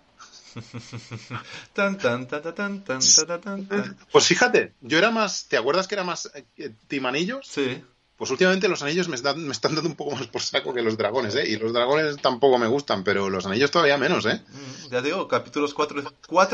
pues 4.12 4.26
fíjate, 4.26 4.74
yo 4.82 4.98
era 4.98 5.12
más. 5.12 5.46
¿Te 5.48 5.58
acuerdas 5.58 5.88
que 5.88 5.96
era 5.96 6.04
más 6.04 6.32
eh, 6.58 6.72
timanillos? 6.88 7.48
Sí. 7.48 7.84
Pues 8.18 8.32
últimamente 8.32 8.68
los 8.68 8.84
anillos 8.84 9.08
me, 9.08 9.16
están, 9.16 9.48
dando 9.48 9.82
un 9.84 9.96
poco 9.96 10.16
más 10.16 10.28
por 10.28 10.42
saco 10.42 10.74
que 10.74 10.82
los 10.82 10.98
dragones, 10.98 11.36
¿eh? 11.36 11.48
Y 11.48 11.56
los 11.56 11.72
dragones 11.72 12.18
tampoco 12.18 12.58
me 12.58 12.68
gustan, 12.68 13.06
pero 13.06 13.30
los 13.30 13.46
anillos 13.46 13.72
todavía 13.72 13.98
menos, 13.98 14.26
¿eh? 14.26 14.42
Mm, 14.46 14.92
ya 14.92 15.02
digo, 15.02 15.26
capítulos 15.30 15.74
4 15.74 16.04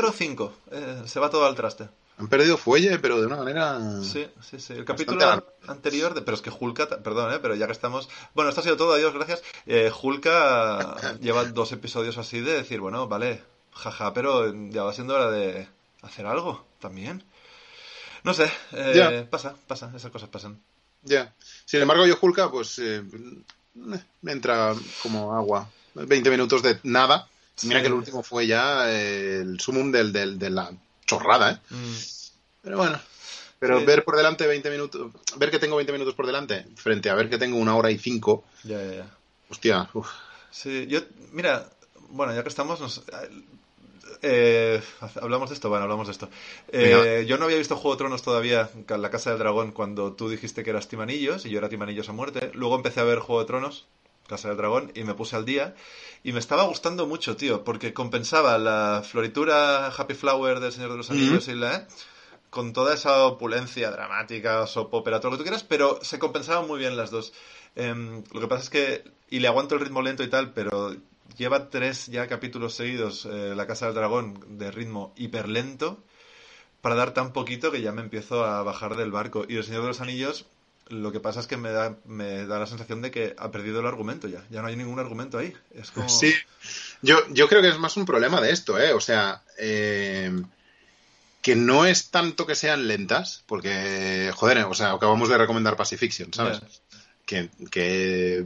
o 0.08 0.12
5. 0.12 0.52
Eh, 0.70 1.02
se 1.06 1.18
va 1.18 1.28
todo 1.28 1.44
al 1.44 1.56
traste. 1.56 1.88
Han 2.18 2.28
perdido 2.28 2.56
fuelle, 2.56 2.98
pero 2.98 3.20
de 3.20 3.26
una 3.26 3.36
manera. 3.36 3.78
Sí, 4.02 4.26
sí, 4.40 4.58
sí. 4.58 4.72
El 4.72 4.84
capítulo 4.86 5.44
anterior, 5.66 6.14
de- 6.14 6.22
pero 6.22 6.34
es 6.34 6.42
que 6.42 6.50
Hulka, 6.50 6.88
perdón, 7.02 7.32
¿eh? 7.34 7.38
pero 7.42 7.54
ya 7.54 7.66
que 7.66 7.72
estamos... 7.72 8.08
Bueno, 8.34 8.48
esto 8.48 8.62
ha 8.62 8.64
sido 8.64 8.76
todo, 8.78 8.94
adiós, 8.94 9.12
gracias. 9.12 9.42
Eh, 9.66 9.90
Hulka 10.02 10.96
lleva 11.20 11.44
dos 11.44 11.72
episodios 11.72 12.16
así 12.16 12.40
de 12.40 12.52
decir, 12.54 12.80
bueno, 12.80 13.06
vale, 13.06 13.42
jaja, 13.72 14.14
pero 14.14 14.50
ya 14.70 14.82
va 14.84 14.94
siendo 14.94 15.14
hora 15.14 15.30
de 15.30 15.68
hacer 16.02 16.24
algo 16.26 16.64
también. 16.80 17.22
No 18.24 18.32
sé, 18.32 18.50
eh, 18.72 18.92
Ya. 18.96 19.30
pasa, 19.30 19.54
pasa, 19.66 19.92
esas 19.94 20.10
cosas 20.10 20.28
pasan. 20.30 20.58
Ya. 21.02 21.34
Sin 21.66 21.82
embargo, 21.82 22.06
yo 22.06 22.16
Hulka, 22.20 22.50
pues 22.50 22.78
eh, 22.78 23.02
me 23.74 24.32
entra 24.32 24.74
como 25.02 25.34
agua. 25.34 25.68
20 25.94 26.30
minutos 26.30 26.62
de 26.62 26.78
nada. 26.82 27.28
Mira 27.62 27.78
Sí. 27.78 27.82
que 27.82 27.86
el 27.88 27.92
último 27.94 28.22
fue 28.22 28.46
ya 28.46 28.90
eh, 28.90 29.40
el 29.42 29.60
sumum 29.60 29.90
del, 29.92 30.12
del- 30.12 30.38
de 30.38 30.50
la 30.50 30.70
chorrada, 31.06 31.52
¿eh? 31.52 31.58
Mm, 31.74 31.96
Pero 32.62 32.76
bueno. 32.78 33.00
Pero 33.58 33.78
Sí. 33.80 33.84
ver 33.86 34.04
por 34.04 34.16
delante 34.16 34.46
20 34.46 34.68
minutos, 34.70 35.12
ver 35.36 35.50
que 35.50 35.58
tengo 35.58 35.76
20 35.76 35.92
minutos 35.92 36.14
por 36.14 36.26
delante, 36.26 36.66
frente 36.76 37.08
a 37.08 37.14
ver 37.14 37.30
que 37.30 37.38
tengo 37.38 37.56
una 37.56 37.74
hora 37.74 37.90
y 37.90 37.98
cinco, 37.98 38.44
ya, 38.64 38.82
ya, 38.84 38.94
ya. 38.96 39.16
hostia, 39.48 39.88
uf. 39.94 40.08
Sí, 40.50 40.86
yo, 40.88 41.00
mira, 41.32 41.70
bueno, 42.10 42.34
ya 42.34 42.42
que 42.42 42.48
estamos, 42.50 42.80
nos- 42.80 43.02
eh, 44.22 44.82
hablamos 45.20 45.48
de 45.50 45.54
esto, 45.54 45.68
bueno, 45.68 45.84
hablamos 45.84 46.06
de 46.06 46.12
esto. 46.12 46.28
Eh, 46.68 47.24
yo 47.28 47.38
no 47.38 47.44
había 47.46 47.56
visto 47.58 47.76
Juego 47.76 47.94
de 47.94 47.98
Tronos 47.98 48.22
todavía, 48.22 48.68
en 48.88 49.02
la 49.02 49.10
Casa 49.10 49.30
del 49.30 49.38
Dragón, 49.38 49.72
cuando 49.72 50.12
tú 50.12 50.28
dijiste 50.28 50.62
que 50.62 50.70
eras 50.70 50.88
Timanillos 50.88 51.46
y 51.46 51.50
yo 51.50 51.58
era 51.58 51.68
Timanillos 51.68 52.08
a 52.08 52.12
muerte. 52.12 52.50
Luego 52.54 52.76
empecé 52.76 53.00
a 53.00 53.04
ver 53.04 53.18
Juego 53.20 53.40
de 53.40 53.46
Tronos, 53.46 53.86
Casa 54.26 54.48
del 54.48 54.56
Dragón, 54.56 54.92
y 54.94 55.04
me 55.04 55.14
puse 55.14 55.36
al 55.36 55.44
día. 55.44 55.74
Y 56.22 56.32
me 56.32 56.38
estaba 56.38 56.64
gustando 56.64 57.06
mucho, 57.06 57.36
tío, 57.36 57.64
porque 57.64 57.92
compensaba 57.92 58.58
la 58.58 59.02
floritura 59.08 59.88
Happy 59.88 60.14
Flower 60.14 60.60
del 60.60 60.72
Señor 60.72 60.90
de 60.90 60.96
los 60.96 61.10
Anillos 61.10 61.48
y 61.48 61.54
la... 61.54 61.76
¿eh? 61.76 61.86
con 62.50 62.72
toda 62.72 62.94
esa 62.94 63.26
opulencia 63.26 63.90
dramática, 63.90 64.66
soap 64.66 64.94
opera, 64.94 65.20
todo 65.20 65.32
lo 65.32 65.36
que 65.36 65.42
tú 65.42 65.44
quieras, 65.44 65.62
pero 65.62 65.98
se 66.02 66.18
compensaban 66.18 66.66
muy 66.66 66.78
bien 66.78 66.96
las 66.96 67.10
dos. 67.10 67.34
Em, 67.74 68.24
lo 68.32 68.40
que 68.40 68.48
pasa 68.48 68.62
es 68.62 68.70
que, 68.70 69.04
y 69.28 69.40
le 69.40 69.48
aguanto 69.48 69.74
el 69.74 69.82
ritmo 69.82 70.00
lento 70.00 70.22
y 70.22 70.30
tal, 70.30 70.54
pero 70.54 70.96
lleva 71.36 71.68
tres 71.68 72.06
ya 72.06 72.26
capítulos 72.28 72.74
seguidos, 72.74 73.26
eh, 73.26 73.54
La 73.54 73.66
Casa 73.66 73.86
del 73.86 73.94
Dragón, 73.94 74.58
de 74.58 74.70
ritmo 74.70 75.12
hiperlento, 75.16 76.02
para 76.80 76.94
dar 76.94 77.12
tan 77.12 77.32
poquito 77.34 77.70
que 77.70 77.82
ya 77.82 77.92
me 77.92 78.00
empiezo 78.00 78.44
a 78.44 78.62
bajar 78.62 78.96
del 78.96 79.10
barco. 79.10 79.44
Y 79.46 79.56
El 79.56 79.64
Señor 79.64 79.82
de 79.82 79.88
los 79.88 80.00
Anillos, 80.00 80.46
lo 80.88 81.10
que 81.12 81.20
pasa 81.20 81.40
es 81.40 81.46
que 81.46 81.56
me 81.56 81.70
da, 81.70 81.96
me 82.04 82.46
da 82.46 82.58
la 82.58 82.66
sensación 82.66 83.02
de 83.02 83.10
que 83.10 83.34
ha 83.38 83.50
perdido 83.50 83.80
el 83.80 83.86
argumento 83.86 84.28
ya. 84.28 84.44
Ya 84.50 84.62
no 84.62 84.68
hay 84.68 84.76
ningún 84.76 84.98
argumento 84.98 85.38
ahí. 85.38 85.52
Es 85.74 85.90
como... 85.90 86.08
Sí, 86.08 86.32
yo, 87.02 87.18
yo 87.30 87.48
creo 87.48 87.60
que 87.62 87.68
es 87.68 87.78
más 87.78 87.96
un 87.96 88.06
problema 88.06 88.40
de 88.40 88.52
esto, 88.52 88.78
¿eh? 88.78 88.92
O 88.92 89.00
sea, 89.00 89.42
eh, 89.58 90.30
que 91.42 91.56
no 91.56 91.86
es 91.86 92.10
tanto 92.10 92.46
que 92.46 92.54
sean 92.54 92.86
lentas, 92.88 93.42
porque, 93.46 94.30
joder, 94.34 94.58
o 94.64 94.74
sea, 94.74 94.92
acabamos 94.92 95.28
de 95.28 95.38
recomendar 95.38 95.76
Pacifiction, 95.76 96.32
¿sabes? 96.32 96.60
Que, 97.24 97.50
que, 97.70 98.44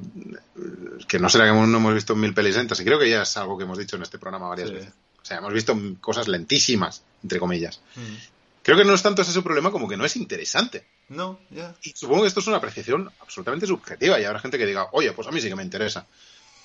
que 1.06 1.18
no 1.18 1.28
será 1.28 1.44
que 1.44 1.52
no 1.52 1.64
hemos 1.64 1.94
visto 1.94 2.16
mil 2.16 2.32
pelis 2.32 2.56
lentas, 2.56 2.80
y 2.80 2.84
creo 2.84 2.98
que 2.98 3.10
ya 3.10 3.22
es 3.22 3.36
algo 3.36 3.58
que 3.58 3.64
hemos 3.64 3.76
dicho 3.78 3.96
en 3.96 4.02
este 4.02 4.18
programa 4.18 4.48
varias 4.48 4.68
Sí. 4.68 4.74
veces. 4.74 4.92
O 5.22 5.24
sea, 5.24 5.36
hemos 5.38 5.52
visto 5.52 5.78
cosas 6.00 6.28
lentísimas, 6.28 7.02
entre 7.22 7.38
comillas. 7.38 7.80
Mm. 7.96 8.14
Creo 8.62 8.76
que 8.76 8.84
no 8.84 8.92
es 8.94 9.02
tanto 9.02 9.22
ese 9.22 9.40
problema 9.42 9.70
como 9.70 9.88
que 9.88 9.96
no 9.96 10.04
es 10.04 10.16
interesante. 10.16 10.84
No, 11.08 11.40
ya. 11.50 11.74
Y 11.82 11.90
supongo 11.96 12.22
que 12.22 12.28
esto 12.28 12.40
es 12.40 12.46
una 12.46 12.58
apreciación 12.58 13.10
absolutamente 13.20 13.66
subjetiva 13.66 14.20
y 14.20 14.24
habrá 14.24 14.38
gente 14.38 14.58
que 14.58 14.66
diga, 14.66 14.88
oye, 14.92 15.12
pues 15.12 15.26
a 15.26 15.30
mí 15.30 15.40
sí 15.40 15.48
que 15.48 15.56
me 15.56 15.62
interesa. 15.62 16.06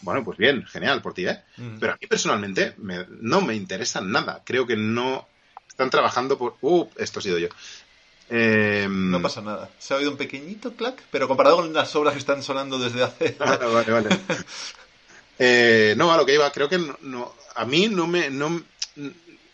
Bueno, 0.02 0.24
pues 0.24 0.38
bien, 0.38 0.66
genial 0.68 1.02
por 1.02 1.14
ti, 1.14 1.26
¿eh? 1.26 1.42
Pero 1.80 1.94
a 1.94 1.98
mí 2.00 2.06
personalmente 2.08 2.76
me- 2.78 3.06
no 3.22 3.42
me 3.42 3.56
interesa 3.56 4.02
nada. 4.02 4.42
Creo 4.46 4.68
que 4.68 4.76
no 4.76 5.28
están 5.68 5.90
trabajando 5.90 6.38
por... 6.38 6.58
Uh, 6.62 6.86
esto 6.98 7.20
ha 7.20 7.24
sido 7.24 7.38
yo. 7.40 7.48
Eh, 8.30 8.88
No 8.90 9.22
pasa 9.22 9.42
nada. 9.42 9.70
Se 9.80 9.94
ha 9.94 9.98
oído 9.98 10.12
un 10.12 10.18
pequeñito 10.18 10.76
clac, 10.76 11.02
pero 11.12 11.28
comparado 11.28 11.56
con 11.58 11.74
las 11.74 11.96
obras 11.96 12.14
que 12.14 12.20
están 12.20 12.44
sonando 12.44 12.78
desde 12.78 13.04
hace... 13.04 13.38
Ah, 13.40 13.58
vale, 13.58 13.92
vale. 13.92 14.10
Eh, 15.38 15.96
no, 15.98 16.14
a 16.14 16.18
lo 16.18 16.26
que 16.26 16.34
iba, 16.36 16.50
creo 16.52 16.70
que 16.70 16.78
no, 16.78 16.98
no- 17.02 17.34
a 17.56 17.66
mí 17.66 17.88
no 17.90 18.08
me... 18.08 18.30
No, 18.30 18.62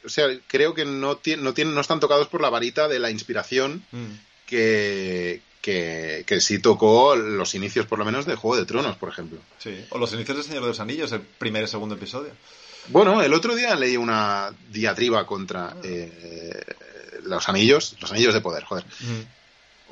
o 0.06 0.10
sea, 0.10 0.28
creo 0.48 0.73
que 0.73 0.86
no, 0.86 1.18
tiene, 1.18 1.44
no, 1.44 1.53
tienen, 1.53 1.73
no 1.76 1.82
están 1.82 1.99
tocados 1.99 2.28
por 2.28 2.41
la 2.41 2.49
varita 2.49 2.88
de 2.88 2.99
la 2.99 3.11
inspiración 3.11 3.84
Mm. 3.91 4.06
que, 4.45 5.41
que, 5.61 6.23
que 6.26 6.41
sí 6.41 6.60
tocó 6.60 7.15
los 7.15 7.53
inicios, 7.56 7.86
por 7.86 7.99
lo 7.99 8.06
menos, 8.06 8.26
de 8.26 8.36
Juego 8.36 8.57
de 8.57 8.65
Tronos, 8.65 8.98
por 8.98 9.10
ejemplo. 9.10 9.40
Sí. 9.60 9.86
O 9.91 9.98
los 9.98 10.11
inicios 10.14 10.38
del 10.38 10.45
Señor 10.45 10.64
de 10.64 10.69
los 10.69 10.80
Anillos, 10.80 11.11
el 11.11 11.22
primer 11.22 11.64
y 11.64 11.68
segundo 11.68 11.95
episodio. 11.95 12.32
Bueno, 12.88 13.22
el 13.22 13.34
otro 13.34 13.56
día 13.56 13.76
leí 13.76 13.95
una 13.95 14.52
diatriba 14.72 15.26
contra 15.28 15.76
eh, 15.84 16.64
los 17.23 17.48
anillos, 17.48 17.95
los 18.02 18.11
anillos 18.11 18.34
de 18.34 18.41
poder, 18.41 18.64
joder, 18.64 18.84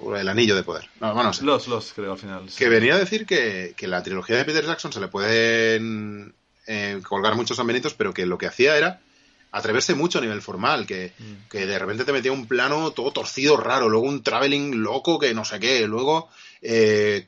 o 0.02 0.16
el 0.16 0.28
anillo 0.28 0.56
de 0.56 0.64
poder. 0.64 0.90
No, 1.00 1.14
bueno, 1.14 1.30
no 1.30 1.34
sé. 1.34 1.44
Los, 1.46 1.68
los, 1.68 1.94
creo, 1.94 2.14
al 2.14 2.18
final. 2.18 2.50
sí. 2.50 2.58
Que 2.58 2.68
venía 2.68 2.96
a 2.96 3.00
decir 3.00 3.26
que, 3.28 3.76
que 3.78 3.88
la 3.88 4.02
trilogía 4.02 4.38
de 4.38 4.46
Peter 4.46 4.66
Jackson 4.66 4.92
se 4.92 5.00
le 5.00 5.08
pueden 5.08 6.34
eh, 6.66 7.00
colgar 7.08 7.36
muchos 7.36 7.58
sanbenitos, 7.58 7.94
pero 7.94 8.12
que 8.14 8.26
lo 8.26 8.38
que 8.40 8.48
hacía 8.48 8.76
era 8.76 9.02
atreverse 9.52 9.96
mucho 9.96 10.20
a 10.20 10.22
nivel 10.22 10.42
formal, 10.42 10.86
que, 10.86 11.14
Mm. 11.18 11.50
que 11.50 11.66
de 11.66 11.80
repente 11.80 12.06
te 12.06 12.12
metía 12.12 12.32
un 12.32 12.48
plano 12.48 12.92
todo 12.92 13.12
torcido, 13.12 13.58
raro, 13.58 13.90
luego 13.90 14.06
un 14.08 14.24
traveling 14.24 14.84
loco 14.84 15.18
que 15.20 15.34
no 15.34 15.44
sé 15.46 15.60
qué, 15.60 15.88
luego 15.88 16.30
eh, 16.62 17.28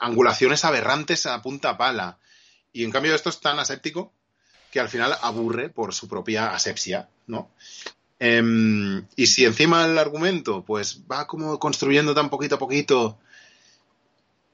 angulaciones 0.00 0.64
aberrantes 0.64 1.26
a 1.26 1.40
punta 1.42 1.76
pala. 1.76 2.18
Y 2.72 2.84
en 2.84 2.90
cambio 2.90 3.14
esto 3.14 3.28
es 3.30 3.40
tan 3.40 3.58
aséptico 3.58 4.12
que 4.70 4.80
al 4.80 4.88
final 4.88 5.16
aburre 5.22 5.68
por 5.70 5.94
su 5.94 6.08
propia 6.08 6.54
asepsia, 6.54 7.08
¿no? 7.26 7.50
Em, 8.20 9.06
y 9.14 9.26
si 9.26 9.44
encima 9.44 9.84
el 9.84 9.96
argumento 9.96 10.64
pues 10.64 11.02
va 11.10 11.26
como 11.26 11.58
construyendo 11.58 12.14
tan 12.14 12.30
poquito 12.30 12.56
a 12.56 12.58
poquito 12.58 13.18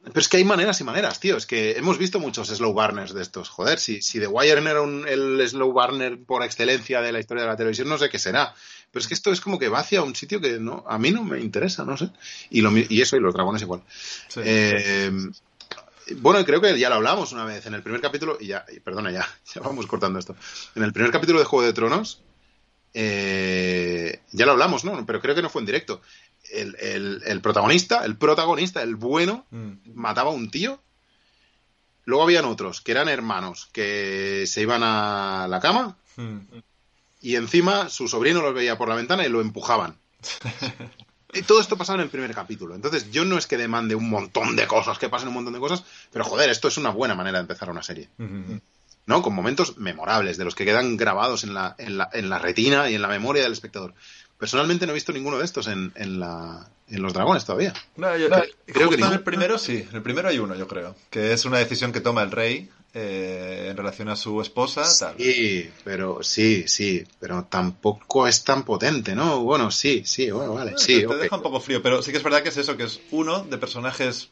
Pero 0.04 0.20
es 0.20 0.28
que 0.28 0.36
hay 0.36 0.44
maneras 0.44 0.80
y 0.80 0.84
maneras, 0.84 1.18
tío. 1.18 1.36
Es 1.36 1.46
que 1.46 1.72
hemos 1.72 1.96
visto 1.98 2.20
muchos 2.20 2.48
slow 2.48 2.74
burners 2.74 3.14
de 3.14 3.22
estos. 3.22 3.48
Joder, 3.48 3.78
si, 3.78 4.02
si 4.02 4.20
The 4.20 4.26
Wire 4.26 4.58
era 4.58 4.82
un, 4.82 5.08
el 5.08 5.42
slow 5.48 5.72
burner 5.72 6.18
por 6.18 6.42
excelencia 6.42 7.00
de 7.00 7.10
la 7.10 7.20
historia 7.20 7.44
de 7.44 7.48
la 7.48 7.56
televisión, 7.56 7.88
no 7.88 7.96
sé 7.96 8.10
qué 8.10 8.18
será. 8.18 8.54
Pero 8.90 9.00
es 9.00 9.08
que 9.08 9.14
esto 9.14 9.32
es 9.32 9.40
como 9.40 9.58
que 9.58 9.68
va 9.68 9.80
hacia 9.80 10.02
un 10.02 10.14
sitio 10.14 10.40
que 10.40 10.58
no, 10.58 10.84
a 10.86 10.98
mí 10.98 11.10
no 11.10 11.24
me 11.24 11.40
interesa, 11.40 11.84
no 11.84 11.96
sé. 11.96 12.10
Y, 12.50 12.60
lo, 12.60 12.70
y 12.76 13.00
eso, 13.00 13.16
y 13.16 13.20
los 13.20 13.34
dragones 13.34 13.62
igual. 13.62 13.82
Sí. 14.28 14.40
Eh, 14.44 15.10
bueno, 16.16 16.44
creo 16.44 16.60
que 16.60 16.78
ya 16.78 16.88
lo 16.90 16.96
hablamos 16.96 17.32
una 17.32 17.44
vez 17.44 17.64
en 17.66 17.74
el 17.74 17.82
primer 17.82 18.00
capítulo, 18.00 18.36
y 18.38 18.48
ya, 18.48 18.64
y 18.70 18.80
perdona, 18.80 19.10
ya, 19.10 19.26
ya 19.54 19.60
vamos 19.62 19.86
cortando 19.86 20.18
esto. 20.18 20.36
En 20.74 20.82
el 20.82 20.92
primer 20.92 21.10
capítulo 21.10 21.38
de 21.38 21.44
Juego 21.44 21.64
de 21.64 21.72
Tronos, 21.72 22.20
eh, 22.92 24.20
ya 24.30 24.46
lo 24.46 24.52
hablamos, 24.52 24.84
¿no? 24.84 25.04
Pero 25.04 25.20
creo 25.20 25.34
que 25.34 25.42
no 25.42 25.50
fue 25.50 25.62
en 25.62 25.66
directo. 25.66 26.00
El, 26.60 26.76
el- 26.80 27.22
el 27.26 27.40
protagonista, 27.40 28.04
el 28.04 28.16
protagonista, 28.16 28.82
el 28.82 28.96
bueno, 28.96 29.46
Mm. 29.50 29.72
mataba 29.94 30.30
a 30.30 30.34
un 30.34 30.50
tío. 30.50 30.80
Luego 32.04 32.22
habían 32.24 32.44
otros 32.44 32.80
que 32.80 32.92
eran 32.92 33.08
hermanos 33.08 33.68
que 33.72 34.44
se 34.46 34.60
iban 34.62 34.82
a 34.82 35.46
la 35.48 35.60
cama 35.60 35.96
Mm. 36.16 36.38
y 37.22 37.36
encima 37.36 37.88
su 37.88 38.08
sobrino 38.08 38.42
los 38.42 38.54
veía 38.54 38.76
por 38.78 38.88
la 38.88 38.94
ventana 38.94 39.24
y 39.26 39.28
lo 39.30 39.40
empujaban. 39.40 39.96
Y 41.32 41.42
todo 41.42 41.60
esto 41.60 41.76
pasaba 41.76 41.96
en 41.98 42.04
el 42.04 42.10
primer 42.10 42.32
capítulo. 42.34 42.74
Entonces, 42.76 43.10
yo 43.10 43.24
no 43.24 43.36
es 43.36 43.46
que 43.48 43.56
demande 43.56 43.96
un 43.96 44.08
montón 44.08 44.54
de 44.54 44.66
cosas, 44.68 44.98
que 44.98 45.08
pasen 45.08 45.28
un 45.28 45.34
montón 45.34 45.52
de 45.54 45.58
cosas, 45.58 45.82
pero 46.12 46.24
joder, 46.24 46.48
esto 46.50 46.68
es 46.68 46.76
una 46.76 46.90
buena 46.90 47.14
manera 47.16 47.38
de 47.38 47.42
empezar 47.42 47.68
una 47.70 47.82
serie. 47.82 48.08
Mm. 48.18 48.58
¿No? 49.06 49.20
Con 49.20 49.34
momentos 49.34 49.76
memorables, 49.76 50.36
de 50.38 50.44
los 50.44 50.54
que 50.54 50.64
quedan 50.64 50.96
grabados 50.96 51.42
en 51.44 51.52
la, 51.52 51.74
en 51.78 51.98
la, 51.98 52.08
en 52.12 52.30
la 52.30 52.38
retina 52.38 52.88
y 52.88 52.94
en 52.94 53.02
la 53.02 53.08
memoria 53.08 53.42
del 53.42 53.52
espectador. 53.52 53.94
Personalmente 54.44 54.84
no 54.84 54.92
he 54.92 54.94
visto 54.94 55.10
ninguno 55.10 55.38
de 55.38 55.44
estos 55.46 55.68
en, 55.68 55.90
en, 55.96 56.20
la, 56.20 56.68
en 56.90 57.00
Los 57.00 57.14
Dragones 57.14 57.46
todavía. 57.46 57.72
No, 57.96 58.14
yo- 58.14 58.28
No, 58.28 58.36
eh, 58.42 58.54
creo 58.66 58.90
que 58.90 58.96
en 58.96 59.12
el 59.12 59.22
primero 59.22 59.56
sí, 59.56 59.86
en 59.88 59.96
el 59.96 60.02
primero 60.02 60.28
hay 60.28 60.38
uno, 60.38 60.54
yo 60.54 60.68
creo, 60.68 60.94
que 61.08 61.32
es 61.32 61.46
una 61.46 61.56
decisión 61.56 61.92
que 61.92 62.02
toma 62.02 62.22
el 62.22 62.30
rey 62.30 62.68
eh, 62.92 63.68
en 63.70 63.76
relación 63.78 64.10
a 64.10 64.16
su 64.16 64.42
esposa, 64.42 64.82
tal. 64.98 65.14
Sí, 65.18 65.70
pero 65.82 66.22
sí, 66.22 66.64
sí, 66.68 67.06
pero 67.18 67.44
tampoco 67.44 68.26
es 68.28 68.44
tan 68.44 68.64
potente, 68.64 69.14
¿no? 69.14 69.40
Bueno, 69.40 69.70
sí, 69.70 70.02
sí, 70.04 70.30
bueno, 70.30 70.52
vale, 70.52 70.74
sí, 70.76 71.06
te, 71.06 71.16
deja 71.16 71.36
un 71.36 71.42
poco 71.42 71.58
frío, 71.58 71.82
pero 71.82 72.02
sí 72.02 72.10
que 72.10 72.18
es 72.18 72.22
verdad 72.22 72.42
que 72.42 72.50
es 72.50 72.56
eso, 72.58 72.76
que 72.76 72.84
es 72.84 73.00
uno 73.12 73.44
de 73.44 73.56
personajes 73.56 74.28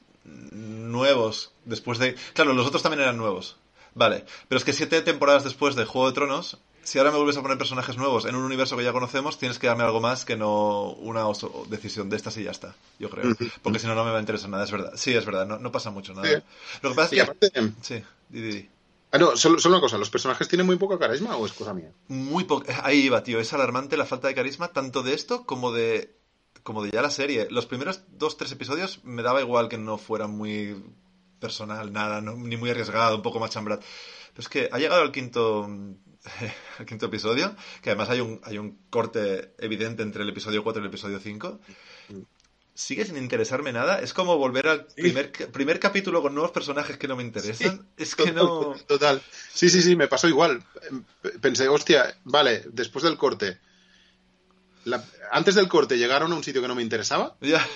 nuevos 0.52 1.52
después 1.64 1.98
de... 1.98 2.16
Claro, 2.34 2.52
los 2.52 2.66
otros 2.66 2.82
también 2.82 3.00
eran 3.00 3.16
nuevos, 3.16 3.56
vale, 3.94 4.26
pero 4.48 4.58
es 4.58 4.64
que 4.64 4.74
siete 4.74 5.00
temporadas 5.00 5.42
después 5.44 5.74
de 5.74 5.86
Juego 5.86 6.08
de 6.08 6.14
Tronos, 6.14 6.58
si 6.82 6.98
ahora 6.98 7.10
me 7.10 7.16
vuelves 7.16 7.36
a 7.36 7.42
poner 7.42 7.58
personajes 7.58 7.96
nuevos 7.96 8.24
en 8.26 8.34
un 8.34 8.44
universo 8.44 8.76
que 8.76 8.84
ya 8.84 8.92
conocemos, 8.92 9.38
tienes 9.38 9.58
que 9.58 9.66
darme 9.66 9.84
algo 9.84 10.00
más 10.00 10.24
que 10.24 10.36
no 10.36 10.90
una 10.92 11.26
oso- 11.26 11.66
decisión 11.68 12.10
de 12.10 12.16
estas 12.16 12.36
y 12.38 12.44
ya 12.44 12.50
está, 12.50 12.74
yo 12.98 13.08
creo, 13.10 13.34
porque 13.62 13.78
si 13.78 13.86
no, 13.86 13.94
no 13.94 14.04
me 14.04 14.10
va 14.10 14.16
a 14.18 14.20
interesar 14.20 14.50
nada, 14.50 14.64
es 14.64 14.70
verdad. 14.70 14.92
Sí, 14.96 15.14
es 15.14 15.24
verdad, 15.24 15.46
no, 15.46 15.58
no 15.58 15.70
pasa 15.72 15.90
mucho 15.90 16.12
nada. 16.14 16.28
Sí. 16.28 16.42
Lo 16.82 16.90
que 16.90 16.96
pasa 16.96 17.14
Y 17.14 17.18
es 17.20 17.24
que... 17.24 17.30
aparte, 17.30 17.72
Sí, 17.82 18.02
di, 18.28 18.40
di, 18.40 18.52
di. 18.52 18.68
ah, 19.12 19.18
no, 19.18 19.36
solo, 19.36 19.58
solo 19.58 19.76
una 19.76 19.80
cosa, 19.82 19.98
¿los 19.98 20.10
personajes 20.10 20.48
tienen 20.48 20.66
muy 20.66 20.76
poco 20.76 20.98
carisma 20.98 21.36
o 21.36 21.46
es 21.46 21.52
cosa 21.52 21.72
mía? 21.74 21.90
Muy 22.08 22.44
poco. 22.44 22.66
Ahí 22.82 23.00
iba, 23.06 23.22
tío. 23.22 23.38
Es 23.40 23.52
alarmante 23.52 23.96
la 23.96 24.06
falta 24.06 24.28
de 24.28 24.34
carisma, 24.34 24.68
tanto 24.68 25.02
de 25.02 25.14
esto 25.14 25.44
como 25.44 25.72
de. 25.72 26.14
como 26.62 26.82
de 26.82 26.90
ya 26.90 27.02
la 27.02 27.10
serie. 27.10 27.46
Los 27.50 27.66
primeros 27.66 28.02
dos, 28.10 28.36
tres 28.36 28.50
episodios 28.52 29.00
me 29.04 29.22
daba 29.22 29.40
igual 29.40 29.68
que 29.68 29.78
no 29.78 29.98
fuera 29.98 30.26
muy 30.26 30.82
personal, 31.40 31.92
nada, 31.92 32.20
no- 32.20 32.34
ni 32.36 32.56
muy 32.56 32.70
arriesgado, 32.70 33.16
un 33.16 33.22
poco 33.22 33.38
más 33.40 33.50
chambrat. 33.50 33.80
Pero 34.34 34.40
es 34.42 34.48
que 34.48 34.68
ha 34.72 34.78
llegado 34.78 35.02
al 35.02 35.12
quinto. 35.12 35.68
al 36.78 36.86
quinto 36.86 37.06
episodio, 37.06 37.54
que 37.82 37.90
además 37.90 38.10
hay 38.10 38.20
un, 38.20 38.40
hay 38.44 38.58
un 38.58 38.78
corte 38.90 39.54
evidente 39.58 40.02
entre 40.02 40.22
el 40.22 40.28
episodio 40.28 40.62
4 40.62 40.80
y 40.80 40.84
el 40.84 40.88
episodio 40.90 41.18
5. 41.20 41.60
Sigue 42.74 43.04
sin 43.04 43.18
interesarme 43.18 43.72
nada. 43.72 44.00
Es 44.00 44.14
como 44.14 44.38
volver 44.38 44.66
al 44.66 44.86
primer, 44.86 45.30
primer 45.52 45.78
capítulo 45.78 46.22
con 46.22 46.34
nuevos 46.34 46.52
personajes 46.52 46.96
que 46.96 47.06
no 47.06 47.16
me 47.16 47.22
interesan. 47.22 47.86
es 47.98 48.14
que 48.16 48.32
no. 48.32 48.74
Total. 48.86 49.20
Sí, 49.52 49.68
sí, 49.68 49.82
sí, 49.82 49.94
me 49.94 50.08
pasó 50.08 50.26
igual. 50.28 50.64
Pensé, 51.42 51.68
hostia, 51.68 52.16
vale, 52.24 52.64
después 52.72 53.04
del 53.04 53.18
corte. 53.18 53.58
la- 54.84 55.04
antes 55.30 55.54
del 55.54 55.68
corte 55.68 55.98
llegaron 55.98 56.32
a 56.32 56.34
un 56.34 56.42
sitio 56.44 56.62
que 56.62 56.68
no 56.68 56.74
me 56.74 56.82
interesaba 56.82 57.36
Ya. 57.40 57.66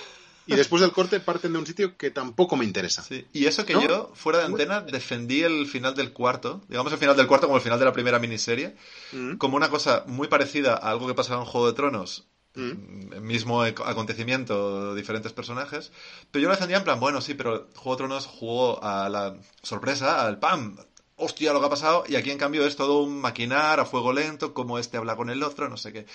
Y 0.47 0.55
después 0.55 0.81
del 0.81 0.91
corte 0.91 1.19
parten 1.19 1.53
de 1.53 1.59
un 1.59 1.65
sitio 1.67 1.97
que 1.97 2.09
tampoco 2.11 2.55
me 2.55 2.65
interesa. 2.65 3.03
Sí, 3.03 3.25
y 3.33 3.45
eso 3.45 3.65
que 3.65 3.73
¿No? 3.73 3.81
yo, 3.83 4.11
fuera 4.15 4.39
de 4.39 4.45
antena, 4.45 4.81
defendí 4.81 5.43
el 5.43 5.67
final 5.67 5.93
del 5.95 6.13
cuarto, 6.13 6.61
digamos 6.69 6.91
el 6.93 6.97
final 6.99 7.15
del 7.17 7.27
cuarto 7.27 7.47
como 7.47 7.57
el 7.57 7.63
final 7.63 7.77
de 7.79 7.85
la 7.85 7.93
primera 7.93 8.19
miniserie, 8.19 8.75
Mm, 9.11 9.35
como 9.37 9.55
una 9.57 9.69
cosa 9.69 10.03
muy 10.07 10.27
parecida 10.27 10.73
a 10.73 10.89
algo 10.91 11.07
que 11.07 11.13
pasaba 11.13 11.41
en 11.41 11.47
Juego 11.47 11.67
de 11.67 11.73
Tronos, 11.73 12.27
mm. 12.55 12.61
mm, 12.61 13.21
mismo 13.21 13.63
ac- 13.63 13.83
acontecimiento, 13.85 14.95
diferentes 14.95 15.33
personajes, 15.33 15.91
pero 16.31 16.41
yo 16.43 16.47
lo 16.49 16.55
defendía 16.55 16.77
en 16.77 16.83
plan, 16.83 16.99
bueno, 16.99 17.21
sí, 17.21 17.33
pero 17.33 17.67
Juego 17.75 17.91
de 17.91 17.97
Tronos 17.97 18.25
jugó 18.25 18.83
a 18.83 19.07
la 19.09 19.37
sorpresa, 19.63 20.25
al 20.25 20.39
¡pam! 20.39 20.77
Hostia, 21.19 21.51
lo 21.51 21.59
que 21.59 21.65
ha 21.65 21.69
pasado, 21.69 22.03
y 22.07 22.15
aquí 22.15 22.29
en 22.29 22.37
cambio 22.37 22.65
es 22.67 22.75
todo 22.75 22.99
un 23.01 23.19
maquinar 23.21 23.79
a 23.79 23.85
fuego 23.85 24.13
lento, 24.13 24.53
como 24.53 24.77
este 24.77 24.97
habla 24.97 25.15
con 25.15 25.29
el 25.31 25.41
otro, 25.41 25.67
no 25.67 25.75
sé 25.77 25.91
qué. 25.91 26.05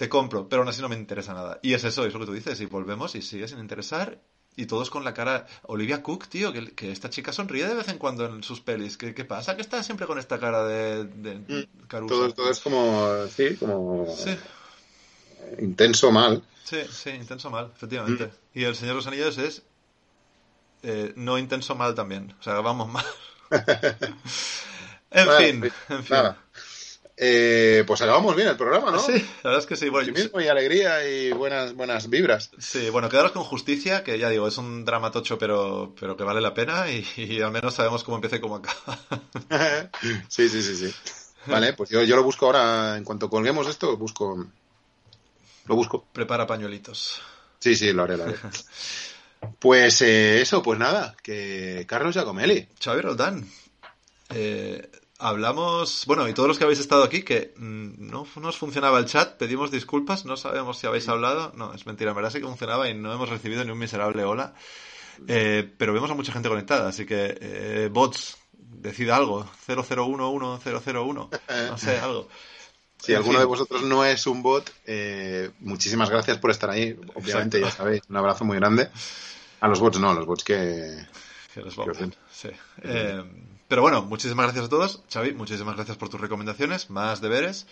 Te 0.00 0.08
compro, 0.08 0.48
pero 0.48 0.62
aún 0.62 0.68
así 0.70 0.80
no 0.82 0.88
me 0.88 0.96
interesa 0.96 1.34
nada. 1.34 1.58
Y 1.62 1.74
es 1.74 1.84
eso, 1.84 2.04
es 2.06 2.12
lo 2.14 2.20
que 2.20 2.26
tú 2.26 2.32
dices, 2.32 2.60
y 2.60 2.66
volvemos 2.66 3.14
y 3.14 3.22
sigue 3.22 3.48
sin 3.48 3.58
interesar. 3.60 4.06
Y 4.56 4.66
todos 4.66 4.90
con 4.90 5.04
la 5.04 5.14
cara. 5.14 5.46
Olivia 5.74 6.02
Cook, 6.02 6.26
tío, 6.28 6.52
que, 6.52 6.74
que 6.74 6.90
esta 6.90 7.10
chica 7.10 7.32
sonríe 7.32 7.66
de 7.68 7.74
vez 7.74 7.88
en 7.88 7.98
cuando 7.98 8.26
en 8.26 8.42
sus 8.42 8.60
pelis. 8.60 8.96
¿Qué, 8.96 9.14
qué 9.14 9.24
pasa? 9.24 9.56
Que 9.56 9.62
está 9.62 9.82
siempre 9.82 10.06
con 10.06 10.18
esta 10.18 10.38
cara 10.40 10.64
de, 10.64 11.04
de 11.04 11.32
Mm, 11.48 11.62
carusa. 11.88 12.16
Todo, 12.18 12.32
todo 12.32 12.50
es 12.50 12.60
como, 12.60 13.26
sí, 13.28 13.56
como 13.56 14.06
Sí, 14.06 14.36
intenso 15.60 16.10
mal. 16.10 16.42
sí, 16.62 16.78
sí, 16.90 17.10
intenso 17.10 17.50
mal, 17.50 17.70
efectivamente. 17.74 18.24
Mm. 18.24 18.30
Y 18.54 18.64
el 18.64 18.74
Señor 18.74 18.94
de 18.94 18.96
los 18.96 19.06
Anillos 19.06 19.38
es. 19.38 19.62
eh, 20.82 21.12
no 21.16 21.38
intenso 21.38 21.74
mal 21.74 21.94
también. 21.94 22.34
O 22.38 22.42
sea, 22.42 22.60
vamos 22.60 22.88
mal. 22.88 23.04
en 25.10 25.30
Vale, 25.30 25.30
fin, 25.30 25.60
pues, 25.60 25.72
en 25.88 26.04
fin. 26.04 26.22
Nada. 26.22 26.36
Eh, 27.22 27.84
pues 27.86 28.00
acabamos 28.00 28.34
bien 28.34 28.48
el 28.48 28.56
programa, 28.56 28.90
¿no? 28.90 28.98
Sí, 28.98 29.12
la 29.12 29.50
verdad 29.50 29.58
es 29.60 29.66
que 29.66 29.76
sí. 29.76 29.90
Bueno, 29.90 30.06
yo- 30.06 30.12
Optimismo 30.12 30.40
y 30.40 30.48
alegría 30.48 31.06
y 31.06 31.32
buenas, 31.32 31.74
buenas 31.74 32.08
vibras. 32.08 32.50
Sí, 32.58 32.88
bueno, 32.88 33.10
quedaros 33.10 33.32
con 33.32 33.44
justicia, 33.44 34.02
que 34.02 34.18
ya 34.18 34.30
digo, 34.30 34.48
es 34.48 34.56
un 34.56 34.86
drama 34.86 35.10
tocho, 35.10 35.36
pero, 35.38 35.94
pero 36.00 36.16
que 36.16 36.24
vale 36.24 36.40
la 36.40 36.54
pena 36.54 36.90
y, 36.90 37.04
y 37.16 37.42
al 37.42 37.50
menos 37.50 37.74
sabemos 37.74 38.04
cómo 38.04 38.16
empieza 38.16 38.36
y 38.36 38.40
cómo 38.40 38.56
acaba. 38.56 38.98
sí, 40.28 40.48
sí, 40.48 40.62
sí, 40.62 40.76
sí. 40.76 40.94
Vale, 41.46 41.74
pues 41.74 41.90
yo, 41.90 42.02
yo 42.04 42.16
lo 42.16 42.22
busco 42.24 42.46
ahora, 42.46 42.96
en 42.96 43.04
cuanto 43.04 43.28
colguemos 43.28 43.66
esto, 43.68 43.98
busco. 43.98 44.46
Lo 45.66 45.74
busco. 45.74 46.06
Prepara 46.12 46.46
pañuelitos. 46.46 47.20
Sí, 47.58 47.76
sí, 47.76 47.92
lo 47.92 48.04
haré, 48.04 48.16
lo 48.16 48.24
haré. 48.24 48.36
Pues 49.58 50.00
eh, 50.00 50.40
eso, 50.40 50.62
pues 50.62 50.78
nada, 50.78 51.14
que 51.22 51.84
Carlos 51.86 52.14
Giacomelli. 52.14 52.66
Xavi 52.82 53.00
Roldán, 53.02 53.46
eh, 54.30 54.90
hablamos, 55.20 56.04
bueno, 56.06 56.28
y 56.28 56.34
todos 56.34 56.48
los 56.48 56.58
que 56.58 56.64
habéis 56.64 56.80
estado 56.80 57.04
aquí, 57.04 57.22
que 57.22 57.52
mm, 57.56 58.08
no 58.10 58.26
nos 58.40 58.56
funcionaba 58.56 58.98
el 58.98 59.06
chat, 59.06 59.36
pedimos 59.36 59.70
disculpas, 59.70 60.24
no 60.24 60.36
sabemos 60.36 60.78
si 60.78 60.86
habéis 60.86 61.08
hablado, 61.08 61.52
no, 61.56 61.72
es 61.74 61.86
mentira, 61.86 62.10
en 62.10 62.16
verdad 62.16 62.30
sí 62.30 62.40
que 62.40 62.46
funcionaba 62.46 62.88
y 62.88 62.94
no 62.94 63.12
hemos 63.12 63.28
recibido 63.28 63.64
ni 63.64 63.70
un 63.70 63.78
miserable 63.78 64.24
hola, 64.24 64.54
Eh, 65.28 65.70
pero 65.76 65.92
vemos 65.92 66.10
a 66.10 66.14
mucha 66.14 66.32
gente 66.32 66.48
conectada, 66.48 66.88
así 66.88 67.04
que 67.04 67.36
eh, 67.40 67.88
bots, 67.92 68.38
decid 68.52 69.10
algo, 69.10 69.46
001101, 69.66 71.30
no 71.68 71.78
sé, 71.78 71.98
algo. 72.00 72.28
Si 72.98 73.12
En 73.12 73.18
alguno 73.18 73.34
fin. 73.34 73.40
de 73.40 73.46
vosotros 73.46 73.82
no 73.82 74.04
es 74.04 74.26
un 74.26 74.42
bot, 74.42 74.70
eh, 74.86 75.50
muchísimas 75.60 76.10
gracias 76.10 76.38
por 76.38 76.50
estar 76.50 76.70
ahí. 76.70 76.98
Obviamente, 77.14 77.58
Exacto. 77.58 77.58
ya 77.58 77.70
sabéis, 77.70 78.02
un 78.08 78.16
abrazo 78.16 78.44
muy 78.44 78.56
grande. 78.56 78.90
A 79.60 79.68
los 79.68 79.80
bots 79.80 79.98
no, 79.98 80.10
a 80.10 80.14
los 80.14 80.26
bots 80.26 80.44
que... 80.44 81.06
Que 81.54 81.60
vamos. 81.76 81.98
bien. 81.98 82.14
Sí. 82.30 82.48
Pero 83.70 83.82
bueno, 83.82 84.02
muchísimas 84.02 84.46
gracias 84.46 84.64
a 84.64 84.68
todos. 84.68 85.00
Xavi, 85.12 85.32
muchísimas 85.32 85.76
gracias 85.76 85.96
por 85.96 86.08
tus 86.08 86.20
recomendaciones, 86.20 86.90
más 86.90 87.20
deberes. 87.20 87.68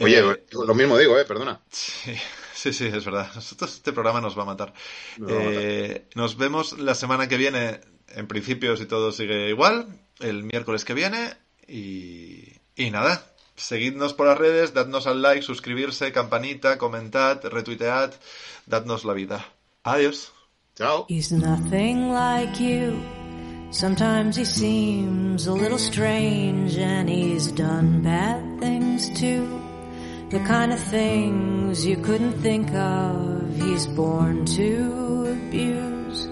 Oye, 0.00 0.18
Eh, 0.18 0.44
lo 0.50 0.74
mismo 0.74 0.98
digo, 0.98 1.16
eh, 1.16 1.24
perdona. 1.24 1.60
Sí, 1.70 2.12
sí, 2.52 2.72
sí, 2.72 2.86
es 2.86 3.04
verdad. 3.04 3.30
Nosotros 3.32 3.74
este 3.74 3.92
programa 3.92 4.20
nos 4.20 4.36
va 4.36 4.42
a 4.42 4.46
matar. 4.46 4.74
Nos 5.18 5.30
va 5.30 5.36
a 5.36 5.38
matar. 5.38 5.62
Eh, 5.62 6.08
nos 6.16 6.36
vemos 6.36 6.80
la 6.80 6.96
semana 6.96 7.28
que 7.28 7.36
viene, 7.36 7.80
en 8.08 8.26
principio, 8.26 8.76
si 8.76 8.86
todo 8.86 9.12
sigue 9.12 9.50
igual, 9.50 9.86
el 10.18 10.42
miércoles 10.42 10.84
que 10.84 10.94
viene. 10.94 11.36
Y, 11.68 12.48
y 12.74 12.90
nada, 12.90 13.24
seguidnos 13.54 14.14
por 14.14 14.26
las 14.26 14.36
redes, 14.36 14.74
dadnos 14.74 15.06
al 15.06 15.22
like, 15.22 15.42
suscribirse, 15.42 16.10
campanita, 16.10 16.76
comentad, 16.76 17.40
retuitead, 17.44 18.10
dadnos 18.66 19.04
la 19.04 19.12
vida. 19.12 19.46
Adiós. 19.84 20.32
Chao. 20.74 21.06
Sometimes 23.72 24.36
he 24.36 24.44
seems 24.44 25.46
a 25.46 25.52
little 25.54 25.78
strange 25.78 26.76
and 26.76 27.08
he's 27.08 27.50
done 27.52 28.02
bad 28.02 28.60
things 28.60 29.08
too. 29.18 29.62
The 30.28 30.40
kind 30.40 30.74
of 30.74 30.78
things 30.78 31.86
you 31.86 31.96
couldn't 31.96 32.34
think 32.34 32.70
of 32.74 33.56
he's 33.56 33.86
born 33.86 34.44
to 34.44 35.38
abuse. 35.38 36.26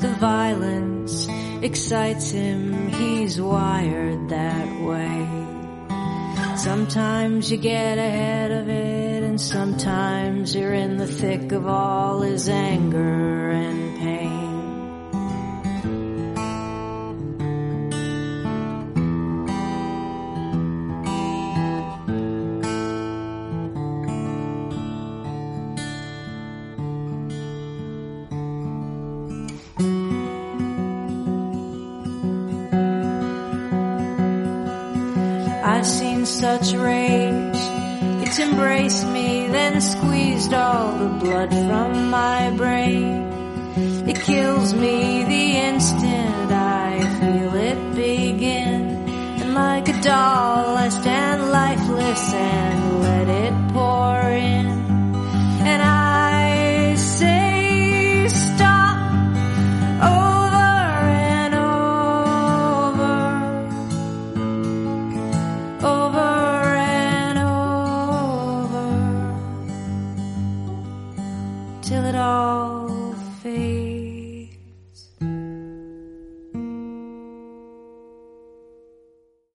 The 0.00 0.16
violence 0.18 1.28
excites 1.62 2.32
him, 2.32 2.88
he's 2.88 3.40
wired 3.40 4.28
that 4.28 4.80
way. 4.82 6.56
Sometimes 6.56 7.52
you 7.52 7.58
get 7.58 7.98
ahead 7.98 8.50
of 8.50 8.68
it, 8.68 9.22
and 9.22 9.40
sometimes 9.40 10.56
you're 10.56 10.74
in 10.74 10.96
the 10.96 11.06
thick 11.06 11.52
of 11.52 11.68
all 11.68 12.20
his 12.22 12.48
anger 12.48 13.50
and 13.50 13.98
pain. 14.00 14.37
Such 36.38 36.72
rage. 36.74 37.62
It's 38.22 38.38
embraced 38.38 39.04
me, 39.08 39.48
then 39.48 39.80
squeezed 39.80 40.54
all 40.54 40.96
the 40.96 41.08
blood 41.24 41.50
from 41.50 42.10
my 42.10 42.52
brain. 42.56 43.26
It 44.06 44.20
kills 44.20 44.72
me 44.72 45.24
the 45.24 45.46
instant 45.68 46.52
I 46.52 47.00
feel 47.18 47.54
it 47.56 47.80
begin. 47.96 48.82
And 49.40 49.54
like 49.54 49.88
a 49.88 50.00
doll, 50.00 50.76
I 50.76 50.88
stand 50.90 51.50
lifeless 51.50 52.32
and 52.32 52.87